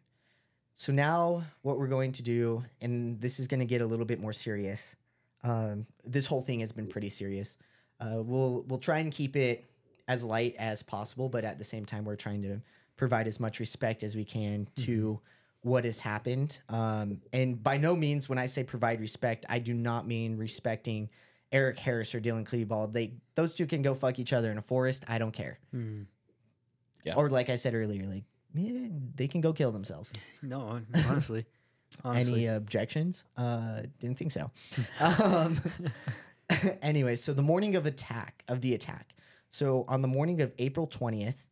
So 0.76 0.92
now, 0.92 1.42
what 1.62 1.78
we're 1.78 1.88
going 1.88 2.12
to 2.12 2.22
do, 2.22 2.62
and 2.82 3.18
this 3.18 3.40
is 3.40 3.46
going 3.46 3.60
to 3.60 3.66
get 3.66 3.80
a 3.80 3.86
little 3.86 4.04
bit 4.04 4.20
more 4.20 4.32
serious. 4.32 4.94
Um, 5.42 5.86
this 6.04 6.26
whole 6.26 6.42
thing 6.42 6.60
has 6.60 6.70
been 6.70 6.86
pretty 6.86 7.08
serious. 7.08 7.56
Uh, 7.98 8.22
we'll 8.22 8.62
we'll 8.68 8.78
try 8.78 8.98
and 8.98 9.10
keep 9.10 9.36
it 9.36 9.64
as 10.06 10.22
light 10.22 10.54
as 10.58 10.82
possible, 10.82 11.30
but 11.30 11.44
at 11.44 11.56
the 11.58 11.64
same 11.64 11.86
time, 11.86 12.04
we're 12.04 12.14
trying 12.14 12.42
to 12.42 12.60
provide 12.96 13.26
as 13.26 13.40
much 13.40 13.58
respect 13.58 14.02
as 14.02 14.14
we 14.14 14.24
can 14.24 14.68
to 14.76 15.18
what 15.62 15.84
has 15.84 15.98
happened. 15.98 16.60
Um, 16.68 17.20
and 17.32 17.62
by 17.62 17.78
no 17.78 17.96
means, 17.96 18.28
when 18.28 18.38
I 18.38 18.46
say 18.46 18.62
provide 18.62 19.00
respect, 19.00 19.46
I 19.48 19.58
do 19.58 19.72
not 19.72 20.06
mean 20.06 20.36
respecting 20.36 21.08
Eric 21.52 21.78
Harris 21.78 22.14
or 22.14 22.20
Dylan 22.20 22.46
Klebold. 22.46 22.92
They 22.92 23.14
those 23.34 23.54
two 23.54 23.66
can 23.66 23.80
go 23.80 23.94
fuck 23.94 24.18
each 24.18 24.34
other 24.34 24.50
in 24.50 24.58
a 24.58 24.62
forest. 24.62 25.06
I 25.08 25.16
don't 25.18 25.32
care. 25.32 25.58
Hmm. 25.70 26.02
Yeah. 27.02 27.14
Or 27.14 27.30
like 27.30 27.48
I 27.48 27.56
said 27.56 27.74
earlier, 27.74 28.04
like 28.06 28.24
yeah, 28.56 28.88
they 29.14 29.28
can 29.28 29.40
go 29.40 29.52
kill 29.52 29.72
themselves. 29.72 30.12
No, 30.42 30.80
honestly, 31.08 31.44
honestly, 32.04 32.32
Any 32.34 32.46
objections? 32.46 33.24
Uh, 33.36 33.82
didn't 34.00 34.18
think 34.18 34.32
so. 34.32 34.50
um, 35.00 35.60
anyway, 36.82 37.16
so 37.16 37.32
the 37.32 37.42
morning 37.42 37.76
of 37.76 37.86
attack 37.86 38.44
of 38.48 38.60
the 38.60 38.74
attack. 38.74 39.14
So 39.48 39.84
on 39.88 40.02
the 40.02 40.08
morning 40.08 40.40
of 40.40 40.52
April 40.58 40.86
twentieth, 40.86 41.44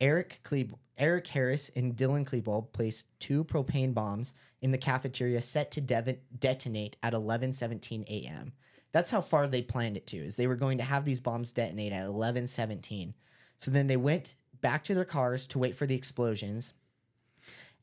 Eric 0.00 0.40
Kleb- 0.44 0.74
Eric 0.98 1.26
Harris 1.28 1.70
and 1.76 1.96
Dylan 1.96 2.24
Klebold 2.28 2.72
placed 2.72 3.06
two 3.20 3.44
propane 3.44 3.94
bombs 3.94 4.34
in 4.60 4.70
the 4.72 4.78
cafeteria 4.78 5.40
set 5.40 5.70
to 5.72 5.80
dev- 5.80 6.18
detonate 6.38 6.96
at 7.02 7.14
eleven 7.14 7.52
seventeen 7.52 8.04
a.m. 8.08 8.52
That's 8.92 9.10
how 9.10 9.20
far 9.22 9.48
they 9.48 9.62
planned 9.62 9.96
it 9.96 10.06
to. 10.08 10.18
Is 10.18 10.36
they 10.36 10.46
were 10.46 10.56
going 10.56 10.78
to 10.78 10.84
have 10.84 11.04
these 11.04 11.20
bombs 11.20 11.52
detonate 11.52 11.92
at 11.92 12.04
eleven 12.06 12.46
seventeen. 12.46 13.14
So 13.58 13.70
then 13.70 13.86
they 13.86 13.96
went 13.96 14.34
back 14.62 14.84
to 14.84 14.94
their 14.94 15.04
cars 15.04 15.46
to 15.48 15.58
wait 15.58 15.76
for 15.76 15.86
the 15.86 15.94
explosions. 15.94 16.72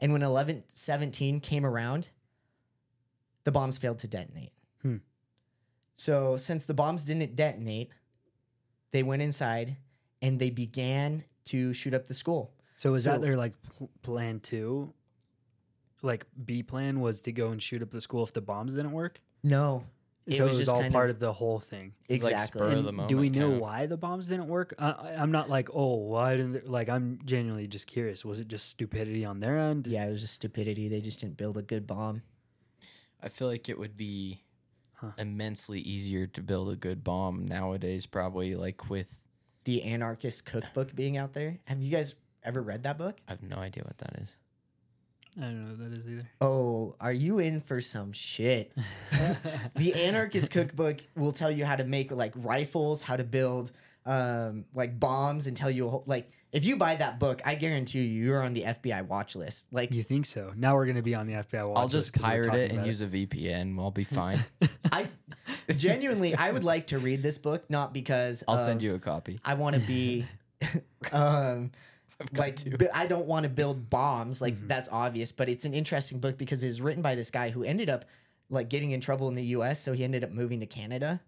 And 0.02 0.12
when 0.12 0.22
1117 0.22 1.42
came 1.42 1.66
around, 1.66 2.08
the 3.44 3.52
bombs 3.52 3.78
failed 3.78 4.00
to 4.00 4.08
detonate. 4.08 4.54
Hmm. 4.82 4.98
So, 5.94 6.38
since 6.38 6.66
the 6.66 6.74
bombs 6.74 7.04
didn't 7.04 7.36
detonate, 7.36 7.92
they 8.92 9.04
went 9.04 9.22
inside 9.22 9.76
and 10.22 10.40
they 10.40 10.50
began 10.50 11.24
to 11.46 11.74
shoot 11.74 11.94
up 11.94 12.08
the 12.08 12.14
school. 12.14 12.54
so 12.76 12.92
was 12.92 13.04
so- 13.04 13.12
that 13.12 13.22
their 13.22 13.38
like 13.38 13.54
pl- 13.62 13.92
plan 14.02 14.40
two? 14.40 14.94
Like 16.02 16.26
B 16.46 16.64
plan 16.64 17.02
was 17.02 17.20
to 17.22 17.34
go 17.34 17.52
and 17.52 17.62
shoot 17.62 17.82
up 17.82 17.92
the 17.92 18.00
school 18.00 18.24
if 18.24 18.32
the 18.32 18.40
bombs 18.42 18.74
didn't 18.74 18.94
work. 18.94 19.22
No. 19.44 19.84
So 20.30 20.46
it 20.46 20.54
was 20.56 20.70
all 20.70 20.88
part 20.90 21.10
of, 21.10 21.20
the 21.20 21.32
whole 21.34 21.60
thing. 21.60 21.94
It's 22.08 22.24
like 22.24 22.34
exactly. 22.34 22.60
spur 22.60 22.72
of 22.72 22.86
And 22.86 23.00
the 23.00 23.08
do 23.08 23.18
we 23.18 23.30
know 23.30 23.48
kinda. 23.50 23.60
why 23.60 23.86
the 23.86 23.98
bombs 23.98 24.28
didn't 24.28 24.48
work? 24.48 24.74
I, 24.78 24.92
I- 24.92 25.16
I'm 25.22 25.32
not 25.32 25.50
like, 25.50 25.70
oh, 25.74 25.96
why 25.96 26.36
didn't 26.38 26.54
they, 26.54 26.62
like? 26.62 26.90
I'm 26.90 27.20
genuinely 27.26 27.68
just 27.68 27.88
curious. 27.88 28.24
Was 28.26 28.40
it 28.40 28.48
just 28.48 28.68
stupidity 28.70 29.26
on 29.26 29.40
their 29.40 29.58
end? 29.58 29.88
yeah, 29.88 30.06
it 30.06 30.10
was 30.10 30.22
just 30.22 30.34
stupidity. 30.36 30.88
They 30.88 31.02
just 31.02 31.20
didn't 31.20 31.38
build 31.38 31.58
a 31.58 31.62
good 31.62 31.88
bomb. 31.88 32.22
I 33.22 33.30
feel 33.30 33.48
like 33.48 33.70
it 33.70 33.78
would 33.80 33.96
be 33.96 34.44
Huh. 34.96 35.12
immensely 35.18 35.80
easier 35.80 36.28
to 36.28 36.42
build 36.42 36.70
a 36.70 36.76
good 36.76 37.04
bomb 37.06 37.46
nowadays, 37.48 38.06
probably 38.06 38.56
like 38.56 38.90
with 38.90 39.22
The 39.64 39.84
anarchist 39.84 40.46
cookbook 40.46 40.94
being 40.96 41.16
out 41.18 41.34
there. 41.34 41.58
Have 41.66 41.82
you 41.82 41.90
guys 41.90 42.16
ever 42.44 42.62
read 42.62 42.84
that 42.84 42.98
book? 42.98 43.18
I 43.28 43.32
have 43.32 43.42
no 43.44 43.56
idea 43.58 43.84
what 43.86 43.98
that 44.00 44.20
is. 44.22 44.36
I 45.38 45.42
don't 45.42 45.64
know 45.64 45.70
what 45.70 45.80
that 45.92 45.98
is 46.00 46.08
either. 46.08 46.30
Oh, 46.42 46.96
are 47.00 47.12
you 47.12 47.40
in 47.40 47.62
for 47.62 47.82
some 47.82 48.12
shit? 48.12 48.74
the 49.76 49.94
anarchist 49.94 50.52
cookbook 50.52 51.00
will 51.16 51.32
tell 51.32 51.52
you 51.52 51.66
how 51.66 51.76
to 51.76 51.84
make 51.84 52.12
like 52.12 52.34
rifles, 52.36 53.04
how 53.04 53.16
to 53.16 53.24
build 53.24 53.72
um, 54.06 54.66
like 54.74 55.00
bombs, 55.00 55.48
and 55.48 55.56
tell 55.56 55.70
you 55.70 55.86
a 55.88 55.90
whole, 55.90 56.04
like 56.08 56.32
if 56.52 56.66
you 56.66 56.78
buy 56.78 56.96
that 56.96 57.20
book, 57.20 57.42
I 57.46 57.56
guarantee 57.56 58.00
you 58.02 58.24
you're 58.26 58.42
on 58.44 58.54
the 58.54 58.64
FBI 58.64 59.06
watch 59.08 59.36
list. 59.36 59.68
Like 59.72 59.94
You 59.94 60.02
think 60.04 60.26
so? 60.26 60.52
Now 60.56 60.76
we're 60.76 60.88
gonna 60.88 61.04
be 61.04 61.14
on 61.16 61.28
the 61.28 61.34
FBI 61.34 61.68
watch. 61.68 61.78
I'll 61.78 61.84
list 61.84 61.94
just 61.94 62.14
'cause 62.14 62.24
we're 62.24 62.44
pirate 62.44 62.56
it 62.56 62.70
and 62.72 62.80
about 62.80 62.88
use 62.88 63.02
a 63.02 63.08
VPN. 63.08 63.78
I'll 63.80 63.92
be 63.92 64.04
fine. 64.06 64.40
I 64.92 65.08
genuinely, 65.76 66.36
I 66.36 66.52
would 66.52 66.64
like 66.64 66.88
to 66.88 67.00
read 67.00 67.22
this 67.22 67.38
book, 67.38 67.70
not 67.70 67.94
because 67.94 68.44
I'll 68.48 68.58
send 68.58 68.82
you 68.82 68.96
a 68.96 69.00
copy. 69.00 69.40
I 69.46 69.54
want 69.54 69.76
to 69.76 69.82
be. 69.82 70.26
um, 71.14 71.72
I've 71.72 71.72
got 71.72 71.72
like 72.34 72.56
to. 72.58 72.90
I 72.98 73.08
don't 73.08 73.26
want 73.26 73.46
to 73.46 73.50
build 73.50 73.90
bombs. 73.90 74.42
Like 74.42 74.68
that's 74.68 74.90
obvious, 74.92 75.32
but 75.32 75.50
it's 75.50 75.66
an 75.66 75.74
interesting 75.74 76.20
book 76.20 76.38
because 76.38 76.64
it's 76.64 76.80
written 76.80 77.02
by 77.02 77.16
this 77.16 77.32
guy 77.32 77.50
who 77.50 77.64
ended 77.64 77.90
up 77.90 78.06
like 78.50 78.70
getting 78.70 78.92
in 78.92 79.02
trouble 79.02 79.28
in 79.30 79.36
the 79.36 79.44
U.S. 79.46 79.82
So 79.82 79.94
he 79.94 80.04
ended 80.04 80.24
up 80.24 80.32
moving 80.32 80.60
to 80.60 80.66
Canada. 80.66 81.22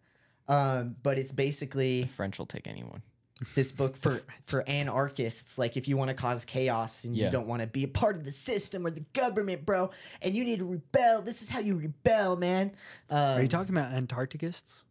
Um, 0.48 0.96
but 1.04 1.18
it's 1.18 1.32
basically 1.32 2.02
The 2.02 2.08
French 2.08 2.38
will 2.40 2.46
take 2.48 2.68
anyone. 2.68 3.02
this 3.56 3.72
book 3.72 3.96
for 3.98 4.22
for 4.48 4.68
anarchists. 4.68 5.58
Like 5.58 5.78
if 5.78 5.88
you 5.88 5.98
want 5.98 6.10
to 6.10 6.16
cause 6.16 6.46
chaos 6.46 7.04
and 7.06 7.16
Yeah. 7.16 7.26
you 7.28 7.32
don't 7.32 7.48
want 7.48 7.62
to 7.62 7.68
be 7.68 7.84
a 7.84 7.88
part 7.88 8.16
of 8.16 8.24
the 8.26 8.32
system 8.32 8.86
or 8.86 8.92
the 8.92 9.06
government, 9.14 9.66
bro, 9.66 9.92
and 10.22 10.36
you 10.36 10.44
need 10.44 10.60
to 10.60 10.66
rebel. 10.66 11.22
This 11.22 11.42
is 11.42 11.50
how 11.50 11.60
you 11.60 11.78
rebel, 11.78 12.36
man. 12.36 12.72
Um, 13.10 13.38
Are 13.38 13.42
you 13.42 13.48
talking 13.48 13.76
about 13.76 13.94
Antarcticists? 13.94 14.84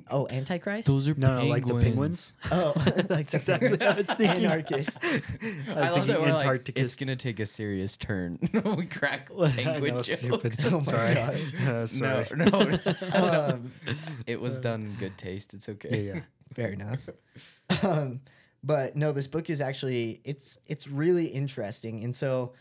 Oh, 0.09 0.27
Antichrist. 0.29 0.87
Those 0.87 1.07
are 1.07 1.13
No, 1.15 1.39
no, 1.41 1.45
like 1.45 1.65
the 1.65 1.75
penguins. 1.75 2.33
oh, 2.51 2.73
like 2.75 2.95
That's 3.07 3.33
exactly 3.33 3.69
what 3.69 3.83
I 3.83 3.93
was 3.93 4.07
thinking. 4.07 4.45
Anarchists. 4.45 4.97
I 5.03 5.07
was 5.07 5.67
I, 5.67 5.79
love 5.79 5.93
thinking 5.93 6.07
that 6.07 6.21
we're 6.21 6.33
like, 6.33 6.71
it's 6.75 6.95
gonna 6.95 7.15
take 7.15 7.39
a 7.39 7.45
serious 7.45 7.97
turn. 7.97 8.39
we 8.77 8.85
crack 8.85 9.29
I 9.39 9.49
penguin 9.51 9.95
know, 9.95 10.01
jokes. 10.01 10.19
stupid. 10.19 10.55
Oh 10.65 10.77
my 10.77 10.83
sorry. 10.83 11.13
gosh. 11.13 11.53
Uh, 11.67 11.85
sorry. 11.87 12.25
No, 12.35 12.45
no. 12.45 12.79
um, 13.13 13.73
it 14.25 14.41
was 14.41 14.57
done 14.59 14.85
in 14.85 14.93
good 14.95 15.17
taste. 15.17 15.53
It's 15.53 15.69
okay. 15.69 16.05
Yeah, 16.05 16.13
yeah. 16.15 16.21
fair 16.53 16.71
enough. 16.71 16.99
um, 17.83 18.21
but 18.63 18.95
no, 18.95 19.11
this 19.11 19.27
book 19.27 19.49
is 19.49 19.61
actually 19.61 20.21
it's 20.23 20.57
it's 20.65 20.87
really 20.87 21.27
interesting, 21.27 22.03
and 22.03 22.15
so 22.15 22.53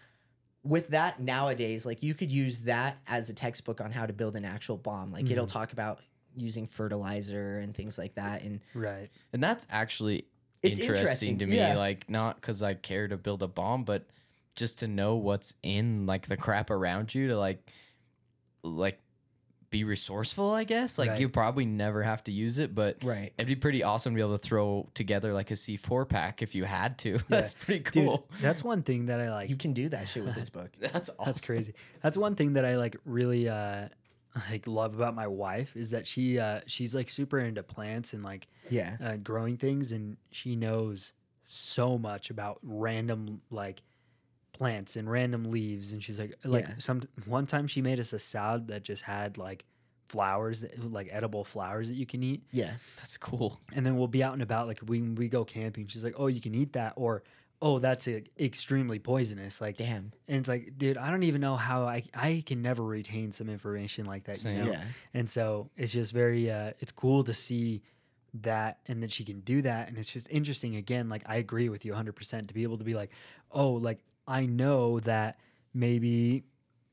with 0.65 0.89
that 0.89 1.21
nowadays, 1.21 1.87
like 1.87 2.03
you 2.03 2.15
could 2.15 2.31
use 2.31 2.61
that 2.61 2.99
as 3.07 3.29
a 3.29 3.35
textbook 3.35 3.81
on 3.81 3.91
how 3.91 4.07
to 4.07 4.13
build 4.13 4.37
an 4.37 4.45
actual 4.45 4.77
bomb. 4.77 5.13
Like 5.13 5.31
it'll 5.31 5.47
talk 5.47 5.73
about 5.73 6.01
using 6.37 6.67
fertilizer 6.67 7.59
and 7.59 7.75
things 7.75 7.99
like 7.99 8.15
that. 8.15 8.43
And 8.43 8.61
Right. 8.75 9.09
And 9.33 9.43
that's 9.43 9.67
actually 9.71 10.27
It's 10.63 10.79
interesting, 10.79 10.97
interesting, 10.99 11.39
to 11.39 11.47
me. 11.47 11.57
yeah. 11.57 11.77
Like 11.77 12.09
not 12.11 12.37
because 12.37 12.63
I 12.63 12.75
care 12.75 13.09
to 13.09 13.17
build 13.17 13.43
a 13.43 13.49
bomb, 13.49 13.85
but 13.85 14.07
just 14.55 14.79
to 14.81 14.87
know 14.87 15.17
what's 15.17 15.55
in 15.63 16.07
like 16.07 16.27
the 16.27 16.37
crap 16.37 16.71
around 16.71 17.15
you 17.15 17.29
to 17.29 17.39
like 17.39 17.71
like 18.63 18.99
be 19.71 19.85
resourceful, 19.85 20.51
I 20.53 20.65
guess. 20.65 20.99
Like 20.99 21.11
Right. 21.11 21.21
you 21.21 21.29
probably 21.31 21.65
never 21.65 22.03
have 22.03 22.23
to 22.25 22.31
use 22.33 22.59
it, 22.59 22.75
but 22.75 23.03
right, 23.03 23.33
it'd 23.39 23.49
be 23.49 23.57
pretty 23.57 23.83
awesome 23.83 24.13
to 24.13 24.17
be 24.17 24.21
able 24.21 24.37
to 24.37 24.47
throw 24.47 24.87
together 24.93 25.33
like 25.33 25.51
a 25.51 25.55
C4 25.55 26.07
pack 26.07 26.43
if 26.43 26.55
you 26.55 26.65
had 26.65 26.99
to. 26.99 27.19
That's 27.29 27.55
pretty 27.55 27.81
Dude, 27.91 28.05
cool. 28.07 28.27
that's 28.43 28.63
one 28.63 28.83
thing 28.83 29.07
that 29.07 29.19
I 29.19 29.31
like. 29.33 29.49
you 29.49 29.57
can 29.57 29.73
do 29.73 29.89
that 29.89 30.09
shit 30.09 30.25
with 30.25 30.35
this 30.35 30.51
book. 30.59 30.71
That's 30.79 31.09
awesome. 31.09 31.25
That's 31.25 31.47
crazy. 31.47 31.73
That's 32.03 32.19
one 32.19 32.35
thing 32.35 32.53
that 32.53 32.67
I 32.67 32.77
like 32.77 32.97
really 33.07 33.49
uh 33.49 33.89
like 34.51 34.67
love 34.67 34.95
about 34.95 35.15
my 35.15 35.27
wife 35.27 35.77
is 35.77 35.91
that 35.91 36.07
she 36.07 36.39
uh 36.39 36.61
she's 36.67 36.95
like 36.95 37.09
super 37.11 37.39
into 37.39 37.63
plants 37.63 38.13
and 38.15 38.23
like 38.23 38.49
Yeah, 38.71 38.97
uh, 39.03 39.17
growing 39.17 39.57
things 39.57 39.93
and 39.93 40.17
she 40.31 40.57
knows 40.57 41.13
so 41.45 41.99
much 41.99 42.31
about 42.31 42.59
random 42.63 43.43
like 43.51 43.83
plants 44.53 44.97
and 44.97 45.11
random 45.11 45.51
leaves 45.51 45.93
and 45.93 46.03
she's 46.03 46.19
like 46.19 46.35
like 46.45 46.67
Yeah. 46.69 46.75
some 46.79 47.03
one 47.27 47.47
time 47.47 47.67
she 47.67 47.81
made 47.83 47.99
us 47.99 48.13
a 48.13 48.19
salad 48.19 48.69
that 48.69 48.83
just 48.85 49.03
had 49.03 49.39
like 49.39 49.65
flowers 50.09 50.61
that, 50.61 50.93
like 50.93 51.09
edible 51.11 51.43
flowers 51.43 51.89
that 51.89 51.95
you 51.95 52.05
can 52.07 52.23
eat 52.23 52.43
yeah, 52.51 52.73
That's 52.99 53.17
cool. 53.17 53.59
and 53.75 53.85
then 53.87 53.97
we'll 53.97 54.09
be 54.09 54.23
out 54.23 54.35
and 54.35 54.43
about 54.43 54.67
like 54.67 54.81
we 54.87 55.01
we 55.01 55.29
go 55.29 55.43
camping 55.45 55.87
she's 55.87 56.05
like 56.05 56.15
oh 56.19 56.27
you 56.27 56.41
can 56.41 56.55
eat 56.55 56.75
that 56.75 56.93
or 56.97 57.23
oh 57.65 57.79
that's 57.79 58.07
uh, 58.09 58.21
extremely 58.39 58.99
poisonous 58.99 59.61
like 59.61 59.77
damn, 59.77 60.13
and 60.29 60.39
it's 60.39 60.49
like, 60.49 60.77
dude, 60.77 60.99
I 60.99 61.11
don't 61.11 61.23
even 61.23 61.41
know 61.41 61.57
how 61.57 61.85
I 61.87 62.03
I 62.13 62.43
can 62.45 62.61
never 62.61 62.83
retain 62.83 63.33
some 63.33 63.49
information 63.49 64.05
like 64.05 64.25
that. 64.25 64.45
You 64.45 64.53
know? 64.59 64.73
yeah, 64.73 64.83
And 65.15 65.31
so 65.31 65.71
it's 65.77 65.93
just 65.93 66.13
very 66.13 66.51
uh 66.51 66.73
it's 66.81 66.93
cool 66.93 67.23
to 67.25 67.33
see 67.33 67.83
that 68.43 68.79
and 68.87 69.03
that 69.03 69.13
she 69.13 69.25
can 69.25 69.41
do 69.41 69.63
that. 69.63 69.89
And 69.89 69.97
it's 69.99 70.13
just 70.13 70.27
interesting 70.31 70.77
again, 70.77 71.09
like 71.09 71.23
I 71.27 71.37
agree 71.37 71.69
with 71.69 71.85
you 71.85 71.93
100 71.93 72.13
percent 72.17 72.49
to 72.49 72.55
be 72.55 72.63
able 72.65 72.79
to 72.79 72.85
be 72.85 72.95
like, 72.95 73.11
oh, 73.51 73.71
like 73.73 74.01
I 74.27 74.47
know 74.47 75.01
that 75.01 75.39
maybe 75.75 76.45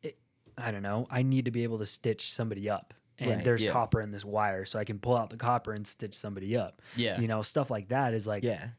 it, 0.04 0.18
I 0.58 0.72
don't 0.72 0.84
know, 0.84 1.08
I 1.10 1.24
need 1.24 1.46
to 1.46 1.52
be 1.52 1.64
able 1.64 1.80
to 1.80 1.86
stitch 1.86 2.32
somebody 2.34 2.70
up. 2.70 2.94
And 3.22 3.32
Right. 3.32 3.44
there's 3.44 3.62
Yeah. 3.62 3.72
copper 3.74 4.00
in 4.00 4.12
this 4.12 4.24
wire, 4.24 4.64
so 4.64 4.80
I 4.80 4.86
can 4.86 4.98
pull 4.98 5.18
out 5.18 5.30
the 5.30 5.36
copper 5.36 5.74
and 5.74 5.86
stitch 5.86 6.16
somebody 6.18 6.56
up. 6.56 6.82
Yeah. 6.96 7.20
You 7.20 7.28
know, 7.28 7.42
stuff 7.42 7.70
like 7.70 7.90
that 7.90 8.14
is 8.14 8.26
like 8.26 8.44
yeah, 8.46 8.64
it- 8.64 8.70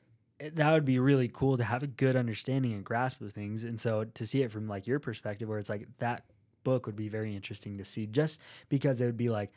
that 0.54 0.72
would 0.72 0.84
be 0.84 0.98
really 0.98 1.28
cool 1.28 1.56
to 1.56 1.64
have 1.64 1.82
a 1.82 1.86
good 1.86 2.16
understanding 2.16 2.72
and 2.72 2.84
grasp 2.84 3.20
of 3.20 3.32
things. 3.32 3.64
And 3.64 3.80
so 3.80 4.04
to 4.04 4.26
see 4.26 4.42
it 4.42 4.50
from 4.50 4.68
like 4.68 4.86
your 4.86 4.98
perspective 4.98 5.48
where 5.48 5.58
it's 5.58 5.70
like 5.70 5.86
that 5.98 6.24
book 6.64 6.86
would 6.86 6.96
be 6.96 7.08
very 7.08 7.34
interesting 7.34 7.78
to 7.78 7.84
see 7.84 8.06
just 8.06 8.40
because 8.68 9.00
it 9.00 9.06
would 9.06 9.16
be 9.16 9.30
like 9.30 9.52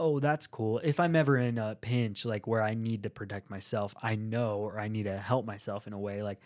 oh 0.00 0.20
that's 0.20 0.46
cool. 0.46 0.80
If 0.84 1.00
i'm 1.00 1.16
ever 1.16 1.36
in 1.36 1.58
a 1.58 1.74
pinch 1.74 2.24
like 2.24 2.46
where 2.46 2.62
i 2.62 2.74
need 2.74 3.02
to 3.02 3.10
protect 3.10 3.50
myself 3.50 3.94
i 4.02 4.14
know 4.14 4.58
or 4.58 4.78
i 4.78 4.88
need 4.88 5.04
to 5.04 5.18
help 5.18 5.44
myself 5.44 5.86
in 5.86 5.92
a 5.92 5.98
way 5.98 6.22
like 6.22 6.40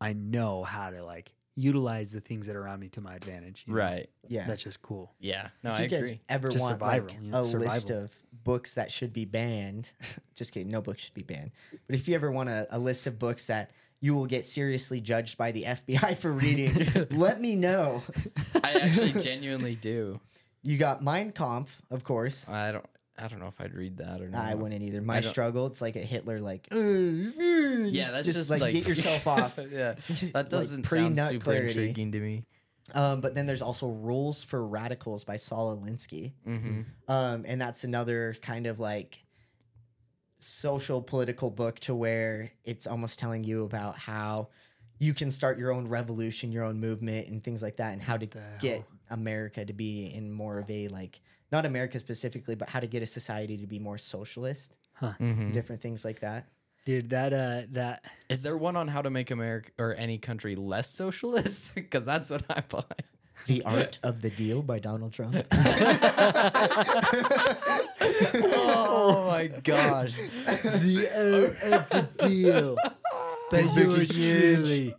i 0.00 0.12
know 0.12 0.64
how 0.64 0.90
to 0.90 1.04
like 1.04 1.32
utilize 1.56 2.10
the 2.12 2.20
things 2.20 2.46
that 2.46 2.56
are 2.56 2.62
around 2.62 2.80
me 2.80 2.88
to 2.88 3.00
my 3.00 3.14
advantage 3.14 3.64
you 3.66 3.74
know? 3.74 3.80
Right. 3.80 4.10
yeah. 4.28 4.46
that's 4.46 4.64
just 4.64 4.82
cool 4.82 5.12
Yeah. 5.20 5.48
No, 5.62 5.70
if 5.72 5.78
I 5.78 5.82
you 5.84 5.88
guys 5.88 6.00
agree. 6.00 6.20
ever 6.28 6.48
Just 6.48 6.62
want 6.62 6.74
survival, 6.74 7.08
like, 7.08 7.16
you 7.22 7.30
know, 7.30 7.38
a 7.38 7.42
list 7.42 7.50
survival. 7.86 8.04
of 8.04 8.12
books 8.42 8.74
that 8.74 8.90
should 8.90 9.12
be 9.12 9.24
banned, 9.24 9.90
just 10.34 10.52
kidding, 10.52 10.68
no 10.68 10.80
book 10.80 10.98
should 10.98 11.14
be 11.14 11.22
banned. 11.22 11.52
But 11.86 11.94
if 11.94 12.08
you 12.08 12.14
ever 12.14 12.30
want 12.30 12.48
a, 12.48 12.66
a 12.70 12.78
list 12.78 13.06
of 13.06 13.18
books 13.18 13.46
that 13.46 13.70
you 14.00 14.14
will 14.14 14.26
get 14.26 14.44
seriously 14.44 15.00
judged 15.00 15.38
by 15.38 15.52
the 15.52 15.62
FBI 15.64 16.16
for 16.16 16.32
reading, 16.44 17.08
let 17.10 17.40
me 17.40 17.54
know. 17.54 18.02
I 18.62 18.72
actually 18.72 19.12
genuinely 19.12 19.76
do. 19.76 20.20
You 20.62 20.76
got 20.76 21.02
Mein 21.02 21.30
Kampf, 21.32 21.82
of 21.90 22.04
course. 22.04 22.48
I 22.48 22.72
don't 22.72 22.84
I 23.16 23.28
don't 23.28 23.38
know 23.38 23.46
if 23.46 23.60
I'd 23.60 23.74
read 23.74 23.98
that 23.98 24.20
or 24.20 24.28
not. 24.28 24.44
I 24.44 24.54
wouldn't 24.54 24.82
either. 24.82 25.00
My 25.00 25.20
struggle. 25.20 25.66
It's 25.66 25.80
like 25.80 25.96
a 25.96 26.00
Hitler, 26.00 26.40
like 26.40 26.66
yeah, 26.72 28.10
that's 28.10 28.32
just, 28.32 28.50
like, 28.50 28.60
like, 28.60 28.74
get 28.74 28.88
yourself 28.88 29.26
off. 29.26 29.58
yeah, 29.70 29.94
that 30.32 30.50
doesn't 30.50 30.82
pre-nut 30.82 31.16
sound 31.16 31.30
super 31.30 31.44
clarity. 31.44 31.68
intriguing 31.68 32.12
to 32.12 32.20
me. 32.20 32.44
Um, 32.92 33.20
but 33.20 33.34
then 33.34 33.46
there's 33.46 33.62
also 33.62 33.88
Rules 33.88 34.42
for 34.42 34.66
Radicals 34.66 35.24
by 35.24 35.36
Saul 35.36 35.76
Alinsky. 35.76 36.32
Mm-hmm. 36.46 36.82
Um, 37.08 37.44
and 37.46 37.60
that's 37.60 37.84
another 37.84 38.36
kind 38.42 38.66
of 38.66 38.78
like 38.78 39.22
social 40.38 41.00
political 41.00 41.50
book 41.50 41.78
to 41.80 41.94
where 41.94 42.52
it's 42.64 42.86
almost 42.86 43.18
telling 43.18 43.44
you 43.44 43.64
about 43.64 43.96
how 43.96 44.48
you 44.98 45.14
can 45.14 45.30
start 45.30 45.58
your 45.58 45.72
own 45.72 45.88
revolution, 45.88 46.52
your 46.52 46.64
own 46.64 46.78
movement, 46.80 47.28
and 47.28 47.42
things 47.42 47.62
like 47.62 47.76
that, 47.76 47.92
and 47.92 48.02
how 48.02 48.16
to 48.16 48.28
get? 48.60 48.84
America 49.10 49.64
to 49.64 49.72
be 49.72 50.06
in 50.06 50.32
more 50.32 50.58
of 50.58 50.70
a 50.70 50.88
like 50.88 51.20
not 51.54 51.64
America 51.66 51.98
specifically, 51.98 52.54
but 52.56 52.68
how 52.68 52.80
to 52.80 52.86
get 52.94 53.02
a 53.02 53.06
society 53.06 53.56
to 53.58 53.66
be 53.66 53.78
more 53.78 53.98
socialist, 53.98 54.74
Mm-hmm. 55.02 55.52
different 55.52 55.80
things 55.82 56.04
like 56.04 56.20
that. 56.20 56.42
dude 56.84 57.10
that 57.10 57.32
uh 57.32 57.62
that 57.72 58.04
Is 58.28 58.42
there 58.42 58.56
one 58.68 58.76
on 58.76 58.86
how 58.94 59.02
to 59.02 59.10
make 59.10 59.30
America 59.30 59.70
or 59.78 59.94
any 60.06 60.18
country 60.18 60.54
less 60.56 60.88
socialist? 60.90 61.74
Because 61.80 62.04
that's 62.12 62.28
what 62.30 62.42
I 62.48 62.60
buy. 62.76 62.82
The 63.46 63.62
Art 63.64 63.98
of 64.02 64.22
the 64.22 64.30
Deal 64.30 64.62
by 64.62 64.78
Donald 64.78 65.12
Trump. 65.12 65.34
oh 68.00 69.26
my 69.30 69.46
gosh! 69.48 70.14
the 70.16 71.08
art 71.14 71.72
of 71.72 71.88
the 71.90 72.02
deal 72.26 72.76
by 73.50 73.60
yours 73.60 74.08
truly, 74.10 74.94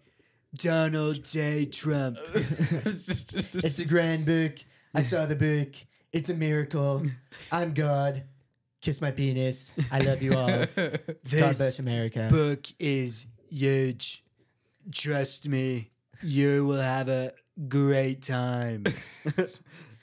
Donald 0.55 1.23
J. 1.23 1.65
Trump. 1.65 2.17
It's 2.35 3.79
a 3.79 3.85
grand 3.85 4.25
book. 4.25 4.53
I 4.93 5.01
saw 5.01 5.25
the 5.25 5.35
book. 5.35 5.75
It's 6.15 6.29
a 6.29 6.33
miracle. 6.33 7.03
I'm 7.51 7.73
God. 7.73 8.23
Kiss 8.81 9.01
my 9.01 9.11
penis. 9.11 9.73
I 9.91 9.99
love 9.99 10.21
you 10.21 10.33
all. 10.33 10.47
God 10.75 11.09
bless 11.29 11.79
America. 11.79 12.29
book 12.31 12.65
is 12.79 13.27
huge. 13.49 14.23
Trust 14.93 15.49
me, 15.49 15.91
you 16.23 16.65
will 16.65 16.79
have 16.79 17.09
a 17.09 17.33
great 17.67 18.21
time. 18.23 18.85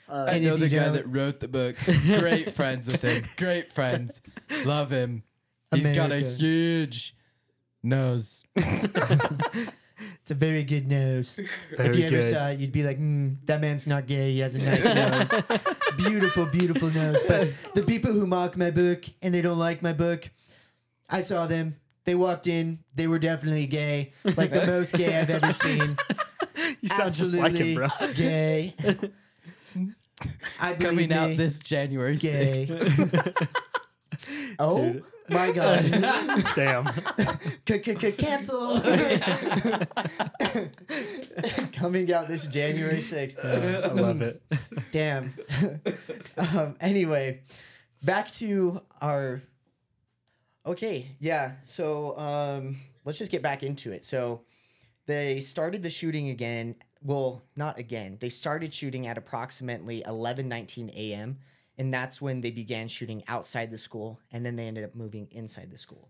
Uh, 0.09 0.25
I 0.27 0.33
And 0.33 0.43
know 0.45 0.53
if 0.55 0.59
the 0.59 0.67
you 0.67 0.77
guy 0.77 0.83
don't- 0.85 0.93
that 0.93 1.07
wrote 1.07 1.39
the 1.39 1.47
book. 1.47 1.75
Great 2.19 2.51
friends 2.53 2.87
with 2.87 3.01
him. 3.01 3.23
Great 3.37 3.71
friends. 3.71 4.21
Love 4.65 4.91
him. 4.91 5.23
He's 5.73 5.89
got 5.89 6.11
a 6.11 6.17
America. 6.17 6.29
huge 6.37 7.15
nose. 7.81 8.43
It's 10.23 10.31
a 10.31 10.35
very 10.35 10.63
good 10.63 10.87
nose. 10.87 11.35
Very 11.75 11.89
if 11.89 11.95
Very 11.95 11.97
you 11.97 12.05
ever 12.17 12.21
saw 12.21 12.47
it, 12.47 12.57
you'd 12.59 12.71
be 12.71 12.81
like, 12.83 12.97
mm, 12.97 13.35
that 13.45 13.59
man's 13.59 13.85
not 13.85 14.07
gay. 14.07 14.31
He 14.31 14.39
has 14.39 14.55
a 14.55 14.61
nice 14.61 14.81
nose. 15.33 15.43
beautiful, 15.97 16.45
beautiful 16.45 16.89
nose. 16.91 17.21
But 17.27 17.49
the 17.73 17.83
people 17.83 18.13
who 18.13 18.25
mock 18.25 18.55
my 18.55 18.71
book 18.71 19.03
and 19.21 19.33
they 19.33 19.41
don't 19.41 19.59
like 19.59 19.81
my 19.81 19.91
book, 19.91 20.29
I 21.09 21.19
saw 21.19 21.45
them. 21.45 21.75
They 22.05 22.15
walked 22.15 22.47
in. 22.47 22.79
They 22.95 23.07
were 23.07 23.19
definitely 23.19 23.65
gay. 23.65 24.13
Like 24.23 24.51
the 24.51 24.65
most 24.65 24.93
gay 24.93 25.19
I've 25.19 25.29
ever 25.29 25.51
seen. 25.65 25.97
you 26.79 26.87
sound 26.87 27.13
just 27.15 27.35
like 27.35 27.51
him, 27.55 27.75
bro. 27.75 27.87
Gay. 28.15 28.75
I 30.61 30.71
believe 30.71 30.89
Coming 30.89 31.11
out 31.11 31.29
me, 31.31 31.35
this 31.35 31.59
January 31.59 32.15
gay. 32.15 32.65
6th. 32.69 33.47
Oh 34.57 34.77
Dude. 34.93 35.03
My 35.29 35.51
god. 35.51 35.83
Damn. 36.55 36.85
Cancel. 38.17 38.79
Coming 41.73 42.13
out 42.13 42.27
this 42.27 42.45
January 42.47 42.99
6th. 42.99 43.43
I 43.43 43.91
love 43.93 44.21
it. 44.21 44.41
Damn. 44.91 45.33
um, 46.37 46.75
anyway, 46.79 47.41
back 48.03 48.31
to 48.33 48.81
our. 49.01 49.41
Okay, 50.65 51.07
yeah. 51.19 51.53
So 51.63 52.17
um, 52.17 52.77
let's 53.05 53.17
just 53.17 53.31
get 53.31 53.41
back 53.41 53.63
into 53.63 53.91
it. 53.91 54.03
So 54.03 54.41
they 55.07 55.39
started 55.39 55.83
the 55.83 55.89
shooting 55.89 56.29
again. 56.29 56.75
Well, 57.01 57.41
not 57.55 57.79
again. 57.79 58.17
They 58.21 58.29
started 58.29 58.73
shooting 58.73 59.07
at 59.07 59.17
approximately 59.17 60.03
11:19 60.03 60.93
a.m. 60.95 61.39
and 61.77 61.93
that's 61.93 62.21
when 62.21 62.41
they 62.41 62.51
began 62.51 62.87
shooting 62.87 63.23
outside 63.27 63.71
the 63.71 63.77
school, 63.77 64.19
and 64.31 64.45
then 64.45 64.55
they 64.55 64.67
ended 64.67 64.83
up 64.83 64.95
moving 64.95 65.27
inside 65.31 65.71
the 65.71 65.77
school. 65.77 66.09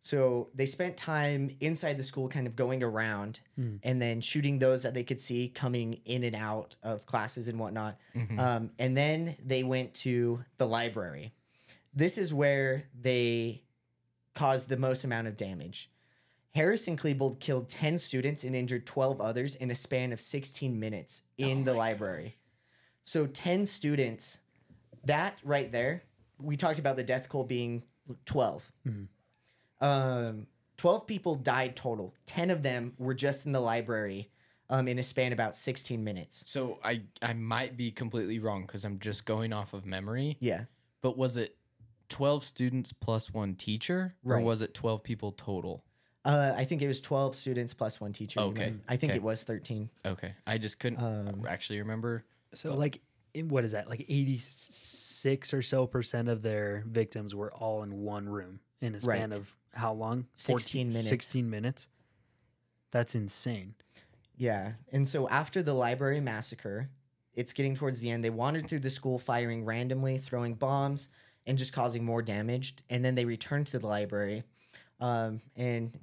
So 0.00 0.50
they 0.52 0.66
spent 0.66 0.96
time 0.96 1.56
inside 1.60 1.96
the 1.96 2.02
school, 2.02 2.28
kind 2.28 2.48
of 2.48 2.56
going 2.56 2.82
around, 2.82 3.40
Hmm. 3.54 3.76
and 3.84 4.02
then 4.02 4.20
shooting 4.20 4.58
those 4.58 4.82
that 4.82 4.94
they 4.94 5.04
could 5.04 5.20
see 5.20 5.48
coming 5.48 6.00
in 6.04 6.24
and 6.24 6.34
out 6.34 6.74
of 6.82 7.06
classes 7.06 7.46
and 7.46 7.58
whatnot. 7.58 7.98
Mhm. 8.14 8.38
Um, 8.38 8.70
and 8.80 8.96
then 8.96 9.36
they 9.44 9.62
went 9.62 9.94
to 9.94 10.44
the 10.58 10.66
library. 10.66 11.32
This 11.94 12.18
is 12.18 12.34
where 12.34 12.88
they 13.00 13.62
caused 14.34 14.68
the 14.68 14.76
most 14.76 15.04
amount 15.04 15.28
of 15.28 15.36
damage. 15.36 15.88
Harris 16.50 16.88
and 16.88 16.98
Klebold 16.98 17.38
killed 17.38 17.68
10 17.68 17.96
students 17.98 18.42
and 18.44 18.56
injured 18.56 18.86
12 18.86 19.20
others 19.20 19.54
in 19.54 19.70
a 19.70 19.74
span 19.74 20.12
of 20.12 20.20
16 20.20 20.80
minutes 20.80 21.22
in 21.38 21.60
Oh 21.60 21.64
the 21.64 21.72
my 21.74 21.78
library. 21.78 22.36
So 23.04 23.26
10 23.26 23.66
students, 23.66 24.38
that 25.04 25.38
right 25.44 25.70
there, 25.72 26.02
we 26.40 26.56
talked 26.56 26.78
about 26.78 26.96
the 26.96 27.02
death 27.02 27.28
toll 27.28 27.44
being 27.44 27.82
12. 28.26 28.70
Mhm. 28.86 29.08
Um, 29.80 30.46
12 30.76 31.06
people 31.06 31.34
died 31.36 31.76
total. 31.76 32.14
10 32.26 32.50
of 32.50 32.62
them 32.62 32.94
were 32.98 33.14
just 33.14 33.46
in 33.46 33.52
the 33.52 33.60
library 33.60 34.30
um, 34.70 34.88
in 34.88 34.98
a 34.98 35.02
span 35.02 35.32
about 35.32 35.54
16 35.54 36.02
minutes. 36.02 36.44
So 36.48 36.78
I 36.82 37.02
I 37.20 37.34
might 37.34 37.76
be 37.76 37.90
completely 37.90 38.38
wrong 38.38 38.62
because 38.62 38.84
I'm 38.84 38.98
just 39.00 39.26
going 39.26 39.52
off 39.52 39.74
of 39.74 39.84
memory. 39.84 40.38
Yeah. 40.40 40.64
But 41.02 41.18
was 41.18 41.36
it 41.36 41.56
12 42.08 42.42
students 42.44 42.92
plus 42.92 43.32
one 43.34 43.54
teacher 43.54 44.14
or 44.24 44.36
Right. 44.36 44.44
was 44.44 44.62
it 44.62 44.72
12 44.72 45.02
people 45.02 45.32
total? 45.32 45.84
Uh, 46.24 46.54
I 46.56 46.64
think 46.64 46.80
it 46.80 46.86
was 46.88 47.00
12 47.00 47.34
students 47.34 47.74
plus 47.74 48.00
one 48.00 48.12
teacher. 48.12 48.40
Okay. 48.40 48.74
I 48.88 48.96
think 48.96 49.10
okay. 49.10 49.16
it 49.18 49.22
was 49.22 49.42
13. 49.42 49.90
Okay. 50.06 50.34
I 50.46 50.56
just 50.58 50.78
couldn't 50.78 51.02
Um, 51.02 51.44
actually 51.46 51.80
remember. 51.80 52.24
So 52.54 52.74
like 52.74 53.00
in- 53.34 53.48
what 53.48 53.64
is 53.64 53.72
that? 53.72 53.88
Like 53.88 54.04
86 54.08 55.54
or 55.54 55.62
so 55.62 55.86
percent 55.86 56.28
of 56.28 56.42
their 56.42 56.84
victims 56.86 57.34
were 57.34 57.52
all 57.52 57.82
in 57.82 58.02
one 58.02 58.28
room 58.28 58.60
in 58.80 58.94
a 58.94 59.00
span 59.00 59.30
Right. 59.30 59.38
of 59.38 59.56
how 59.72 59.92
long? 59.94 60.26
16 60.34 60.88
minutes. 60.88 61.08
16 61.08 61.48
minutes. 61.48 61.88
That's 62.90 63.14
insane. 63.14 63.74
Yeah. 64.36 64.72
And 64.92 65.06
so 65.08 65.28
after 65.28 65.62
the 65.62 65.72
library 65.74 66.20
massacre, 66.20 66.90
it's 67.34 67.52
getting 67.54 67.74
towards 67.74 68.00
the 68.00 68.10
end. 68.10 68.22
They 68.22 68.28
wandered 68.30 68.68
through 68.68 68.80
the 68.80 68.90
school 68.90 69.18
firing 69.18 69.64
randomly, 69.64 70.18
throwing 70.18 70.54
bombs, 70.54 71.08
and 71.46 71.56
just 71.56 71.72
causing 71.72 72.04
more 72.04 72.20
damage. 72.20 72.74
And 72.90 73.02
then 73.02 73.14
they 73.14 73.24
returned 73.24 73.68
to 73.68 73.78
the 73.78 73.86
library. 73.86 74.42
Um, 75.00 75.40
and 75.56 75.98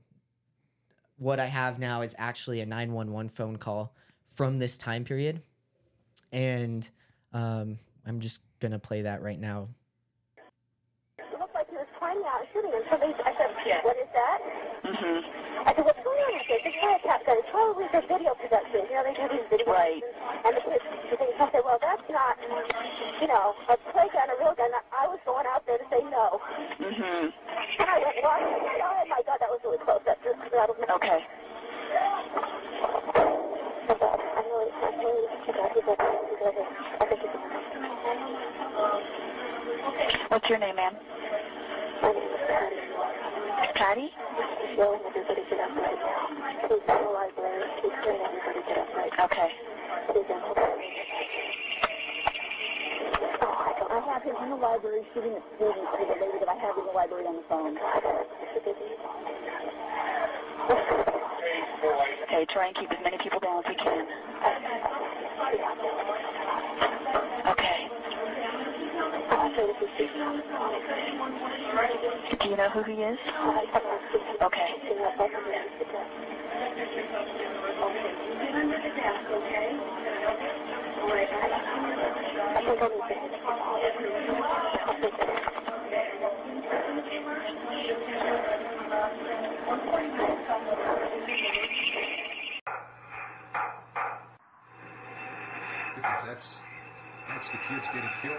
what 1.18 1.40
I 1.40 1.46
have 1.46 1.78
now 1.80 2.02
is 2.02 2.16
actually 2.18 2.62
a 2.62 2.66
911 2.66 3.30
phone 3.30 3.58
call 3.58 3.94
from 4.36 4.58
this 4.58 4.78
time 4.78 5.04
period. 5.04 5.44
And 6.32 6.90
um, 7.34 7.80
I'm 8.06 8.20
just 8.20 8.42
going 8.60 8.72
to 8.72 8.80
play 8.80 9.02
that 9.02 9.22
right 9.22 9.40
now. 9.40 9.68
It 11.18 11.40
looked 11.40 11.56
like 11.56 11.70
he 11.70 11.76
was 11.76 11.88
climbing 11.98 12.24
out 12.26 12.42
and 12.42 12.50
shooting 12.54 12.72
him. 12.72 12.84
So 12.90 12.98
they, 12.98 13.14
I 13.24 13.34
said, 13.38 13.52
what 13.84 13.98
is 13.98 14.08
that? 14.14 14.40
Mm-hmm. 14.84 15.68
I 15.68 15.74
said, 15.76 15.86
what's 15.86 16.04
going 16.04 16.20
on? 16.20 16.40
He 16.40 16.46
said, 16.48 16.60
it's 16.64 16.76
a 16.76 16.80
wiretap 16.80 17.26
gun. 17.26 17.38
It's 17.38 17.50
probably 17.52 17.88
for 17.92 18.02
video 18.08 18.34
production. 18.36 18.88
You 18.90 18.96
know, 18.96 19.04
they 19.04 19.14
do 19.14 19.28
these 19.30 19.48
video 19.50 19.68
Right. 19.74 20.02
And 20.46 20.56
the 20.56 20.62
kids, 20.62 20.84
the 21.12 21.18
thing, 21.18 21.30
I 21.40 21.52
said, 21.52 21.62
well, 21.66 21.78
that's 21.82 22.04
not, 22.10 22.38
you 23.22 23.28
know, 23.28 23.56
a 23.70 23.78
play 23.92 24.08
gun, 24.14 24.30
a 24.30 24.36
real 24.40 24.56
gun. 24.56 24.72
I 24.96 25.08
was 25.08 25.20
going 25.26 25.46
out 25.46 25.66
there 25.68 25.78
to 25.78 25.86
say 25.92 26.02
no. 26.10 26.42
Mm-hmm. 26.80 27.30
And 27.80 27.90
I 27.90 28.00
went, 28.00 28.16
well, 28.24 28.40
oh 28.40 29.06
my 29.10 29.22
God, 29.26 29.38
that 29.40 29.50
was 29.50 29.60
really 29.64 29.78
close. 29.80 30.02
That 30.06 30.24
just 30.24 30.40
rattled 30.54 30.80
me. 30.80 30.86
Okay. 30.90 31.26
What's 40.30 40.50
your 40.50 40.60
name, 40.60 40.76
ma'am? 40.76 40.96
my 42.02 42.12
name 42.14 42.24
is 42.24 42.40
Patty. 42.48 42.76
Patty? 43.76 44.14
Everybody 44.80 45.44
get 45.50 45.60
up 45.60 45.76
right 45.76 46.00
now. 46.00 46.28
He's 46.62 46.72
in 46.72 46.80
the 46.88 47.12
library. 47.12 47.68
He's 47.82 47.92
screaming 48.00 48.22
everybody 48.24 48.62
get 48.68 48.78
up 48.78 48.96
right 48.96 49.12
now. 49.18 49.26
Okay. 49.26 49.52
Oh, 53.42 53.56
I 53.60 53.74
I 53.90 54.00
have 54.14 54.24
him 54.24 54.36
in 54.44 54.50
the 54.50 54.56
library 54.56 55.04
shooting 55.14 55.34
at 55.34 55.44
students 55.58 55.92
to 55.92 56.06
the 56.06 56.14
lady 56.14 56.40
that 56.40 56.48
I 56.48 56.56
have 56.56 56.78
in 56.78 56.86
the 56.86 56.92
library 56.92 57.26
on 57.28 57.36
the 57.36 57.44
phone. 57.50 57.78
Okay, 61.80 62.46
try 62.46 62.68
and 62.68 62.76
keep 62.76 62.92
as 62.92 62.98
many 63.04 63.18
people 63.18 63.40
down 63.40 63.64
as 63.64 63.70
you 63.70 63.76
can. 63.76 64.06
Okay. 67.48 67.90
Do 72.42 72.50
you 72.50 72.58
know 72.58 72.70
who 72.70 72.84
he 72.84 73.02
is? 73.04 73.18
Okay. 74.42 74.76
Because 82.58 82.80
that's 96.30 96.60
that's 97.28 97.50
the 97.50 97.58
kids 97.58 97.86
getting 97.92 98.10
killed. 98.22 98.38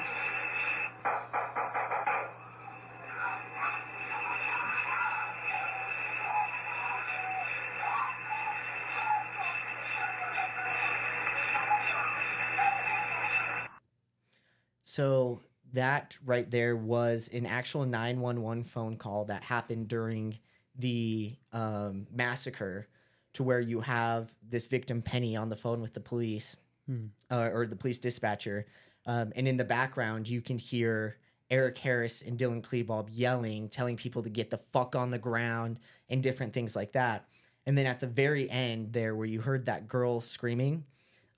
So 14.83 15.41
that 15.73 16.17
right 16.25 16.51
there 16.51 16.77
was 16.77 17.29
an 17.33 17.47
actual 17.47 17.87
911 17.87 18.65
phone 18.65 18.97
call 18.97 19.25
that 19.27 19.43
happened 19.43 19.89
during 19.89 20.39
the 20.77 21.37
um, 21.53 22.07
massacre 22.13 22.89
to 23.33 23.43
where 23.43 23.61
you 23.61 23.81
have 23.81 24.33
this 24.49 24.67
victim 24.67 25.01
Penny 25.03 25.37
on 25.37 25.49
the 25.49 25.57
phone 25.57 25.81
with 25.81 25.95
the 25.95 26.01
police 26.01 26.57
Hmm. 26.91 27.07
uh, 27.31 27.51
or 27.53 27.69
the 27.69 27.77
police 27.77 28.01
dispatcher. 28.01 28.67
Um, 29.07 29.33
and 29.37 29.47
in 29.47 29.57
the 29.57 29.65
background, 29.65 30.29
you 30.29 30.41
can 30.41 30.59
hear 30.59 31.19
Eric 31.49 31.79
Harris 31.79 32.21
and 32.23 32.37
Dylan 32.37 32.63
Klebold 32.63 33.11
yelling, 33.13 33.69
telling 33.69 33.97
people 33.97 34.25
to 34.25 34.29
get 34.29 34.51
the 34.51 34.59
fuck 34.59 34.97
on 34.97 35.11
the 35.11 35.19
ground 35.19 35.79
and 36.09 36.21
different 36.21 36.53
things 36.53 36.75
like 36.75 36.91
that. 36.93 37.29
And 37.65 37.79
then 37.79 37.87
at 37.87 38.01
the 38.01 38.09
very 38.09 38.51
end, 38.51 38.93
there 38.93 39.15
where 39.15 39.27
you 39.27 39.41
heard 39.41 39.67
that 39.67 39.87
girl 39.87 40.21
screaming, 40.21 40.85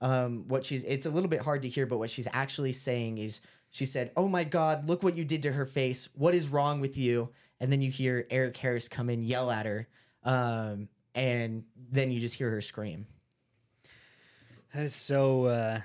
um, 0.01 0.47
what 0.47 0.65
she's 0.65 0.83
it's 0.85 1.05
a 1.05 1.11
little 1.11 1.29
bit 1.29 1.41
hard 1.41 1.61
to 1.61 1.69
hear, 1.69 1.85
but 1.85 1.99
what 1.99 2.09
she's 2.09 2.27
actually 2.33 2.71
saying 2.71 3.19
is 3.19 3.41
she 3.69 3.85
said, 3.85 4.11
"Oh 4.17 4.27
my 4.27 4.43
God, 4.43 4.89
look 4.89 5.03
what 5.03 5.15
you 5.15 5.23
did 5.23 5.43
to 5.43 5.51
her 5.51 5.65
face. 5.67 6.09
What 6.15 6.33
is 6.33 6.47
wrong 6.49 6.79
with 6.79 6.97
you?" 6.97 7.29
And 7.59 7.71
then 7.71 7.81
you 7.81 7.91
hear 7.91 8.25
Eric 8.31 8.57
Harris 8.57 8.87
come 8.87 9.11
in, 9.11 9.21
yell 9.21 9.51
at 9.51 9.67
her, 9.67 9.87
um, 10.23 10.89
and 11.13 11.63
then 11.91 12.11
you 12.11 12.19
just 12.19 12.35
hear 12.35 12.49
her 12.49 12.61
scream. 12.61 13.05
That 14.73 14.83
is 14.83 14.95
so 14.95 15.45
uh, 15.45 15.81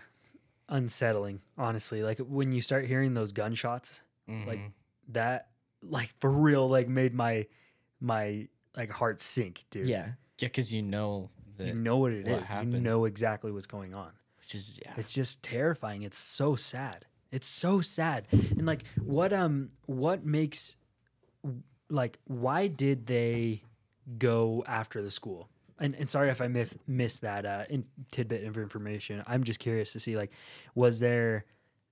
unsettling, 0.68 1.41
honestly. 1.57 2.03
Like 2.03 2.18
when 2.18 2.53
you 2.53 2.61
start 2.61 2.86
hearing 2.86 3.14
those 3.14 3.32
gunshots, 3.32 4.03
like 4.26 4.59
Mhm. 4.59 4.72
that, 5.09 5.51
like 5.82 6.14
for 6.20 6.30
real, 6.30 6.68
like 6.68 6.89
made 6.89 7.14
my 7.14 7.47
my 8.01 8.49
like 8.76 8.91
heart 8.91 9.20
sink, 9.20 9.64
dude. 9.70 9.89
Yeah, 9.89 10.07
yeah, 10.39 10.49
because 10.49 10.72
you 10.72 10.82
know 10.82 11.30
that, 11.57 11.68
you 11.68 11.74
know 11.74 11.97
what 11.99 12.12
it 12.12 12.26
is. 12.28 12.49
what 12.49 12.62
You 12.64 12.80
know 12.80 13.05
exactly 13.05 13.51
what's 13.53 13.66
going 13.66 13.95
on. 13.95 14.12
which 14.41 14.55
is 14.55 14.80
yeah. 14.82 14.95
It's 14.97 15.12
just 15.12 15.43
terrifying. 15.43 16.03
It's 16.03 16.16
so 16.18 16.57
sad. 16.57 17.05
It's 17.30 17.47
so 17.47 17.82
sad. 17.82 18.26
And 18.33 18.64
like, 18.64 18.84
what 19.04 19.33
um, 19.34 19.68
what 19.84 20.25
makes 20.25 20.76
like 21.91 22.18
why 22.25 22.67
did 22.68 23.07
they 23.07 23.62
go 24.18 24.64
after 24.67 25.03
the 25.03 25.11
school? 25.11 25.49
And, 25.80 25.95
and 25.95 26.09
sorry 26.09 26.29
if 26.30 26.41
I 26.41 26.49
myth, 26.49 26.76
missed 26.87 27.21
that 27.22 27.46
uh, 27.46 27.64
in, 27.71 27.84
tidbit 28.11 28.45
of 28.45 28.59
information. 28.59 29.22
I'm 29.26 29.45
just 29.45 29.61
curious 29.61 29.92
to 29.92 30.00
see 30.00 30.17
like, 30.17 30.33
was 30.75 30.99
there 30.99 31.45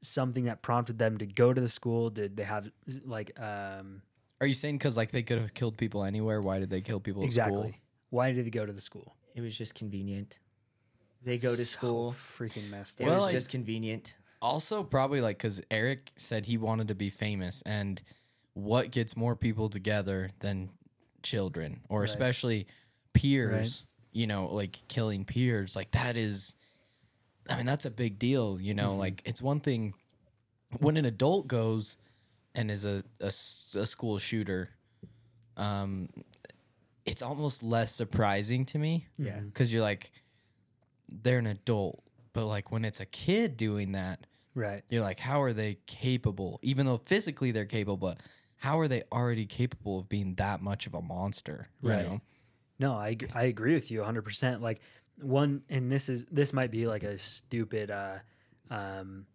something 0.02 0.44
that 0.44 0.62
prompted 0.62 0.98
them 0.98 1.18
to 1.18 1.26
go 1.26 1.52
to 1.52 1.60
the 1.60 1.68
school? 1.68 2.10
Did 2.10 2.36
they 2.36 2.42
have 2.44 2.70
like 3.04 3.38
um, 3.40 4.02
Are 4.40 4.46
you 4.46 4.54
saying 4.54 4.78
because 4.78 4.96
like 4.96 5.12
they 5.12 5.22
could 5.22 5.38
have 5.38 5.54
killed 5.54 5.76
people 5.76 6.02
anywhere? 6.04 6.40
Why 6.40 6.58
did 6.58 6.70
they 6.70 6.80
kill 6.80 7.00
people 7.00 7.22
at 7.22 7.26
exactly? 7.26 7.56
school? 7.70 7.72
Why 8.10 8.32
did 8.32 8.46
they 8.46 8.50
go 8.50 8.66
to 8.66 8.72
the 8.72 8.80
school? 8.80 9.14
it 9.34 9.42
was 9.42 9.56
just 9.56 9.74
convenient. 9.74 10.38
They 11.22 11.36
go 11.36 11.50
to 11.50 11.56
So 11.58 11.64
school. 11.64 12.14
freaking 12.38 12.70
messed 12.70 13.00
It 13.00 13.04
up. 13.04 13.08
Well, 13.10 13.16
was 13.18 13.26
I- 13.26 13.32
just 13.32 13.50
convenient. 13.50 14.14
Also, 14.40 14.82
probably 14.82 15.20
like 15.20 15.36
because 15.38 15.60
Eric 15.70 16.12
said 16.16 16.46
he 16.46 16.56
wanted 16.56 16.88
to 16.88 16.94
be 16.94 17.10
famous, 17.10 17.62
and 17.66 18.00
what 18.54 18.90
gets 18.90 19.16
more 19.16 19.34
people 19.36 19.68
together 19.68 20.30
than 20.40 20.70
children, 21.22 21.80
or 21.88 22.00
Right. 22.00 22.08
especially 22.08 22.66
peers? 23.20 23.84
You 24.12 24.26
know, 24.26 24.46
like 24.52 24.78
killing 24.88 25.24
peers, 25.24 25.76
like 25.76 25.90
that 25.92 26.16
is. 26.16 26.54
I 27.48 27.56
mean, 27.56 27.66
that's 27.66 27.84
a 27.84 27.90
big 27.90 28.18
deal. 28.18 28.58
You 28.60 28.74
know, 28.74 28.96
like 28.96 29.22
it's 29.24 29.40
one 29.42 29.60
thing 29.60 29.94
when 30.80 30.96
an 30.96 31.04
adult 31.04 31.46
goes 31.48 31.96
and 32.54 32.70
is 32.70 32.84
a 32.84 33.04
a 33.20 33.30
school 33.30 34.18
shooter. 34.18 34.70
Um, 35.56 36.08
it's 37.06 37.22
almost 37.22 37.62
less 37.62 37.94
surprising 37.94 38.64
to 38.66 38.78
me 38.78 39.06
Yeah. 39.16 39.38
because 39.40 39.72
you're 39.72 39.80
like, 39.82 40.10
they're 41.08 41.38
an 41.38 41.46
adult, 41.46 42.02
but 42.32 42.46
like 42.46 42.70
when 42.72 42.84
it's 42.84 42.98
a 43.00 43.06
kid 43.06 43.56
doing 43.56 43.92
that, 43.92 44.26
right. 44.54 44.82
you're 44.90 45.02
like, 45.02 45.20
how 45.20 45.40
are 45.42 45.52
they 45.52 45.78
capable? 45.86 46.58
Even 46.62 46.84
though 46.84 47.00
physically 47.06 47.52
they're 47.52 47.64
capable, 47.64 47.96
but 47.96 48.18
how 48.56 48.78
are 48.80 48.88
they 48.88 49.02
already 49.12 49.46
capable 49.46 49.98
of 50.00 50.08
being 50.08 50.34
that 50.34 50.60
much 50.60 50.86
of 50.86 50.94
a 50.94 51.00
monster? 51.00 51.68
You 51.80 51.90
Right. 51.90 52.02
know? 52.06 52.20
No, 52.78 52.92
I 52.94 53.16
I 53.34 53.44
agree 53.44 53.74
with 53.74 53.90
you 53.90 54.00
100%. 54.00 54.60
Like 54.60 54.80
one 55.20 55.62
and 55.70 55.90
this 55.90 56.08
is 56.08 56.24
this 56.30 56.52
might 56.52 56.70
be 56.70 56.86
like 56.86 57.02
a 57.02 57.16
stupid 57.18 57.90
uh 57.90 58.18
um 58.70 59.26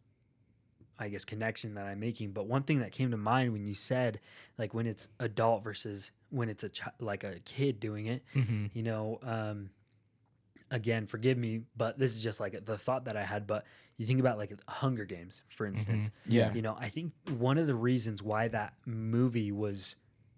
I 0.99 1.09
guess 1.09 1.25
connection 1.25 1.73
that 1.75 1.87
I'm 1.87 1.99
making, 1.99 2.31
but 2.31 2.45
one 2.45 2.61
thing 2.61 2.81
that 2.81 2.91
came 2.91 3.09
to 3.11 3.17
mind 3.17 3.53
when 3.53 3.65
you 3.65 3.73
said 3.73 4.19
like 4.59 4.73
when 4.75 4.85
it's 4.85 5.07
adult 5.19 5.63
versus 5.63 6.11
when 6.29 6.47
it's 6.49 6.63
a 6.63 6.69
chi- 6.69 6.91
like 6.99 7.23
a 7.23 7.39
kid 7.45 7.79
doing 7.79 8.05
it, 8.05 8.23
Mm-hmm. 8.35 8.67
you 8.73 8.83
know, 8.83 9.19
um 9.23 9.71
again, 10.69 11.05
forgive 11.07 11.37
me, 11.37 11.61
but 11.75 11.97
this 11.99 12.15
is 12.15 12.23
just 12.23 12.39
like 12.39 12.65
the 12.65 12.77
thought 12.77 13.05
that 13.05 13.17
I 13.17 13.23
had, 13.23 13.45
but 13.47 13.65
you 13.97 14.05
think 14.05 14.19
about 14.19 14.37
like 14.37 14.53
Hunger 14.69 15.05
Games, 15.05 15.43
for 15.49 15.65
instance. 15.65 16.09
Yeah. 16.27 16.53
You 16.53 16.61
know, 16.61 16.77
I 16.79 16.87
think 16.89 17.11
one 17.37 17.57
of 17.57 17.67
the 17.67 17.75
reasons 17.75 18.21
why 18.23 18.47
that 18.47 18.73
movie 18.85 19.51
was 19.51 19.95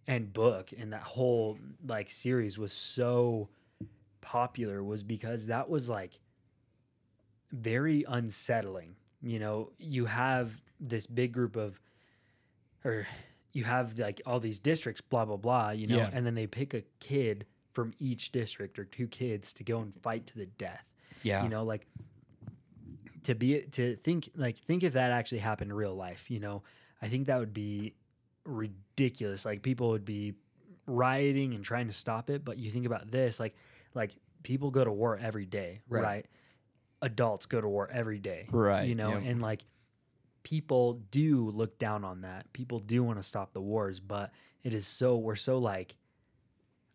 and 0.07 0.33
book 0.33 0.71
and 0.77 0.91
that 0.93 1.01
whole 1.03 1.57
like 1.85 2.09
series 2.09 2.57
was 2.57 2.71
so 2.73 3.49
popular 4.21 4.83
was 4.83 5.03
because 5.03 5.47
that 5.47 5.69
was 5.69 5.89
like 5.89 6.19
very 7.51 8.03
unsettling. 8.07 8.95
You 9.21 9.39
know, 9.39 9.71
you 9.79 10.05
have 10.05 10.61
this 10.79 11.07
big 11.07 11.31
group 11.33 11.55
of 11.55 11.79
or 12.83 13.07
you 13.53 13.63
have 13.63 13.97
like 13.97 14.21
all 14.25 14.39
these 14.39 14.59
districts, 14.59 15.01
blah 15.01 15.25
blah 15.25 15.37
blah, 15.37 15.69
you 15.71 15.87
know, 15.87 15.97
Yeah. 15.97 16.09
and 16.11 16.25
then 16.25 16.35
they 16.35 16.47
pick 16.47 16.73
a 16.73 16.83
kid 16.99 17.45
from 17.71 17.93
each 17.99 18.31
district 18.31 18.77
or 18.77 18.85
two 18.85 19.07
kids 19.07 19.53
to 19.53 19.63
go 19.63 19.79
and 19.79 19.93
fight 19.95 20.27
to 20.27 20.37
the 20.37 20.45
death. 20.45 20.91
Yeah. 21.23 21.43
You 21.43 21.49
know, 21.49 21.63
like 21.63 21.87
to 23.23 23.35
be 23.35 23.61
to 23.61 23.95
think 23.97 24.29
like 24.35 24.57
think 24.57 24.83
if 24.83 24.93
that 24.93 25.11
actually 25.11 25.39
happened 25.39 25.71
in 25.71 25.77
real 25.77 25.95
life, 25.95 26.29
you 26.29 26.39
know, 26.41 26.63
I 27.01 27.07
think 27.07 27.27
that 27.27 27.39
would 27.39 27.53
be 27.53 27.93
ridiculous. 28.45 29.45
Like 29.45 29.61
people 29.61 29.89
would 29.89 30.05
be 30.05 30.33
rioting 30.85 31.53
and 31.53 31.63
trying 31.63 31.87
to 31.87 31.93
stop 31.93 32.29
it, 32.29 32.43
but 32.43 32.57
you 32.57 32.69
think 32.71 32.85
about 32.85 33.09
this, 33.11 33.39
like 33.39 33.55
like 33.93 34.15
people 34.43 34.71
go 34.71 34.83
to 34.83 34.91
war 34.91 35.17
every 35.21 35.45
day, 35.45 35.81
Right. 35.87 36.03
right? 36.03 36.25
Adults 37.01 37.45
go 37.45 37.61
to 37.61 37.67
war 37.67 37.89
every 37.91 38.19
day. 38.19 38.47
Right, 38.51 38.87
You 38.87 38.95
know, 38.95 39.11
yep. 39.11 39.23
and 39.25 39.41
like 39.41 39.63
people 40.43 40.93
do 41.11 41.49
look 41.51 41.77
down 41.79 42.03
on 42.03 42.21
that. 42.21 42.51
People 42.53 42.79
do 42.79 43.03
want 43.03 43.17
to 43.19 43.23
stop 43.23 43.53
the 43.53 43.61
wars, 43.61 43.99
but 43.99 44.31
it 44.63 44.73
is 44.73 44.85
so 44.87 45.17
we're 45.17 45.35
so 45.35 45.57
like 45.57 45.95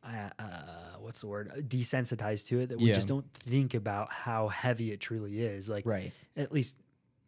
uh, 0.04 0.30
uh, 0.38 0.96
what's 1.00 1.20
the 1.20 1.26
word 1.26 1.52
desensitized 1.68 2.46
to 2.46 2.60
it 2.60 2.68
that 2.68 2.78
we 2.78 2.88
Yeah. 2.88 2.94
just 2.94 3.08
don't 3.08 3.30
think 3.32 3.74
about 3.74 4.12
how 4.12 4.48
heavy 4.48 4.92
it 4.92 5.00
truly 5.00 5.40
is 5.40 5.68
like 5.68 5.84
Right. 5.84 6.12
at 6.36 6.52
least 6.52 6.76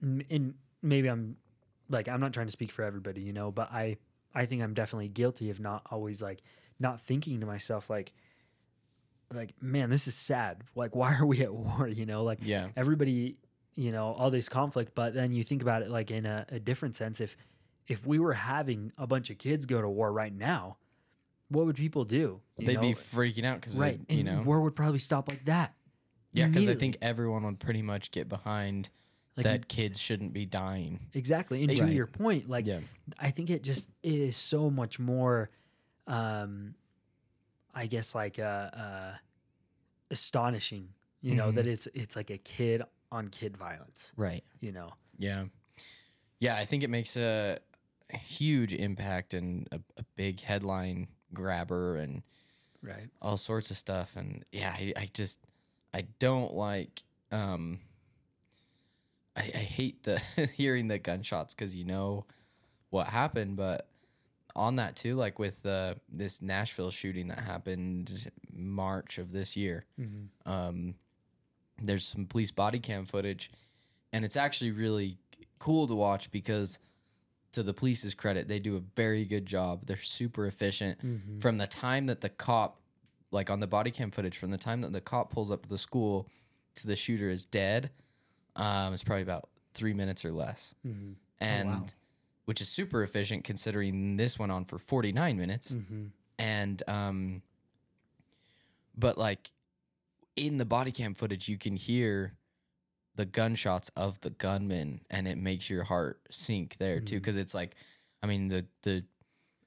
in 0.00 0.54
maybe 0.80 1.08
i'm 1.08 1.36
like 1.90 2.08
i'm 2.08 2.20
not 2.20 2.32
trying 2.32 2.46
to 2.46 2.52
speak 2.52 2.70
for 2.70 2.82
everybody 2.84 3.20
you 3.22 3.32
know 3.32 3.50
but 3.50 3.70
i 3.72 3.96
i 4.34 4.46
think 4.46 4.62
i'm 4.62 4.74
definitely 4.74 5.08
guilty 5.08 5.50
of 5.50 5.60
not 5.60 5.82
always 5.90 6.20
like 6.22 6.42
not 6.78 7.00
thinking 7.00 7.40
to 7.40 7.46
myself 7.46 7.88
like 7.90 8.12
like 9.32 9.54
man 9.62 9.90
this 9.90 10.08
is 10.08 10.14
sad. 10.14 10.62
Like 10.74 10.94
why 11.00 11.14
are 11.14 11.26
we 11.26 11.42
at 11.42 11.54
war? 11.54 11.86
You 11.88 12.06
know 12.06 12.24
like 12.24 12.38
Yeah. 12.42 12.68
everybody 12.76 13.36
you 13.76 13.92
know 13.92 14.12
all 14.12 14.30
this 14.30 14.48
conflict 14.48 14.92
but 14.94 15.14
then 15.14 15.32
you 15.32 15.44
think 15.44 15.62
about 15.62 15.82
it 15.82 15.90
like 15.90 16.10
in 16.10 16.26
a, 16.26 16.46
a 16.50 16.58
different 16.58 16.96
sense. 16.96 17.20
If 17.20 17.36
if 17.86 18.06
we 18.06 18.18
were 18.18 18.32
having 18.34 18.92
a 18.98 19.06
bunch 19.06 19.30
of 19.30 19.38
kids 19.38 19.66
go 19.66 19.80
to 19.80 19.88
war 19.88 20.12
right 20.12 20.34
now 20.34 20.76
what 21.48 21.66
would 21.66 21.76
people 21.76 22.04
do? 22.04 22.40
You 22.58 22.66
They'd 22.66 22.80
be 22.80 22.94
freaking 22.94 23.44
out 23.44 23.60
because 23.60 23.76
right. 23.76 24.00
you 24.08 24.18
and 24.18 24.24
know? 24.26 24.42
war 24.42 24.60
would 24.60 24.76
probably 24.76 25.00
stop 25.00 25.28
like 25.28 25.44
that. 25.46 25.74
Yeah 26.32 26.46
because 26.48 26.68
I 26.68 26.74
think 26.74 26.96
everyone 27.02 27.44
would 27.44 27.58
pretty 27.60 27.82
much 27.82 28.10
get 28.10 28.28
behind 28.28 28.88
Like, 29.36 29.44
that 29.44 29.68
kids 29.68 29.98
shouldn't 30.00 30.32
be 30.32 30.44
dying. 30.44 31.00
exactly 31.14 31.62
and 31.62 31.74
to 31.76 31.92
your 31.92 32.06
point 32.06 32.48
like 32.50 32.66
yeah. 32.66 32.80
I 33.18 33.30
think 33.30 33.48
it 33.48 33.62
just 33.62 33.88
it 34.02 34.12
is 34.14 34.36
so 34.36 34.70
much 34.70 34.98
more, 34.98 35.50
um, 36.06 36.74
I 37.74 37.86
guess 37.86 38.14
like 38.14 38.38
uh, 38.38 38.42
uh, 38.42 39.12
astonishing. 40.10 40.88
You 41.22 41.34
know 41.34 41.52
that 41.52 41.66
it's 41.66 41.86
it's 41.94 42.16
like 42.16 42.30
a 42.30 42.38
kid 42.38 42.82
on 43.12 43.28
kid 43.28 43.56
violence. 43.56 44.12
Right. 44.16 44.44
You 44.60 44.72
know, 44.72 44.90
Yeah. 45.18 45.44
Yeah, 46.38 46.56
I 46.56 46.64
think 46.64 46.82
it 46.82 46.88
makes 46.88 47.16
a 47.18 47.58
huge 48.12 48.72
impact 48.72 49.34
and 49.34 49.68
a, 49.72 49.80
a 49.98 50.04
big 50.16 50.40
headline 50.40 51.08
grabber 51.34 51.96
and 51.96 52.22
right? 52.82 53.08
all 53.20 53.36
sorts 53.36 53.70
of 53.70 53.76
stuff. 53.76 54.16
And 54.16 54.44
yeah, 54.50 54.74
I, 54.76 54.92
I 54.96 55.08
just 55.12 55.38
I 55.92 56.06
don't 56.18 56.54
like 56.54 57.02
um 57.30 57.80
I, 59.40 59.50
I 59.54 59.58
hate 59.58 60.02
the 60.02 60.18
hearing 60.54 60.88
the 60.88 60.98
gunshots 60.98 61.54
because 61.54 61.74
you 61.74 61.84
know 61.84 62.26
what 62.90 63.06
happened, 63.06 63.56
but 63.56 63.88
on 64.56 64.76
that 64.76 64.96
too, 64.96 65.14
like 65.14 65.38
with 65.38 65.64
uh, 65.64 65.94
this 66.08 66.42
Nashville 66.42 66.90
shooting 66.90 67.28
that 67.28 67.38
happened 67.40 68.30
March 68.52 69.18
of 69.18 69.32
this 69.32 69.56
year, 69.56 69.84
um, 70.46 70.94
there's 71.82 72.06
some 72.06 72.26
police 72.26 72.50
body 72.50 72.78
cam 72.78 73.06
footage, 73.06 73.50
and 74.12 74.24
it's 74.24 74.36
actually 74.36 74.72
really 74.72 75.18
cool 75.58 75.86
to 75.86 75.94
watch 75.94 76.30
because, 76.30 76.78
to 77.52 77.62
the 77.62 77.72
police's 77.72 78.14
credit, 78.14 78.48
they 78.48 78.58
do 78.58 78.76
a 78.76 78.80
very 78.96 79.24
good 79.24 79.46
job. 79.46 79.86
They're 79.86 79.96
super 79.96 80.46
efficient. 80.46 80.98
From 81.40 81.56
the 81.56 81.66
time 81.66 82.06
that 82.06 82.20
the 82.20 82.28
cop, 82.28 82.80
like 83.30 83.50
on 83.50 83.60
the 83.60 83.66
body 83.66 83.90
cam 83.90 84.10
footage, 84.10 84.36
from 84.36 84.50
the 84.50 84.58
time 84.58 84.80
that 84.82 84.92
the 84.92 85.00
cop 85.00 85.32
pulls 85.32 85.50
up 85.50 85.62
to 85.62 85.68
the 85.68 85.78
school 85.78 86.28
to 86.76 86.86
the 86.86 86.96
shooter 86.96 87.30
is 87.30 87.44
dead, 87.46 87.90
um, 88.56 88.92
it's 88.94 89.04
probably 89.04 89.22
about 89.22 89.48
three 89.74 89.92
minutes 89.92 90.24
or 90.24 90.32
less, 90.32 90.74
and 91.40 91.68
wow. 91.68 91.86
which 92.46 92.60
is 92.60 92.68
super 92.68 93.02
efficient 93.02 93.44
considering 93.44 94.16
this 94.16 94.38
went 94.38 94.52
on 94.52 94.64
for 94.64 94.78
49 94.78 95.36
minutes, 95.36 95.76
and 96.38 96.82
um, 96.88 97.42
but 98.96 99.16
like 99.18 99.50
in 100.36 100.58
the 100.58 100.64
body 100.64 100.92
cam 100.92 101.14
footage, 101.14 101.48
you 101.48 101.58
can 101.58 101.76
hear 101.76 102.34
the 103.16 103.26
gunshots 103.26 103.90
of 103.96 104.20
the 104.20 104.30
gunman, 104.30 105.02
and 105.10 105.28
it 105.28 105.36
makes 105.36 105.68
your 105.68 105.84
heart 105.84 106.20
sink 106.30 106.76
there 106.78 107.00
too. 107.00 107.16
Because 107.16 107.36
it's 107.36 107.54
like, 107.54 107.74
I 108.22 108.26
mean, 108.26 108.48
the 108.48 108.66
the 108.82 109.04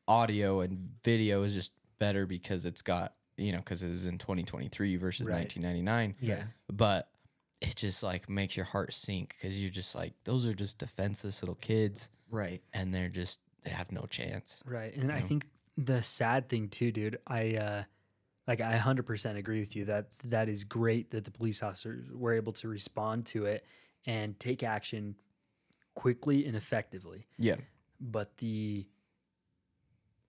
audio 0.08 0.62
and 0.62 0.90
video 1.04 1.44
is 1.44 1.54
just 1.54 1.72
better 2.00 2.26
because 2.26 2.66
it's 2.66 2.82
got 2.82 3.14
you 3.38 3.52
know 3.52 3.60
because 3.60 3.84
it 3.84 3.90
was 3.90 4.08
in 4.08 4.18
2023 4.18 4.98
versus 4.98 5.28
Right. 5.28 5.36
1999. 5.56 6.16
Yeah. 6.20 6.44
but 6.72 7.10
it 7.64 7.76
just 7.76 8.04
like 8.04 8.30
makes 8.30 8.56
your 8.56 8.66
heart 8.66 8.94
sink 8.94 9.36
because 9.40 9.62
you're 9.62 9.72
just 9.72 9.96
like 9.96 10.14
those 10.26 10.46
are 10.46 10.54
just 10.54 10.78
defenseless 10.78 11.42
little 11.42 11.56
kids, 11.56 12.10
Right. 12.30 12.62
and 12.74 12.94
they're 12.94 13.10
just 13.10 13.40
they 13.64 13.72
have 13.72 13.92
no 13.92 14.06
chance. 14.10 14.62
Right. 14.66 14.94
And 14.96 15.12
I 15.12 15.20
think 15.22 15.46
the 15.78 16.04
sad 16.04 16.50
thing 16.50 16.68
too, 16.70 16.92
dude, 16.92 17.18
I 17.26 17.56
uh 17.56 17.84
like 18.48 18.60
I 18.62 18.78
100% 18.78 19.38
agree 19.38 19.60
with 19.62 19.76
you 19.76 19.86
that 19.86 20.12
that 20.26 20.50
is 20.50 20.64
great 20.66 21.12
that 21.12 21.24
the 21.24 21.32
police 21.32 21.64
officers 21.64 22.06
were 22.12 22.34
able 22.34 22.52
to 22.54 22.68
respond 22.68 23.26
to 23.28 23.46
it 23.46 23.66
and 24.06 24.38
take 24.40 24.64
action 24.64 25.16
quickly 25.96 26.46
and 26.46 26.56
effectively. 26.58 27.28
Yeah, 27.38 27.56
But 28.02 28.38
the 28.38 28.86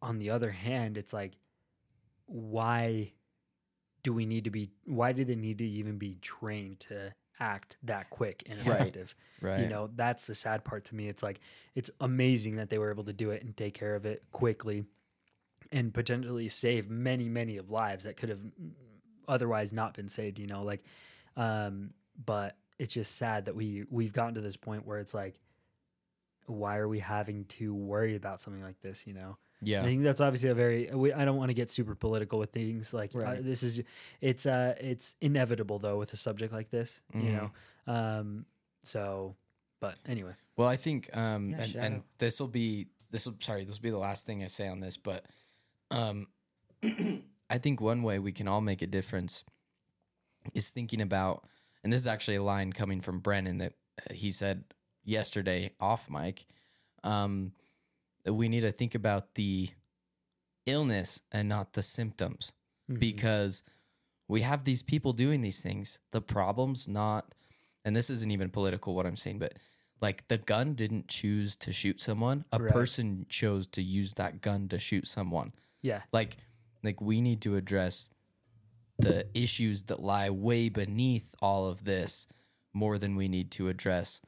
on 0.00 0.18
the 0.18 0.30
other 0.30 0.50
hand, 0.52 0.96
it's 0.96 1.12
like 1.12 1.32
why 2.26 3.12
do 4.02 4.12
we 4.12 4.26
need 4.26 4.44
to 4.44 4.50
be 4.50 4.70
why 4.84 5.12
do 5.12 5.24
they 5.24 5.34
need 5.34 5.58
to 5.58 5.64
even 5.66 5.98
be 5.98 6.16
trained 6.22 6.78
to 6.80 7.12
act 7.40 7.76
that 7.82 8.10
quick 8.10 8.42
and 8.48 8.58
Right. 8.66 8.80
effective? 8.82 9.14
right. 9.40 9.60
You 9.60 9.68
know, 9.68 9.90
that's 9.94 10.26
the 10.26 10.34
sad 10.34 10.64
part 10.64 10.84
to 10.86 10.94
me. 10.94 11.08
It's 11.08 11.22
like 11.22 11.40
it's 11.74 11.90
amazing 12.00 12.56
that 12.56 12.70
they 12.70 12.78
were 12.78 12.90
able 12.90 13.04
to 13.04 13.12
do 13.12 13.30
it 13.30 13.42
and 13.42 13.56
take 13.56 13.74
care 13.74 13.94
of 13.94 14.06
it 14.06 14.22
quickly 14.32 14.84
and 15.72 15.92
potentially 15.92 16.48
save 16.48 16.88
many, 16.88 17.28
many 17.28 17.56
of 17.56 17.70
lives 17.70 18.04
that 18.04 18.16
could 18.16 18.28
have 18.28 18.40
otherwise 19.26 19.72
not 19.72 19.94
been 19.94 20.08
saved, 20.08 20.38
you 20.38 20.46
know, 20.46 20.62
like 20.62 20.84
um 21.36 21.90
but 22.24 22.56
it's 22.78 22.94
just 22.94 23.16
sad 23.16 23.46
that 23.46 23.56
we 23.56 23.84
we've 23.90 24.12
gotten 24.12 24.34
to 24.34 24.40
this 24.40 24.56
point 24.56 24.86
where 24.86 24.98
it's 24.98 25.14
like 25.14 25.40
why 26.46 26.76
are 26.76 26.88
we 26.88 26.98
having 26.98 27.44
to 27.46 27.74
worry 27.74 28.16
about 28.16 28.40
something 28.40 28.62
like 28.62 28.80
this, 28.82 29.06
you 29.06 29.14
know? 29.14 29.36
Yeah, 29.62 29.82
I 29.82 29.84
think 29.86 30.02
that's 30.02 30.20
obviously 30.20 30.50
a 30.50 30.54
very. 30.54 30.90
We, 30.92 31.12
I 31.12 31.24
don't 31.24 31.36
want 31.36 31.50
to 31.50 31.54
get 31.54 31.70
super 31.70 31.94
political 31.94 32.38
with 32.38 32.50
things 32.52 32.92
like 32.92 33.14
uh, 33.14 33.36
this 33.40 33.62
is. 33.62 33.82
It's 34.20 34.46
uh, 34.46 34.74
it's 34.80 35.14
inevitable 35.20 35.78
though 35.78 35.98
with 35.98 36.12
a 36.12 36.16
subject 36.16 36.52
like 36.52 36.70
this, 36.70 37.00
you 37.14 37.30
Mhm. 37.30 37.32
know. 37.32 37.92
Um, 37.92 38.46
so, 38.82 39.36
but 39.80 39.96
anyway, 40.06 40.32
Well, 40.56 40.68
I 40.68 40.76
think 40.76 41.14
um 41.16 41.50
Yeah, 41.50 41.62
and, 41.62 41.76
and 41.76 42.02
this 42.18 42.40
will 42.40 42.48
be 42.48 42.88
this 43.10 43.26
will 43.26 43.36
sorry, 43.40 43.64
this 43.64 43.76
will 43.76 43.82
be 43.82 43.90
the 43.90 43.98
last 43.98 44.26
thing 44.26 44.42
I 44.42 44.48
say 44.48 44.68
on 44.68 44.80
this, 44.80 44.96
but 44.96 45.24
um 45.90 46.28
I 47.50 47.58
think 47.58 47.80
one 47.80 48.02
way 48.02 48.18
we 48.18 48.32
can 48.32 48.48
all 48.48 48.60
make 48.60 48.82
a 48.82 48.86
difference 48.86 49.44
is 50.54 50.70
thinking 50.70 51.00
about 51.00 51.46
and 51.82 51.92
this 51.92 52.00
is 52.00 52.06
actually 52.06 52.36
a 52.36 52.42
line 52.42 52.72
coming 52.72 53.00
from 53.00 53.20
Brennan 53.20 53.58
that 53.58 53.72
uh, 54.00 54.14
he 54.14 54.32
said 54.32 54.64
yesterday 55.04 55.72
off 55.80 56.08
mic. 56.10 56.46
Um 57.02 57.52
that 57.52 57.63
we 58.26 58.48
need 58.48 58.60
to 58.62 58.72
think 58.72 58.94
about 58.94 59.34
the 59.34 59.68
illness 60.66 61.20
and 61.30 61.48
not 61.48 61.72
the 61.74 61.82
symptoms 61.82 62.52
mm-hmm. 62.90 62.98
because 62.98 63.62
we 64.28 64.40
have 64.40 64.64
these 64.64 64.82
people 64.82 65.12
doing 65.12 65.42
these 65.42 65.60
things. 65.60 65.98
The 66.12 66.22
problem's 66.22 66.88
not, 66.88 67.34
and 67.84 67.94
this 67.94 68.08
isn't 68.10 68.30
even 68.30 68.50
political 68.50 68.94
what 68.94 69.06
I'm 69.06 69.16
saying, 69.16 69.38
but 69.38 69.54
like 70.00 70.26
the 70.28 70.38
gun 70.38 70.74
didn't 70.74 71.08
choose 71.08 71.56
to 71.56 71.72
shoot 71.72 72.00
someone. 72.00 72.44
A 72.52 72.58
Right. 72.58 72.72
person 72.72 73.26
chose 73.28 73.66
to 73.68 73.82
use 73.82 74.14
that 74.14 74.40
gun 74.40 74.68
to 74.68 74.78
shoot 74.78 75.06
someone. 75.06 75.52
yeah, 75.82 76.02
Like, 76.12 76.38
like 76.82 77.00
we 77.00 77.20
need 77.20 77.42
to 77.42 77.56
address 77.56 78.10
the 78.98 79.26
issues 79.34 79.84
that 79.84 80.00
lie 80.00 80.30
way 80.30 80.68
beneath 80.68 81.34
all 81.42 81.66
of 81.66 81.84
this 81.84 82.26
more 82.72 82.96
than 82.96 83.16
we 83.16 83.28
need 83.28 83.50
to 83.52 83.68
address 83.68 84.20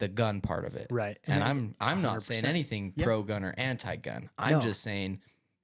the 0.00 0.08
gun 0.08 0.40
part 0.40 0.64
of 0.64 0.74
it. 0.74 0.88
Right. 0.90 1.18
And, 1.24 1.36
And 1.36 1.44
I 1.44 1.48
I'm 1.50 1.74
I'm 1.80 2.02
not 2.02 2.22
saying 2.22 2.42
100%. 2.42 2.48
anything 2.48 2.92
Yeah. 2.96 3.04
pro 3.04 3.22
gun 3.22 3.44
or 3.44 3.54
anti 3.56 3.94
gun. 3.96 4.28
I'm 4.36 4.54
No. 4.54 4.60
just 4.60 4.80
saying 4.82 5.20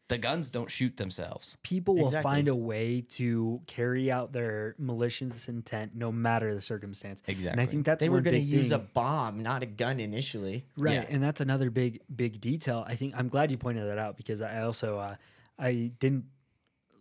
the 0.08 0.18
guns 0.18 0.50
don't 0.50 0.70
shoot 0.70 0.96
themselves. 0.98 1.56
people 1.64 1.96
will 1.96 2.04
Exactly. 2.06 2.30
find 2.30 2.46
a 2.48 2.54
way 2.54 3.00
to 3.00 3.60
carry 3.66 4.08
out 4.08 4.32
their 4.32 4.76
malicious 4.78 5.48
intent 5.48 5.96
no 5.96 6.12
matter 6.12 6.54
the 6.54 6.62
circumstance. 6.62 7.20
Exactly. 7.26 7.32
And 7.32 7.58
Exactly. 7.58 7.62
I 7.62 7.66
think 7.72 7.86
that's 7.86 8.00
they 8.04 8.08
were 8.08 8.20
going 8.20 8.34
to 8.36 8.40
big 8.40 8.48
use 8.48 8.70
a 8.70 8.78
bomb, 8.78 9.42
not 9.42 9.64
a 9.64 9.66
gun 9.66 9.98
initially. 9.98 10.64
right, 10.76 10.92
yeah. 10.92 11.06
and 11.08 11.20
that's 11.20 11.40
another 11.40 11.70
big 11.70 12.02
big 12.14 12.40
detail. 12.40 12.84
I 12.86 12.94
think 12.94 13.14
I'm 13.16 13.28
glad 13.28 13.50
you 13.50 13.58
pointed 13.58 13.88
that 13.88 13.98
out 13.98 14.16
because 14.16 14.40
I 14.40 14.60
also 14.62 14.98
uh, 15.00 15.16
I 15.58 15.90
didn't 15.98 16.26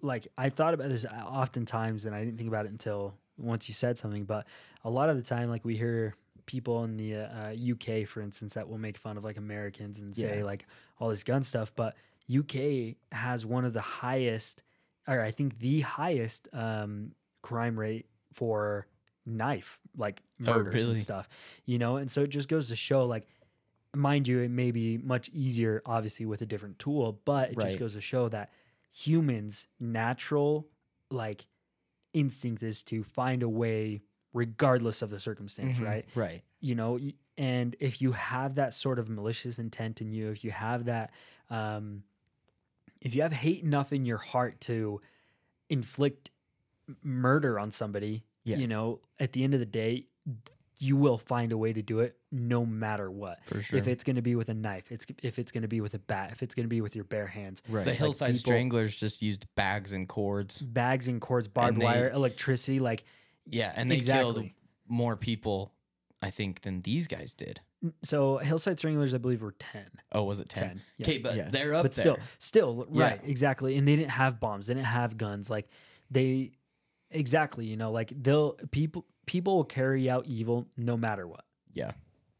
like 0.01 0.27
I 0.37 0.49
thought 0.49 0.73
about 0.73 0.89
this 0.89 1.05
oftentimes 1.05 2.05
and 2.05 2.15
I 2.15 2.23
didn't 2.25 2.37
think 2.37 2.47
about 2.49 2.65
it 2.65 2.71
until 2.71 3.13
once 3.37 3.67
you 3.67 3.73
said 3.75 3.99
something. 3.99 4.23
But 4.25 4.47
a 4.83 4.89
lot 4.89 5.09
of 5.09 5.15
the 5.17 5.21
time, 5.23 5.49
like 5.49 5.63
we 5.65 5.75
hear 5.77 6.15
people 6.45 6.83
in 6.83 6.97
the 6.97 7.15
uh, 7.15 7.51
UK, 7.53 8.07
for 8.07 8.21
instance, 8.21 8.53
that 8.53 8.67
will 8.69 8.77
make 8.77 8.97
fun 8.97 9.17
of 9.17 9.23
like 9.23 9.37
Americans 9.37 9.99
and 9.99 10.15
say 10.15 10.39
Yeah. 10.39 10.43
like 10.43 10.65
all 10.99 11.09
this 11.09 11.23
gun 11.23 11.43
stuff, 11.43 11.73
but 11.75 11.95
UK 12.29 12.95
has 13.11 13.45
one 13.45 13.65
of 13.65 13.73
the 13.73 13.81
highest, 13.81 14.63
or 15.07 15.21
I 15.21 15.31
think 15.31 15.59
the 15.59 15.81
highest 15.81 16.49
um, 16.53 17.11
crime 17.41 17.79
rate 17.79 18.07
for 18.33 18.87
knife 19.25 19.79
like 19.97 20.21
Oh, 20.47 20.53
murders 20.53 20.83
really? 20.83 20.91
and 20.95 20.99
stuff. 20.99 21.27
You 21.65 21.77
know, 21.79 21.97
and 21.97 22.09
so 22.09 22.21
it 22.23 22.29
just 22.29 22.47
goes 22.47 22.67
to 22.67 22.75
show 22.75 23.05
like 23.05 23.27
mind 23.95 24.27
you, 24.27 24.39
it 24.39 24.51
may 24.51 24.71
be 24.71 24.97
much 24.97 25.29
easier, 25.29 25.81
obviously, 25.85 26.25
with 26.25 26.41
a 26.41 26.45
different 26.45 26.79
tool, 26.79 27.21
but 27.25 27.51
it 27.51 27.57
Right. 27.57 27.67
just 27.67 27.79
goes 27.79 27.93
to 27.93 28.01
show 28.01 28.27
that 28.29 28.51
humans' 28.91 29.67
natural 29.79 30.67
like 31.09 31.47
instinct 32.13 32.63
is 32.63 32.83
to 32.83 33.03
find 33.03 33.43
a 33.43 33.49
way, 33.49 34.01
regardless 34.35 35.01
of 35.01 35.09
the 35.09 35.19
circumstance, 35.19 35.77
Mhm. 35.77 35.85
right? 35.85 36.05
Right. 36.13 36.43
You 36.59 36.75
know, 36.75 36.99
and 37.37 37.75
if 37.79 38.01
you 38.01 38.11
have 38.11 38.55
that 38.55 38.73
sort 38.73 38.99
of 38.99 39.09
malicious 39.09 39.57
intent 39.57 40.01
in 40.01 40.11
you, 40.11 40.29
if 40.29 40.43
you 40.43 40.51
have 40.51 40.85
that, 40.85 41.11
um, 41.49 42.03
if 43.01 43.15
you 43.15 43.21
have 43.21 43.31
hate 43.31 43.63
enough 43.63 43.93
in 43.93 44.05
your 44.05 44.17
heart 44.17 44.59
to 44.61 45.01
inflict 45.69 46.31
murder 47.01 47.57
on 47.59 47.71
somebody, 47.71 48.23
Yeah. 48.43 48.57
you 48.57 48.67
know, 48.67 48.99
at 49.19 49.31
the 49.33 49.43
end 49.43 49.53
of 49.53 49.59
the 49.59 49.65
day, 49.65 50.07
you 50.77 50.97
will 50.97 51.17
find 51.17 51.53
a 51.53 51.57
way 51.57 51.71
to 51.71 51.81
do 51.81 52.01
it 52.01 52.19
no 52.31 52.65
matter 52.65 53.09
what. 53.09 53.43
For 53.45 53.61
sure. 53.61 53.79
If 53.79 53.87
it's 53.87 54.03
going 54.03 54.17
to 54.17 54.21
be 54.21 54.35
with 54.35 54.49
a 54.49 54.53
knife, 54.53 54.91
it's 54.91 55.05
if 55.23 55.39
it's 55.39 55.51
going 55.53 55.61
to 55.61 55.69
be 55.69 55.79
with 55.79 55.93
a 55.93 55.99
bat, 55.99 56.31
if 56.33 56.43
it's 56.43 56.53
going 56.53 56.65
to 56.65 56.69
be 56.69 56.81
with 56.81 56.95
your 56.95 57.05
bare 57.05 57.27
hands, 57.27 57.61
Right. 57.69 57.85
the 57.85 57.93
hillside 57.93 58.33
people- 58.33 58.39
stranglers 58.39 58.95
just 58.97 59.21
used 59.21 59.47
bags 59.55 59.93
and 59.93 60.09
cords. 60.09 60.59
bags 60.59 61.07
and 61.07 61.21
cords, 61.21 61.47
barbed 61.47 61.73
And 61.75 61.81
they- 61.81 61.85
wire, 61.85 62.09
electricity, 62.09 62.79
like 62.79 63.05
Yeah, 63.47 63.71
and 63.75 63.89
they 63.91 63.99
killed 63.99 64.43
more 64.87 65.15
people, 65.15 65.71
I 66.21 66.29
think, 66.31 66.61
than 66.61 66.81
these 66.81 67.07
guys 67.07 67.33
did. 67.33 67.61
Mm, 67.83 67.93
so 68.03 68.37
hillside 68.37 68.77
stranglers 68.79 69.13
I 69.13 69.17
believe 69.17 69.41
were 69.41 69.51
10. 69.53 69.83
Oh, 70.11 70.23
was 70.23 70.39
it 70.39 70.49
ten? 70.49 70.63
10, 70.69 70.81
yeah. 70.97 71.05
Okay, 71.05 71.17
but 71.19 71.35
Yeah. 71.35 71.49
they're 71.49 71.73
up 71.73 71.83
but 71.83 71.91
there. 71.93 72.03
still 72.03 72.17
still 72.39 72.85
right 72.89 73.19
Yeah. 73.23 73.29
exactly 73.29 73.77
and 73.77 73.87
they 73.87 73.95
didn't 73.95 74.11
have 74.11 74.39
bombs 74.39 74.67
they 74.67 74.73
didn't 74.73 74.85
have 74.87 75.17
guns 75.17 75.49
like 75.49 75.67
they 76.09 76.51
exactly 77.11 77.65
you 77.65 77.77
know 77.77 77.91
like 77.91 78.11
they'll 78.15 78.53
people 78.71 79.05
people 79.25 79.57
will 79.57 79.63
carry 79.65 80.09
out 80.09 80.25
evil 80.25 80.67
no 80.77 80.95
matter 80.97 81.27
what 81.27 81.45
yeah. 81.73 81.91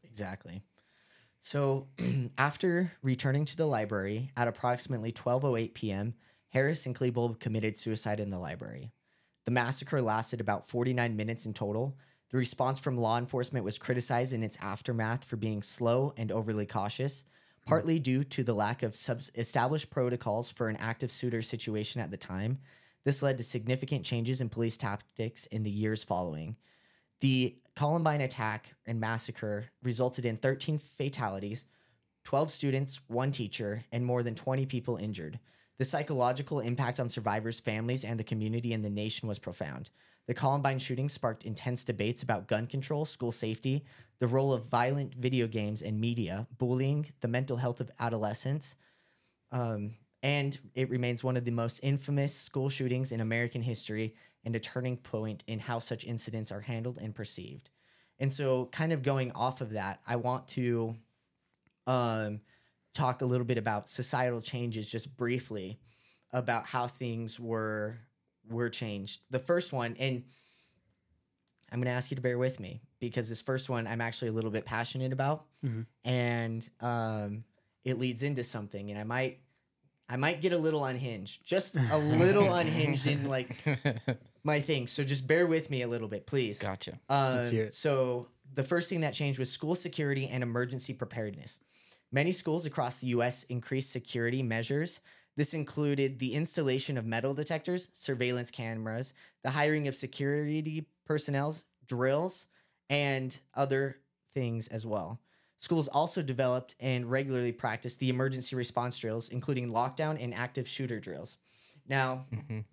Exactly. 0.04 0.62
So, 1.40 1.88
after 2.38 2.92
returning 3.02 3.44
to 3.44 3.56
the 3.56 3.66
library 3.66 4.30
at 4.34 4.48
approximately 4.48 5.12
12:08 5.12 5.74
p.m., 5.74 6.14
Harris 6.48 6.86
and 6.86 6.96
Klebold 6.96 7.38
committed 7.38 7.76
suicide 7.76 8.18
in 8.18 8.30
the 8.30 8.38
library. 8.38 8.92
The 9.46 9.52
massacre 9.52 10.02
lasted 10.02 10.40
about 10.40 10.68
49 10.68 11.16
minutes 11.16 11.46
in 11.46 11.54
total. 11.54 11.96
The 12.30 12.36
response 12.36 12.80
from 12.80 12.98
law 12.98 13.16
enforcement 13.16 13.64
was 13.64 13.78
criticized 13.78 14.32
in 14.32 14.42
its 14.42 14.58
aftermath 14.60 15.24
for 15.24 15.36
being 15.36 15.62
slow 15.62 16.12
and 16.16 16.32
overly 16.32 16.66
cautious, 16.66 17.24
partly 17.64 18.00
due 18.00 18.24
to 18.24 18.42
the 18.42 18.54
lack 18.54 18.82
of 18.82 18.96
subs- 18.96 19.30
established 19.36 19.88
protocols 19.88 20.50
for 20.50 20.68
an 20.68 20.76
active 20.76 21.12
shooter 21.12 21.42
situation 21.42 22.00
at 22.00 22.10
the 22.10 22.16
time. 22.16 22.58
This 23.04 23.22
led 23.22 23.38
to 23.38 23.44
significant 23.44 24.04
changes 24.04 24.40
in 24.40 24.48
police 24.48 24.76
tactics 24.76 25.46
in 25.46 25.62
the 25.62 25.70
years 25.70 26.02
following. 26.02 26.56
The 27.20 27.56
Columbine 27.76 28.22
attack 28.22 28.74
and 28.84 28.98
massacre 28.98 29.66
resulted 29.80 30.26
in 30.26 30.36
13 30.36 30.78
fatalities, 30.78 31.66
12 32.24 32.50
students, 32.50 33.00
one 33.06 33.30
teacher, 33.30 33.84
and 33.92 34.04
more 34.04 34.24
than 34.24 34.34
20 34.34 34.66
people 34.66 34.96
injured. 34.96 35.38
The 35.78 35.84
psychological 35.84 36.60
impact 36.60 37.00
on 37.00 37.08
survivors' 37.08 37.60
families 37.60 38.04
and 38.04 38.18
the 38.18 38.24
community 38.24 38.72
and 38.72 38.84
the 38.84 38.90
nation 38.90 39.28
was 39.28 39.38
profound. 39.38 39.90
The 40.26 40.34
Columbine 40.34 40.78
shooting 40.78 41.08
sparked 41.08 41.44
intense 41.44 41.84
debates 41.84 42.22
about 42.22 42.48
gun 42.48 42.66
control, 42.66 43.04
school 43.04 43.30
safety, 43.30 43.84
the 44.18 44.26
role 44.26 44.52
of 44.52 44.66
violent 44.66 45.14
video 45.14 45.46
games 45.46 45.82
and 45.82 46.00
media, 46.00 46.46
bullying, 46.58 47.06
the 47.20 47.28
mental 47.28 47.58
health 47.58 47.80
of 47.80 47.90
adolescents, 48.00 48.76
um, 49.52 49.94
and 50.22 50.58
it 50.74 50.90
remains 50.90 51.22
one 51.22 51.36
of 51.36 51.44
the 51.44 51.52
most 51.52 51.78
infamous 51.82 52.34
school 52.34 52.68
shootings 52.68 53.12
in 53.12 53.20
American 53.20 53.62
history 53.62 54.14
and 54.44 54.56
a 54.56 54.60
turning 54.60 54.96
point 54.96 55.44
in 55.46 55.58
how 55.58 55.78
such 55.78 56.04
incidents 56.04 56.50
are 56.50 56.60
handled 56.60 56.98
and 56.98 57.14
perceived. 57.14 57.70
And 58.18 58.32
so, 58.32 58.66
kind 58.66 58.92
of 58.92 59.02
going 59.02 59.30
off 59.32 59.60
of 59.60 59.70
that, 59.70 60.00
I 60.06 60.16
want 60.16 60.48
to 60.48 60.96
um, 61.86 62.40
talk 62.96 63.22
a 63.22 63.26
little 63.26 63.46
bit 63.46 63.58
about 63.58 63.88
societal 63.88 64.40
changes, 64.40 64.88
just 64.88 65.16
briefly, 65.16 65.78
about 66.32 66.66
how 66.66 66.86
things 66.86 67.38
were 67.38 67.96
were 68.48 68.70
changed. 68.70 69.20
The 69.30 69.38
first 69.40 69.72
one, 69.72 69.96
and 69.98 70.24
I'm 71.72 71.80
going 71.80 71.86
to 71.86 71.90
ask 71.92 72.10
you 72.10 72.14
to 72.16 72.22
bear 72.22 72.38
with 72.38 72.60
me 72.60 72.80
because 73.00 73.28
this 73.28 73.40
first 73.42 73.68
one 73.68 73.86
I'm 73.86 74.00
actually 74.00 74.28
a 74.28 74.32
little 74.32 74.50
bit 74.52 74.64
passionate 74.64 75.12
about, 75.12 75.46
Mhm. 75.64 75.86
and 76.04 76.68
um, 76.80 77.44
it 77.84 77.98
leads 77.98 78.22
into 78.22 78.42
something, 78.44 78.90
and 78.90 78.98
I 78.98 79.04
might. 79.04 79.40
I 80.08 80.14
might 80.14 80.40
get 80.40 80.52
a 80.52 80.56
little 80.56 80.84
unhinged, 80.84 81.44
just 81.44 81.74
a 81.76 81.98
little 81.98 82.54
unhinged 82.60 83.08
in 83.08 83.28
like 83.28 83.64
my 84.44 84.60
thing. 84.60 84.86
So 84.86 85.02
just 85.02 85.26
bear 85.26 85.48
with 85.48 85.68
me 85.68 85.82
a 85.82 85.88
little 85.88 86.06
bit, 86.06 86.26
please. 86.28 86.60
gotcha. 86.60 87.00
Um. 87.08 87.72
So 87.72 88.28
the 88.54 88.62
first 88.62 88.88
thing 88.88 89.00
that 89.00 89.14
changed 89.14 89.40
was 89.40 89.50
school 89.50 89.74
security 89.74 90.28
and 90.28 90.44
emergency 90.44 90.94
preparedness. 90.94 91.58
Many 92.16 92.32
schools 92.32 92.64
across 92.64 93.00
the 93.00 93.08
U.S. 93.08 93.42
increased 93.42 93.90
security 93.90 94.42
measures. 94.42 95.02
This 95.36 95.52
included 95.52 96.18
the 96.18 96.32
installation 96.32 96.96
of 96.96 97.04
metal 97.04 97.34
detectors, 97.34 97.90
surveillance 97.92 98.50
cameras, 98.50 99.12
the 99.44 99.50
hiring 99.50 99.86
of 99.86 99.94
security 99.94 100.86
personnel, 101.04 101.54
drills, 101.86 102.46
and 102.88 103.38
other 103.52 103.98
things 104.32 104.66
as 104.68 104.86
well. 104.86 105.20
Schools 105.58 105.88
also 105.88 106.22
developed 106.22 106.74
and 106.80 107.10
regularly 107.10 107.52
practiced 107.52 107.98
the 107.98 108.08
emergency 108.08 108.56
response 108.56 108.98
drills, 108.98 109.28
including 109.28 109.68
lockdown 109.68 110.16
and 110.18 110.32
active 110.32 110.66
shooter 110.66 110.98
drills. 110.98 111.36
Now, 111.86 112.24
Mhm. 112.32 112.64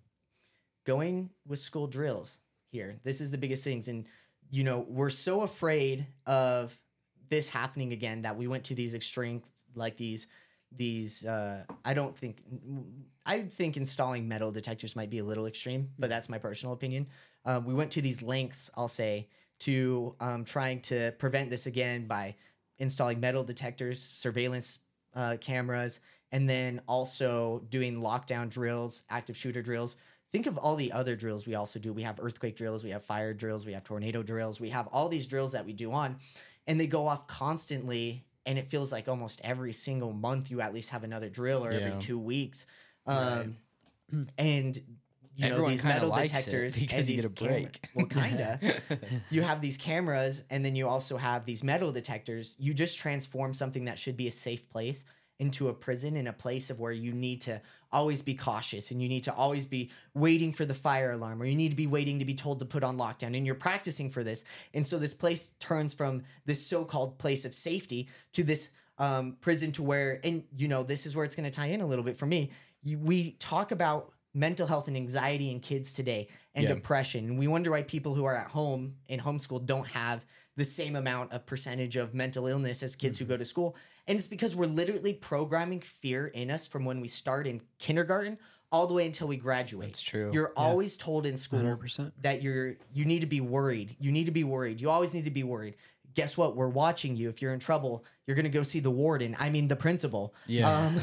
going 0.84 1.34
with 1.46 1.58
school 1.58 1.86
drills 1.86 2.40
here, 2.72 2.98
this 3.04 3.20
is 3.20 3.30
the 3.30 3.36
biggest 3.36 3.62
things. 3.62 3.88
And, 3.88 4.08
you 4.48 4.64
know, 4.64 4.80
we're 4.88 5.10
so 5.10 5.42
afraid 5.42 6.06
of 6.24 6.80
this 7.28 7.48
happening 7.48 7.92
again 7.92 8.22
that 8.22 8.36
we 8.36 8.46
went 8.46 8.64
to 8.64 8.74
these 8.74 8.94
extreme, 8.94 9.42
like 9.74 9.96
these, 9.96 10.26
these, 10.76 11.24
uh, 11.24 11.64
I 11.84 11.94
don't 11.94 12.16
think, 12.16 12.42
I 13.26 13.42
think 13.42 13.76
installing 13.76 14.26
metal 14.28 14.50
detectors 14.50 14.96
might 14.96 15.10
be 15.10 15.18
a 15.18 15.24
little 15.24 15.46
extreme, 15.46 15.90
but 15.98 16.10
that's 16.10 16.28
my 16.28 16.38
personal 16.38 16.72
opinion. 16.72 17.06
Um, 17.44 17.64
we 17.64 17.74
went 17.74 17.90
to 17.92 18.02
these 18.02 18.22
lengths, 18.22 18.70
I'll 18.76 18.88
say, 18.88 19.28
to 19.60 20.14
um, 20.20 20.44
trying 20.44 20.80
to 20.82 21.12
prevent 21.18 21.50
this 21.50 21.66
again 21.66 22.06
by 22.06 22.34
installing 22.78 23.20
metal 23.20 23.44
detectors, 23.44 24.00
surveillance 24.16 24.80
uh, 25.14 25.36
cameras, 25.40 26.00
and 26.32 26.48
then 26.48 26.80
also 26.88 27.62
doing 27.70 28.00
lockdown 28.00 28.48
drills, 28.48 29.04
active 29.10 29.36
shooter 29.36 29.62
drills. 29.62 29.96
Think 30.32 30.46
of 30.48 30.58
all 30.58 30.74
the 30.74 30.90
other 30.90 31.14
drills 31.14 31.46
we 31.46 31.54
also 31.54 31.78
do. 31.78 31.92
We 31.92 32.02
have 32.02 32.18
earthquake 32.20 32.56
drills, 32.56 32.82
we 32.82 32.90
have 32.90 33.04
fire 33.04 33.32
drills, 33.32 33.64
we 33.64 33.72
have 33.72 33.84
tornado 33.84 34.20
drills, 34.20 34.58
we 34.60 34.70
have 34.70 34.88
all 34.88 35.08
these 35.08 35.28
drills 35.28 35.52
that 35.52 35.64
we 35.64 35.72
do 35.72 35.92
on, 35.92 36.16
and 36.66 36.78
they 36.80 36.86
go 36.86 37.06
off 37.06 37.26
constantly. 37.26 38.24
And 38.46 38.58
it 38.58 38.68
feels 38.68 38.92
like 38.92 39.08
almost 39.08 39.40
every 39.42 39.72
single 39.72 40.12
month 40.12 40.50
you 40.50 40.60
at 40.60 40.74
least 40.74 40.90
have 40.90 41.02
another 41.02 41.30
drill 41.30 41.64
or 41.64 41.72
Yeah. 41.72 41.78
every 41.78 41.98
two 41.98 42.18
weeks. 42.18 42.66
Um, 43.06 43.56
And 44.36 44.98
you 45.34 45.48
know 45.48 45.62
these 45.66 45.82
metal 45.82 46.10
detectors 46.10 46.78
because 46.78 47.10
you 47.10 47.16
get 47.16 47.24
a 47.24 47.28
break. 47.30 47.80
well, 47.94 48.06
kinda 48.06 48.60
you 49.30 49.42
have 49.42 49.60
these 49.60 49.76
cameras 49.76 50.44
and 50.50 50.64
then 50.64 50.76
you 50.76 50.86
also 50.86 51.16
have 51.16 51.44
these 51.44 51.64
metal 51.64 51.90
detectors 51.90 52.54
you 52.58 52.72
just 52.74 52.98
transform 52.98 53.52
something 53.54 53.86
that 53.86 53.98
should 53.98 54.16
be 54.16 54.28
a 54.28 54.30
safe 54.30 54.68
place 54.70 55.04
into 55.38 55.68
a 55.68 55.74
prison 55.74 56.16
in 56.16 56.26
a 56.26 56.32
place 56.32 56.70
of 56.70 56.78
where 56.78 56.92
you 56.92 57.12
need 57.12 57.40
to 57.40 57.60
always 57.92 58.22
be 58.22 58.34
cautious 58.34 58.90
and 58.90 59.02
you 59.02 59.08
need 59.08 59.24
to 59.24 59.34
always 59.34 59.66
be 59.66 59.90
waiting 60.14 60.52
for 60.52 60.64
the 60.64 60.74
fire 60.74 61.12
alarm 61.12 61.42
or 61.42 61.44
you 61.44 61.56
need 61.56 61.70
to 61.70 61.76
be 61.76 61.86
waiting 61.86 62.18
to 62.18 62.24
be 62.24 62.34
told 62.34 62.60
to 62.60 62.64
put 62.64 62.84
on 62.84 62.96
lockdown 62.96 63.36
and 63.36 63.44
you're 63.44 63.54
practicing 63.54 64.10
for 64.10 64.22
this. 64.22 64.44
And 64.72 64.86
so 64.86 64.98
this 64.98 65.14
place 65.14 65.50
turns 65.58 65.92
from 65.92 66.22
this 66.46 66.64
so-called 66.64 67.18
place 67.18 67.44
of 67.44 67.54
safety 67.54 68.08
to 68.32 68.44
this 68.44 68.70
um, 68.98 69.36
prison 69.40 69.72
to 69.72 69.82
where 69.82 70.20
and 70.22 70.44
you 70.56 70.68
know 70.68 70.84
this 70.84 71.04
is 71.04 71.16
where 71.16 71.24
it's 71.24 71.34
going 71.34 71.50
to 71.50 71.56
tie 71.56 71.66
in 71.66 71.80
a 71.80 71.86
little 71.86 72.04
bit 72.04 72.16
for 72.16 72.26
me. 72.26 72.50
You, 72.82 72.98
we 72.98 73.32
talk 73.32 73.72
about 73.72 74.13
mental 74.34 74.66
health 74.66 74.88
and 74.88 74.96
anxiety 74.96 75.50
in 75.50 75.60
kids 75.60 75.92
today 75.92 76.28
and 76.54 76.64
Yeah. 76.64 76.74
depression. 76.74 77.36
We 77.36 77.46
wonder 77.46 77.70
why 77.70 77.82
people 77.82 78.14
who 78.14 78.24
are 78.24 78.34
at 78.36 78.48
home 78.48 78.96
in 79.08 79.20
homeschool 79.20 79.64
don't 79.64 79.86
have 79.88 80.24
the 80.56 80.64
same 80.64 80.94
amount 80.96 81.32
of 81.32 81.46
percentage 81.46 81.96
of 81.96 82.14
mental 82.14 82.46
illness 82.46 82.82
as 82.82 82.94
kids 82.96 83.16
Mm-hmm. 83.18 83.24
who 83.24 83.28
go 83.28 83.36
to 83.36 83.44
school. 83.44 83.76
And 84.06 84.18
it's 84.18 84.26
because 84.28 84.54
we're 84.54 84.66
literally 84.66 85.12
programming 85.14 85.80
fear 85.80 86.26
in 86.28 86.50
us 86.50 86.66
from 86.66 86.84
when 86.84 87.00
we 87.00 87.08
start 87.08 87.46
in 87.46 87.60
kindergarten 87.78 88.38
all 88.70 88.86
the 88.88 88.94
way 88.94 89.06
until 89.06 89.28
we 89.28 89.36
graduate. 89.36 89.88
That's 89.88 90.02
true. 90.02 90.30
You're 90.32 90.52
always 90.56 90.96
told 90.96 91.26
in 91.26 91.36
school 91.36 91.60
100%. 91.60 92.12
that 92.22 92.42
you're 92.42 92.76
you 92.92 93.04
need 93.04 93.20
to 93.20 93.26
be 93.26 93.40
worried. 93.40 93.96
You 94.00 94.10
need 94.10 94.26
to 94.26 94.32
be 94.32 94.42
worried. 94.44 94.80
You 94.80 94.90
always 94.90 95.14
need 95.14 95.24
to 95.26 95.30
be 95.30 95.44
worried. 95.44 95.76
Guess 96.14 96.36
what? 96.36 96.54
We're 96.56 96.68
watching 96.68 97.16
you. 97.16 97.28
If 97.28 97.42
you're 97.42 97.52
in 97.52 97.60
trouble, 97.60 98.04
you're 98.26 98.36
gonna 98.36 98.48
go 98.48 98.62
see 98.62 98.80
the 98.80 98.90
warden. 98.90 99.36
I 99.38 99.50
mean 99.50 99.66
the 99.68 99.76
principal. 99.76 100.34
Yeah. 100.46 100.70
Um, 100.70 101.00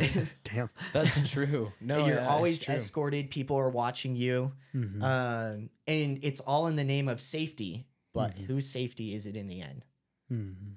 Damn. 0.44 0.70
That's 0.92 1.30
true. 1.30 1.72
No, 1.80 2.06
you're 2.06 2.16
yeah, 2.16 2.28
always 2.28 2.62
true. 2.62 2.74
escorted. 2.74 3.30
People 3.30 3.56
are 3.58 3.70
watching 3.70 4.16
you, 4.16 4.52
Mhm. 4.74 5.02
um, 5.02 5.70
and 5.86 6.18
it's 6.22 6.40
all 6.40 6.66
in 6.68 6.76
the 6.76 6.84
name 6.84 7.08
of 7.08 7.20
safety. 7.20 7.86
But 8.12 8.36
Mm-hmm. 8.36 8.44
whose 8.44 8.68
safety 8.68 9.14
is 9.14 9.26
it 9.26 9.36
in 9.36 9.48
the 9.48 9.60
end? 9.60 9.84
Mhm. 10.30 10.76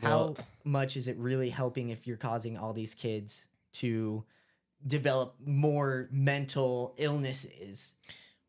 How 0.00 0.08
Well- 0.18 0.36
much 0.64 0.96
is 0.96 1.08
it 1.08 1.16
really 1.18 1.50
helping 1.50 1.88
if 1.90 2.06
you're 2.06 2.16
causing 2.16 2.56
all 2.56 2.72
these 2.72 2.94
kids 2.94 3.48
to 3.74 4.24
develop 4.86 5.34
more 5.44 6.08
mental 6.12 6.94
illnesses? 6.98 7.94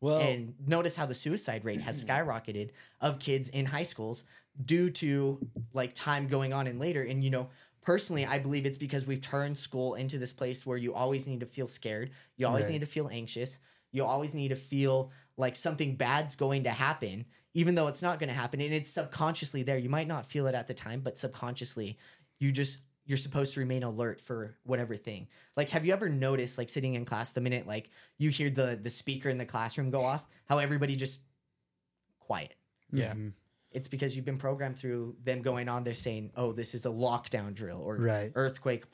Well, 0.02 0.20
and 0.20 0.52
notice 0.66 0.94
how 0.94 1.06
the 1.06 1.14
suicide 1.14 1.64
rate 1.64 1.80
has 1.80 2.04
mm-hmm. 2.04 2.28
skyrocketed 2.28 2.70
of 3.00 3.18
kids 3.18 3.48
in 3.48 3.64
high 3.64 3.84
schools 3.84 4.24
due 4.62 4.90
to 4.90 5.38
like 5.72 5.94
time 5.94 6.26
going 6.26 6.52
on 6.52 6.66
and 6.66 6.78
later. 6.78 7.02
And 7.02 7.24
you 7.24 7.30
know 7.30 7.48
personally 7.84 8.24
i 8.24 8.38
believe 8.38 8.64
it's 8.64 8.76
because 8.76 9.08
we've 9.08 9.20
turned 9.20 9.58
school 9.58 9.96
into 9.96 10.16
this 10.16 10.32
place 10.32 10.64
where 10.64 10.78
you 10.78 10.94
always 10.94 11.26
need 11.26 11.40
to 11.40 11.46
feel 11.46 11.66
scared 11.66 12.12
you 12.36 12.46
always 12.46 12.66
Right. 12.66 12.74
need 12.74 12.82
to 12.82 12.86
feel 12.86 13.08
anxious 13.10 13.58
you 13.90 14.04
always 14.04 14.36
need 14.36 14.48
to 14.48 14.56
feel 14.56 15.10
like 15.36 15.56
something 15.56 15.96
bad's 15.96 16.36
going 16.36 16.62
to 16.62 16.70
happen 16.70 17.26
even 17.54 17.74
though 17.74 17.88
it's 17.88 18.02
not 18.02 18.18
going 18.18 18.28
to 18.28 18.34
happen. 18.34 18.62
And 18.62 18.72
it's 18.72 18.90
subconsciously 18.90 19.62
there. 19.62 19.76
You 19.76 19.90
might 19.90 20.08
not 20.08 20.24
feel 20.24 20.46
it 20.46 20.54
at 20.54 20.68
the 20.68 20.74
time 20.74 21.00
but 21.00 21.18
subconsciously 21.18 21.98
you 22.40 22.50
just 22.50 22.80
you're 23.04 23.18
supposed 23.18 23.54
to 23.54 23.60
remain 23.60 23.82
alert 23.82 24.20
for 24.20 24.56
whatever 24.64 24.94
thing 24.96 25.26
like 25.56 25.70
have 25.70 25.84
you 25.84 25.92
ever 25.92 26.08
noticed 26.08 26.56
like 26.58 26.68
sitting 26.68 26.94
in 26.94 27.04
class 27.04 27.32
the 27.32 27.40
minute 27.40 27.66
like 27.66 27.90
you 28.18 28.30
hear 28.30 28.48
the 28.50 28.78
the 28.80 28.90
speaker 28.90 29.28
in 29.28 29.38
the 29.38 29.44
classroom 29.44 29.90
go 29.90 30.00
off 30.00 30.24
how 30.46 30.58
everybody 30.58 30.94
just 30.96 31.20
quiet 32.18 32.54
Yeah. 32.92 33.14
Mhm. 33.14 33.32
it's 33.72 33.88
because 33.88 34.14
you've 34.14 34.24
been 34.24 34.38
programmed 34.38 34.78
through 34.78 35.16
them 35.24 35.42
going 35.42 35.68
on 35.68 35.84
They're 35.84 35.94
saying 35.94 36.30
oh 36.36 36.52
this 36.52 36.74
is 36.74 36.86
a 36.86 36.90
lockdown 36.90 37.54
drill 37.54 37.80
or 37.80 37.96
Right. 37.96 38.32
earthquake 38.34 38.84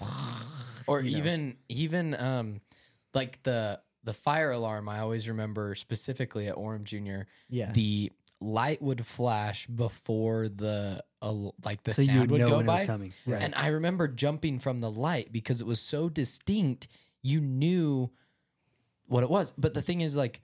or 0.86 1.00
you 1.00 1.10
know. 1.12 1.18
even 1.18 1.56
even 1.68 2.14
um 2.14 2.60
like 3.14 3.42
the 3.42 3.80
the 4.04 4.14
fire 4.14 4.52
alarm 4.52 4.88
i 4.88 5.00
always 5.00 5.28
remember 5.28 5.74
specifically 5.74 6.48
at 6.48 6.54
orem 6.56 6.84
junior 6.84 7.26
yeah 7.48 7.70
the 7.72 8.10
light 8.40 8.80
would 8.80 9.04
flash 9.04 9.66
before 9.66 10.48
the 10.48 11.02
uh, 11.22 11.32
like 11.64 11.82
the 11.84 11.92
so 11.92 12.02
you 12.02 12.06
sound 12.08 12.20
would 12.20 12.30
would 12.30 12.40
know 12.42 12.48
go 12.48 12.56
when 12.56 12.64
it 12.64 12.66
by 12.66 12.72
was 12.74 12.82
coming. 12.82 13.12
Right. 13.26 13.42
and 13.42 13.54
i 13.56 13.68
remember 13.68 14.06
jumping 14.08 14.58
from 14.58 14.80
the 14.80 14.90
light 14.90 15.32
because 15.32 15.60
it 15.60 15.66
was 15.66 15.80
so 15.80 16.08
distinct 16.08 16.86
you 17.22 17.40
knew 17.40 18.10
what 19.06 19.22
it 19.24 19.30
was 19.30 19.52
but 19.58 19.74
the 19.74 19.82
thing 19.82 20.00
is 20.00 20.16
like 20.16 20.40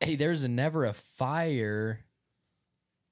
hey 0.00 0.14
there's 0.16 0.44
a, 0.44 0.48
never 0.48 0.84
a 0.84 0.92
fire 0.92 2.00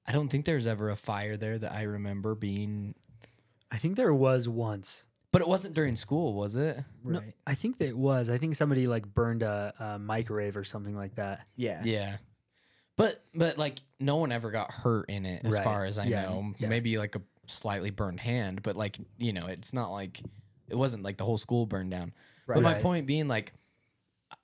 i 0.05 0.11
don't 0.11 0.29
think 0.29 0.45
there's 0.45 0.67
ever 0.67 0.89
a 0.89 0.95
fire 0.95 1.35
there 1.37 1.57
that 1.57 1.71
i 1.73 1.83
remember 1.83 2.35
being 2.35 2.93
I 3.69 3.75
think 3.77 3.97
there 3.97 4.13
was 4.13 4.47
once. 4.47 5.05
but 5.31 5.41
it 5.41 5.47
wasn't 5.47 5.73
during 5.73 5.97
school 5.97 6.33
was 6.33 6.55
it 6.55 6.77
No, 7.03 7.19
right 7.19 7.33
I 7.45 7.53
think 7.53 7.79
that 7.79 7.87
it 7.89 7.97
was. 7.97 8.29
I 8.29 8.37
think 8.37 8.55
somebody 8.55 8.87
like 8.87 9.05
burned 9.13 9.43
a, 9.43 9.73
a 9.77 9.99
microwave 9.99 10.55
or 10.55 10.63
something 10.63 10.95
like 10.95 11.15
that. 11.15 11.45
yeah 11.57 11.81
Yeah. 11.83 12.17
But 12.97 13.23
but 13.33 13.57
like 13.57 13.79
no 13.99 14.17
one 14.17 14.31
ever 14.31 14.51
got 14.51 14.71
hurt 14.71 15.09
in 15.09 15.25
it 15.25 15.45
as 15.45 15.53
Right. 15.53 15.63
far 15.63 15.85
as 15.85 15.97
I 15.97 16.05
Yeah. 16.05 16.23
know. 16.23 16.53
Yeah. 16.59 16.67
Maybe 16.67 16.97
like 16.97 17.15
a 17.15 17.21
slightly 17.47 17.91
burned 17.91 18.19
hand, 18.19 18.61
but 18.63 18.75
like, 18.75 18.97
you 19.17 19.31
know, 19.33 19.45
it's 19.47 19.73
not 19.73 19.91
like 19.91 20.21
it 20.67 20.75
wasn't 20.75 21.03
like 21.03 21.17
the 21.17 21.23
whole 21.23 21.37
school 21.37 21.65
burned 21.65 21.91
down. 21.91 22.13
But 22.47 22.61
my 22.61 22.73
Right. 22.73 22.81
point 22.81 23.07
being 23.07 23.27
like 23.27 23.53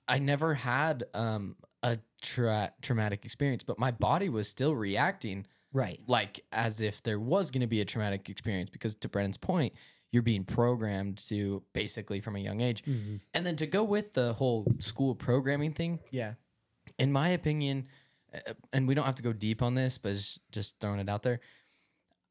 I 0.08 0.18
never 0.20 0.54
had 0.54 1.04
um 1.14 1.56
a 1.82 1.98
tra- 2.22 2.72
traumatic 2.80 3.24
experience, 3.26 3.62
but 3.62 3.78
my 3.78 3.90
body 3.90 4.28
was 4.30 4.48
still 4.48 4.74
reacting 4.74 5.46
right 5.72 6.00
like 6.06 6.40
as 6.52 6.80
if 6.80 7.02
there 7.02 7.18
was 7.18 7.50
going 7.50 7.60
to 7.60 7.66
be 7.66 7.80
a 7.80 7.84
traumatic 7.84 8.30
experience 8.30 8.70
because 8.70 8.94
to 8.94 9.08
Brennan's 9.08 9.36
point, 9.36 9.74
you're 10.12 10.22
being 10.22 10.44
programmed 10.44 11.18
to 11.18 11.62
basically 11.72 12.20
from 12.20 12.36
a 12.36 12.38
young 12.38 12.60
age. 12.60 12.84
Mm-hmm. 12.84 13.16
And 13.34 13.44
then 13.44 13.56
to 13.56 13.66
go 13.66 13.82
with 13.82 14.12
the 14.12 14.32
whole 14.34 14.64
school 14.78 15.16
programming 15.16 15.72
thing, 15.72 15.98
yeah 16.12 16.34
in 16.98 17.10
my 17.10 17.30
opinion, 17.30 17.88
and 18.72 18.88
we 18.88 18.94
don't 18.94 19.04
have 19.04 19.14
to 19.16 19.22
go 19.22 19.32
deep 19.32 19.62
on 19.62 19.74
this, 19.74 19.98
but 19.98 20.12
just 20.50 20.80
throwing 20.80 21.00
it 21.00 21.08
out 21.08 21.22
there. 21.22 21.40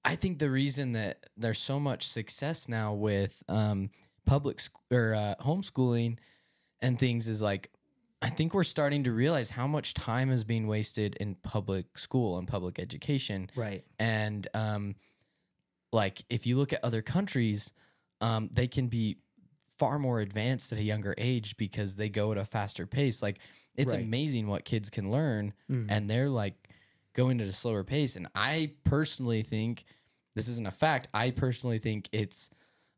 I 0.05 0.15
think 0.15 0.39
the 0.39 0.49
reason 0.49 0.93
that 0.93 1.25
there's 1.37 1.59
so 1.59 1.79
much 1.79 2.07
success 2.07 2.67
now 2.67 2.93
with 2.93 3.41
um, 3.47 3.89
public 4.25 4.59
sc- 4.59 4.73
or 4.91 5.15
uh, 5.15 5.35
homeschooling 5.41 6.17
and 6.81 6.99
things 6.99 7.27
is 7.27 7.41
like, 7.41 7.71
I 8.21 8.29
think 8.29 8.53
we're 8.53 8.63
starting 8.63 9.03
to 9.05 9.11
realize 9.11 9.49
how 9.49 9.67
much 9.67 9.93
time 9.93 10.29
is 10.29 10.43
being 10.43 10.67
wasted 10.67 11.15
in 11.19 11.35
public 11.35 11.97
school 11.97 12.37
and 12.37 12.47
public 12.47 12.79
education. 12.79 13.49
right 13.55 13.83
And 13.99 14.47
um, 14.53 14.95
like, 15.91 16.23
if 16.29 16.47
you 16.47 16.57
look 16.57 16.73
at 16.73 16.83
other 16.83 17.01
countries, 17.01 17.73
um, 18.21 18.49
they 18.53 18.67
can 18.67 18.87
be 18.87 19.17
far 19.77 19.99
more 19.99 20.19
advanced 20.19 20.71
at 20.71 20.79
a 20.79 20.83
younger 20.83 21.13
age 21.17 21.57
because 21.57 21.95
they 21.95 22.09
go 22.09 22.31
at 22.31 22.37
a 22.37 22.45
faster 22.45 22.85
pace. 22.85 23.21
Like, 23.21 23.39
it's 23.75 23.91
Right. 23.93 24.03
amazing 24.03 24.47
what 24.47 24.65
kids 24.65 24.89
can 24.89 25.11
learn, 25.11 25.53
Mhm. 25.69 25.87
and 25.89 26.09
they're 26.09 26.29
like 26.29 26.69
going 27.13 27.41
at 27.41 27.47
a 27.47 27.53
slower 27.53 27.83
pace. 27.83 28.15
And 28.15 28.27
I 28.35 28.73
personally 28.83 29.41
think 29.43 29.83
this 30.35 30.47
isn't 30.47 30.67
a 30.67 30.71
fact. 30.71 31.07
I 31.13 31.31
personally 31.31 31.79
think 31.79 32.09
it's 32.11 32.49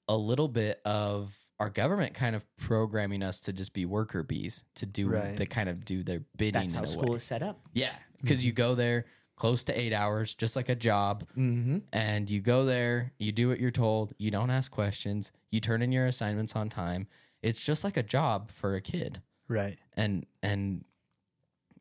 a 0.08 0.18
little 0.18 0.48
bit 0.48 0.82
of 0.86 1.38
our 1.60 1.70
government 1.70 2.14
kind 2.14 2.36
of 2.36 2.46
programming 2.58 3.24
us 3.24 3.40
to 3.42 3.54
just 3.54 3.74
be 3.74 3.86
worker 3.86 4.24
bees 4.24 4.64
to 4.76 4.86
do 4.86 5.08
Right. 5.10 5.36
the 5.38 5.46
kind 5.46 5.70
of 5.70 5.86
do 5.86 6.04
their 6.04 6.22
bidding. 6.38 6.62
that's 6.62 6.74
how 6.74 6.84
school 6.86 7.12
way. 7.12 7.16
is 7.18 7.24
set 7.24 7.42
up 7.42 7.62
Yeah, 7.74 7.96
because 8.22 8.46
you 8.46 8.52
go 8.52 8.76
there 8.76 9.06
close 9.36 9.64
to 9.66 9.80
eight 9.80 9.94
hours, 9.94 10.34
just 10.34 10.56
like 10.56 10.70
a 10.70 10.76
job, 10.76 11.26
mm-hmm. 11.38 11.80
and 11.92 12.30
you 12.30 12.40
go 12.40 12.66
there, 12.66 13.12
you 13.20 13.32
do 13.32 13.50
what 13.50 13.60
you're 13.60 13.72
told, 13.72 14.14
you 14.18 14.32
don't 14.32 14.50
ask 14.50 14.72
questions, 14.72 15.32
you 15.52 15.60
turn 15.60 15.82
in 15.82 15.92
your 15.92 16.06
assignments 16.06 16.56
on 16.56 16.70
time. 16.70 17.08
It's 17.42 17.64
just 17.64 17.84
like 17.84 17.98
a 17.98 18.04
job 18.04 18.52
for 18.52 18.76
a 18.76 18.82
kid. 18.82 19.22
Right. 19.48 19.78
And 19.94 20.26
and 20.42 20.86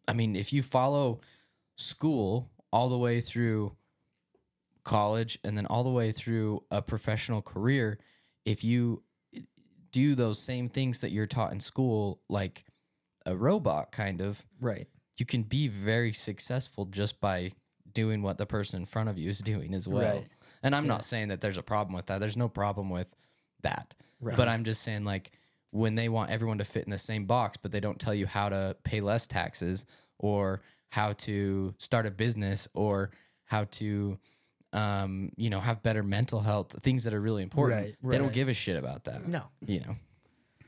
I 0.06 0.12
mean, 0.12 0.36
if 0.36 0.52
you 0.52 0.62
follow 0.62 1.20
school 1.76 2.50
all 2.72 2.88
the 2.88 2.98
way 2.98 3.20
through 3.20 3.76
college 4.82 5.38
and 5.44 5.56
then 5.56 5.66
all 5.66 5.84
the 5.84 5.90
way 5.90 6.12
through 6.12 6.64
a 6.70 6.82
professional 6.82 7.40
career, 7.40 7.98
if 8.44 8.64
you 8.64 9.02
do 9.92 10.14
those 10.14 10.40
same 10.40 10.68
things 10.68 11.00
that 11.00 11.12
you're 11.12 11.26
taught 11.26 11.52
in 11.52 11.60
school 11.60 12.20
like 12.28 12.64
a 13.24 13.34
robot 13.34 13.92
kind 13.92 14.20
of, 14.20 14.44
right 14.60 14.88
you 15.16 15.26
can 15.26 15.42
be 15.42 15.68
very 15.68 16.12
successful 16.12 16.86
just 16.86 17.20
by 17.20 17.52
doing 17.92 18.22
what 18.22 18.38
the 18.38 18.46
person 18.46 18.80
in 18.80 18.86
front 18.86 19.08
of 19.08 19.18
you 19.18 19.30
is 19.30 19.38
doing 19.38 19.74
as 19.74 19.86
well. 19.86 20.16
Right. 20.16 20.26
And 20.62 20.74
I'm 20.74 20.86
not 20.86 21.04
saying 21.04 21.28
that 21.28 21.40
there's 21.40 21.58
a 21.58 21.62
problem 21.62 21.94
with 21.94 22.06
that. 22.06 22.18
There's 22.18 22.36
no 22.36 22.48
problem 22.48 22.90
with 22.90 23.14
that. 23.62 23.94
Right. 24.20 24.36
But 24.36 24.48
I'm 24.48 24.64
just 24.64 24.82
saying 24.82 25.04
like 25.04 25.32
when 25.70 25.94
they 25.94 26.08
want 26.08 26.30
everyone 26.30 26.58
to 26.58 26.64
fit 26.64 26.84
in 26.84 26.90
the 26.90 26.98
same 26.98 27.26
box, 27.26 27.56
but 27.56 27.70
they 27.70 27.80
don't 27.80 28.00
tell 28.00 28.14
you 28.14 28.26
how 28.26 28.48
to 28.48 28.76
pay 28.84 29.00
less 29.00 29.26
taxes 29.26 29.84
or 30.18 30.62
how 30.88 31.12
to 31.12 31.74
start 31.78 32.06
a 32.06 32.10
business 32.10 32.66
or 32.74 33.10
how 33.44 33.64
to 33.64 34.18
um, 34.72 35.30
you 35.36 35.50
know, 35.50 35.60
have 35.60 35.82
better 35.84 36.02
mental 36.02 36.40
health, 36.40 36.74
things 36.82 37.04
that 37.04 37.14
are 37.14 37.20
really 37.20 37.44
important. 37.44 37.96
Right, 38.02 38.10
They 38.10 38.18
don't 38.18 38.32
give 38.32 38.48
a 38.48 38.54
shit 38.54 38.76
about 38.76 39.04
that. 39.04 39.26
no 39.28 39.42
You 39.64 39.80
know. 39.80 39.96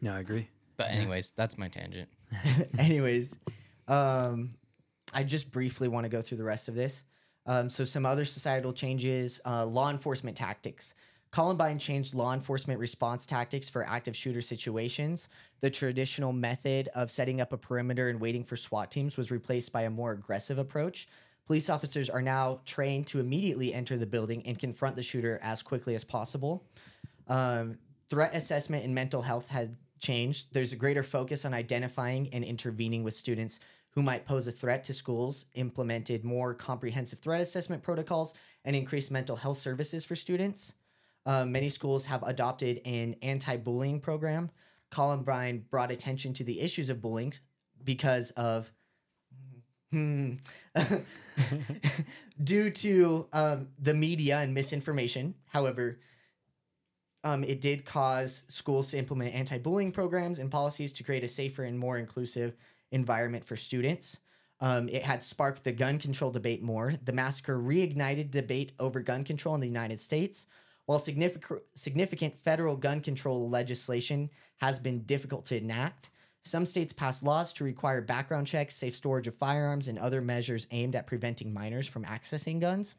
No, 0.00 0.14
I 0.14 0.20
agree. 0.20 0.48
But 0.76 0.90
anyways, 0.90 1.30
that's 1.30 1.58
my 1.58 1.68
tangent. 1.68 2.08
Anyways, 2.78 3.38
um, 3.88 4.54
I 5.12 5.22
just 5.22 5.50
briefly 5.50 5.88
want 5.88 6.04
to 6.04 6.08
go 6.08 6.22
through 6.22 6.38
the 6.38 6.44
rest 6.44 6.68
of 6.68 6.74
this. 6.74 7.04
Um, 7.46 7.70
so, 7.70 7.84
some 7.84 8.04
other 8.04 8.24
societal 8.24 8.72
changes 8.72 9.40
uh, 9.46 9.64
law 9.64 9.90
enforcement 9.90 10.36
tactics. 10.36 10.94
Columbine 11.30 11.78
changed 11.78 12.14
law 12.14 12.32
enforcement 12.32 12.80
response 12.80 13.26
tactics 13.26 13.68
for 13.68 13.86
active 13.86 14.16
shooter 14.16 14.40
situations. 14.40 15.28
The 15.60 15.70
traditional 15.70 16.32
method 16.32 16.88
of 16.94 17.10
setting 17.10 17.40
up 17.40 17.52
a 17.52 17.58
perimeter 17.58 18.08
and 18.08 18.20
waiting 18.20 18.42
for 18.44 18.56
SWAT 18.56 18.90
teams 18.90 19.16
was 19.16 19.30
replaced 19.30 19.72
by 19.72 19.82
a 19.82 19.90
more 19.90 20.12
aggressive 20.12 20.58
approach. 20.58 21.08
Police 21.46 21.68
officers 21.68 22.10
are 22.10 22.22
now 22.22 22.60
trained 22.64 23.06
to 23.08 23.20
immediately 23.20 23.72
enter 23.72 23.96
the 23.96 24.06
building 24.06 24.42
and 24.46 24.58
confront 24.58 24.96
the 24.96 25.02
shooter 25.02 25.38
as 25.42 25.62
quickly 25.62 25.94
as 25.94 26.04
possible. 26.04 26.64
Um, 27.28 27.78
threat 28.10 28.34
assessment 28.34 28.84
and 28.84 28.94
mental 28.94 29.22
health 29.22 29.48
had 29.48 29.76
changed. 30.00 30.52
There's 30.52 30.72
a 30.72 30.76
greater 30.76 31.02
focus 31.02 31.44
on 31.44 31.54
identifying 31.54 32.28
and 32.32 32.44
intervening 32.44 33.04
with 33.04 33.14
students 33.14 33.60
who 33.96 34.02
might 34.02 34.26
pose 34.26 34.46
a 34.46 34.52
threat 34.52 34.84
to 34.84 34.92
schools, 34.92 35.46
implemented 35.54 36.22
more 36.22 36.52
comprehensive 36.52 37.18
threat 37.18 37.40
assessment 37.40 37.82
protocols, 37.82 38.34
and 38.66 38.76
increased 38.76 39.10
mental 39.10 39.36
health 39.36 39.58
services 39.58 40.04
for 40.04 40.14
students. 40.14 40.74
Uh, 41.24 41.46
many 41.46 41.70
schools 41.70 42.04
have 42.04 42.22
adopted 42.22 42.82
an 42.84 43.16
anti 43.22 43.56
bullying 43.56 43.98
program. 43.98 44.50
Columbine 44.90 45.64
brought 45.70 45.90
attention 45.90 46.34
to 46.34 46.44
the 46.44 46.60
issues 46.60 46.90
of 46.90 47.00
bullying 47.00 47.32
because 47.82 48.32
of 48.32 48.70
hmm, 49.90 50.34
due 52.44 52.68
to 52.70 53.26
um, 53.32 53.68
the 53.78 53.94
media 53.94 54.38
and 54.38 54.52
misinformation. 54.52 55.34
However, 55.48 55.98
um, 57.24 57.42
it 57.44 57.62
did 57.62 57.86
cause 57.86 58.44
schools 58.48 58.90
to 58.90 58.98
implement 58.98 59.34
anti-bullying 59.34 59.90
programs 59.90 60.38
and 60.38 60.50
policies 60.50 60.92
to 60.92 61.02
create 61.02 61.24
a 61.24 61.28
safer 61.28 61.64
and 61.64 61.78
more 61.78 61.96
inclusive 61.96 62.54
environment 62.92 63.44
for 63.44 63.56
students. 63.56 64.18
Um, 64.60 64.88
it 64.88 65.02
had 65.02 65.22
sparked 65.22 65.64
the 65.64 65.72
gun 65.72 65.98
control 65.98 66.30
debate 66.30 66.62
more. 66.62 66.94
The 67.04 67.12
massacre 67.12 67.58
reignited 67.58 68.30
debate 68.30 68.72
over 68.78 69.00
gun 69.00 69.24
control 69.24 69.54
in 69.54 69.60
the 69.60 69.66
United 69.66 70.00
States. 70.00 70.46
While 70.86 70.98
significant 70.98 71.62
significant 71.74 72.38
federal 72.38 72.76
gun 72.76 73.00
control 73.00 73.50
legislation 73.50 74.30
has 74.58 74.78
been 74.78 75.02
difficult 75.02 75.44
to 75.46 75.56
enact, 75.56 76.10
some 76.44 76.64
states 76.64 76.92
passed 76.92 77.24
laws 77.24 77.52
to 77.54 77.64
require 77.64 78.00
background 78.00 78.46
checks, 78.46 78.76
safe 78.76 78.94
storage 78.94 79.26
of 79.26 79.34
firearms, 79.34 79.88
and 79.88 79.98
other 79.98 80.20
measures 80.20 80.68
aimed 80.70 80.94
at 80.94 81.08
preventing 81.08 81.52
minors 81.52 81.88
from 81.88 82.04
accessing 82.04 82.60
guns. 82.60 82.94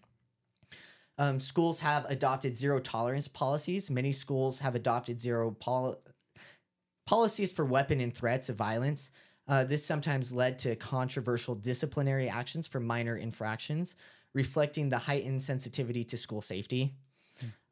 Um, 1.18 1.40
schools 1.40 1.80
have 1.80 2.06
adopted 2.06 2.58
zero 2.58 2.80
tolerance 2.80 3.28
policies. 3.28 3.90
Many 3.90 4.12
schools 4.12 4.60
have 4.60 4.76
adopted 4.76 5.20
zero 5.20 5.52
pol- 5.52 6.02
policies 7.08 7.52
for 7.52 7.66
weapon 7.66 8.02
and 8.02 8.14
threats 8.14 8.50
of 8.50 8.58
violence. 8.58 9.12
Uh, 9.48 9.64
this 9.64 9.86
sometimes 9.86 10.34
led 10.34 10.58
to 10.60 10.76
controversial 10.76 11.56
disciplinary 11.56 12.28
actions 12.30 12.68
for 12.68 12.80
minor 12.80 13.16
infractions, 13.18 13.96
reflecting 14.34 14.90
the 14.90 14.98
heightened 14.98 15.42
sensitivity 15.42 16.04
to 16.04 16.18
school 16.18 16.42
safety. 16.42 16.96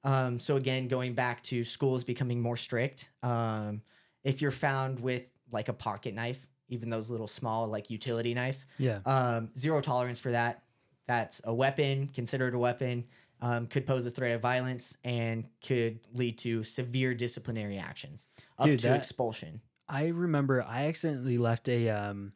Um, 0.04 0.40
so 0.40 0.56
again, 0.56 0.88
going 0.88 1.14
back 1.16 1.42
to 1.44 1.64
schools 1.64 2.04
becoming 2.04 2.40
more 2.40 2.56
strict. 2.58 3.10
Um, 3.24 3.82
if 4.24 4.42
you're 4.42 4.52
found 4.52 5.00
with 5.00 5.24
like 5.52 5.68
a 5.68 5.74
pocket 5.74 6.14
knife, 6.14 6.48
even 6.70 6.90
those 6.90 7.10
little 7.10 7.28
small 7.28 7.68
like 7.68 7.90
utility 7.90 8.34
knives, 8.34 8.68
Yeah. 8.78 9.00
um, 9.06 9.50
zero 9.58 9.82
tolerance 9.82 10.20
for 10.20 10.32
that. 10.32 10.64
That's 11.08 11.42
a 11.44 11.54
weapon, 11.54 12.08
considered 12.08 12.54
a 12.54 12.58
weapon, 12.60 13.06
um, 13.42 13.68
could 13.68 13.86
pose 13.86 14.06
a 14.06 14.12
threat 14.12 14.32
of 14.32 14.42
violence 14.42 14.96
and 15.04 15.46
could 15.64 16.00
lead 16.14 16.38
to 16.40 16.64
severe 16.64 17.14
disciplinary 17.14 17.78
actions 17.78 18.28
up 18.58 18.66
Dude, 18.68 18.80
to 18.80 18.88
that- 18.90 18.98
expulsion. 18.98 19.60
I 19.88 20.08
remember 20.08 20.64
I 20.68 20.86
accidentally 20.88 21.38
left 21.38 21.68
a 21.70 21.90
um 21.90 22.34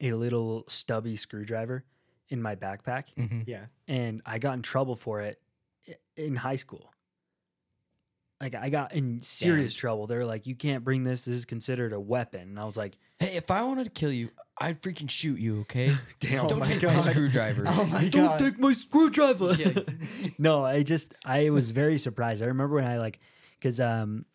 a 0.00 0.12
little 0.12 0.64
stubby 0.68 1.16
screwdriver 1.16 1.84
in 2.28 2.42
my 2.42 2.54
backpack 2.56 3.14
Mhm. 3.16 3.44
Yeah. 3.46 3.66
and 3.88 4.20
I 4.26 4.38
got 4.38 4.54
in 4.54 4.62
trouble 4.62 4.96
for 4.96 5.20
it 5.22 5.40
in 6.16 6.36
high 6.36 6.56
school. 6.56 6.92
Like 8.40 8.54
I 8.54 8.68
got 8.68 8.92
in 8.92 9.22
serious 9.22 9.74
trouble. 9.74 10.06
They 10.06 10.16
were 10.16 10.26
like, 10.26 10.46
"You 10.46 10.54
can't 10.54 10.84
bring 10.84 11.04
this. 11.04 11.22
This 11.22 11.34
is 11.36 11.44
considered 11.46 11.94
a 11.94 12.00
weapon." 12.00 12.42
And 12.42 12.60
I 12.60 12.64
was 12.64 12.76
like, 12.76 12.98
Hey, 13.18 13.34
if 13.36 13.50
I 13.50 13.62
wanted 13.62 13.84
to 13.84 13.90
kill 13.90 14.12
you, 14.12 14.28
I'd 14.58 14.82
freaking 14.82 15.08
shoot 15.08 15.38
you. 15.38 15.60
Okay? 15.60 15.94
"Damn, 16.20 16.46
Don't 16.46 16.58
my 16.58 16.66
take 16.66 16.82
my 16.82 16.98
screwdriver. 16.98 17.64
Oh 17.66 17.86
my 17.86 18.08
don't 18.08 18.26
god. 18.26 18.38
take 18.40 18.58
my 18.58 18.74
screwdriver." 18.74 19.56
No, 20.38 20.64
I 20.66 20.82
just 20.82 21.14
I 21.24 21.48
was 21.48 21.70
very 21.70 21.96
surprised. 21.98 22.42
I 22.42 22.46
remember 22.46 22.74
when 22.74 22.84
I 22.84 22.98
like 22.98 23.20
because 23.58 23.80
um 23.80 24.26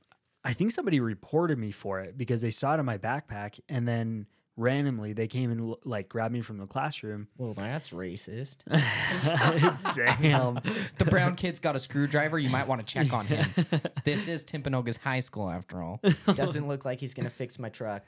I 0.44 0.54
think 0.54 0.72
somebody 0.72 1.00
reported 1.00 1.58
me 1.60 1.72
for 1.72 2.00
it 2.00 2.18
because 2.18 2.42
they 2.42 2.52
saw 2.52 2.76
it 2.76 2.80
in 2.80 2.86
my 2.86 2.98
backpack 2.98 3.60
and 3.70 3.88
then 3.88 4.26
randomly 4.58 5.14
they 5.14 5.28
came 5.28 5.50
and 5.52 5.76
like 5.86 6.10
grabbed 6.10 6.34
me 6.34 6.42
from 6.42 6.58
the 6.58 6.66
classroom. 6.68 7.28
well, 7.38 7.54
that's 7.54 7.92
racist. 7.92 8.58
Damn. 9.96 10.60
the 10.98 11.06
brown 11.06 11.36
kid's 11.36 11.60
got 11.60 11.76
a 11.76 11.80
screwdriver. 11.80 12.38
You 12.40 12.50
might 12.50 12.68
want 12.68 12.86
to 12.86 12.94
check 12.94 13.14
on 13.14 13.28
him. 13.28 13.46
this 14.04 14.28
is 14.28 14.44
Timpanogos 14.44 15.00
High 15.00 15.20
School, 15.22 15.50
after 15.50 15.82
all. 15.82 16.00
Doesn't 16.34 16.68
look 16.68 16.86
like 16.86 17.00
he's 17.00 17.14
gonna 17.14 17.30
fix 17.30 17.60
my 17.60 17.70
truck. 17.70 18.04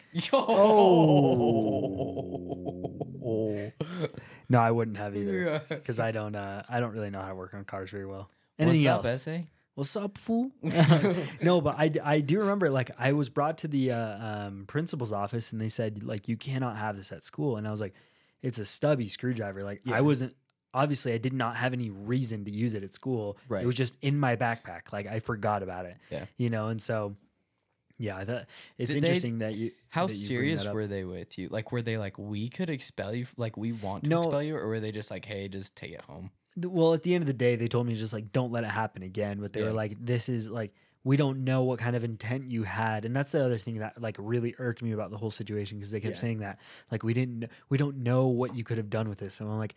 Oh. 3.25 3.71
No, 4.49 4.59
I 4.59 4.71
wouldn't 4.71 4.97
have 4.97 5.15
either 5.15 5.61
because 5.69 5.99
I 5.99 6.11
don't. 6.11 6.35
Uh, 6.35 6.63
I 6.67 6.79
don't 6.79 6.91
really 6.91 7.09
know 7.09 7.21
how 7.21 7.29
to 7.29 7.35
work 7.35 7.53
on 7.53 7.63
cars 7.63 7.89
very 7.91 8.05
well. 8.05 8.29
What's 8.57 8.69
Anything 8.71 8.87
up, 8.87 9.05
else? 9.05 9.27
What's 9.75 9.95
up, 9.95 10.17
fool? 10.17 10.51
no, 11.41 11.59
but 11.61 11.75
I, 11.79 11.91
I 12.03 12.19
do 12.19 12.39
remember 12.39 12.69
like 12.69 12.91
I 12.99 13.13
was 13.13 13.29
brought 13.29 13.57
to 13.59 13.67
the 13.67 13.91
uh, 13.91 14.25
um, 14.47 14.65
principal's 14.67 15.11
office 15.11 15.51
and 15.51 15.59
they 15.59 15.69
said 15.69 16.03
like 16.03 16.27
you 16.27 16.37
cannot 16.37 16.77
have 16.77 16.95
this 16.95 17.11
at 17.11 17.23
school, 17.23 17.57
and 17.57 17.67
I 17.67 17.71
was 17.71 17.81
like, 17.81 17.93
it's 18.41 18.59
a 18.59 18.65
stubby 18.65 19.07
screwdriver. 19.07 19.63
Like 19.63 19.81
Yeah. 19.85 19.95
I 19.97 20.01
wasn't 20.01 20.35
obviously 20.75 21.13
I 21.13 21.17
did 21.17 21.33
not 21.33 21.55
have 21.55 21.73
any 21.73 21.89
reason 21.89 22.45
to 22.45 22.51
use 22.51 22.73
it 22.75 22.83
at 22.83 22.93
school. 22.93 23.37
Right. 23.47 23.63
It 23.63 23.65
was 23.65 23.75
just 23.75 23.95
in 24.01 24.19
my 24.19 24.35
backpack. 24.35 24.91
Like 24.91 25.07
I 25.07 25.19
forgot 25.19 25.63
about 25.63 25.85
it. 25.85 25.97
Yeah. 26.11 26.25
You 26.37 26.49
know, 26.51 26.67
and 26.67 26.81
so 26.81 27.15
yeah, 27.97 28.17
I 28.17 28.25
thought 28.25 28.45
it's 28.77 28.91
Did 28.91 29.01
they- 29.03 29.07
interesting 29.07 29.39
that 29.39 29.55
you. 29.55 29.71
How 29.89 30.07
that 30.07 30.13
you 30.13 30.25
serious 30.25 30.63
that 30.63 30.73
were 30.73 30.87
they 30.87 31.03
with 31.03 31.37
you? 31.37 31.47
Like, 31.49 31.71
were 31.71 31.83
they 31.83 31.97
like, 31.97 32.17
we 32.17 32.49
could 32.49 32.67
expel 32.71 33.13
you, 33.13 33.27
like, 33.37 33.55
we 33.55 33.71
want 33.71 34.05
to 34.05 34.09
No. 34.09 34.21
expel 34.21 34.41
you, 34.41 34.55
or 34.55 34.67
were 34.67 34.79
they 34.79 34.91
just 34.91 35.11
like, 35.11 35.23
hey, 35.25 35.47
just 35.47 35.75
take 35.75 35.91
it 35.91 36.01
home? 36.01 36.31
Well, 36.55 36.93
at 36.93 37.03
the 37.03 37.15
end 37.15 37.23
of 37.23 37.27
the 37.27 37.33
day, 37.33 37.55
they 37.55 37.67
told 37.67 37.87
me 37.87 37.95
just 37.95 38.13
like 38.13 38.31
don't 38.31 38.51
let 38.51 38.63
it 38.63 38.69
happen 38.71 39.03
again. 39.03 39.39
But 39.39 39.53
they 39.53 39.61
Yeah. 39.61 39.67
were 39.67 39.73
like, 39.73 39.97
this 40.03 40.29
is 40.29 40.49
like 40.49 40.73
we 41.03 41.17
don't 41.17 41.43
know 41.43 41.63
what 41.63 41.79
kind 41.79 41.95
of 41.95 42.03
intent 42.03 42.49
you 42.51 42.63
had, 42.63 43.03
and 43.05 43.15
that's 43.15 43.31
the 43.33 43.43
other 43.43 43.57
thing 43.57 43.79
that 43.79 44.01
like 44.01 44.15
really 44.19 44.55
irked 44.57 44.81
me 44.81 44.91
about 44.93 45.11
the 45.11 45.17
whole 45.17 45.31
situation 45.31 45.77
because 45.77 45.91
they 45.91 45.99
kept 45.99 46.15
Yeah. 46.15 46.21
saying 46.21 46.39
that 46.39 46.59
like 46.91 47.03
we 47.03 47.13
didn't 47.13 47.49
we 47.69 47.77
don't 47.77 47.97
know 47.97 48.27
what 48.27 48.55
you 48.55 48.63
could 48.63 48.77
have 48.77 48.89
done 48.89 49.09
with 49.09 49.17
this. 49.17 49.39
And 49.41 49.49
I'm 49.49 49.57
like, 49.57 49.75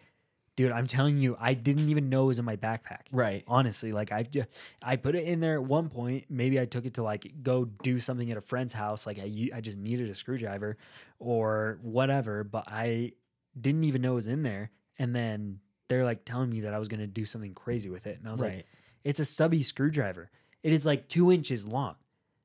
dude, 0.54 0.70
I'm 0.70 0.86
telling 0.86 1.18
you, 1.18 1.36
I 1.40 1.54
didn't 1.54 1.88
even 1.88 2.08
know 2.08 2.24
it 2.24 2.26
was 2.26 2.38
in 2.38 2.44
my 2.44 2.56
backpack. 2.56 3.06
Right. 3.10 3.42
Honestly, 3.48 3.92
like 3.92 4.12
I 4.12 4.22
just 4.22 4.48
I 4.82 4.96
put 4.96 5.14
it 5.16 5.24
in 5.24 5.40
there 5.40 5.54
at 5.54 5.64
one 5.64 5.88
point. 5.88 6.26
Maybe 6.28 6.60
I 6.60 6.64
took 6.66 6.84
it 6.86 6.94
to 6.94 7.02
like 7.02 7.42
go 7.42 7.64
do 7.64 7.98
something 7.98 8.30
at 8.30 8.36
a 8.36 8.40
friend's 8.42 8.74
house. 8.74 9.06
Like 9.06 9.18
I, 9.18 9.50
I 9.54 9.60
just 9.60 9.78
needed 9.78 10.08
a 10.10 10.14
screwdriver 10.14 10.76
or 11.18 11.78
whatever, 11.82 12.44
but 12.44 12.64
I 12.68 13.12
didn't 13.60 13.84
even 13.84 14.02
know 14.02 14.12
it 14.12 14.16
was 14.16 14.26
in 14.26 14.42
there. 14.44 14.70
And 14.98 15.14
then 15.14 15.60
they're 15.88 16.04
like 16.04 16.24
telling 16.24 16.50
me 16.50 16.60
that 16.62 16.74
I 16.74 16.78
was 16.78 16.88
gonna 16.88 17.06
do 17.06 17.24
something 17.24 17.54
crazy 17.54 17.88
with 17.88 18.06
it, 18.06 18.18
and 18.18 18.28
I 18.28 18.32
was 18.32 18.40
like, 18.40 18.66
it's 19.04 19.20
a 19.20 19.24
stubby 19.24 19.62
screwdriver. 19.62 20.30
It 20.62 20.72
is 20.72 20.84
like 20.86 21.08
two 21.08 21.30
inches 21.30 21.66
long. 21.66 21.94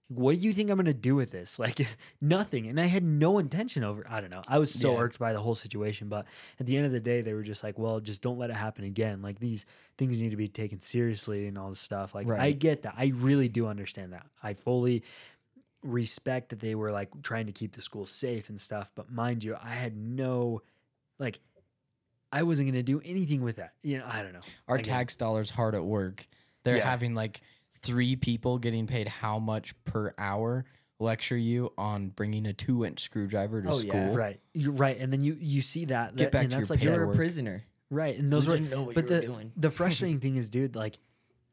What 0.09 0.35
do 0.35 0.41
you 0.41 0.51
think 0.51 0.69
I'm 0.69 0.75
gonna 0.75 0.93
do 0.93 1.15
with 1.15 1.31
this? 1.31 1.57
Like 1.65 1.87
nothing. 2.19 2.67
And 2.67 2.79
I 2.79 2.85
had 2.85 3.01
no 3.03 3.39
intention 3.39 3.83
over. 3.83 4.05
I 4.09 4.19
don't 4.19 4.29
know. 4.29 4.43
I 4.47 4.59
was 4.59 4.69
so 4.71 4.91
Yeah. 4.93 4.99
irked 5.03 5.17
by 5.19 5.31
the 5.31 5.39
whole 5.39 5.55
situation, 5.55 6.09
but 6.09 6.25
at 6.59 6.65
the 6.65 6.75
end 6.75 6.85
of 6.85 6.91
the 6.91 6.99
day, 6.99 7.21
they 7.21 7.33
were 7.33 7.43
just 7.43 7.63
like, 7.63 7.79
"Well, 7.79 7.99
just 8.01 8.21
don't 8.21 8.37
let 8.37 8.49
it 8.49 8.55
happen 8.57 8.83
again." 8.83 9.21
Like 9.21 9.39
these 9.39 9.65
things 9.97 10.19
need 10.21 10.31
to 10.31 10.35
be 10.37 10.49
taken 10.49 10.81
seriously 10.81 11.47
and 11.47 11.57
all 11.57 11.69
this 11.69 11.79
stuff. 11.79 12.13
Like 12.13 12.27
I 12.29 12.51
get 12.51 12.81
that. 12.81 12.95
I 12.97 13.13
really 13.15 13.47
do 13.47 13.67
understand 13.67 14.11
that. 14.13 14.25
I 14.43 14.53
fully 14.53 15.03
respect 15.81 16.49
that 16.49 16.59
they 16.59 16.75
were 16.75 16.91
like 16.91 17.09
trying 17.23 17.47
to 17.47 17.51
keep 17.51 17.71
the 17.75 17.81
school 17.81 18.05
safe 18.05 18.49
and 18.49 18.59
stuff. 18.61 18.91
But 18.93 19.11
mind 19.11 19.43
you, 19.43 19.55
I 19.61 19.69
had 19.69 19.95
no 19.95 20.61
like. 21.19 21.39
I 22.31 22.43
wasn't 22.43 22.69
gonna 22.69 22.83
do 22.83 23.01
anything 23.03 23.41
with 23.41 23.57
that. 23.57 23.73
You 23.83 23.99
know, 23.99 24.05
I 24.07 24.21
don't 24.21 24.33
know. 24.33 24.39
Our 24.67 24.75
Again, 24.75 24.85
tax 24.93 25.15
dollars 25.15 25.49
hard 25.49 25.75
at 25.75 25.83
work. 25.83 26.27
They're 26.63 26.77
Yeah. 26.77 26.89
having 26.89 27.13
like 27.15 27.41
three 27.81 28.15
people 28.15 28.57
getting 28.59 28.87
paid 28.87 29.07
how 29.07 29.39
much 29.39 29.73
per 29.85 30.13
hour 30.17 30.65
lecture 30.99 31.35
you 31.37 31.73
on 31.77 32.09
bringing 32.09 32.45
a 32.45 32.53
two 32.53 32.85
inch 32.85 33.01
screwdriver 33.01 33.61
to 33.63 33.69
Oh, 33.69 33.73
school. 33.79 33.89
yeah. 33.93 34.13
Right. 34.15 34.39
You're 34.53 34.71
right. 34.73 34.97
And 34.99 35.11
then 35.11 35.21
you 35.21 35.35
you 35.39 35.61
see 35.61 35.85
that, 35.85 36.15
Get 36.15 36.31
back 36.31 36.43
and 36.43 36.51
to 36.51 36.57
that's 36.57 36.69
your 36.69 36.75
like 36.77 36.83
you're 36.83 37.11
a 37.11 37.15
prisoner. 37.15 37.63
right. 37.89 38.17
And 38.17 38.29
those 38.31 38.45
You 38.45 38.51
were 38.51 38.57
didn't 38.59 38.71
know 38.71 38.83
what 38.83 38.95
but 38.95 39.05
you 39.09 39.15
were 39.15 39.21
the 39.21 39.25
doing. 39.27 39.51
the 39.57 39.71
frustrating 39.71 40.19
thing 40.19 40.35
is, 40.37 40.49
dude, 40.49 40.75
like 40.75 40.99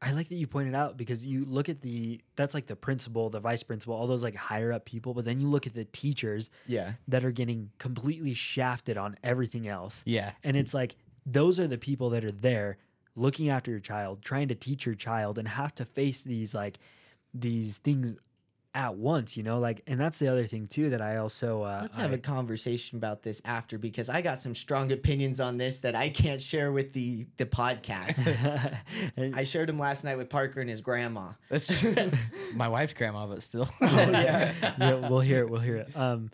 I 0.00 0.12
like 0.12 0.28
that 0.28 0.36
you 0.36 0.46
pointed 0.46 0.74
out 0.76 0.96
because 0.96 1.26
you 1.26 1.44
look 1.44 1.68
at 1.68 1.80
the 1.80 2.20
that's 2.36 2.54
like 2.54 2.66
the 2.66 2.76
principal, 2.76 3.30
the 3.30 3.40
vice 3.40 3.62
principal, 3.64 3.94
all 3.94 4.06
those 4.06 4.22
like 4.22 4.36
higher 4.36 4.72
up 4.72 4.84
people, 4.84 5.12
but 5.14 5.24
then 5.24 5.40
you 5.40 5.48
look 5.48 5.66
at 5.66 5.74
the 5.74 5.84
teachers 5.86 6.50
Yeah. 6.68 6.92
that 7.08 7.24
are 7.24 7.32
getting 7.32 7.70
completely 7.78 8.32
shafted 8.34 8.96
on 8.96 9.16
everything 9.24 9.66
else. 9.66 10.02
Yeah. 10.06 10.32
And 10.44 10.56
it's 10.56 10.72
like 10.72 10.94
those 11.26 11.58
are 11.58 11.66
the 11.66 11.78
people 11.78 12.10
that 12.10 12.24
are 12.24 12.30
there 12.30 12.78
looking 13.16 13.48
after 13.48 13.72
your 13.72 13.80
child, 13.80 14.22
trying 14.22 14.46
to 14.48 14.54
teach 14.54 14.86
your 14.86 14.94
child 14.94 15.36
and 15.38 15.48
have 15.48 15.74
to 15.74 15.84
face 15.84 16.22
these 16.22 16.54
like 16.54 16.78
these 17.34 17.78
things 17.78 18.14
at 18.78 18.94
once, 18.94 19.36
you 19.36 19.42
know? 19.42 19.58
Like 19.58 19.82
and 19.88 19.98
that's 19.98 20.18
the 20.20 20.28
other 20.28 20.46
thing 20.46 20.68
too 20.68 20.90
that 20.90 21.02
I 21.02 21.16
also 21.16 21.62
uh 21.62 21.80
Let's 21.82 21.96
have 21.96 22.12
I- 22.12 22.14
a 22.14 22.18
conversation 22.18 22.96
about 22.96 23.22
this 23.22 23.42
after 23.44 23.76
because 23.76 24.08
I 24.08 24.22
got 24.22 24.38
some 24.38 24.54
strong 24.54 24.92
opinions 24.92 25.40
on 25.40 25.56
this 25.58 25.78
that 25.78 25.96
I 25.96 26.08
can't 26.10 26.40
share 26.40 26.70
with 26.70 26.92
the 26.92 27.26
the 27.38 27.44
podcast. 27.46 28.14
I 29.34 29.42
shared 29.42 29.68
them 29.68 29.78
last 29.80 30.04
night 30.04 30.16
with 30.16 30.30
Parker 30.30 30.60
and 30.60 30.70
his 30.70 30.80
grandma. 30.80 31.30
That's 31.50 31.84
my 32.54 32.68
wife's 32.68 32.92
grandma, 32.92 33.26
but 33.26 33.42
still. 33.42 33.68
Oh, 33.82 33.86
yeah. 34.10 34.52
yeah, 34.78 34.94
we'll 35.08 35.20
hear 35.20 35.40
it. 35.40 35.50
We'll 35.50 35.60
hear 35.60 35.76
it. 35.78 35.96
Um, 35.96 36.30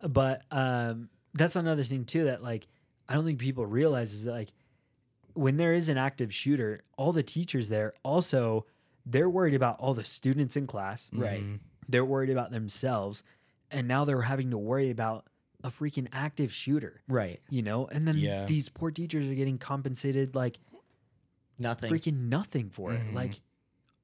but 0.00 0.42
um, 0.52 1.08
that's 1.34 1.56
another 1.56 1.82
thing 1.84 2.04
too 2.04 2.24
that 2.26 2.40
like 2.42 2.68
I 3.08 3.14
don't 3.14 3.24
think 3.24 3.40
people 3.40 3.66
realize 3.66 4.12
is 4.14 4.24
that 4.24 4.32
like 4.32 4.52
when 5.34 5.56
there 5.56 5.74
is 5.74 5.88
an 5.88 5.98
active 5.98 6.32
shooter, 6.32 6.82
all 6.96 7.12
the 7.12 7.22
teachers 7.24 7.68
there 7.68 7.94
also 8.04 8.64
they're 9.06 9.30
worried 9.30 9.54
about 9.54 9.80
all 9.80 9.94
the 9.94 10.04
students 10.04 10.56
in 10.56 10.66
class. 10.68 11.08
Right. 11.12 11.42
Mhm. 11.42 11.58
They're 11.90 12.04
worried 12.04 12.30
about 12.30 12.50
themselves, 12.50 13.22
and 13.70 13.88
now 13.88 14.04
they're 14.04 14.22
having 14.22 14.50
to 14.50 14.58
worry 14.58 14.90
about 14.90 15.26
a 15.62 15.68
freaking 15.68 16.08
active 16.12 16.52
shooter. 16.52 17.02
Right. 17.08 17.40
You 17.50 17.62
know, 17.62 17.86
and 17.86 18.06
then 18.08 18.16
Yeah. 18.16 18.46
these 18.46 18.68
poor 18.68 18.90
teachers 18.90 19.26
are 19.28 19.34
getting 19.34 19.58
compensated 19.58 20.34
like 20.34 20.58
Nothing. 21.58 21.90
freaking 21.92 22.28
nothing 22.28 22.70
for 22.70 22.94
it. 22.94 23.00
Mhm. 23.02 23.12
Like, 23.14 23.40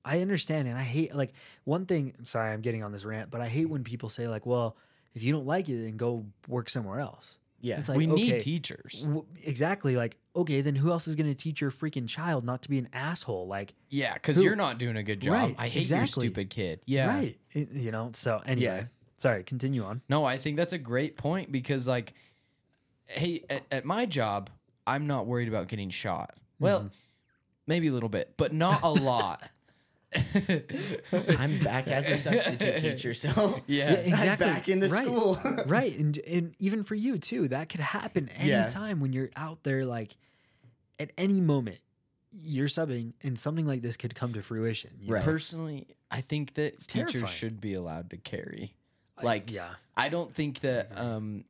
I 0.05 0.21
understand 0.21 0.69
and 0.69 0.77
I 0.79 0.83
hate 0.83 1.15
like 1.15 1.33
one 1.65 1.87
thing. 1.87 2.15
Sorry, 2.25 2.53
I'm 2.53 2.61
getting 2.61 2.83
on 2.83 2.93
this 2.93 3.05
rant, 3.05 3.31
but 3.31 3.41
I 3.41 3.49
hate 3.49 3.67
when 3.71 3.83
people 3.85 4.09
say 4.09 4.29
like, 4.29 4.45
"Well, 4.47 4.77
if 5.15 5.23
you 5.23 5.33
don't 5.33 5.47
like 5.47 5.69
it, 5.69 5.83
then 5.83 5.97
go 5.97 6.27
work 6.47 6.69
somewhere 6.69 7.01
else." 7.01 7.39
Yeah. 7.67 7.79
It's 7.79 7.89
like, 7.89 7.99
we 7.99 8.07
need 8.07 8.39
teachers. 8.41 9.03
w- 9.03 9.25
exactly. 9.43 9.97
Like, 9.97 10.17
okay, 10.37 10.61
then 10.61 10.77
who 10.77 10.91
else 10.93 11.09
is 11.09 11.15
going 11.17 11.29
to 11.29 11.35
teach 11.35 11.61
your 11.61 11.71
freaking 11.71 12.07
child 12.09 12.45
not 12.45 12.63
to 12.63 12.69
be 12.71 12.79
an 12.79 12.89
asshole? 12.93 13.47
Like, 13.49 13.75
Yeah, 13.91 14.15
because 14.15 14.43
you're 14.43 14.55
not 14.57 14.79
doing 14.79 14.97
a 14.97 15.03
good 15.03 15.21
job. 15.21 15.33
Right, 15.35 15.55
I 15.59 15.69
hate 15.69 15.89
your 15.89 16.01
exactly. 16.01 16.27
stupid 16.29 16.51
kid. 16.51 16.81
Yeah. 16.87 17.09
right? 17.09 17.39
It- 17.53 17.73
you 17.73 17.91
know. 17.91 18.11
So 18.15 18.41
anyway, 18.47 18.65
Yeah. 18.83 18.85
sorry. 19.17 19.43
Continue 19.45 19.85
on. 19.85 20.03
No, 20.09 20.25
I 20.25 20.39
think 20.39 20.57
that's 20.57 20.73
a 20.73 20.79
great 20.79 21.17
point 21.17 21.51
because, 21.51 21.89
like, 21.89 22.15
hey, 23.07 23.45
at, 23.51 23.63
at 23.71 23.85
my 23.85 24.07
job, 24.07 24.51
I'm 24.87 25.07
not 25.07 25.27
worried 25.27 25.49
about 25.49 25.69
getting 25.69 25.91
shot. 25.91 26.35
Well, 26.61 26.79
Mm-hmm. 26.81 26.89
maybe 27.67 27.89
a 27.89 27.93
little 27.93 28.09
bit, 28.09 28.35
but 28.37 28.53
not 28.53 28.83
a 28.83 28.89
lot. 29.13 29.49
I'm 31.39 31.59
back 31.61 31.89
as 31.89 32.09
a 32.09 32.17
substitute 32.17 32.77
teacher, 32.79 33.15
so 33.15 33.61
Yeah. 33.67 33.91
Yeah, 33.93 33.97
exactly. 33.99 34.47
I'm 34.47 34.55
back 34.55 34.69
in 34.69 34.81
the 34.81 34.89
right. 34.89 35.05
school. 35.07 35.39
right, 35.67 35.97
and 35.99 36.19
and 36.27 36.55
even 36.59 36.83
for 36.83 36.95
you 36.95 37.19
too, 37.19 37.49
that 37.49 37.69
could 37.69 37.81
happen 37.81 38.31
Yeah. 38.43 38.63
anytime 38.63 39.01
when 39.01 39.13
you're 39.13 39.31
out 39.37 39.63
there. 39.63 39.85
Like, 39.85 40.17
at 40.99 41.11
any 41.19 41.41
moment, 41.41 41.79
you're 42.33 42.69
subbing, 42.69 43.13
and 43.23 43.39
something 43.39 43.67
like 43.67 43.83
this 43.83 43.97
could 43.97 44.15
come 44.15 44.33
to 44.35 44.43
fruition. 44.43 44.91
you 45.01 45.15
Right. 45.15 45.23
Personally, 45.25 45.87
I 46.11 46.21
think 46.21 46.55
that 46.55 46.81
teachers 46.87 47.13
terrifying. 47.13 47.33
should 47.35 47.61
be 47.61 47.75
allowed 47.75 48.11
to 48.11 48.17
carry. 48.17 48.75
I- 49.19 49.25
Like, 49.25 49.51
yeah, 49.51 49.71
I 49.97 50.09
don't 50.09 50.35
think 50.35 50.61
that 50.61 50.91
um 50.99 51.45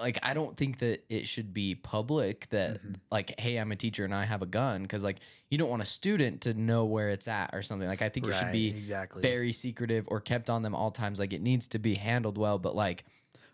like 0.00 0.18
I 0.22 0.34
don't 0.34 0.56
think 0.56 0.78
that 0.78 1.04
it 1.08 1.26
should 1.26 1.52
be 1.54 1.74
public 1.74 2.48
that 2.50 2.78
Mm-hmm. 2.82 2.92
like 3.10 3.38
hey 3.40 3.56
I'm 3.56 3.70
a 3.72 3.76
teacher 3.76 4.04
and 4.04 4.14
I 4.14 4.24
have 4.24 4.42
a 4.42 4.46
gun 4.46 4.86
cuz 4.86 5.02
like 5.04 5.18
you 5.50 5.58
don't 5.58 5.70
want 5.70 5.82
a 5.82 5.86
student 5.86 6.40
to 6.42 6.54
know 6.54 6.84
where 6.84 7.10
it's 7.10 7.28
at 7.28 7.50
or 7.52 7.62
something 7.62 7.88
like 7.88 8.02
I 8.02 8.08
think 8.08 8.26
it 8.26 8.34
should 8.34 8.52
be 8.52 8.68
exactly. 8.68 9.22
very 9.22 9.52
secretive 9.52 10.06
or 10.08 10.20
kept 10.20 10.50
on 10.50 10.62
them 10.62 10.74
all 10.74 10.90
times 10.90 11.18
like 11.18 11.32
it 11.32 11.42
needs 11.42 11.68
to 11.68 11.78
be 11.78 11.94
handled 11.94 12.38
well 12.38 12.58
but 12.58 12.74
like 12.74 13.04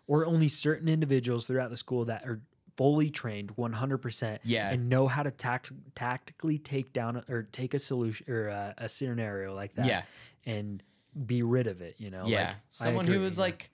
or 0.07 0.25
only 0.25 0.47
certain 0.47 0.87
individuals 0.87 1.45
throughout 1.47 1.69
the 1.69 1.77
school 1.77 2.05
that 2.05 2.23
are 2.25 2.41
fully 2.77 3.09
trained 3.09 3.55
100% 3.55 4.39
Yeah. 4.43 4.69
and 4.69 4.89
know 4.89 5.07
how 5.07 5.23
to 5.23 5.31
tact- 5.31 5.71
tactically 5.95 6.57
take 6.57 6.91
down 6.91 7.23
or 7.29 7.43
take 7.43 7.73
a 7.73 7.79
solution 7.79 8.29
or 8.29 8.47
a, 8.47 8.73
a 8.77 8.89
scenario 8.89 9.55
like 9.55 9.73
that 9.75 9.85
Yeah. 9.85 10.03
and 10.45 10.83
be 11.25 11.41
rid 11.43 11.67
of 11.67 11.81
it 11.81 11.95
you 11.97 12.09
know 12.09 12.25
yeah 12.27 12.47
Like, 12.47 12.55
someone 12.69 13.07
who 13.07 13.23
yeah. 13.23 13.29
like 13.37 13.71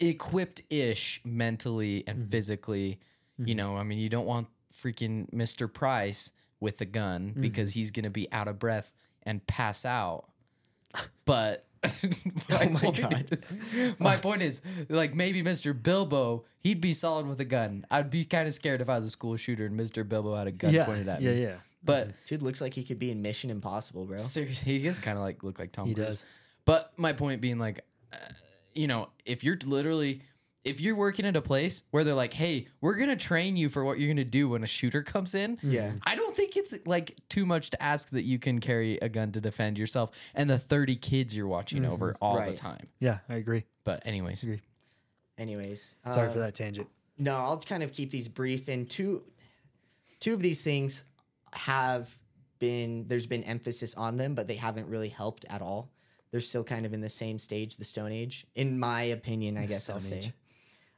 equipped 0.00 0.62
ish 0.70 1.20
mentally 1.24 2.04
and 2.06 2.18
Mm-hmm. 2.20 2.28
physically 2.30 3.00
you 3.38 3.54
know 3.54 3.76
I 3.76 3.82
mean 3.82 3.98
you 3.98 4.08
don't 4.08 4.26
want 4.26 4.48
freaking 4.82 5.30
Mr. 5.32 5.72
Price 5.72 6.32
with 6.60 6.80
a 6.80 6.84
gun 6.84 7.30
Mm-hmm. 7.30 7.40
because 7.40 7.72
he's 7.74 7.90
going 7.90 8.04
to 8.04 8.10
be 8.10 8.30
out 8.32 8.48
of 8.48 8.58
breath 8.58 8.92
and 9.22 9.46
pass 9.46 9.84
out 9.84 10.26
but 11.24 11.66
my, 12.50 12.66
Oh 12.66 12.68
my 12.70 12.80
point 12.80 12.96
God. 13.00 13.26
is, 13.32 13.58
my 13.98 14.16
point 14.16 14.42
is 14.42 14.60
like 14.90 15.14
maybe 15.14 15.42
Mr. 15.42 15.80
Bilbo 15.80 16.44
he'd 16.62 16.80
be 16.80 16.92
solid 16.92 17.26
with 17.26 17.40
a 17.40 17.44
gun 17.46 17.86
I'd 17.90 18.10
be 18.10 18.24
kind 18.26 18.46
of 18.46 18.52
scared 18.54 18.80
if 18.82 18.88
I 18.88 18.96
was 18.98 19.06
a 19.06 19.10
school 19.10 19.36
shooter 19.36 19.64
and 19.66 19.78
Mr. 19.78 20.06
Bilbo 20.06 20.36
had 20.36 20.46
a 20.46 20.52
gun 20.52 20.74
yeah 20.74 20.84
pointed 20.84 21.08
at 21.08 21.22
yeah 21.22 21.30
me 21.32 21.40
yeah 21.42 21.48
yeah. 21.48 21.54
but 21.82 22.10
Dude 22.26 22.42
looks 22.42 22.60
like 22.60 22.74
he 22.74 22.84
could 22.84 22.98
be 22.98 23.10
in 23.10 23.22
Mission 23.22 23.48
Impossible, 23.50 24.04
bro. 24.04 24.18
Seriously, 24.18 24.78
he 24.78 24.84
does 24.84 24.98
kind 24.98 25.16
of 25.16 25.24
like 25.24 25.42
look 25.42 25.58
like 25.58 25.72
Tom 25.72 25.88
He 25.88 25.94
Cruise. 25.94 26.06
does. 26.06 26.24
But 26.66 26.92
my 26.98 27.14
point 27.14 27.40
being, 27.40 27.58
like, 27.58 27.86
you 28.74 28.86
know, 28.86 29.08
if 29.24 29.42
you're 29.44 29.58
literally, 29.64 30.22
if 30.64 30.80
you're 30.80 30.94
working 30.94 31.24
at 31.24 31.36
a 31.36 31.42
place 31.42 31.82
where 31.90 32.04
they're 32.04 32.14
like, 32.14 32.34
"Hey, 32.34 32.68
we're 32.80 32.96
gonna 32.96 33.16
train 33.16 33.56
you 33.56 33.68
for 33.68 33.84
what 33.84 33.98
you're 33.98 34.08
gonna 34.08 34.24
do 34.24 34.48
when 34.50 34.62
a 34.62 34.66
shooter 34.66 35.02
comes 35.02 35.34
in," 35.34 35.58
Yeah. 35.62 35.92
I 36.04 36.14
don't 36.16 36.36
think 36.36 36.56
it's 36.56 36.74
like 36.86 37.16
too 37.28 37.46
much 37.46 37.70
to 37.70 37.82
ask 37.82 38.10
that 38.10 38.24
you 38.24 38.38
can 38.38 38.60
carry 38.60 38.98
a 38.98 39.08
gun 39.08 39.32
to 39.32 39.40
defend 39.40 39.78
yourself 39.78 40.10
and 40.34 40.48
the 40.50 40.58
30 40.58 40.96
kids 40.96 41.34
you're 41.34 41.46
watching 41.46 41.84
over 41.84 42.14
all 42.20 42.44
the 42.44 42.52
time. 42.54 42.88
yeah 42.98 43.18
i 43.28 43.34
agree 43.36 43.64
But 43.84 44.06
anyways, 44.06 44.42
agree 44.42 44.60
Anyways, 45.38 45.96
sorry 46.10 46.28
uh, 46.28 46.32
for 46.32 46.38
that 46.40 46.54
tangent 46.54 46.88
No, 47.18 47.34
I'll 47.36 47.58
kind 47.60 47.82
of 47.82 47.92
keep 47.92 48.10
these 48.10 48.28
brief. 48.28 48.68
And 48.68 48.88
two, 48.88 49.22
two 50.20 50.34
of 50.34 50.42
these 50.42 50.60
things 50.62 51.04
have 51.52 52.08
been 52.58 53.06
there's 53.08 53.26
been 53.26 53.42
emphasis 53.44 53.94
on 53.94 54.16
them, 54.18 54.34
but 54.34 54.46
they 54.46 54.54
haven't 54.56 54.86
really 54.88 55.08
helped 55.08 55.46
at 55.48 55.62
all. 55.62 55.90
They're 56.30 56.40
still 56.40 56.64
kind 56.64 56.86
of 56.86 56.92
in 56.92 57.00
the 57.00 57.08
same 57.08 57.38
stage, 57.38 57.76
the 57.76 57.84
Stone 57.84 58.12
Age, 58.12 58.46
in 58.54 58.78
my 58.78 59.02
opinion. 59.02 59.56
I 59.56 59.66
guess 59.66 59.88
I'll 59.90 59.96
Age. 59.96 60.02
say. 60.02 60.32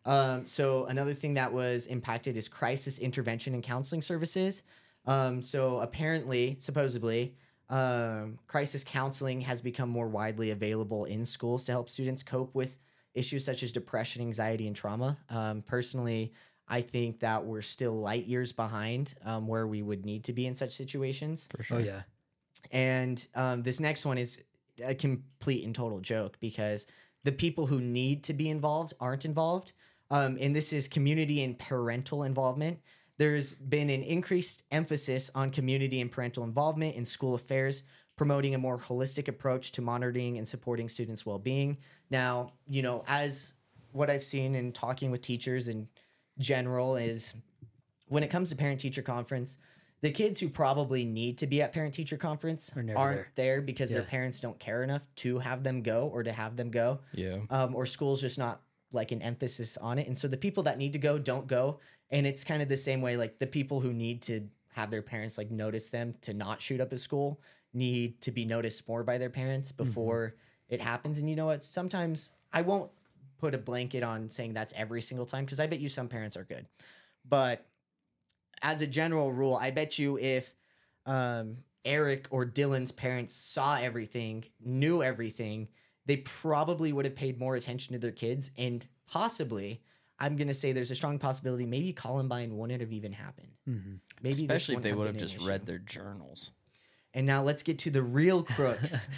Um, 0.05 0.47
so 0.47 0.87
another 0.87 1.15
thing 1.15 1.35
that 1.35 1.53
was 1.53 1.87
impacted 1.87 2.37
is 2.37 2.49
crisis 2.49 2.99
intervention 2.99 3.55
and 3.55 3.63
counseling 3.63 4.03
services. 4.03 4.63
Um, 5.07 5.43
so 5.43 5.79
apparently, 5.79 6.57
supposedly, 6.59 7.35
um, 7.71 8.39
crisis 8.47 8.85
counseling 8.85 9.41
has 9.43 9.61
become 9.61 9.89
more 9.89 10.09
widely 10.09 10.51
available 10.51 11.05
in 11.07 11.25
schools 11.25 11.65
to 11.65 11.73
help 11.73 11.89
students 11.89 12.23
cope 12.23 12.55
with 12.55 12.77
issues 13.15 13.45
such 13.45 13.63
as 13.63 13.73
depression, 13.73 14.23
anxiety, 14.23 14.67
and 14.67 14.77
trauma. 14.77 15.17
Um, 15.31 15.63
personally, 15.63 16.33
I 16.69 16.81
think 16.81 17.21
that 17.21 17.45
we're 17.45 17.63
still 17.63 17.99
light 17.99 18.27
years 18.27 18.53
behind 18.53 19.15
um, 19.25 19.47
where 19.47 19.67
we 19.67 19.83
would 19.83 20.05
need 20.05 20.25
to 20.25 20.33
be 20.33 20.47
in 20.47 20.55
such 20.55 20.73
situations. 20.73 21.49
for 21.55 21.63
sure. 21.63 21.79
oh 21.79 21.81
yeah 21.81 22.03
And 22.71 23.27
um, 23.35 23.63
this 23.63 23.81
next 23.81 24.05
one 24.07 24.19
is 24.19 24.43
a 24.85 24.95
complete 24.95 25.65
and 25.65 25.75
total 25.75 26.01
joke 26.01 26.37
because 26.41 26.87
the 27.25 27.33
people 27.33 27.67
who 27.67 27.81
need 27.81 28.25
to 28.25 28.35
be 28.35 28.49
involved 28.49 28.95
aren't 29.01 29.25
involved. 29.25 29.73
Um, 30.11 30.37
and 30.41 30.55
this 30.55 30.73
is 30.73 30.89
community 30.89 31.43
and 31.43 31.59
parental 31.59 32.25
involvement. 32.25 32.81
There's 33.19 33.55
been 33.55 33.91
an 33.91 34.03
increased 34.03 34.65
emphasis 34.71 35.31
on 35.35 35.51
community 35.51 36.01
and 36.01 36.11
parental 36.11 36.45
involvement 36.45 36.97
in 36.97 37.05
school 37.05 37.35
affairs, 37.35 37.83
promoting 38.17 38.55
a 38.55 38.59
more 38.59 38.79
holistic 38.79 39.29
approach 39.29 39.73
to 39.73 39.83
monitoring 39.83 40.39
and 40.39 40.47
supporting 40.47 40.89
students' 40.89 41.25
well 41.25 41.39
being. 41.39 41.79
Now, 42.11 42.53
you 42.69 42.83
know, 42.83 43.05
as 43.07 43.55
what 43.93 44.11
I've 44.11 44.25
seen 44.25 44.55
in 44.55 44.73
talking 44.73 45.11
with 45.11 45.23
teachers 45.23 45.69
in 45.69 45.89
general 46.39 46.97
is 46.97 47.35
when 48.09 48.23
it 48.23 48.29
comes 48.29 48.51
to 48.51 48.57
parent 48.57 48.81
teacher 48.81 49.03
conference, 49.03 49.59
the 50.03 50.11
kids 50.11 50.41
who 50.41 50.49
probably 50.49 51.05
need 51.05 51.39
to 51.39 51.47
be 51.47 51.63
at 51.63 51.73
parent 51.73 51.95
teacher 51.95 52.17
conference 52.17 52.73
are 52.77 52.85
aren't 52.97 53.17
there. 53.17 53.33
there, 53.37 53.63
because 53.63 53.91
their 53.91 54.03
parents 54.03 54.41
don't 54.41 54.59
care 54.59 54.83
enough 54.83 55.03
to 55.17 55.39
have 55.39 55.63
them 55.63 55.81
go 55.83 56.09
or 56.13 56.23
to 56.25 56.33
have 56.33 56.57
them 56.57 56.71
go, 56.71 57.01
Yeah. 57.15 57.39
um, 57.51 57.75
or 57.75 57.87
school's 57.87 58.21
just 58.21 58.39
not 58.39 58.61
like 58.93 59.13
an 59.13 59.23
emphasis 59.23 59.79
on 59.79 59.99
it. 59.99 60.07
And 60.09 60.19
so 60.19 60.29
the 60.29 60.37
people 60.37 60.65
that 60.65 60.77
need 60.77 60.93
to 60.95 60.99
go 60.99 61.19
don't 61.19 61.47
go. 61.47 61.79
And 62.11 62.27
it's 62.27 62.45
kind 62.45 62.61
of 62.61 62.69
the 62.69 62.77
same 62.77 63.01
way 63.01 63.17
like 63.17 63.39
the 63.39 63.47
people 63.47 63.81
who 63.81 63.93
need 63.93 64.21
to 64.23 64.47
have 64.73 64.91
their 64.91 65.03
parents 65.03 65.39
like 65.39 65.51
notice 65.51 65.89
them 65.89 66.15
to 66.23 66.35
not 66.35 66.61
shoot 66.61 66.81
up 66.81 66.93
at 66.93 66.99
school 66.99 67.41
need 67.73 68.21
to 68.23 68.31
be 68.31 68.45
noticed 68.45 68.87
more 68.89 69.03
by 69.05 69.19
their 69.19 69.31
parents 69.31 69.73
before 69.73 70.35
it 70.69 70.81
happens. 70.81 71.19
And 71.19 71.31
you 71.31 71.37
know 71.37 71.47
what? 71.47 71.63
Sometimes 71.65 72.33
I 72.53 72.63
won't 72.63 72.91
put 73.39 73.55
a 73.55 73.59
blanket 73.59 74.03
on 74.03 74.29
saying 74.31 74.53
that's 74.55 74.73
every 74.77 75.01
single 75.01 75.27
time 75.27 75.45
because 75.45 75.61
I 75.61 75.67
bet 75.67 75.81
you 75.81 75.89
some 75.89 76.09
parents 76.09 76.37
are 76.37 76.45
good. 76.45 76.67
But 77.29 77.65
as 78.63 78.81
a 78.81 78.87
general 78.87 79.33
rule, 79.33 79.57
I 79.61 79.71
bet 79.71 79.99
you 79.99 80.19
if 80.19 80.55
um, 81.07 81.59
Eric 81.85 82.29
or 82.31 82.45
Dylan's 82.47 82.93
parents 82.93 83.35
saw 83.35 83.77
everything, 83.77 84.45
knew 84.61 85.03
everything, 85.03 85.69
they 86.07 86.19
probably 86.19 86.93
would 86.93 87.05
have 87.05 87.15
paid 87.17 87.39
more 87.39 87.57
attention 87.57 87.93
to 87.93 87.99
their 87.99 88.13
kids. 88.13 88.51
And 88.57 88.87
possibly, 89.07 89.83
I'm 90.19 90.37
going 90.37 90.49
to 90.49 90.55
say 90.55 90.73
there's 90.73 90.91
a 90.91 90.95
strong 90.97 91.19
possibility 91.19 91.67
maybe 91.67 91.93
Columbine 91.93 92.57
wouldn't 92.57 92.81
have 92.81 92.93
even 92.93 93.13
happened. 93.13 93.53
Mhm. 93.69 93.99
Maybe 94.23 94.43
Especially 94.43 94.77
if 94.77 94.83
they 94.83 94.93
would 94.93 95.09
have 95.09 95.17
just 95.17 95.37
issue. 95.37 95.49
read 95.49 95.67
their 95.67 95.79
journals. 95.79 96.51
And 97.15 97.27
now 97.27 97.43
let's 97.43 97.63
get 97.63 97.79
to 97.81 97.91
the 97.91 98.03
real 98.03 98.43
crooks. 98.57 99.09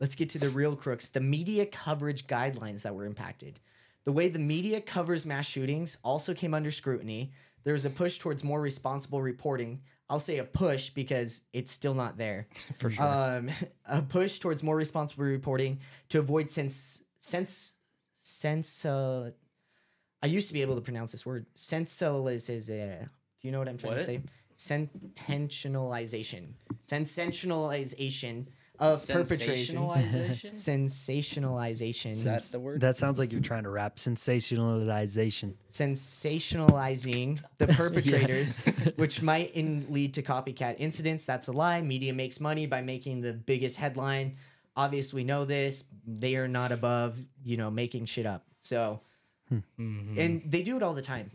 let's 0.00 0.14
get 0.14 0.30
to 0.30 0.38
the 0.38 0.48
real 0.50 0.76
crooks. 0.76 1.08
The 1.08 1.20
media 1.20 1.66
coverage 1.66 2.26
guidelines 2.26 2.82
that 2.82 2.94
were 2.94 3.04
impacted. 3.06 3.58
The 4.04 4.12
way 4.12 4.28
the 4.28 4.38
media 4.38 4.80
covers 4.80 5.26
mass 5.26 5.46
shootings 5.46 5.98
also 6.02 6.32
came 6.32 6.54
under 6.54 6.70
scrutiny. 6.70 7.32
There 7.64 7.72
was 7.72 7.84
a 7.84 7.90
push 7.90 8.18
towards 8.18 8.42
more 8.44 8.60
responsible 8.60 9.20
reporting. 9.22 9.80
I'll 10.10 10.20
say 10.20 10.38
a 10.38 10.44
push 10.44 10.90
because 10.90 11.42
it's 11.52 11.70
still 11.70 11.94
not 11.94 12.16
there. 12.16 12.46
For 12.78 12.90
sure. 12.90 13.04
Um, 13.04 13.50
a 13.86 14.02
push 14.02 14.38
towards 14.38 14.62
more 14.62 14.76
responsible 14.76 15.24
reporting 15.24 15.80
to 16.10 16.18
avoid 16.18 16.50
sense 16.50 17.02
sense 17.18 17.74
sense. 18.20 18.84
Uh, 18.84 19.32
I 20.22 20.26
used 20.26 20.48
to 20.48 20.54
be 20.54 20.62
able 20.62 20.74
to 20.76 20.80
pronounce 20.80 21.12
this 21.12 21.24
word. 21.26 21.46
Sensationalization. 21.54 23.08
Do 23.40 23.46
you 23.46 23.52
know 23.52 23.58
what 23.60 23.68
I'm 23.68 23.78
trying 23.78 23.92
to 23.92 23.98
What? 23.98 24.06
say? 24.06 24.22
Sensationalization. 24.56 26.54
Sensationalization 26.84 28.46
of 28.80 29.06
perpetration. 29.08 29.76
Sensationalization? 29.76 30.54
Sensationalization. 30.54 32.10
Is 32.12 32.24
that 32.24 32.42
the 32.44 32.60
word? 32.60 32.80
that 32.80 32.96
sounds 32.96 33.18
like 33.18 33.32
you're 33.32 33.40
trying 33.40 33.64
to 33.64 33.70
rap 33.70 33.96
sensationalization 33.96 35.54
sensationalizing 35.70 37.42
the 37.58 37.66
perpetrators, 37.68 38.56
which 38.96 39.22
might 39.22 39.52
in, 39.52 39.86
lead 39.90 40.14
to 40.14 40.22
copycat 40.22 40.76
incidents. 40.78 41.24
That's 41.26 41.48
a 41.48 41.52
lie. 41.52 41.82
Media 41.82 42.12
makes 42.12 42.40
money 42.40 42.66
by 42.66 42.82
making 42.82 43.20
the 43.20 43.32
biggest 43.32 43.76
headline. 43.76 44.36
Obviously, 44.76 45.22
we 45.22 45.24
know 45.24 45.44
this. 45.44 45.84
They 46.06 46.36
are 46.36 46.48
not 46.48 46.70
above, 46.72 47.18
you 47.44 47.56
know, 47.56 47.70
making 47.70 48.06
shit 48.06 48.26
up. 48.26 48.46
So, 48.60 49.00
Mhm. 49.52 50.18
and 50.18 50.42
they 50.46 50.62
do 50.62 50.76
it 50.76 50.82
all 50.82 50.94
the 50.94 51.02
time. 51.02 51.30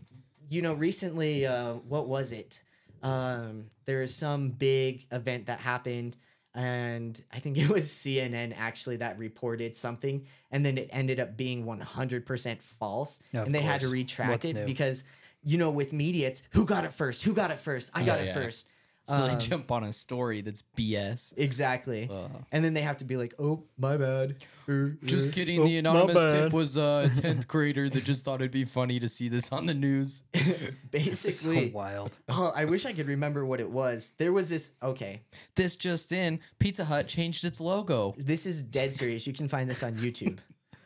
You 0.48 0.62
know, 0.62 0.74
recently, 0.74 1.46
uh, 1.46 1.74
what 1.74 2.08
was 2.08 2.32
it? 2.32 2.60
Um, 3.02 3.70
there 3.86 4.02
is 4.02 4.14
some 4.14 4.50
big 4.50 5.06
event 5.12 5.46
that 5.46 5.60
happened. 5.60 6.16
And 6.54 7.20
I 7.32 7.38
think 7.40 7.58
it 7.58 7.68
was 7.68 7.86
CNN 7.86 8.54
actually 8.56 8.96
that 8.96 9.18
reported 9.18 9.76
something, 9.76 10.26
and 10.50 10.64
then 10.64 10.78
it 10.78 10.88
ended 10.92 11.20
up 11.20 11.36
being 11.36 11.64
100% 11.64 12.60
false, 12.60 13.18
Yeah, 13.32 13.42
and 13.44 13.54
they 13.54 13.60
had 13.60 13.80
to 13.80 13.88
retract 13.88 14.30
What's 14.30 14.44
it 14.46 14.54
new? 14.54 14.64
because 14.64 15.04
you 15.42 15.58
know 15.58 15.70
with 15.70 15.92
media 15.92 16.28
it's 16.28 16.42
who 16.52 16.64
got 16.64 16.84
it 16.84 16.92
first, 16.92 17.22
who 17.24 17.34
got 17.34 17.50
it 17.50 17.58
first, 17.60 17.90
I 17.94 18.02
got 18.02 18.18
Yeah, 18.18 18.24
it 18.24 18.26
yeah. 18.28 18.34
first. 18.34 18.66
So 19.06 19.14
Um, 19.14 19.32
they 19.32 19.38
jump 19.46 19.70
on 19.70 19.84
a 19.84 19.92
story 19.92 20.40
that's 20.40 20.62
BS. 20.78 21.34
Exactly. 21.36 22.08
Ugh. 22.10 22.30
And 22.52 22.64
then 22.64 22.72
they 22.72 22.80
have 22.80 22.96
to 22.98 23.04
be 23.04 23.16
like, 23.18 23.34
"Oh, 23.38 23.64
my 23.76 23.98
bad." 23.98 24.36
Er, 24.68 24.96
Just 25.04 25.28
er." 25.28 25.32
kidding. 25.32 25.60
Oh, 25.60 25.64
the 25.66 25.72
my 25.72 25.78
anonymous 25.90 26.14
bad. 26.14 26.30
tip 26.44 26.52
was 26.54 26.78
uh, 26.78 27.10
a 27.12 27.20
tenth 27.20 27.46
grader 27.46 27.90
that 27.90 28.04
just 28.04 28.24
thought 28.24 28.36
it'd 28.36 28.50
be 28.50 28.64
funny 28.64 28.98
to 29.00 29.08
see 29.08 29.28
this 29.28 29.52
on 29.52 29.66
the 29.66 29.74
news. 29.74 30.22
so 30.34 30.42
Basically, 30.90 31.70
wild. 31.70 32.12
oh, 32.28 32.52
I 32.56 32.64
wish 32.64 32.86
I 32.86 32.92
could 32.92 33.06
remember 33.08 33.44
what 33.44 33.60
it 33.60 33.70
was. 33.70 34.12
There 34.18 34.32
was 34.32 34.48
this. 34.48 34.70
Okay, 34.82 35.22
This 35.54 35.76
just 35.76 36.10
in: 36.12 36.40
Pizza 36.58 36.84
Hut 36.86 37.06
changed 37.06 37.44
its 37.44 37.60
logo. 37.60 38.14
this 38.16 38.46
is 38.46 38.62
dead 38.62 38.94
serious. 38.94 39.26
You 39.26 39.32
can 39.34 39.48
find 39.48 39.68
this 39.68 39.82
on 39.82 39.94
YouTube. 39.94 40.38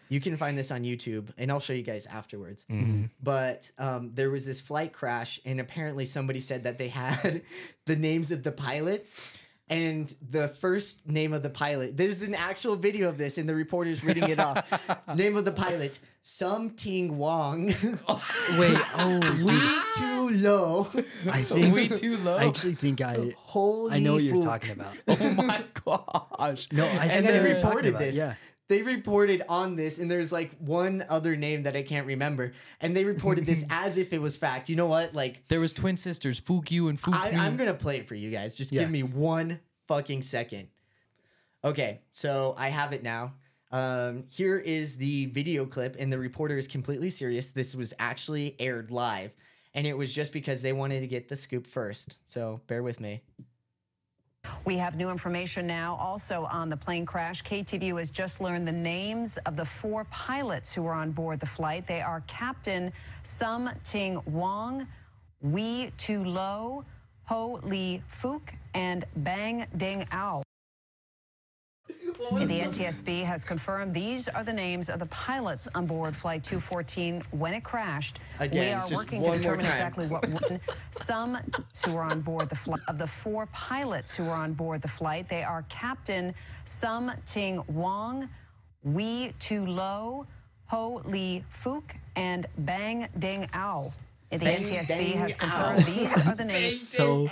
You 0.09 0.21
can 0.21 0.37
find 0.37 0.57
this 0.57 0.71
on 0.71 0.85
YouTube, 0.85 1.29
and 1.37 1.51
I'll 1.51 1.61
show 1.61 1.73
you 1.73 1.83
guys 1.83 2.07
afterwards. 2.07 2.65
But 3.23 3.71
um, 3.79 4.13
there 4.15 4.31
was 4.31 4.47
this 4.47 4.61
flight 4.61 4.93
crash, 4.93 5.41
and 5.45 5.61
apparently 5.61 6.05
somebody 6.05 6.41
said 6.41 6.65
that 6.65 6.79
they 6.79 6.89
had 7.05 7.43
the 7.87 7.97
names 7.97 8.31
of 8.31 8.43
the 8.43 8.53
pilots. 8.53 9.37
And 9.71 10.15
the 10.31 10.49
first 10.49 11.07
name 11.07 11.35
of 11.35 11.43
the 11.43 11.51
pilot, 11.51 11.95
there's 11.95 12.23
an 12.23 12.35
actual 12.35 12.75
video 12.77 13.11
of 13.11 13.19
this, 13.19 13.37
and 13.37 13.47
the 13.47 13.55
reporter's 13.55 14.03
reading 14.03 14.31
it 14.31 14.39
off. 14.41 14.65
name 15.15 15.37
of 15.37 15.45
the 15.45 15.53
pilot, 15.53 15.99
Sum 16.23 16.71
Ting 16.71 17.19
Wong. 17.19 17.67
Wait, 17.67 18.79
oh, 18.97 19.21
Way 19.45 19.79
too 19.99 20.31
low. 20.39 20.89
I 21.31 21.43
think 21.43 21.75
Way 21.75 21.89
too 21.89 22.17
low. 22.17 22.39
I 22.39 22.47
actually 22.47 22.77
think 22.77 23.03
I 23.03 23.35
Holy 23.37 23.97
I 23.97 23.99
know 23.99 24.15
what 24.15 24.23
you're 24.23 24.37
fook. 24.37 24.45
talking 24.45 24.71
about. 24.71 24.95
oh 25.07 25.33
my 25.35 25.63
gosh! 25.85 26.69
No, 26.73 26.87
I 26.87 27.01
think 27.01 27.13
and 27.13 27.27
I 27.29 27.31
they 27.31 27.39
what 27.41 27.49
you're 27.51 27.59
talking 27.59 27.69
reported 27.69 27.89
about, 27.91 27.99
this. 28.01 28.17
Yeah. 28.17 28.35
They 28.69 28.83
reported 28.83 29.43
on 29.49 29.77
this, 29.77 29.99
and 29.99 30.11
there's 30.11 30.31
like 30.31 30.51
one 30.59 31.05
other 31.09 31.37
name 31.37 31.63
that 31.63 31.75
I 31.75 31.83
can't 31.83 32.07
remember, 32.07 32.53
and 32.83 32.95
they 32.95 33.05
reported 33.05 33.47
this 33.47 33.65
as 33.71 33.97
if 33.97 34.13
it 34.13 34.21
was 34.21 34.37
fact. 34.37 34.69
You 34.69 34.77
know 34.77 34.87
what? 34.87 35.15
Like, 35.15 35.43
There 35.49 35.61
was 35.61 35.73
twin 35.73 35.97
sisters, 35.97 36.39
Fukyu 36.39 36.91
and 36.91 37.01
Fukyu. 37.01 37.15
I, 37.15 37.47
I'm 37.47 37.57
gonna 37.57 37.73
play 37.73 37.97
it 37.97 38.07
for 38.07 38.15
you 38.15 38.31
guys. 38.31 38.55
Just 38.55 38.71
Yeah. 38.71 38.83
give 38.83 38.91
me 38.91 39.03
one 39.03 39.61
fucking 39.87 40.21
second. 40.23 40.69
Okay, 41.65 42.01
so 42.13 42.55
I 42.59 42.69
have 42.69 42.93
it 42.93 43.03
now. 43.03 43.33
Um, 43.73 44.25
here 44.29 44.59
is 44.59 44.97
the 44.97 45.27
video 45.27 45.65
clip, 45.65 45.97
and 45.99 46.13
the 46.13 46.19
reporter 46.19 46.59
is 46.59 46.69
completely 46.69 47.11
serious. 47.11 47.49
This 47.49 47.75
was 47.75 47.95
actually 47.99 48.55
aired 48.59 48.91
live, 48.91 49.33
and 49.73 49.87
it 49.87 49.97
was 49.97 50.13
just 50.13 50.31
because 50.33 50.61
they 50.61 50.75
wanted 50.75 51.01
to 51.01 51.07
get 51.07 51.29
the 51.29 51.37
scoop 51.37 51.67
first. 51.67 52.17
So 52.27 52.61
bear 52.67 52.83
with 52.83 53.01
me. 53.01 53.23
We 54.69 54.77
have 54.77 54.97
new 54.97 55.09
information 55.09 55.67
now 55.67 55.97
also 55.99 56.47
on 56.53 56.69
the 56.69 56.77
plane 56.77 57.07
crash. 57.07 57.43
KTVU 57.43 57.99
has 57.99 58.11
just 58.11 58.39
learned 58.39 58.69
the 58.69 58.73
names 58.73 59.39
of 59.47 59.57
the 59.57 59.65
four 59.65 60.05
pilots 60.11 60.75
who 60.75 60.83
were 60.83 60.93
on 60.93 61.11
board 61.11 61.41
the 61.41 61.47
flight. 61.47 61.87
They 61.87 62.03
are 62.03 62.23
Captain 62.27 62.93
Sum 63.23 63.71
Ting 63.83 64.21
Wong, 64.27 64.87
Wee 65.41 65.91
Tu 65.97 66.23
Lo, 66.23 66.85
Ho 67.25 67.61
Lee 67.63 68.03
Fook, 68.11 68.51
and 68.75 69.07
Bang 69.17 69.67
Ding 69.79 70.07
Ao. 70.13 70.43
The 72.15 72.61
NTSB 72.61 73.25
has 73.25 73.45
confirmed 73.45 73.93
these 73.95 74.29
are 74.29 74.43
the 74.43 74.53
names 74.53 74.89
of 74.89 74.99
the 74.99 75.07
pilots 75.07 75.69
on 75.75 75.87
board 75.87 76.17
Flight 76.17 76.43
214 76.43 77.23
when 77.31 77.55
it 77.55 77.63
crashed. 77.63 78.19
Again, 78.39 78.61
we 78.61 78.73
are 78.73 78.89
just 78.89 78.95
working 78.95 79.23
to 79.23 79.33
determine 79.33 79.67
exactly 79.67 80.07
what. 80.07 80.25
Some 80.91 81.39
who 81.85 81.93
were 81.93 82.03
on 82.03 82.21
board 82.21 82.49
the 82.49 82.57
flight 82.57 82.81
of 82.89 82.99
the 82.99 83.07
four 83.07 83.47
pilots 83.47 84.17
who 84.17 84.25
were 84.25 84.31
on 84.31 84.55
board 84.55 84.83
the 84.83 84.89
flight. 84.89 85.29
They 85.29 85.43
are 85.43 85.65
Captain 85.69 86.35
Sum 86.65 87.13
Ting 87.27 87.63
Wong, 87.69 88.29
Wee 88.85 89.33
Tu 89.39 89.67
Lo, 89.67 90.27
Ho 90.67 91.03
Lee 91.05 91.45
Fook, 91.53 91.91
and 92.17 92.47
Bang 92.59 93.09
Ding 93.19 93.49
Ao. 93.55 93.93
The 94.31 94.39
Bang 94.39 94.63
NTSB 94.65 94.87
Ding 94.89 95.19
has 95.19 95.33
Ao. 95.33 95.37
confirmed 95.39 95.85
these 95.87 96.27
are 96.27 96.35
the 96.35 96.45
names. 96.57 96.87
So, 96.89 97.31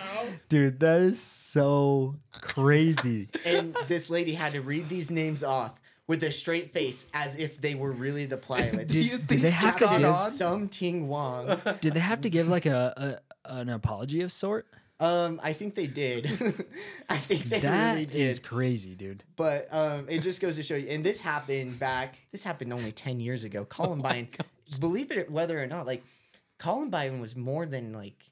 dude, 0.49 0.81
that 0.81 1.01
is 1.03 1.21
so 1.21 2.17
crazy. 2.41 3.29
and 3.45 3.77
this 3.89 4.09
lady 4.11 4.33
had 4.35 4.53
to 4.53 4.63
read 4.63 4.89
these 4.89 5.11
names 5.11 5.43
off 5.45 5.73
with 6.07 6.23
a 6.25 6.31
straight 6.31 6.73
face 6.73 7.07
as 7.13 7.37
if 7.37 7.61
they 7.61 7.75
were 7.75 7.93
really 7.93 8.27
the 8.27 8.37
pilots. 8.37 8.93
Do 8.93 9.01
you 9.01 9.19
Did 9.19 9.41
they 9.41 9.51
have 9.51 9.77
to 9.79 9.87
give- 9.99 10.17
some 10.33 10.69
Ting 10.69 11.09
Wong. 11.09 11.61
Did 11.81 11.95
they 11.95 12.01
have 12.01 12.21
to 12.23 12.31
give 12.31 12.49
like 12.49 12.65
a, 12.67 13.21
a 13.47 13.53
an 13.59 13.69
apology 13.69 14.23
of 14.23 14.33
sort? 14.33 14.67
Um, 14.99 15.39
I 15.43 15.53
think 15.53 15.75
they 15.75 15.87
did. 15.87 16.25
I 17.11 17.19
think 17.19 17.45
they 17.45 17.61
That 17.61 17.97
really 17.97 18.03
is 18.23 18.39
did. 18.39 18.49
crazy, 18.49 18.95
dude. 18.95 19.25
But 19.37 19.69
um, 19.71 20.07
it 20.09 20.21
just 20.21 20.41
goes 20.41 20.57
to 20.57 20.63
show 20.63 20.75
you. 20.75 20.89
And 20.89 21.05
this 21.05 21.21
happened 21.21 21.79
back. 21.79 22.17
This 22.33 22.43
happened 22.43 22.73
only 22.73 22.93
ten 22.93 23.21
years 23.21 23.45
ago. 23.45 23.67
Columbine. 23.67 24.29
believe 24.81 25.11
it, 25.11 25.31
whether 25.31 25.63
or 25.63 25.67
not, 25.67 25.87
like 25.87 26.03
Columbine 26.59 27.21
was 27.21 27.37
more 27.37 27.67
than 27.67 27.93
like 27.93 28.31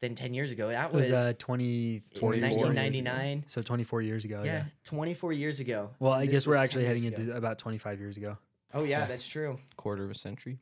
than 0.00 0.14
ten 0.14 0.34
years 0.34 0.52
ago. 0.52 0.68
That 0.68 0.92
was 0.92 1.10
was, 1.10 1.18
uh 1.18 1.32
20 1.38 2.02
1999. 2.20 3.44
So 3.46 3.62
24 3.62 4.02
years 4.02 4.24
ago. 4.24 4.42
yeah, 4.44 4.52
Yeah. 4.52 4.64
twenty 4.84 5.14
four 5.14 5.32
years 5.32 5.60
ago. 5.60 5.90
Well, 5.98 6.12
I 6.12 6.26
guess 6.26 6.46
we're 6.46 6.56
actually 6.56 6.84
heading 6.86 7.02
years 7.04 7.14
ago. 7.14 7.22
into 7.22 7.36
about 7.36 7.58
25 7.58 8.00
years 8.00 8.16
ago. 8.16 8.38
Oh 8.74 8.84
yeah, 8.84 9.04
that's 9.04 9.26
true. 9.26 9.58
quarter 9.76 10.04
of 10.04 10.10
a 10.10 10.14
century? 10.14 10.58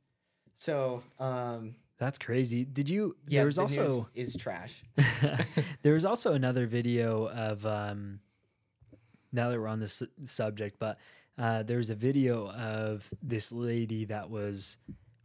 So 0.57 1.03
um, 1.19 1.75
That's 1.99 2.19
crazy. 2.19 2.65
Did 2.65 2.91
you? 2.91 3.17
yeah, 3.29 3.41
there 3.41 3.47
was 3.47 3.57
the 3.57 3.63
also 3.63 4.09
news 4.15 4.35
is 4.35 4.37
trash. 4.37 4.83
there 5.83 5.95
was 5.95 6.05
also 6.05 6.33
another 6.35 6.67
video 6.67 7.29
of 7.29 7.65
um 7.67 8.21
now 9.33 9.51
that 9.51 9.59
we're 9.61 9.69
on 9.69 9.79
this 9.81 10.03
subject 10.25 10.79
but 10.81 10.99
uh 11.39 11.63
there 11.63 11.77
was 11.79 11.89
a 11.89 11.95
video 11.95 12.51
of 12.51 13.09
this 13.23 13.53
lady 13.53 14.07
that 14.07 14.29
was 14.29 14.77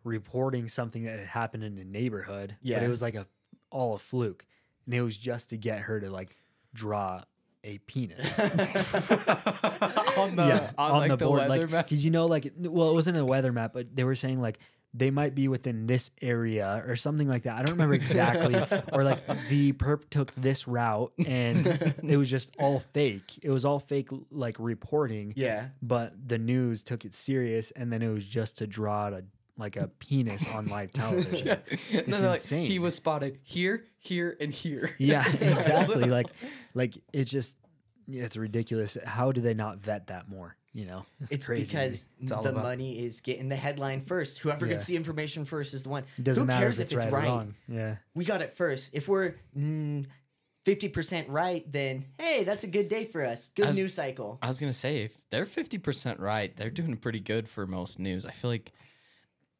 reporting 0.06 0.70
something 0.70 1.04
that 1.04 1.20
had 1.20 1.28
happened 1.28 1.64
in 1.64 1.76
the 1.76 1.84
neighborhood 1.84 2.56
but 2.62 2.68
Yeah. 2.70 2.82
it 2.84 2.88
was 2.88 3.02
like 3.02 3.16
a 3.16 3.28
all 3.72 3.96
a 3.96 3.98
fluke 3.98 4.46
and 4.86 4.94
it 4.96 5.02
was 5.02 5.18
just 5.18 5.50
to 5.50 5.58
get 5.58 5.80
her 5.80 6.00
to 6.00 6.10
like 6.10 6.36
draw 6.74 7.24
a 7.64 7.80
penis 7.80 8.40
on 8.40 10.36
the 10.36 10.46
yeah 10.48 10.72
on, 10.78 11.08
like 11.10 11.18
the, 11.18 11.30
weather 11.30 11.50
like 11.50 11.70
map. 11.72 11.86
because 11.86 12.06
you 12.06 12.12
know 12.12 12.26
like 12.28 12.52
well 12.60 12.90
it 12.90 12.94
wasn't 12.94 13.18
a 13.18 13.26
weather 13.26 13.52
map 13.52 13.74
but 13.74 13.96
they 13.96 14.04
were 14.04 14.16
saying 14.16 14.40
like 14.42 14.60
they 14.94 15.12
might 15.12 15.36
be 15.36 15.48
within 15.50 15.88
this 15.88 16.10
area 16.22 16.82
or 16.88 16.96
something 16.96 17.28
like 17.28 17.44
that 17.44 17.56
i 17.56 17.60
don't 17.64 17.72
remember 17.72 17.94
exactly 18.04 18.56
or 18.94 19.04
like 19.04 19.26
the 19.50 19.74
perp 19.74 20.08
took 20.10 20.34
this 20.36 20.68
route 20.68 21.12
and 21.28 21.66
it 22.04 22.18
was 22.18 22.30
just 22.30 22.52
all 22.60 22.80
fake 22.94 23.40
it 23.42 23.50
was 23.50 23.66
all 23.66 23.80
fake 23.80 24.10
like 24.32 24.56
reporting 24.60 25.34
Yeah. 25.36 25.68
but 25.82 26.14
the 26.28 26.38
news 26.38 26.84
took 26.84 27.04
it 27.04 27.14
serious 27.14 27.72
and 27.72 27.92
then 27.92 28.02
it 28.02 28.10
was 28.10 28.26
just 28.26 28.58
to 28.60 28.68
draw 28.68 29.08
a 29.10 29.24
like 29.58 29.76
a 29.78 29.88
penis 30.00 30.52
on 30.54 30.68
live 30.68 30.92
television 30.94 31.48
No, 31.48 31.58
It's 31.68 32.08
no, 32.08 32.18
like, 32.18 32.36
insane. 32.36 32.66
he 32.68 32.80
was 32.80 32.96
spotted 32.96 33.40
here, 33.44 33.86
here, 34.00 34.36
and 34.40 34.52
here. 34.52 34.94
yeah 35.00 35.26
exactly 35.32 36.04
like 36.06 36.28
like 36.74 36.98
it's 37.14 37.32
just 37.32 37.56
it's 38.08 38.38
ridiculous 38.38 38.98
how 39.06 39.32
do 39.32 39.42
they 39.42 39.54
not 39.54 39.80
vet 39.80 40.08
that 40.08 40.28
more 40.30 40.56
you 40.74 40.86
know 40.86 41.06
It's 41.32 41.46
crazy 41.48 41.72
because 41.72 42.06
It's 42.22 42.32
all 42.34 42.44
the 42.44 42.50
about- 42.50 42.64
money 42.64 43.00
is 43.00 43.22
getting 43.22 43.48
the 43.48 43.56
headline 43.56 44.02
first. 44.02 44.40
Whoever 44.40 44.68
gets 44.68 44.86
the 44.86 44.98
information 44.98 45.46
first 45.46 45.74
is 45.74 45.84
the 45.84 45.90
one. 45.90 46.04
It 46.18 46.26
doesn't 46.26 46.42
Who 46.44 46.48
matter 46.48 46.66
cares 46.66 46.80
if 46.80 46.92
it's, 46.92 46.96
right, 46.96 47.14
or 47.14 47.18
wrong. 47.18 47.56
Yeah. 47.70 47.96
We 48.14 48.26
got 48.26 48.42
it 48.42 48.52
first. 48.52 48.90
If 48.94 49.08
we're 49.08 49.36
mm, 49.58 50.06
fifty 50.66 50.90
percent 50.90 51.30
right, 51.30 51.64
then 51.72 52.04
hey, 52.20 52.44
that's 52.44 52.66
a 52.66 52.68
good 52.68 52.90
day 52.90 53.06
for 53.06 53.24
us. 53.24 53.52
Good 53.56 53.68
As- 53.68 53.78
news 53.78 53.94
cycle. 53.94 54.38
I 54.42 54.50
was 54.50 54.60
gonna 54.60 54.74
say 54.74 55.04
if 55.04 55.16
they're 55.30 55.46
fifty 55.46 55.78
percent 55.78 56.20
right, 56.20 56.54
they're 56.58 56.70
doing 56.70 56.98
pretty 56.98 57.22
good 57.22 57.48
for 57.48 57.66
most 57.66 57.98
news. 57.98 58.26
I 58.26 58.32
feel 58.32 58.50
like 58.52 58.74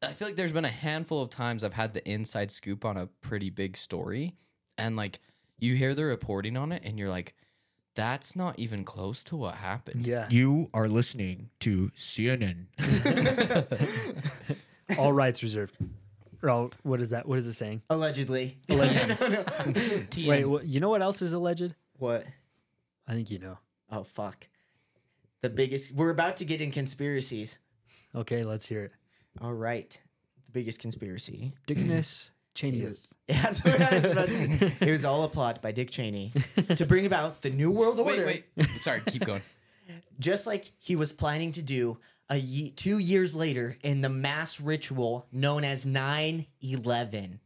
I 0.02 0.12
feel 0.12 0.28
like 0.28 0.36
there's 0.36 0.52
been 0.52 0.64
a 0.64 0.68
handful 0.68 1.22
of 1.22 1.30
times 1.30 1.64
I've 1.64 1.72
had 1.72 1.94
the 1.94 2.06
inside 2.08 2.50
scoop 2.50 2.84
on 2.84 2.96
a 2.96 3.06
pretty 3.06 3.50
big 3.50 3.76
story, 3.76 4.34
and 4.76 4.96
like 4.96 5.20
you 5.58 5.74
hear 5.74 5.94
the 5.94 6.04
reporting 6.04 6.56
on 6.56 6.72
it, 6.72 6.82
and 6.84 6.98
you're 6.98 7.08
like, 7.08 7.34
that's 7.94 8.36
not 8.36 8.58
even 8.58 8.84
close 8.84 9.24
to 9.24 9.36
what 9.36 9.54
happened. 9.54 10.06
Yeah. 10.06 10.26
You 10.30 10.68
are 10.74 10.86
listening 10.86 11.48
to 11.60 11.90
CNN. 11.96 12.66
All 14.98 15.12
rights 15.12 15.42
reserved. 15.42 15.76
Or 16.42 16.50
all, 16.50 16.70
what 16.82 17.00
is 17.00 17.10
that? 17.10 17.26
What 17.26 17.38
is 17.38 17.46
it 17.46 17.54
saying? 17.54 17.82
Allegedly. 17.90 18.58
Alleged. 18.68 18.94
No, 19.20 19.28
no. 19.28 19.42
TM. 19.42 20.26
Wait, 20.28 20.44
what, 20.44 20.66
you 20.66 20.80
know 20.80 20.90
what 20.90 21.00
else 21.02 21.22
is 21.22 21.32
alleged? 21.32 21.74
what? 21.98 22.24
I 23.08 23.12
think 23.14 23.30
you 23.30 23.38
know. 23.38 23.58
Oh 23.90 24.04
fuck. 24.04 24.46
The 25.40 25.48
biggest. 25.48 25.92
We're 25.92 26.10
about 26.10 26.36
to 26.36 26.44
get 26.44 26.60
in 26.60 26.70
conspiracies. 26.70 27.58
Okay, 28.14 28.44
let's 28.44 28.66
hear 28.66 28.84
it. 28.84 28.92
All 29.40 29.52
right. 29.54 29.98
The 30.46 30.52
biggest 30.52 30.80
conspiracy. 30.80 31.52
Dickness 31.66 32.30
Cheney. 32.54 32.80
is- 32.80 33.12
That's 33.28 33.64
what 33.64 33.80
I 33.80 33.94
was 33.94 34.04
about 34.04 34.26
to 34.28 34.34
say. 34.34 34.72
It 34.80 34.90
was 34.90 35.04
all 35.04 35.24
a 35.24 35.28
plot 35.28 35.60
by 35.62 35.72
Dick 35.72 35.90
Cheney 35.90 36.32
to 36.76 36.86
bring 36.86 37.06
about 37.06 37.42
the 37.42 37.50
New 37.50 37.70
World 37.70 37.98
Order. 38.00 38.24
wait, 38.26 38.44
wait. 38.56 38.66
Sorry, 38.80 39.00
keep 39.06 39.24
going. 39.24 39.42
just 40.20 40.46
like 40.46 40.70
he 40.78 40.96
was 40.96 41.12
planning 41.12 41.52
to 41.52 41.62
do 41.62 41.98
a 42.28 42.36
ye- 42.36 42.70
two 42.70 42.98
years 42.98 43.34
later 43.36 43.76
in 43.82 44.00
the 44.00 44.08
mass 44.08 44.60
ritual 44.60 45.26
known 45.32 45.62
as 45.64 45.84
9-11 45.86 47.38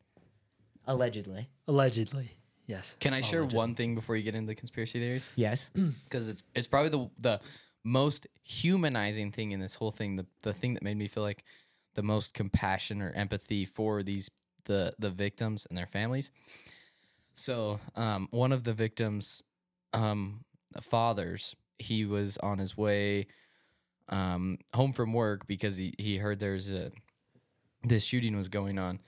allegedly 0.87 1.49
Allegedly. 1.69 2.31
Yes. 2.67 2.97
Can 3.01 3.15
I 3.15 3.21
share 3.21 3.43
legit. 3.43 3.57
one 3.57 3.75
thing 3.75 3.95
before 3.95 4.17
you 4.17 4.23
get 4.23 4.35
into 4.35 4.47
the 4.49 4.55
conspiracy 4.55 4.99
theories? 5.01 5.25
Yes. 5.37 5.71
because 6.05 6.29
it's 6.29 6.43
it's 6.55 6.67
probably 6.67 6.89
the 6.91 7.11
the 7.19 7.41
most 7.85 8.27
humanizing 8.45 9.33
thing 9.33 9.53
in 9.53 9.61
this 9.61 9.75
whole 9.75 9.91
thing. 9.91 10.17
The 10.17 10.27
the 10.43 10.53
thing 10.53 10.75
that 10.75 10.83
made 10.83 10.97
me 10.97 11.07
feel 11.09 11.23
like 11.23 11.45
the 11.95 12.03
most 12.03 12.35
compassion 12.35 13.03
or 13.03 13.11
empathy 13.13 13.65
for 13.65 14.03
these 14.03 14.31
the 14.65 14.95
the 14.99 15.11
victims 15.11 15.67
and 15.69 15.77
their 15.77 15.87
families. 15.87 16.31
So, 17.35 17.81
um, 17.97 18.29
one 18.31 18.53
of 18.53 18.65
the 18.65 18.75
victims' 18.75 19.43
um, 19.93 20.45
fathers, 20.81 21.55
he 21.79 22.05
was 22.05 22.37
on 22.39 22.59
his 22.59 22.77
way 22.77 23.29
um, 24.11 24.59
home 24.75 24.93
from 24.93 25.13
work 25.13 25.47
because 25.47 25.77
he, 25.77 25.95
he 25.99 26.19
heard 26.19 26.41
there's 26.41 26.69
a 26.69 26.91
this 27.83 28.05
shooting 28.05 28.37
was 28.37 28.49
going 28.49 28.79
on. 28.79 29.01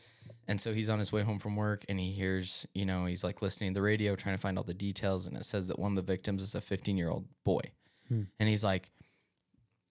And 0.49 0.61
so 0.61 0.73
he's 0.73 0.89
on 0.89 0.99
his 0.99 1.13
way 1.13 1.23
home 1.23 1.39
from 1.39 1.57
work 1.57 1.85
and 1.89 2.01
he 2.01 2.11
hears, 2.11 2.67
you 2.75 2.85
know, 2.85 3.05
he's 3.05 3.23
like 3.23 3.43
listening 3.43 3.71
to 3.71 3.75
the 3.75 3.83
radio, 3.83 4.17
trying 4.17 4.35
to 4.35 4.41
find 4.41 4.59
all 4.59 4.65
the 4.65 4.75
details. 4.75 5.27
And 5.27 5.37
it 5.37 5.45
says 5.45 5.69
that 5.69 5.79
one 5.79 5.93
of 5.93 5.97
the 5.97 6.13
victims 6.13 6.43
is 6.43 6.55
a 6.55 6.61
15 6.61 6.97
year 6.97 7.11
old 7.11 7.27
boy. 7.45 7.61
Hmm. 8.09 8.23
And 8.41 8.49
he's 8.49 8.65
like, 8.65 8.91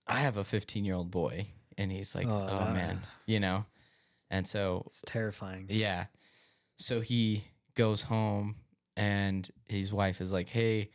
I 0.08 0.20
have 0.20 0.38
a 0.38 0.44
15 0.44 0.84
year 0.84 0.96
old 0.96 1.12
boy. 1.12 1.48
And 1.78 1.92
he's 1.92 2.14
like, 2.16 2.28
Oh, 2.28 2.48
oh, 2.50 2.74
man, 2.74 3.02
you 3.26 3.40
know? 3.40 3.66
And 4.30 4.48
so 4.48 4.84
It's 4.88 5.04
terrifying. 5.06 5.68
yeah. 5.70 6.06
So 6.78 7.02
he 7.02 7.44
goes 7.76 8.02
home 8.04 8.56
and 8.98 9.50
his 9.68 9.94
wife 9.94 10.20
is 10.22 10.32
like, 10.34 10.50
"Hey, 10.50 10.90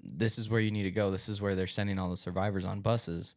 this 0.00 0.38
is 0.38 0.48
where 0.48 0.60
you 0.60 0.70
need 0.70 0.84
to 0.84 0.90
go. 0.90 1.10
This 1.10 1.28
is 1.28 1.40
where 1.40 1.54
they're 1.54 1.66
sending 1.66 1.98
all 1.98 2.10
the 2.10 2.16
survivors 2.16 2.64
on 2.64 2.80
buses." 2.80 3.34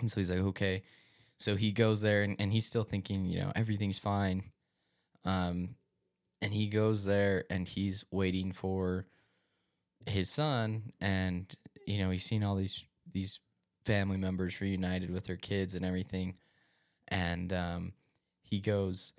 And 0.00 0.10
so 0.10 0.20
he's 0.20 0.30
like, 0.30 0.40
"Okay." 0.40 0.82
So 1.38 1.56
he 1.56 1.72
goes 1.72 2.02
there 2.02 2.22
and, 2.22 2.36
and 2.38 2.52
he's 2.52 2.66
still 2.66 2.84
thinking, 2.84 3.24
you 3.24 3.38
know, 3.40 3.52
everything's 3.54 3.98
fine. 3.98 4.50
Um 5.24 5.76
and 6.42 6.52
he 6.54 6.68
goes 6.68 7.04
there 7.04 7.44
and 7.50 7.66
he's 7.68 8.04
waiting 8.10 8.52
for 8.52 9.06
his 10.06 10.30
son 10.30 10.92
and 11.00 11.54
you 11.86 11.98
know, 11.98 12.10
he's 12.10 12.24
seen 12.24 12.42
all 12.44 12.56
these 12.56 12.84
these 13.12 13.40
family 13.84 14.16
members 14.16 14.60
reunited 14.60 15.10
with 15.10 15.24
their 15.24 15.36
kids 15.36 15.74
and 15.74 15.84
everything. 15.84 16.36
And 17.08 17.52
um 17.52 17.92
he 18.42 18.60
goes 18.60 19.12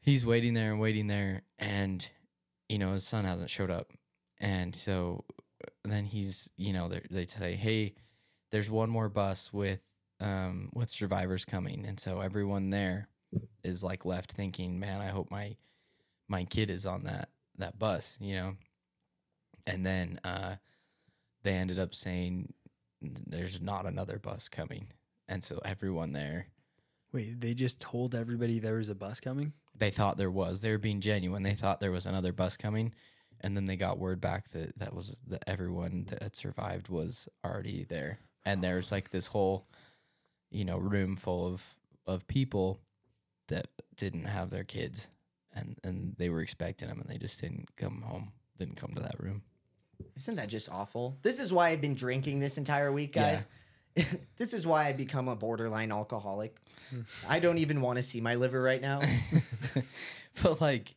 he's 0.00 0.26
waiting 0.26 0.54
there 0.54 0.70
and 0.70 0.80
waiting 0.80 1.06
there. 1.06 1.42
And 1.58 2.06
you 2.68 2.78
know 2.78 2.92
his 2.92 3.06
son 3.06 3.24
hasn't 3.24 3.50
showed 3.50 3.70
up. 3.70 3.92
And 4.40 4.74
so 4.74 5.24
uh, 5.64 5.68
then 5.84 6.04
he's 6.06 6.50
you 6.56 6.72
know 6.72 6.88
they 6.88 7.02
they 7.10 7.26
say 7.26 7.54
hey 7.54 7.94
there's 8.50 8.70
one 8.70 8.90
more 8.90 9.08
bus 9.08 9.52
with 9.52 9.80
um 10.20 10.70
with 10.74 10.90
survivors 10.90 11.44
coming. 11.44 11.84
And 11.86 11.98
so 11.98 12.20
everyone 12.20 12.70
there 12.70 13.08
is 13.64 13.82
like 13.82 14.04
left 14.04 14.32
thinking 14.32 14.78
man 14.78 15.00
i 15.00 15.08
hope 15.08 15.30
my 15.30 15.56
my 16.28 16.44
kid 16.44 16.70
is 16.70 16.86
on 16.86 17.04
that 17.04 17.28
that 17.58 17.78
bus 17.78 18.18
you 18.20 18.34
know? 18.34 18.54
And 19.66 19.86
then 19.86 20.20
uh 20.24 20.56
they 21.42 21.52
ended 21.52 21.78
up 21.78 21.94
saying 21.94 22.52
there's 23.26 23.60
not 23.60 23.86
another 23.86 24.18
bus 24.18 24.48
coming 24.48 24.88
and 25.28 25.42
so 25.44 25.60
everyone 25.64 26.12
there 26.12 26.46
Wait, 27.12 27.42
they 27.42 27.52
just 27.52 27.78
told 27.78 28.14
everybody 28.14 28.58
there 28.58 28.76
was 28.76 28.88
a 28.88 28.94
bus 28.94 29.20
coming? 29.20 29.52
they 29.76 29.90
thought 29.90 30.18
there 30.18 30.30
was. 30.30 30.60
They 30.60 30.70
were 30.70 30.78
being 30.78 31.00
genuine. 31.00 31.42
They 31.42 31.54
thought 31.54 31.80
there 31.80 31.92
was 31.92 32.06
another 32.06 32.32
bus 32.32 32.56
coming, 32.56 32.94
and 33.40 33.56
then 33.56 33.66
they 33.66 33.76
got 33.76 33.98
word 33.98 34.20
back 34.20 34.50
that 34.50 34.78
that 34.78 34.94
was 34.94 35.20
that 35.26 35.44
everyone 35.46 36.04
that 36.08 36.22
had 36.22 36.36
survived 36.36 36.88
was 36.88 37.28
already 37.44 37.84
there. 37.88 38.18
And 38.44 38.62
there's 38.62 38.92
like 38.92 39.10
this 39.10 39.28
whole, 39.28 39.66
you 40.50 40.64
know, 40.64 40.78
room 40.78 41.16
full 41.16 41.46
of 41.46 41.62
of 42.06 42.26
people 42.26 42.80
that 43.48 43.68
didn't 43.96 44.24
have 44.24 44.50
their 44.50 44.64
kids, 44.64 45.08
and 45.54 45.78
and 45.82 46.14
they 46.18 46.28
were 46.30 46.42
expecting 46.42 46.88
them, 46.88 47.00
and 47.00 47.08
they 47.08 47.18
just 47.18 47.40
didn't 47.40 47.76
come 47.76 48.02
home, 48.02 48.32
didn't 48.58 48.76
come 48.76 48.94
to 48.94 49.02
that 49.02 49.18
room. 49.18 49.42
Isn't 50.16 50.36
that 50.36 50.48
just 50.48 50.70
awful? 50.70 51.18
This 51.22 51.38
is 51.38 51.52
why 51.52 51.70
I've 51.70 51.80
been 51.80 51.94
drinking 51.94 52.40
this 52.40 52.58
entire 52.58 52.92
week, 52.92 53.12
guys. 53.12 53.46
this 54.36 54.54
is 54.54 54.66
why 54.66 54.86
I 54.86 54.92
become 54.92 55.28
a 55.28 55.36
borderline 55.36 55.92
alcoholic. 55.92 56.56
I 57.28 57.38
don't 57.38 57.58
even 57.58 57.80
want 57.80 57.96
to 57.96 58.02
see 58.02 58.20
my 58.20 58.34
liver 58.34 58.62
right 58.62 58.80
now. 58.80 59.00
but 60.42 60.60
like 60.60 60.94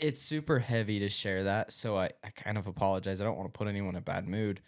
it's 0.00 0.20
super 0.20 0.58
heavy 0.58 0.98
to 0.98 1.08
share 1.08 1.44
that 1.44 1.72
so 1.72 1.96
I, 1.96 2.10
I 2.24 2.30
kind 2.30 2.58
of 2.58 2.66
apologize 2.66 3.20
i 3.20 3.24
don't 3.24 3.36
want 3.36 3.52
to 3.52 3.56
put 3.56 3.68
anyone 3.68 3.90
in 3.90 3.96
a 3.96 4.00
bad 4.00 4.28
mood 4.28 4.60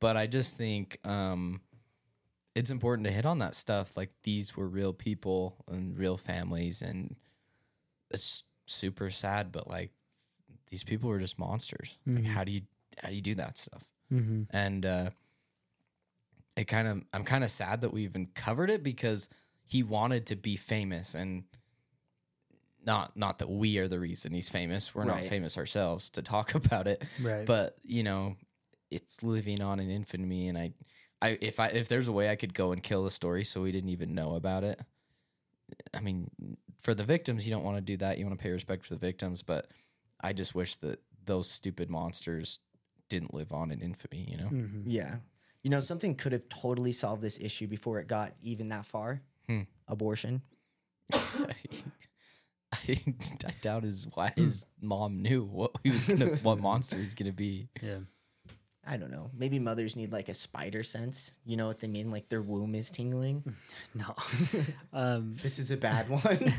but 0.00 0.16
i 0.16 0.26
just 0.26 0.56
think 0.56 0.98
um 1.04 1.60
it's 2.54 2.70
important 2.70 3.06
to 3.06 3.12
hit 3.12 3.26
on 3.26 3.40
that 3.40 3.54
stuff 3.54 3.96
like 3.96 4.10
these 4.22 4.56
were 4.56 4.68
real 4.68 4.92
people 4.92 5.56
and 5.68 5.98
real 5.98 6.16
families 6.16 6.82
and 6.82 7.16
it's 8.10 8.44
super 8.66 9.10
sad 9.10 9.50
but 9.50 9.68
like 9.68 9.90
these 10.74 10.84
people 10.90 11.08
were 11.08 11.20
just 11.20 11.38
monsters 11.38 11.98
like 12.06 12.24
Mhm. 12.24 12.34
how 12.36 12.42
do 12.44 12.52
you 12.56 12.62
how 13.00 13.08
do 13.10 13.14
you 13.14 13.22
do 13.30 13.34
that 13.36 13.56
stuff 13.56 13.84
Mm-hmm. 14.12 14.42
and 14.50 14.84
uh 14.84 15.10
it 16.56 16.64
kind 16.66 16.88
of 16.88 17.02
i'm 17.12 17.24
kind 17.24 17.44
of 17.44 17.50
sad 17.50 17.80
that 17.82 17.92
we 17.92 18.02
even 18.04 18.26
covered 18.34 18.70
it 18.70 18.82
because 18.82 19.28
he 19.66 19.82
wanted 19.82 20.26
to 20.26 20.36
be 20.36 20.56
famous 20.56 21.14
and 21.14 21.44
not 22.84 23.16
not 23.16 23.38
that 23.38 23.48
we 23.48 23.78
are 23.78 23.88
the 23.88 23.98
reason 23.98 24.32
he's 24.32 24.50
famous 24.50 24.94
we're 24.94 25.04
not 25.04 25.20
famous 25.30 25.56
ourselves 25.56 26.10
to 26.10 26.22
talk 26.22 26.54
about 26.62 26.86
it 26.86 27.02
Right. 27.20 27.46
but 27.46 27.76
you 27.82 28.02
know 28.02 28.36
it's 28.90 29.22
living 29.22 29.60
on 29.62 29.80
in 29.80 29.90
infamy 29.90 30.48
and 30.48 30.58
i 30.58 30.72
i 31.22 31.38
if 31.40 31.58
i 31.60 31.68
if 31.68 31.88
there's 31.88 32.08
a 32.08 32.12
way 32.12 32.28
i 32.30 32.36
could 32.36 32.52
go 32.54 32.72
and 32.72 32.82
kill 32.82 33.04
the 33.04 33.10
story 33.10 33.44
so 33.44 33.62
we 33.62 33.72
didn't 33.72 33.90
even 33.90 34.14
know 34.14 34.34
about 34.34 34.64
it 34.64 34.78
i 35.94 36.00
mean 36.00 36.30
for 36.82 36.94
the 36.94 37.04
victims 37.04 37.46
you 37.46 37.52
don't 37.54 37.64
want 37.64 37.76
to 37.78 37.80
do 37.80 37.96
that 37.96 38.18
you 38.18 38.26
want 38.26 38.38
to 38.38 38.42
pay 38.42 38.50
respect 38.52 38.84
for 38.84 38.92
the 38.94 39.00
victims 39.00 39.40
but 39.42 39.68
i 40.24 40.32
just 40.32 40.54
wish 40.54 40.76
that 40.78 40.98
those 41.26 41.48
stupid 41.50 41.88
monsters 41.90 42.58
didn't 43.08 43.32
live 43.34 43.52
on 43.52 43.70
in 43.70 43.80
infamy 43.80 44.26
you 44.30 44.36
know 44.36 44.48
Mhm. 44.48 44.82
yeah. 44.86 45.16
You 45.62 45.70
know, 45.70 45.80
something 45.80 46.14
could 46.14 46.32
have 46.32 46.46
totally 46.50 46.92
solved 46.92 47.22
this 47.22 47.38
issue 47.40 47.66
before 47.66 47.98
it 47.98 48.06
got 48.06 48.34
even 48.42 48.68
that 48.68 48.84
far. 48.84 49.22
Hmm. 49.48 49.62
Abortion. 49.88 50.42
I, 51.14 51.54
I 52.72 53.50
doubt 53.62 53.84
his 53.84 54.06
why 54.12 54.32
his 54.36 54.66
mom 54.82 55.22
knew 55.22 55.42
what 55.44 55.70
he 55.82 55.90
was 55.90 56.04
gonna 56.04 56.26
what 56.42 56.58
monster 56.60 56.96
he's 56.98 57.14
gonna 57.14 57.32
be. 57.32 57.68
Yeah. 57.80 58.00
I 58.86 58.98
don't 58.98 59.10
know. 59.10 59.30
Maybe 59.32 59.58
mothers 59.58 59.96
need 59.96 60.12
like 60.12 60.28
a 60.28 60.34
spider 60.34 60.82
sense. 60.82 61.32
You 61.46 61.56
know 61.56 61.66
what 61.66 61.80
they 61.80 61.88
mean? 61.88 62.10
Like 62.10 62.28
their 62.28 62.42
womb 62.42 62.74
is 62.74 62.90
tingling. 62.90 63.42
No. 63.94 64.14
um, 64.92 65.34
this 65.42 65.58
is 65.58 65.70
a 65.70 65.78
bad 65.78 66.10
one. 66.10 66.52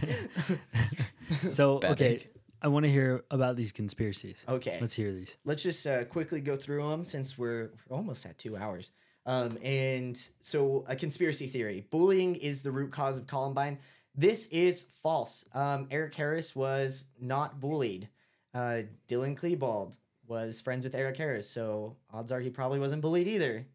so, 1.52 1.78
Bad 1.78 1.92
okay. 1.92 2.16
egg. 2.16 2.30
I 2.66 2.68
want 2.68 2.84
to 2.84 2.92
hear 2.92 3.24
about 3.30 3.58
these 3.58 3.72
conspiracies. 3.72 4.44
okay. 4.50 4.80
Let's 4.82 4.96
hear 4.96 5.12
these. 5.12 5.36
let's 5.46 5.62
just 5.62 5.86
uh, 5.86 6.04
quickly 6.06 6.42
go 6.42 6.56
through 6.56 6.90
them 6.90 7.06
since 7.06 7.38
we're, 7.38 7.70
almost 7.92 8.26
at 8.26 8.40
two 8.40 8.58
hours. 8.58 8.92
Um, 9.28 9.60
and 9.62 10.20
so, 10.42 10.84
a 10.88 10.96
conspiracy 10.96 11.46
theory: 11.46 11.86
bullying 11.92 12.36
is 12.36 12.64
the 12.64 12.72
root 12.72 12.92
cause 12.92 13.20
of 13.20 13.28
Columbine. 13.28 13.78
This 14.16 14.48
is 14.48 14.88
false. 15.04 15.46
Um, 15.54 15.88
Eric 15.92 16.16
Harris 16.16 16.56
was 16.56 17.06
not 17.22 17.60
bullied. 17.60 18.10
Uh, 18.52 18.82
Dylan 19.08 19.38
Klebold 19.38 19.96
was 20.28 20.60
friends 20.60 20.86
with 20.86 20.96
Eric 20.96 21.18
Harris, 21.18 21.48
so 21.48 21.96
odds 22.12 22.32
are 22.32 22.40
he 22.40 22.50
probably 22.50 22.80
wasn't 22.80 23.04
bullied 23.04 23.28
either. 23.28 23.68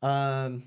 Um, 0.00 0.64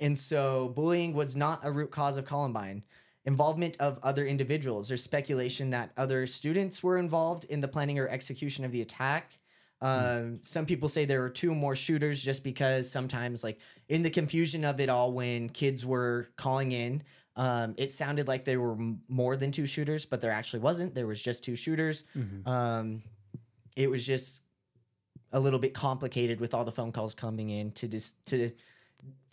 and 0.00 0.18
so, 0.18 0.72
bullying 0.74 1.12
was 1.12 1.36
not 1.36 1.60
a 1.64 1.70
root 1.70 1.90
cause 1.90 2.16
of 2.16 2.24
Columbine. 2.24 2.82
Involvement 3.26 3.76
of 3.80 3.98
other 4.04 4.24
individuals. 4.24 4.86
There's 4.88 5.02
speculation 5.02 5.70
that 5.70 5.90
other 5.96 6.26
students 6.26 6.82
were 6.82 6.96
involved 6.98 7.44
in 7.46 7.60
the 7.60 7.66
planning 7.68 7.98
or 7.98 8.08
execution 8.08 8.64
of 8.64 8.70
the 8.70 8.82
attack. 8.82 9.38
Um, 9.80 10.38
Some 10.44 10.64
people 10.64 10.88
say 10.88 11.04
there 11.04 11.20
were 11.20 11.28
two 11.28 11.52
more 11.54 11.74
shooters 11.74 12.22
just 12.22 12.44
because 12.44 12.88
sometimes, 12.88 13.42
like 13.42 13.58
in 13.88 14.02
the 14.02 14.10
confusion 14.10 14.64
of 14.64 14.80
it 14.80 14.88
all, 14.88 15.12
when 15.12 15.48
kids 15.48 15.84
were 15.84 16.28
calling 16.36 16.70
in, 16.72 17.02
um, 17.34 17.74
it 17.76 17.90
sounded 17.92 18.28
like 18.28 18.44
there 18.44 18.60
were 18.60 18.72
m- 18.72 19.02
more 19.08 19.36
than 19.36 19.50
two 19.50 19.66
shooters, 19.66 20.06
but 20.06 20.20
there 20.20 20.30
actually 20.30 20.60
wasn't. 20.60 20.94
There 20.94 21.06
was 21.06 21.20
just 21.20 21.42
two 21.44 21.56
shooters. 21.56 22.04
Mhm. 22.16 22.46
Um, 22.48 23.02
it 23.74 23.90
was 23.90 24.06
just 24.06 24.44
a 25.32 25.40
little 25.40 25.58
bit 25.58 25.74
complicated 25.74 26.40
with 26.40 26.54
all 26.54 26.64
the 26.64 26.72
phone 26.72 26.92
calls 26.92 27.14
coming 27.14 27.50
in 27.50 27.72
to 27.72 27.88
just 27.88 28.14
to 28.26 28.50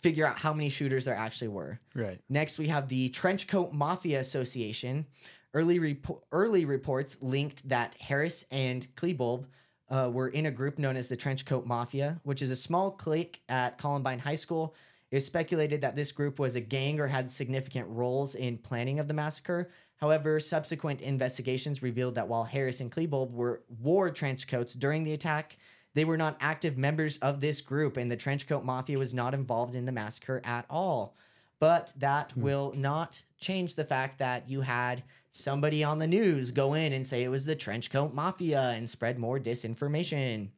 figure 0.02 0.26
out 0.26 0.36
how 0.36 0.52
many 0.52 0.68
shooters 0.68 1.06
there 1.06 1.14
actually 1.14 1.48
were. 1.48 1.80
Right. 1.94 2.20
Next, 2.28 2.58
we 2.58 2.68
have 2.68 2.88
the 2.88 3.08
Trenchcoat 3.10 3.72
Mafia 3.72 4.20
Association. 4.20 5.06
Early 5.54 5.78
repo- 5.78 6.20
early 6.30 6.64
reports 6.64 7.16
linked 7.20 7.66
that 7.68 7.94
Harris 7.98 8.44
and 8.50 8.86
Klebold 8.96 9.46
uh, 9.88 10.10
were 10.12 10.28
in 10.28 10.46
a 10.46 10.50
group 10.50 10.78
known 10.78 10.96
as 10.96 11.08
the 11.08 11.16
Trenchcoat 11.16 11.64
Mafia, 11.64 12.20
which 12.24 12.42
is 12.42 12.50
a 12.50 12.56
small 12.56 12.90
clique 12.90 13.42
at 13.48 13.78
Columbine 13.78 14.18
High 14.18 14.34
School. 14.34 14.74
It 15.10 15.18
is 15.18 15.26
speculated 15.26 15.80
that 15.82 15.96
this 15.96 16.12
group 16.12 16.38
was 16.38 16.54
a 16.54 16.60
gang 16.60 16.98
or 16.98 17.06
had 17.06 17.30
significant 17.30 17.88
roles 17.88 18.34
in 18.34 18.58
planning 18.58 18.98
of 18.98 19.08
the 19.08 19.14
massacre. 19.14 19.70
However, 19.96 20.40
subsequent 20.40 21.00
investigations 21.00 21.82
revealed 21.82 22.16
that 22.16 22.28
while 22.28 22.44
Harris 22.44 22.80
and 22.80 22.90
Klebold 22.90 23.30
were 23.30 23.62
wore 23.80 24.10
trench 24.10 24.48
coats 24.48 24.74
during 24.74 25.04
the 25.04 25.14
attack, 25.14 25.56
they 25.94 26.04
were 26.04 26.16
not 26.16 26.36
active 26.40 26.76
members 26.76 27.18
of 27.18 27.40
this 27.40 27.60
group, 27.60 27.96
and 27.96 28.10
the 28.10 28.16
Trenchcoat 28.16 28.64
Mafia 28.64 28.98
was 28.98 29.14
not 29.14 29.34
involved 29.34 29.74
in 29.74 29.86
the 29.86 29.92
massacre 29.92 30.40
at 30.44 30.66
all. 30.68 31.16
But 31.60 31.92
that 31.96 32.36
will 32.36 32.74
not 32.76 33.24
change 33.38 33.74
the 33.74 33.84
fact 33.84 34.18
that 34.18 34.48
you 34.48 34.60
had 34.60 35.04
somebody 35.30 35.82
on 35.82 35.98
the 35.98 36.06
news 36.06 36.50
go 36.50 36.74
in 36.74 36.92
and 36.92 37.06
say 37.06 37.24
it 37.24 37.28
was 37.28 37.44
the 37.44 37.56
trench 37.56 37.90
coat 37.90 38.14
mafia 38.14 38.70
and 38.70 38.88
spread 38.88 39.18
more 39.18 39.38
disinformation. 39.38 40.48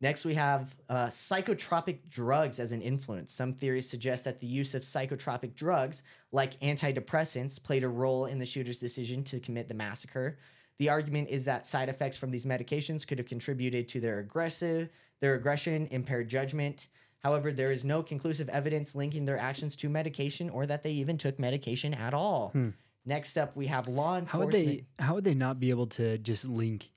Next, 0.00 0.24
we 0.24 0.34
have 0.34 0.74
uh, 0.88 1.06
psychotropic 1.06 1.98
drugs 2.08 2.58
as 2.58 2.72
an 2.72 2.82
influence. 2.82 3.32
Some 3.32 3.52
theories 3.52 3.88
suggest 3.88 4.24
that 4.24 4.40
the 4.40 4.48
use 4.48 4.74
of 4.74 4.82
psychotropic 4.82 5.54
drugs, 5.54 6.02
like 6.32 6.58
antidepressants, 6.58 7.62
played 7.62 7.84
a 7.84 7.88
role 7.88 8.26
in 8.26 8.40
the 8.40 8.46
shooter's 8.46 8.78
decision 8.78 9.22
to 9.24 9.38
commit 9.38 9.68
the 9.68 9.74
massacre. 9.74 10.38
The 10.78 10.88
argument 10.88 11.28
is 11.28 11.44
that 11.44 11.66
side 11.66 11.88
effects 11.88 12.16
from 12.16 12.30
these 12.30 12.44
medications 12.44 13.06
could 13.06 13.18
have 13.18 13.28
contributed 13.28 13.88
to 13.88 14.00
their 14.00 14.18
aggressive, 14.18 14.88
their 15.20 15.34
aggression, 15.34 15.86
impaired 15.90 16.28
judgment. 16.28 16.88
However, 17.20 17.52
there 17.52 17.70
is 17.70 17.84
no 17.84 18.02
conclusive 18.02 18.48
evidence 18.48 18.94
linking 18.96 19.24
their 19.24 19.38
actions 19.38 19.76
to 19.76 19.88
medication 19.88 20.50
or 20.50 20.66
that 20.66 20.82
they 20.82 20.92
even 20.92 21.18
took 21.18 21.38
medication 21.38 21.94
at 21.94 22.14
all. 22.14 22.50
Hmm. 22.50 22.70
Next 23.04 23.36
up, 23.36 23.56
we 23.56 23.66
have 23.66 23.88
law 23.88 24.12
How 24.12 24.18
enforcement. 24.18 24.52
would 24.52 24.52
they? 24.52 24.86
How 24.98 25.14
would 25.14 25.24
they 25.24 25.34
not 25.34 25.58
be 25.60 25.70
able 25.70 25.86
to 25.88 26.18
just 26.18 26.44
link 26.44 26.90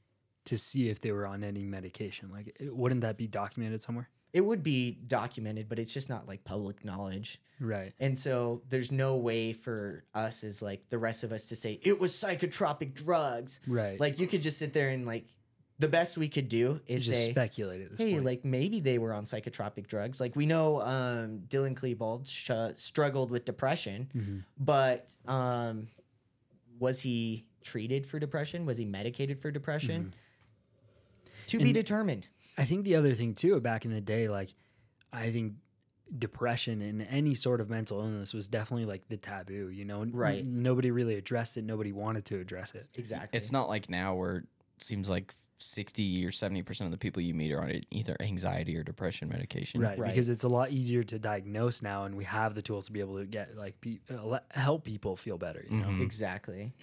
to 0.45 0.57
see 0.57 0.89
if 0.89 1.01
they 1.01 1.11
were 1.11 1.25
on 1.25 1.43
any 1.43 1.65
medication? 1.65 2.31
Like, 2.31 2.55
wouldn't 2.61 3.01
that 3.01 3.17
be 3.17 3.27
documented 3.27 3.81
somewhere? 3.83 4.09
It 4.35 4.43
would 4.45 4.61
be 4.63 4.91
documented, 4.91 5.69
but 5.69 5.79
it's 5.79 5.93
just 5.93 6.09
not 6.09 6.27
like 6.27 6.43
public 6.43 6.83
knowledge. 6.83 7.39
Right. 7.61 7.93
And 8.01 8.19
so 8.19 8.61
there's 8.67 8.91
no 8.91 9.15
way 9.15 9.53
for 9.53 10.03
us 10.13 10.43
as 10.43 10.61
like 10.61 10.89
the 10.89 10.97
rest 10.97 11.23
of 11.23 11.31
us 11.31 11.47
to 11.47 11.55
say 11.55 11.79
it 11.83 12.01
was 12.01 12.11
psychotropic 12.11 12.93
drugs. 12.93 13.61
Right. 13.65 13.97
Like 13.97 14.19
you 14.19 14.27
could 14.27 14.41
just 14.41 14.57
sit 14.57 14.73
there 14.73 14.89
and 14.89 15.05
like 15.05 15.27
the 15.79 15.87
best 15.87 16.17
we 16.17 16.27
could 16.27 16.49
do 16.49 16.81
is 16.85 17.05
say 17.05 17.31
speculate 17.31 17.81
at 17.81 17.91
this 17.91 17.99
hey, 18.01 18.13
point. 18.13 18.25
like 18.25 18.43
maybe 18.43 18.81
they 18.81 18.97
were 18.97 19.13
on 19.13 19.23
psychotropic 19.23 19.87
drugs. 19.87 20.19
Like 20.19 20.35
we 20.35 20.45
know 20.45 20.81
um, 20.81 21.43
Dylan 21.47 21.73
Klebold 21.75 22.27
sh- 22.27 22.77
struggled 22.77 23.31
with 23.31 23.45
depression, 23.45 24.09
Mm-hmm. 24.15 24.37
but 24.59 25.07
um, 25.27 25.87
was 26.77 26.99
he 27.01 27.45
treated 27.63 28.05
for 28.05 28.19
depression? 28.19 28.65
Was 28.65 28.77
he 28.77 28.83
medicated 28.85 29.39
for 29.41 29.49
depression? 29.49 30.13
To 31.47 31.57
be 31.57 31.63
Mm-hmm. 31.63 31.65
And- 31.67 31.73
determined. 31.73 32.27
I 32.57 32.63
think 32.65 32.83
the 32.85 32.95
other 32.95 33.13
thing 33.13 33.33
too, 33.33 33.59
back 33.59 33.85
in 33.85 33.91
the 33.91 34.01
day, 34.01 34.27
like 34.29 34.53
I 35.11 35.31
think 35.31 35.53
depression 36.17 36.81
and 36.81 37.01
any 37.09 37.33
sort 37.33 37.59
of 37.61 37.69
mental 37.69 37.99
illness 37.99 38.33
was 38.33 38.47
definitely 38.47 38.85
like 38.85 39.07
the 39.09 39.17
taboo. 39.17 39.69
You 39.69 39.85
know, 39.85 40.01
N- 40.03 40.11
Right. 40.13 40.45
Nobody 40.45 40.91
really 40.91 41.15
addressed 41.15 41.57
it. 41.57 41.63
Nobody 41.63 41.91
wanted 41.91 42.25
to 42.25 42.39
address 42.39 42.73
it. 42.75 42.87
Exactly. 42.95 43.35
It's 43.37 43.51
not 43.51 43.69
like 43.69 43.89
now 43.89 44.15
where 44.15 44.35
it 44.37 44.43
seems 44.79 45.09
like 45.09 45.33
60 45.57 46.25
or 46.25 46.31
70% 46.31 46.81
of 46.81 46.91
the 46.91 46.97
people 46.97 47.21
you 47.21 47.33
meet 47.33 47.51
are 47.53 47.61
on 47.61 47.81
either 47.89 48.15
anxiety 48.19 48.75
or 48.77 48.83
depression 48.83 49.29
medication. 49.29 49.81
Right. 49.81 49.97
Right. 49.97 50.09
Because 50.09 50.29
it's 50.29 50.43
a 50.43 50.49
lot 50.49 50.71
easier 50.71 51.01
to 51.03 51.17
diagnose 51.17 51.81
now, 51.81 52.03
and 52.03 52.15
we 52.15 52.25
have 52.25 52.55
the 52.55 52.61
tools 52.61 52.85
to 52.87 52.91
be 52.91 52.99
able 52.99 53.17
to 53.19 53.25
get 53.25 53.55
like 53.57 53.79
pe- 53.81 53.99
uh, 54.13 54.39
help 54.51 54.83
people 54.83 55.15
feel 55.15 55.37
better. 55.37 55.65
You 55.69 55.77
know. 55.77 55.87
Mhm. 55.87 56.01
Exactly. 56.03 56.73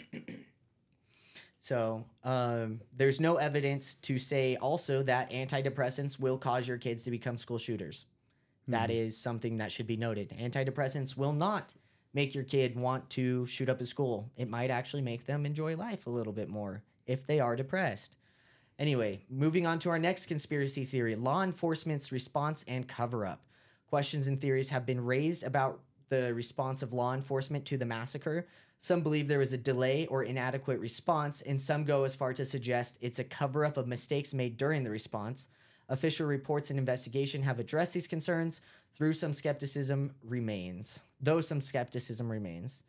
So 1.63 2.05
um, 2.25 2.81
there's 2.93 3.21
no 3.21 3.37
evidence 3.37 3.95
to 3.95 4.19
say 4.19 4.57
also 4.57 5.05
that 5.05 5.31
antidepressants 5.31 6.19
will 6.19 6.37
cause 6.37 6.67
your 6.67 6.77
kids 6.77 7.05
to 7.05 7.11
become 7.13 7.39
school 7.39 7.57
shooters. 7.57 8.07
That 8.67 8.91
is 8.91 9.17
something 9.17 9.59
that 9.59 9.71
should 9.71 9.87
be 9.87 9.97
noted. 9.97 10.31
Antidepressants 10.31 11.17
will 11.17 11.33
not 11.33 11.73
make 12.15 12.35
your 12.35 12.43
kid 12.43 12.75
want 12.75 13.09
to 13.11 13.47
shoot 13.47 13.69
up 13.69 13.81
a 13.81 13.87
school. 13.87 14.29
It 14.37 14.49
might 14.49 14.71
actually 14.71 15.03
make 15.03 15.25
them 15.25 15.47
enjoy 15.47 15.77
life 15.77 16.09
a 16.09 16.11
little 16.11 16.33
bit 16.33 16.49
more 16.49 16.83
if 17.07 17.29
they 17.29 17.39
are 17.39 17.55
depressed. 17.55 18.17
Anyway, 18.81 19.23
moving 19.31 19.65
on 19.65 19.79
to 19.81 19.91
our 19.91 20.01
next 20.01 20.27
conspiracy 20.27 20.85
theory 20.85 21.15
law 21.15 21.45
enforcement's 21.45 22.11
response 22.11 22.65
and 22.67 22.89
cover 22.89 23.25
up. 23.25 23.47
Questions 23.89 24.27
and 24.27 24.41
theories 24.41 24.71
have 24.71 24.85
been 24.85 25.05
raised 25.05 25.45
about 25.45 25.79
the 26.09 26.35
response 26.35 26.83
of 26.83 26.93
law 26.93 27.15
enforcement 27.15 27.65
to 27.67 27.77
the 27.77 27.87
massacre. 27.87 28.49
Some 28.83 29.03
believe 29.03 29.29
there 29.29 29.39
was 29.39 29.53
a 29.53 29.59
delay 29.59 30.07
or 30.07 30.25
inadequate 30.25 30.81
response, 30.81 31.41
and 31.41 31.61
some 31.61 31.85
go 31.85 32.03
as 32.03 32.17
far 32.17 32.35
to 32.35 32.45
suggest 32.45 32.99
it's 33.01 33.21
a 33.21 33.25
cover 33.25 33.65
up 33.65 33.77
of 33.77 33.87
mistakes 33.87 34.35
made 34.35 34.57
during 34.57 34.83
the 34.83 34.91
response. 34.91 35.47
Official 35.89 36.27
reports 36.27 36.69
and 36.69 36.81
investigation 36.81 37.43
have 37.43 37.61
addressed 37.61 37.95
these 37.95 38.09
concerns, 38.09 38.61
through 38.97 39.13
some 39.13 39.35
skepticism 39.35 40.13
remains. 40.25 41.01
Though 41.21 41.41
some 41.41 41.61
skepticism 41.61 42.31
remains. 42.31 42.83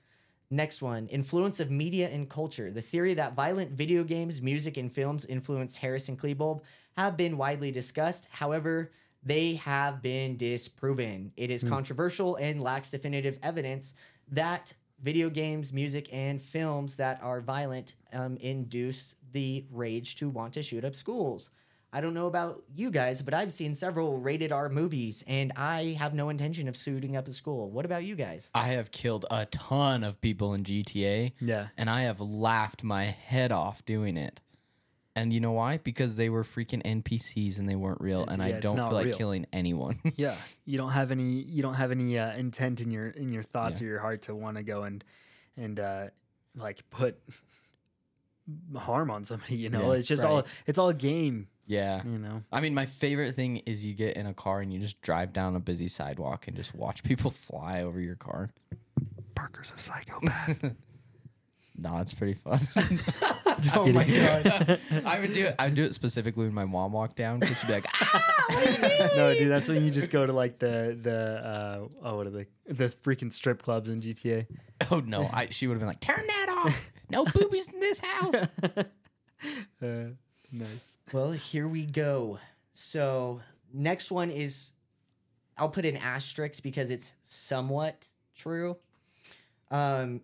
Next 0.50 0.82
one 0.82 1.08
influence 1.08 1.60
of 1.60 1.70
media 1.70 2.10
and 2.10 2.28
culture. 2.28 2.72
The 2.72 2.82
theory 2.82 3.14
that 3.14 3.36
violent 3.36 3.72
video 3.72 4.04
games, 4.04 4.42
music, 4.42 4.78
and 4.78 4.92
films 4.92 5.26
influenced 5.28 5.78
Harris 5.78 6.10
and 6.10 6.20
Klebold 6.20 6.62
have 6.98 7.16
been 7.18 7.38
widely 7.38 7.72
discussed. 7.72 8.28
However, 8.32 8.92
they 9.24 9.56
have 9.56 10.02
been 10.02 10.38
disproven. 10.38 11.32
It 11.38 11.52
is 11.52 11.62
hmm. 11.62 11.70
controversial 11.70 12.36
and 12.38 12.62
lacks 12.62 12.90
definitive 12.90 13.38
evidence 13.44 13.94
that 14.32 14.74
video 15.02 15.30
games, 15.30 15.74
music, 15.74 16.10
and 16.14 16.42
films 16.42 16.96
that 16.98 17.20
are 17.22 17.42
violent 17.42 17.96
um, 18.14 18.38
induce 18.38 19.16
the 19.32 19.66
rage 19.72 20.16
to 20.18 20.30
want 20.30 20.54
to 20.54 20.64
shoot 20.64 20.86
up 20.86 20.96
schools. 20.96 21.50
I 21.96 22.02
don't 22.02 22.16
know 22.16 22.26
about 22.26 22.64
you 22.76 22.90
guys, 22.90 23.22
but 23.22 23.36
I've 23.36 23.54
seen 23.54 23.76
several 23.76 24.18
rated 24.18 24.52
R 24.52 24.68
movies 24.68 25.24
and 25.28 25.54
I 25.56 25.96
have 26.00 26.16
no 26.16 26.30
intention 26.30 26.68
of 26.68 26.76
shooting 26.76 27.16
up 27.16 27.28
a 27.28 27.34
school. 27.34 27.70
What 27.70 27.86
about 27.86 28.04
you 28.04 28.16
guys? 28.16 28.50
I 28.56 28.70
have 28.70 28.90
killed 28.90 29.28
a 29.30 29.46
ton 29.46 30.04
of 30.04 30.20
people 30.20 30.56
in 30.56 30.64
GTA. 30.64 31.34
Yeah. 31.40 31.68
And 31.78 31.92
I 31.92 32.02
have 32.04 32.20
laughed 32.20 32.84
my 32.84 33.06
head 33.06 33.52
off 33.52 33.86
doing 33.86 34.18
it. 34.18 34.42
And 35.16 35.32
you 35.32 35.40
know 35.40 35.52
why? 35.52 35.78
Because 35.78 36.16
they 36.16 36.30
were 36.30 36.44
freaking 36.44 36.82
NPCs 36.84 37.60
and 37.60 37.70
they 37.70 37.76
weren't 37.76 38.02
real. 38.02 38.22
It's- 38.24 38.34
and 38.34 38.40
yeah, 38.42 38.54
I 38.54 38.58
it's 38.58 38.64
don't 38.64 38.78
not 38.78 38.90
feel 38.90 38.98
like 38.98 39.06
real. 39.08 39.18
killing 39.18 39.46
anyone. 39.54 40.00
yeah 40.16 40.36
you 40.66 40.78
don't 40.78 40.92
have 40.92 41.12
any 41.12 41.24
you 41.44 41.62
don't 41.62 41.76
have 41.76 41.92
any 41.92 42.18
uh, 42.18 42.34
intent 42.36 42.82
in 42.82 42.90
your 42.90 43.08
in 43.10 43.32
your 43.32 43.44
thoughts 43.44 43.80
Yeah. 43.80 43.86
or 43.86 43.90
your 43.92 44.00
heart 44.00 44.24
to 44.24 44.36
want 44.36 44.58
to 44.58 44.64
go 44.64 44.84
and 44.84 45.04
and 45.56 45.80
uh 45.80 46.06
like 46.56 46.84
put 46.90 47.20
harm 48.76 49.10
on 49.10 49.24
somebody 49.24 49.56
you 49.56 49.70
know 49.70 49.92
Yeah, 49.94 49.98
it's 50.00 50.08
just 50.08 50.24
all 50.24 50.38
right. 50.38 50.46
it's 50.68 50.78
all 50.78 50.90
a 50.90 50.94
game 50.94 51.48
yeah. 51.66 52.02
you 52.04 52.18
know 52.18 52.44
I 52.52 52.60
mean, 52.60 52.74
my 52.74 52.86
favorite 52.86 53.36
thing 53.36 53.58
is 53.66 53.86
you 53.86 53.94
get 53.94 54.18
in 54.18 54.26
a 54.28 54.34
car 54.34 54.60
and 54.60 54.74
you 54.74 54.80
just 54.80 55.00
drive 55.02 55.32
down 55.32 55.56
a 55.56 55.60
busy 55.62 55.88
sidewalk 55.88 56.48
and 56.48 56.58
just 56.58 56.76
watch 56.76 57.04
people 57.04 57.32
fly 57.48 57.82
over 57.84 58.02
your 58.02 58.16
car. 58.16 58.50
parker's 59.36 59.72
a 59.76 59.80
psychopath 59.80 60.74
Nah, 61.76 62.02
it's 62.02 62.14
pretty 62.14 62.36
fun. 62.36 62.60
Just 63.62 63.78
oh 63.78 63.88
my 63.88 64.04
god! 64.04 64.80
I 65.06 65.20
would 65.20 65.34
do 65.34 65.46
it. 65.48 65.56
I 65.58 65.66
would 65.66 65.76
do 65.76 65.84
it 65.84 65.96
specifically 65.96 66.46
when 66.46 66.54
my 66.54 66.66
mom 66.66 66.92
walked 66.92 67.16
down 67.16 67.40
because 67.40 67.60
she'd 67.60 67.68
be 67.68 67.74
like, 67.74 67.88
"Ah!" 67.94 68.46
What 68.50 68.64
do 68.66 68.72
you 68.72 68.78
mean?" 68.78 69.10
no 69.16 69.34
dude 69.34 69.52
that's 69.52 69.70
when 69.70 69.84
you 69.84 69.90
just 69.92 70.12
go 70.12 70.26
to 70.26 70.34
like 70.34 70.60
the 70.60 70.98
the 71.02 71.12
uh 71.14 71.88
oh 72.04 72.18
what 72.18 72.28
are 72.28 72.32
they 72.32 72.48
the 72.68 72.86
freaking 72.86 73.34
strip 73.34 73.64
clubs 73.64 73.90
in 73.90 74.02
gta 74.02 74.46
"Oh 74.92 75.00
no!" 75.00 75.30
I, 75.32 75.48
she 75.50 75.68
would 75.68 75.74
have 75.74 75.80
been 75.80 75.88
like, 75.88 76.00
"Turn 76.00 76.26
that 76.28 76.64
off! 76.66 76.92
No 77.10 77.26
boobies 77.26 77.70
in 77.70 77.80
this 77.80 78.00
house." 78.00 78.48
uh, 79.82 79.88
nice 80.52 80.98
Well, 81.12 81.32
here 81.32 81.68
we 81.68 81.86
go. 81.86 82.40
So, 82.74 83.42
next 83.74 84.12
one 84.12 84.30
is 84.30 84.72
I'll 85.58 85.70
put 85.70 85.86
an 85.86 85.98
asterisk 85.98 86.62
because 86.64 86.92
it's 86.92 87.14
somewhat 87.24 88.10
true. 88.36 88.78
Um, 89.72 90.22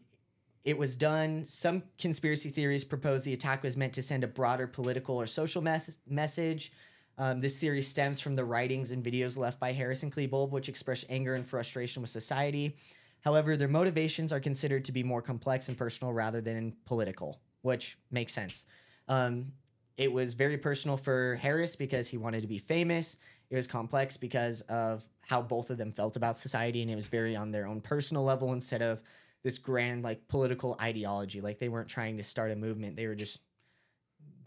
it 0.70 0.78
was 0.78 0.96
done. 0.96 1.44
Some 1.44 1.82
conspiracy 1.98 2.52
theories 2.52 2.84
propose 2.84 3.24
the 3.24 3.34
attack 3.34 3.64
was 3.64 3.76
meant 3.76 3.94
to 3.94 4.04
send 4.04 4.24
a 4.24 4.28
broader 4.28 4.68
political 4.68 5.16
or 5.16 5.26
social 5.26 5.64
meth- 5.64 5.98
message. 6.08 6.72
Um, 7.18 7.40
this 7.40 7.58
theory 7.58 7.82
stems 7.82 8.22
from 8.22 8.36
the 8.36 8.46
writings 8.46 8.92
and 8.92 9.04
videos 9.04 9.36
left 9.36 9.60
by 9.60 9.74
Harris 9.74 10.04
and 10.04 10.14
Klebold, 10.14 10.52
which 10.52 10.70
express 10.70 11.04
anger 11.10 11.34
and 11.34 11.46
frustration 11.46 12.04
with 12.04 12.12
society. 12.12 12.78
However, 13.22 13.58
their 13.58 13.68
motivations 13.68 14.32
are 14.32 14.40
considered 14.40 14.86
to 14.86 14.92
be 14.92 15.02
more 15.02 15.24
complex 15.24 15.70
and 15.70 15.78
personal 15.78 16.14
rather 16.14 16.40
than 16.40 16.76
political, 16.86 17.42
which 17.64 17.98
makes 18.12 18.32
sense. 18.32 18.66
Um, 19.08 19.52
it 19.98 20.12
was 20.14 20.36
very 20.36 20.58
personal 20.58 20.98
for 20.98 21.36
Harris 21.42 21.76
because 21.76 22.08
he 22.08 22.18
wanted 22.18 22.42
to 22.42 22.48
be 22.48 22.60
famous. 22.60 23.18
It 23.50 23.56
was 23.56 23.66
complex 23.66 24.18
because 24.18 24.62
of 24.62 25.04
how 25.22 25.42
both 25.42 25.72
of 25.72 25.80
them 25.80 25.92
felt 25.92 26.16
about 26.16 26.38
society, 26.38 26.84
and 26.84 26.92
it 26.92 26.96
was 26.96 27.08
very 27.08 27.36
on 27.36 27.52
their 27.52 27.66
own 27.66 27.82
personal 27.82 28.24
level 28.24 28.54
instead 28.54 28.84
of 28.84 29.02
this 29.44 29.58
grand 29.58 30.04
like 30.04 30.28
political 30.28 30.78
ideology. 30.82 31.42
Like 31.42 31.60
they 31.60 31.70
weren't 31.70 31.90
trying 31.90 32.18
to 32.18 32.24
start 32.24 32.52
a 32.52 32.56
movement; 32.56 32.96
they 32.96 33.08
were 33.08 33.16
just 33.16 33.40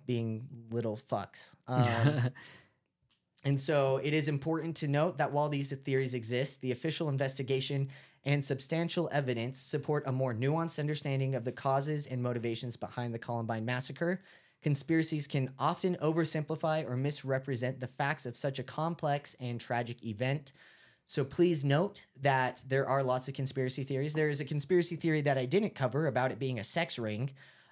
being 0.07 0.47
little 0.71 0.99
fucks. 1.11 1.55
Um, 1.69 2.31
and 3.45 3.61
so 3.61 4.01
it 4.03 4.15
is 4.15 4.29
important 4.29 4.77
to 4.77 4.89
note 4.89 5.19
that 5.19 5.33
while 5.33 5.49
these 5.49 5.73
theories 5.73 6.15
exist, 6.15 6.61
the 6.61 6.73
official 6.73 7.09
investigation 7.09 7.89
and 8.25 8.45
substantial 8.45 9.09
evidence 9.13 9.61
support 9.61 10.05
a 10.07 10.13
more 10.13 10.35
nuanced 10.35 10.79
understanding 10.79 11.35
of 11.35 11.45
the 11.45 11.53
causes 11.53 12.07
and 12.07 12.23
motivations 12.23 12.77
behind 12.77 13.13
the 13.13 13.19
Columbine 13.19 13.65
massacre. 13.65 14.23
Conspiracies 14.63 15.27
can 15.27 15.51
often 15.59 15.97
oversimplify 16.01 16.89
or 16.89 16.97
misrepresent 16.97 17.81
the 17.81 17.89
facts 17.89 18.27
of 18.27 18.37
such 18.37 18.61
a 18.61 18.63
complex 18.63 19.35
and 19.41 19.61
tragic 19.61 20.05
event. 20.05 20.53
So 21.07 21.25
please 21.25 21.65
note 21.65 22.07
that 22.23 22.63
there 22.67 22.89
are 22.89 23.03
lots 23.03 23.29
of 23.29 23.35
conspiracy 23.35 23.85
theories. 23.85 24.15
There 24.15 24.31
is 24.31 24.41
a 24.41 24.45
conspiracy 24.45 24.97
theory 24.97 25.21
that 25.23 25.37
I 25.37 25.45
didn't 25.45 25.75
cover 25.75 26.07
about 26.07 26.31
it 26.31 26.39
being 26.39 26.59
a 26.59 26.65
sex 26.65 26.99
ring. 26.99 27.31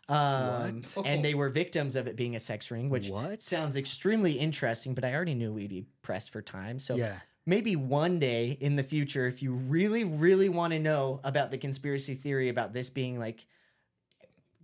Um, 0.08 0.82
and 1.04 1.24
they 1.24 1.34
were 1.34 1.48
victims 1.48 1.94
of 1.94 2.08
it 2.08 2.16
being 2.16 2.34
a 2.34 2.40
sex 2.40 2.70
ring, 2.70 2.90
which 2.90 3.08
What? 3.08 3.40
sounds 3.40 3.76
extremely 3.76 4.32
interesting, 4.32 4.92
but 4.92 5.04
I 5.04 5.14
already 5.14 5.34
knew 5.34 5.52
we'd 5.52 5.70
be 5.70 5.86
pressed 6.02 6.32
for 6.32 6.42
time. 6.42 6.80
So 6.80 6.96
yeah 6.96 7.18
maybe 7.46 7.76
one 7.76 8.18
day 8.18 8.56
in 8.60 8.76
the 8.76 8.82
future, 8.82 9.26
if 9.26 9.42
you 9.42 9.52
really, 9.52 10.04
really 10.04 10.48
want 10.48 10.72
to 10.72 10.78
know 10.78 11.20
about 11.24 11.50
the 11.50 11.58
conspiracy 11.58 12.14
theory 12.14 12.48
about 12.48 12.72
this 12.72 12.90
being 12.90 13.18
like 13.18 13.46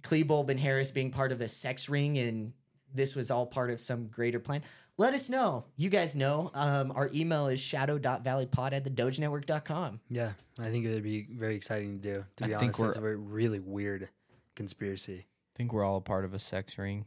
Klebold 0.03 0.51
and 0.51 0.61
Harris 0.61 0.91
being 0.91 1.11
part 1.11 1.33
of 1.33 1.41
a 1.41 1.49
sex 1.49 1.89
ring 1.89 2.17
and 2.19 2.53
this 2.95 3.15
was 3.15 3.31
all 3.31 3.45
part 3.45 3.71
of 3.71 3.81
some 3.81 4.07
greater 4.07 4.39
plan. 4.39 4.63
Let 4.99 5.13
us 5.13 5.29
know. 5.29 5.65
You 5.77 5.91
guys 5.91 6.17
know. 6.17 6.51
Um, 6.55 6.91
our 6.93 7.11
email 7.15 7.49
is 7.49 7.61
shadow.valleypod 7.61 8.73
at 8.73 8.85
thedogenetwork.com. 8.85 10.01
Yeah, 10.09 10.33
I 10.59 10.71
think 10.71 10.87
it 10.87 10.95
would 10.95 11.03
be 11.03 11.27
very 11.31 11.55
exciting 11.55 12.01
to 12.01 12.03
do. 12.03 12.25
To 12.37 12.45
I 12.45 12.49
be 12.49 12.55
think 12.55 12.79
honest, 12.81 12.83
it's 12.83 12.97
a 12.97 13.01
we're- 13.01 13.15
very, 13.15 13.17
really 13.17 13.61
weird 13.61 14.09
conspiracy. 14.55 15.27
I 15.55 15.59
think 15.59 15.73
we're 15.73 15.85
all 15.85 15.97
a 15.97 16.01
part 16.03 16.25
of 16.25 16.33
a 16.35 16.39
sex 16.39 16.79
ring. 16.79 17.05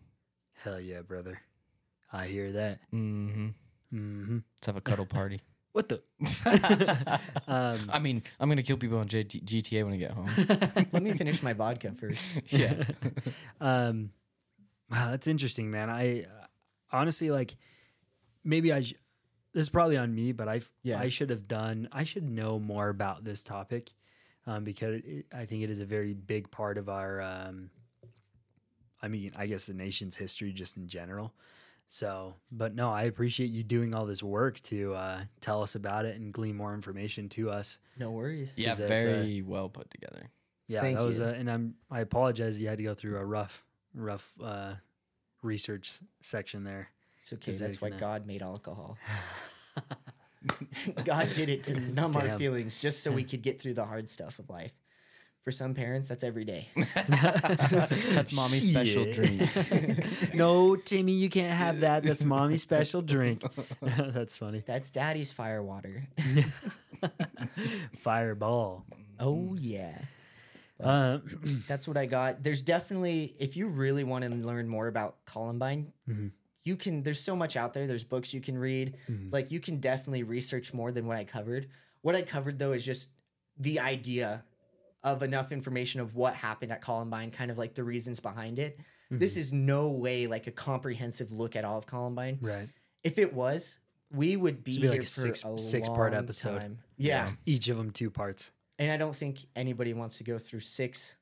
Hell 0.63 0.79
yeah, 0.79 1.01
brother. 1.01 1.41
I 2.11 2.27
hear 2.27 2.51
that. 2.51 2.79
Mm-hmm. 2.93 3.47
hmm 3.91 4.37
Let's 4.57 4.65
have 4.67 4.75
a 4.77 4.81
cuddle 4.81 5.05
party. 5.05 5.41
What 5.71 5.87
the? 5.87 6.01
um, 7.47 7.77
I 7.93 7.99
mean, 7.99 8.23
I'm 8.39 8.49
gonna 8.49 8.63
kill 8.63 8.75
people 8.77 8.97
on 8.97 9.07
JT- 9.07 9.43
GTA 9.45 9.83
when 9.85 9.93
I 9.93 9.97
get 9.97 10.11
home. 10.11 10.27
Let 10.91 11.03
me 11.03 11.13
finish 11.13 11.43
my 11.43 11.53
vodka 11.53 11.91
first. 11.91 12.41
yeah. 12.51 12.73
um, 13.61 14.09
wow, 14.91 15.11
that's 15.11 15.27
interesting, 15.27 15.69
man. 15.69 15.91
I 15.91 16.23
uh, 16.23 16.27
honestly 16.91 17.29
like 17.29 17.55
maybe 18.43 18.71
I. 18.73 18.81
Sh- 18.81 18.93
this 19.53 19.63
is 19.63 19.69
probably 19.69 19.97
on 19.97 20.13
me, 20.13 20.31
but 20.31 20.47
I 20.47 20.61
Yeah. 20.83 20.99
I 20.99 21.09
should 21.09 21.29
have 21.31 21.47
done. 21.47 21.89
I 21.91 22.03
should 22.03 22.29
know 22.29 22.59
more 22.59 22.89
about 22.89 23.23
this 23.23 23.43
topic 23.43 23.91
um, 24.45 24.63
because 24.63 25.01
it, 25.03 25.25
I 25.33 25.45
think 25.45 25.63
it 25.63 25.69
is 25.71 25.79
a 25.79 25.85
very 25.85 26.13
big 26.13 26.51
part 26.51 26.77
of 26.77 26.87
our. 26.89 27.21
Um, 27.21 27.71
I 29.01 29.07
mean, 29.07 29.31
I 29.35 29.47
guess 29.47 29.65
the 29.65 29.73
nation's 29.73 30.15
history 30.15 30.51
just 30.51 30.77
in 30.77 30.87
general. 30.87 31.33
So, 31.87 32.35
but 32.51 32.75
no, 32.75 32.91
I 32.91 33.03
appreciate 33.03 33.49
you 33.49 33.63
doing 33.63 33.95
all 33.95 34.05
this 34.05 34.21
work 34.21 34.59
to 34.63 34.93
uh, 34.93 35.21
tell 35.41 35.63
us 35.63 35.73
about 35.73 36.05
it 36.05 36.19
and 36.19 36.31
glean 36.31 36.55
more 36.55 36.75
information 36.75 37.29
to 37.29 37.49
us. 37.49 37.79
No 37.97 38.11
worries. 38.11 38.53
Yeah, 38.55 38.73
Is 38.73 38.77
that, 38.77 38.83
uh, 38.85 38.87
very 38.87 39.41
well 39.41 39.69
put 39.69 39.89
together. 39.89 40.29
Yeah, 40.67 40.81
Thank 40.81 40.99
that 40.99 41.05
was 41.05 41.17
you. 41.17 41.23
a, 41.25 41.29
and 41.29 41.49
I'm 41.49 41.73
I 41.89 42.01
apologize 42.01 42.61
you 42.61 42.67
had 42.67 42.77
to 42.77 42.83
go 42.83 42.93
through 42.93 43.17
a 43.17 43.25
rough 43.25 43.65
rough 43.95 44.31
uh 44.43 44.73
research 45.41 45.93
section 46.21 46.63
there. 46.63 46.89
It's 47.21 47.33
okay. 47.33 47.51
That's 47.53 47.81
why 47.81 47.89
gonna- 47.89 47.99
God 47.99 48.27
made 48.27 48.41
alcohol. 48.41 48.97
God 51.03 51.29
did 51.35 51.49
it 51.49 51.63
to 51.65 51.79
numb 51.93 52.15
our 52.15 52.37
feelings 52.37 52.79
just 52.79 53.03
so 53.03 53.11
we 53.11 53.23
could 53.29 53.41
get 53.41 53.59
through 53.61 53.73
the 53.73 53.85
hard 53.85 54.07
stuff 54.09 54.39
of 54.39 54.49
life. 54.49 54.71
For 55.43 55.51
some 55.51 55.73
parents, 55.73 56.09
that's 56.09 56.23
every 56.23 56.43
day. 56.43 56.67
That's 56.75 58.33
mommy's 58.35 58.69
special 58.69 59.05
drink. 59.11 59.41
no, 60.35 60.75
Timmy, 60.75 61.13
you 61.13 61.29
can't 61.29 61.53
have 61.53 61.79
that. 61.79 62.03
That's 62.03 62.25
mommy's 62.25 62.61
special 62.61 63.01
drink. 63.01 63.41
That's 63.81 64.37
funny. 64.37 64.63
That's 64.67 64.89
daddy's 64.91 65.31
fire 65.31 65.63
water. 65.63 66.07
Fireball. 67.99 68.85
Oh, 69.19 69.55
yeah. 69.59 69.97
Uh, 70.81 71.19
That's 71.67 71.87
what 71.87 71.97
I 71.97 72.05
got. 72.05 72.43
There's 72.43 72.61
definitely, 72.61 73.33
if 73.39 73.57
you 73.57 73.67
really 73.67 74.03
want 74.03 74.25
to 74.25 74.29
learn 74.29 74.67
more 74.67 74.87
about 74.87 75.17
Columbine, 75.25 75.93
Mhm. 76.07 76.31
You 76.63 76.75
can, 76.75 77.03
there's 77.03 77.21
so 77.21 77.35
much 77.35 77.55
out 77.57 77.73
there. 77.73 77.87
There's 77.87 78.03
books 78.03 78.33
you 78.33 78.41
can 78.41 78.57
read. 78.57 78.95
Mhm. 79.09 79.31
Like, 79.31 79.49
you 79.51 79.59
can 79.59 79.79
definitely 79.79 80.23
research 80.23 80.73
more 80.73 80.91
than 80.91 81.07
what 81.07 81.17
I 81.17 81.23
covered. 81.23 81.69
What 82.01 82.15
I 82.15 82.21
covered, 82.21 82.59
though, 82.59 82.73
is 82.73 82.83
just 82.85 83.09
the 83.57 83.79
idea 83.79 84.43
of 85.03 85.23
enough 85.23 85.51
information 85.51 86.01
of 86.01 86.15
what 86.15 86.33
happened 86.35 86.71
at 86.71 86.81
Columbine, 86.81 87.31
kind 87.31 87.49
of 87.51 87.57
like 87.57 87.73
the 87.73 87.83
reasons 87.83 88.19
behind 88.19 88.59
it. 88.59 88.79
This 89.11 89.37
is 89.37 89.51
no 89.51 89.89
way 89.89 90.27
like 90.27 90.45
a 90.45 90.51
comprehensive 90.51 91.31
look 91.31 91.55
at 91.55 91.65
all 91.65 91.77
of 91.77 91.85
Columbine. 91.87 92.37
right. 92.41 92.69
If 93.03 93.17
it 93.17 93.33
was, 93.33 93.79
we 94.11 94.35
would 94.35 94.63
be 94.63 94.79
be 94.81 94.87
like 94.87 94.91
here 94.93 95.01
a 95.01 95.05
for 95.05 95.09
six- 95.09 95.43
a 95.45 95.57
six-part 95.57 96.13
episode. 96.13 96.59
time. 96.59 96.79
Yeah. 96.97 97.31
Each 97.45 97.69
of 97.69 97.77
them 97.77 97.91
two 97.91 98.09
parts. 98.11 98.51
and 98.77 98.91
I 98.91 98.97
don't 98.97 99.15
think 99.15 99.39
anybody 99.55 99.93
wants 99.93 100.17
to 100.19 100.23
go 100.23 100.37
through 100.37 100.59
six 100.59 101.15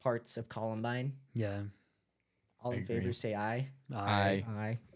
parts 0.00 0.36
of 0.36 0.48
Columbine. 0.48 1.14
Yeah. 1.34 1.62
All 2.66 2.72
I 2.72 2.76
in 2.76 2.86
favor, 2.86 3.12
say 3.12 3.34
aye. 3.34 3.68
Aye. 3.94 4.44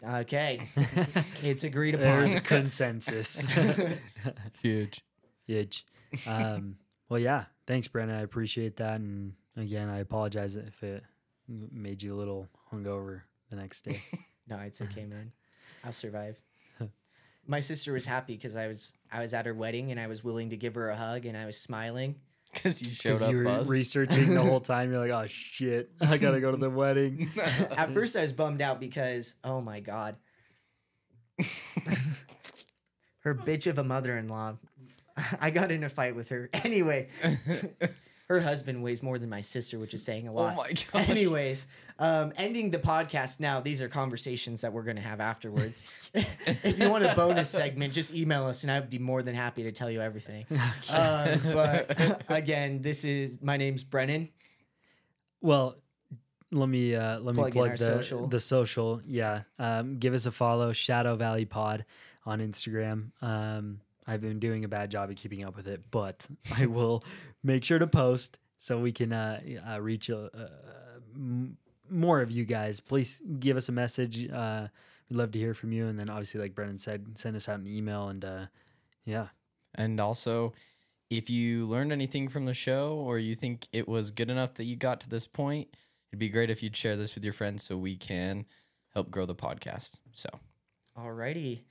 Aye. 0.03 0.19
Okay, 0.21 0.61
it's 1.41 1.63
agreed 1.63 1.95
There's 1.95 2.31
upon. 2.31 2.37
a 2.37 2.41
consensus. 2.41 3.45
huge. 4.61 5.01
Huge. 5.47 5.85
Um, 6.27 6.75
well, 7.09 7.19
yeah. 7.19 7.45
Thanks, 7.67 7.87
Brennan. 7.87 8.15
I 8.17 8.21
appreciate 8.21 8.75
that. 8.77 8.95
And 8.99 9.33
again, 9.55 9.87
I 9.89 9.99
apologize 9.99 10.55
if 10.57 10.83
it 10.83 11.03
m- 11.49 11.69
made 11.71 12.01
you 12.03 12.13
a 12.13 12.17
little 12.17 12.47
hungover 12.73 13.21
the 13.49 13.55
next 13.55 13.85
day. 13.85 14.01
no, 14.47 14.57
it's 14.57 14.81
okay, 14.81 15.05
man. 15.05 15.31
I'll 15.85 15.91
survive. 15.93 16.37
My 17.47 17.59
sister 17.59 17.91
was 17.93 18.05
happy 18.05 18.35
because 18.35 18.55
I 18.55 18.67
was 18.67 18.93
I 19.11 19.19
was 19.19 19.33
at 19.33 19.45
her 19.47 19.53
wedding 19.53 19.89
and 19.91 19.99
I 19.99 20.07
was 20.07 20.23
willing 20.23 20.49
to 20.51 20.57
give 20.57 20.75
her 20.75 20.89
a 20.89 20.95
hug 20.95 21.25
and 21.25 21.35
I 21.37 21.45
was 21.45 21.57
smiling. 21.57 22.15
Because 22.53 22.81
you 22.81 22.89
showed 22.89 23.09
Because 23.09 23.23
up 23.23 23.31
you 23.31 23.37
were 23.37 23.43
buzzed. 23.45 23.69
researking 23.69 24.33
the 24.35 24.41
whole 24.41 24.59
time. 24.73 24.91
You're 24.91 24.99
like, 24.99 25.11
oh, 25.11 25.25
shit. 25.27 25.89
I 26.01 26.17
got 26.17 26.31
to 26.31 26.41
go 26.41 26.51
to 26.51 26.57
the 26.57 26.69
wedding. 26.69 27.29
At 27.77 27.93
first, 27.93 28.15
I 28.17 28.21
was 28.21 28.33
bummed 28.33 28.61
out 28.61 28.79
because 28.79 29.35
oh 29.43 29.61
my 29.61 29.79
god, 29.79 30.17
her 33.19 33.33
bitch 33.35 33.67
of 33.67 33.77
a 33.79 33.83
mother-in-law. 33.83 34.57
I 35.39 35.49
got 35.51 35.71
in 35.71 35.83
a 35.83 35.89
fight 35.89 36.15
with 36.15 36.29
her. 36.29 36.49
Anyway, 36.53 37.09
her 38.27 38.39
husband 38.41 38.83
weighs 38.83 39.03
more 39.03 39.17
than 39.19 39.29
my 39.29 39.41
sister, 39.41 39.77
which 39.79 39.93
is 39.93 40.03
saying 40.03 40.27
a 40.27 40.31
lot. 40.33 40.53
oh 40.53 40.57
lot. 40.57 40.57
my 40.57 40.73
gosh. 40.91 41.09
Anyways, 41.09 41.65
um, 42.01 42.33
ending 42.35 42.71
the 42.71 42.79
podcast 42.79 43.39
now. 43.39 43.61
These 43.61 43.79
are 43.81 43.87
conversations 43.87 44.61
that 44.61 44.73
we're 44.73 44.81
going 44.81 44.95
to 44.95 45.03
have 45.03 45.19
afterwards. 45.21 45.83
if 46.15 46.79
you 46.79 46.89
want 46.89 47.05
a 47.05 47.13
bonus 47.15 47.49
segment, 47.49 47.93
just 47.93 48.13
email 48.13 48.45
us, 48.45 48.63
and 48.63 48.71
I'd 48.71 48.89
be 48.89 48.97
more 48.97 49.21
than 49.21 49.35
happy 49.35 49.61
to 49.63 49.71
tell 49.71 49.89
you 49.89 50.01
everything. 50.01 50.45
Um, 50.89 51.39
but 51.53 52.23
again, 52.29 52.81
this 52.81 53.05
is 53.05 53.37
my 53.41 53.55
name's 53.55 53.83
Brennan. 53.83 54.29
Well, 55.41 55.75
let 56.51 56.67
me 56.67 56.95
uh, 56.95 57.19
let 57.19 57.35
Plug 57.35 57.47
me 57.47 57.51
plug 57.51 57.71
the 57.71 57.77
social. 57.77 58.27
the 58.27 58.39
social. 58.39 59.01
Yeah, 59.05 59.43
um, 59.59 59.97
give 59.99 60.13
us 60.13 60.25
a 60.25 60.31
follow. 60.31 60.73
Shadow 60.73 61.15
Valley 61.15 61.45
Pod 61.45 61.85
on 62.25 62.39
Instagram. 62.39 63.11
Um, 63.21 63.79
I've 64.07 64.21
been 64.21 64.39
doing 64.39 64.65
a 64.65 64.67
bad 64.67 64.89
job 64.91 65.09
of 65.09 65.15
keeping 65.15 65.45
up 65.45 65.55
with 65.55 65.67
it, 65.67 65.83
but 65.91 66.27
I 66.57 66.65
will 66.65 67.03
make 67.43 67.63
sure 67.63 67.79
to 67.79 67.87
post 67.87 68.39
so 68.57 68.79
we 68.79 68.91
can 68.91 69.13
uh, 69.13 69.39
uh, 69.69 69.79
reach 69.79 70.09
m- 70.09 71.57
more 71.91 72.21
of 72.21 72.31
you 72.31 72.45
guys. 72.45 72.79
Please 72.79 73.21
give 73.39 73.57
us 73.57 73.69
a 73.69 73.71
message. 73.71 74.29
Uh, 74.29 74.67
we'd 75.09 75.17
love 75.17 75.31
to 75.31 75.39
hear 75.39 75.53
from 75.53 75.71
you, 75.71 75.87
and 75.87 75.99
then 75.99 76.09
obviously, 76.09 76.39
like 76.39 76.55
Brennan 76.55 76.77
said, 76.77 77.17
send 77.17 77.35
us 77.35 77.49
out 77.49 77.59
an 77.59 77.67
email 77.67 78.07
and 78.09 78.23
uh, 78.23 78.45
yeah. 79.05 79.27
And 79.75 79.99
also, 79.99 80.53
if 81.09 81.29
you 81.29 81.65
learned 81.65 81.91
anything 81.91 82.27
from 82.29 82.45
the 82.45 82.53
show 82.53 82.95
or 82.95 83.19
you 83.19 83.35
think 83.35 83.67
it 83.71 83.87
was 83.87 84.11
good 84.11 84.29
enough 84.29 84.55
that 84.55 84.65
you 84.65 84.75
got 84.75 85.01
to 85.01 85.09
this 85.09 85.27
point, 85.27 85.67
it'd 86.11 86.19
be 86.19 86.29
great 86.29 86.49
if 86.49 86.63
you'd 86.63 86.75
share 86.75 86.95
this 86.95 87.15
with 87.15 87.23
your 87.23 87.33
friends 87.33 87.63
so 87.63 87.77
we 87.77 87.95
can 87.95 88.45
help 88.93 89.11
grow 89.11 89.25
the 89.25 89.35
podcast. 89.35 89.99
So, 90.13 90.29
Alrighty. 90.97 91.61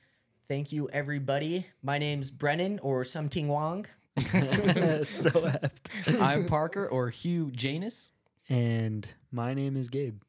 Thank 0.48 0.72
you, 0.72 0.88
everybody. 0.92 1.66
My 1.82 1.98
name's 1.98 2.30
Brennan 2.30 2.80
or 2.80 3.04
something 3.04 3.48
Wong. 3.48 3.86
so 4.18 5.30
effed. 5.30 6.20
I'm 6.20 6.46
Parker 6.46 6.86
or 6.86 7.10
Hugh 7.10 7.50
Janus. 7.52 8.10
And 8.50 9.08
my 9.30 9.54
name 9.54 9.76
is 9.76 9.88
Gabe. 9.88 10.20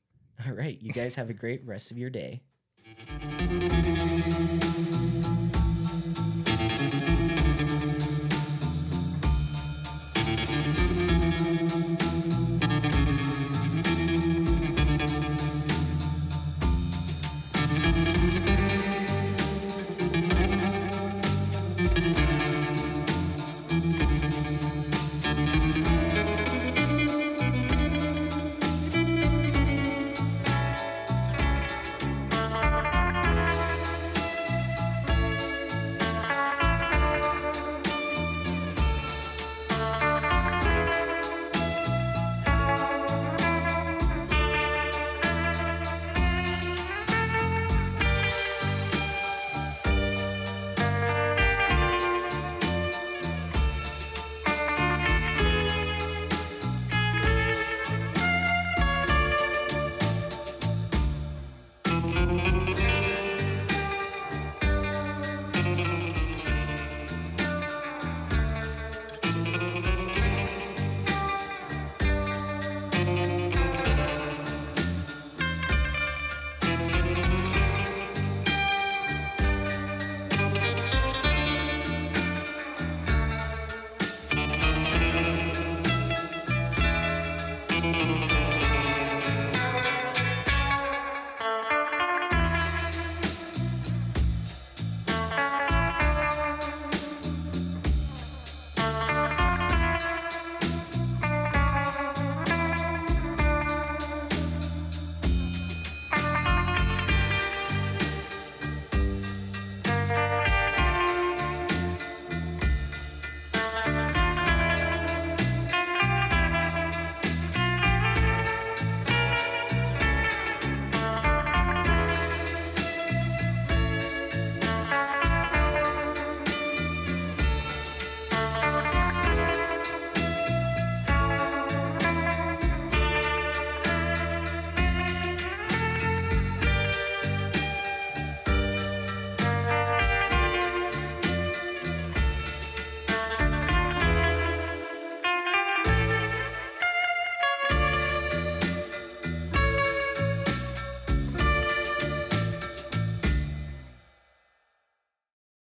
All 0.45 0.53
right. 0.53 0.79
You 0.79 0.93
guys 0.93 1.15
have 1.15 1.29
a 1.29 1.33
great 1.33 1.65
rest 1.65 1.89
of 1.91 1.97
your 1.97 2.11
day. 2.11 2.43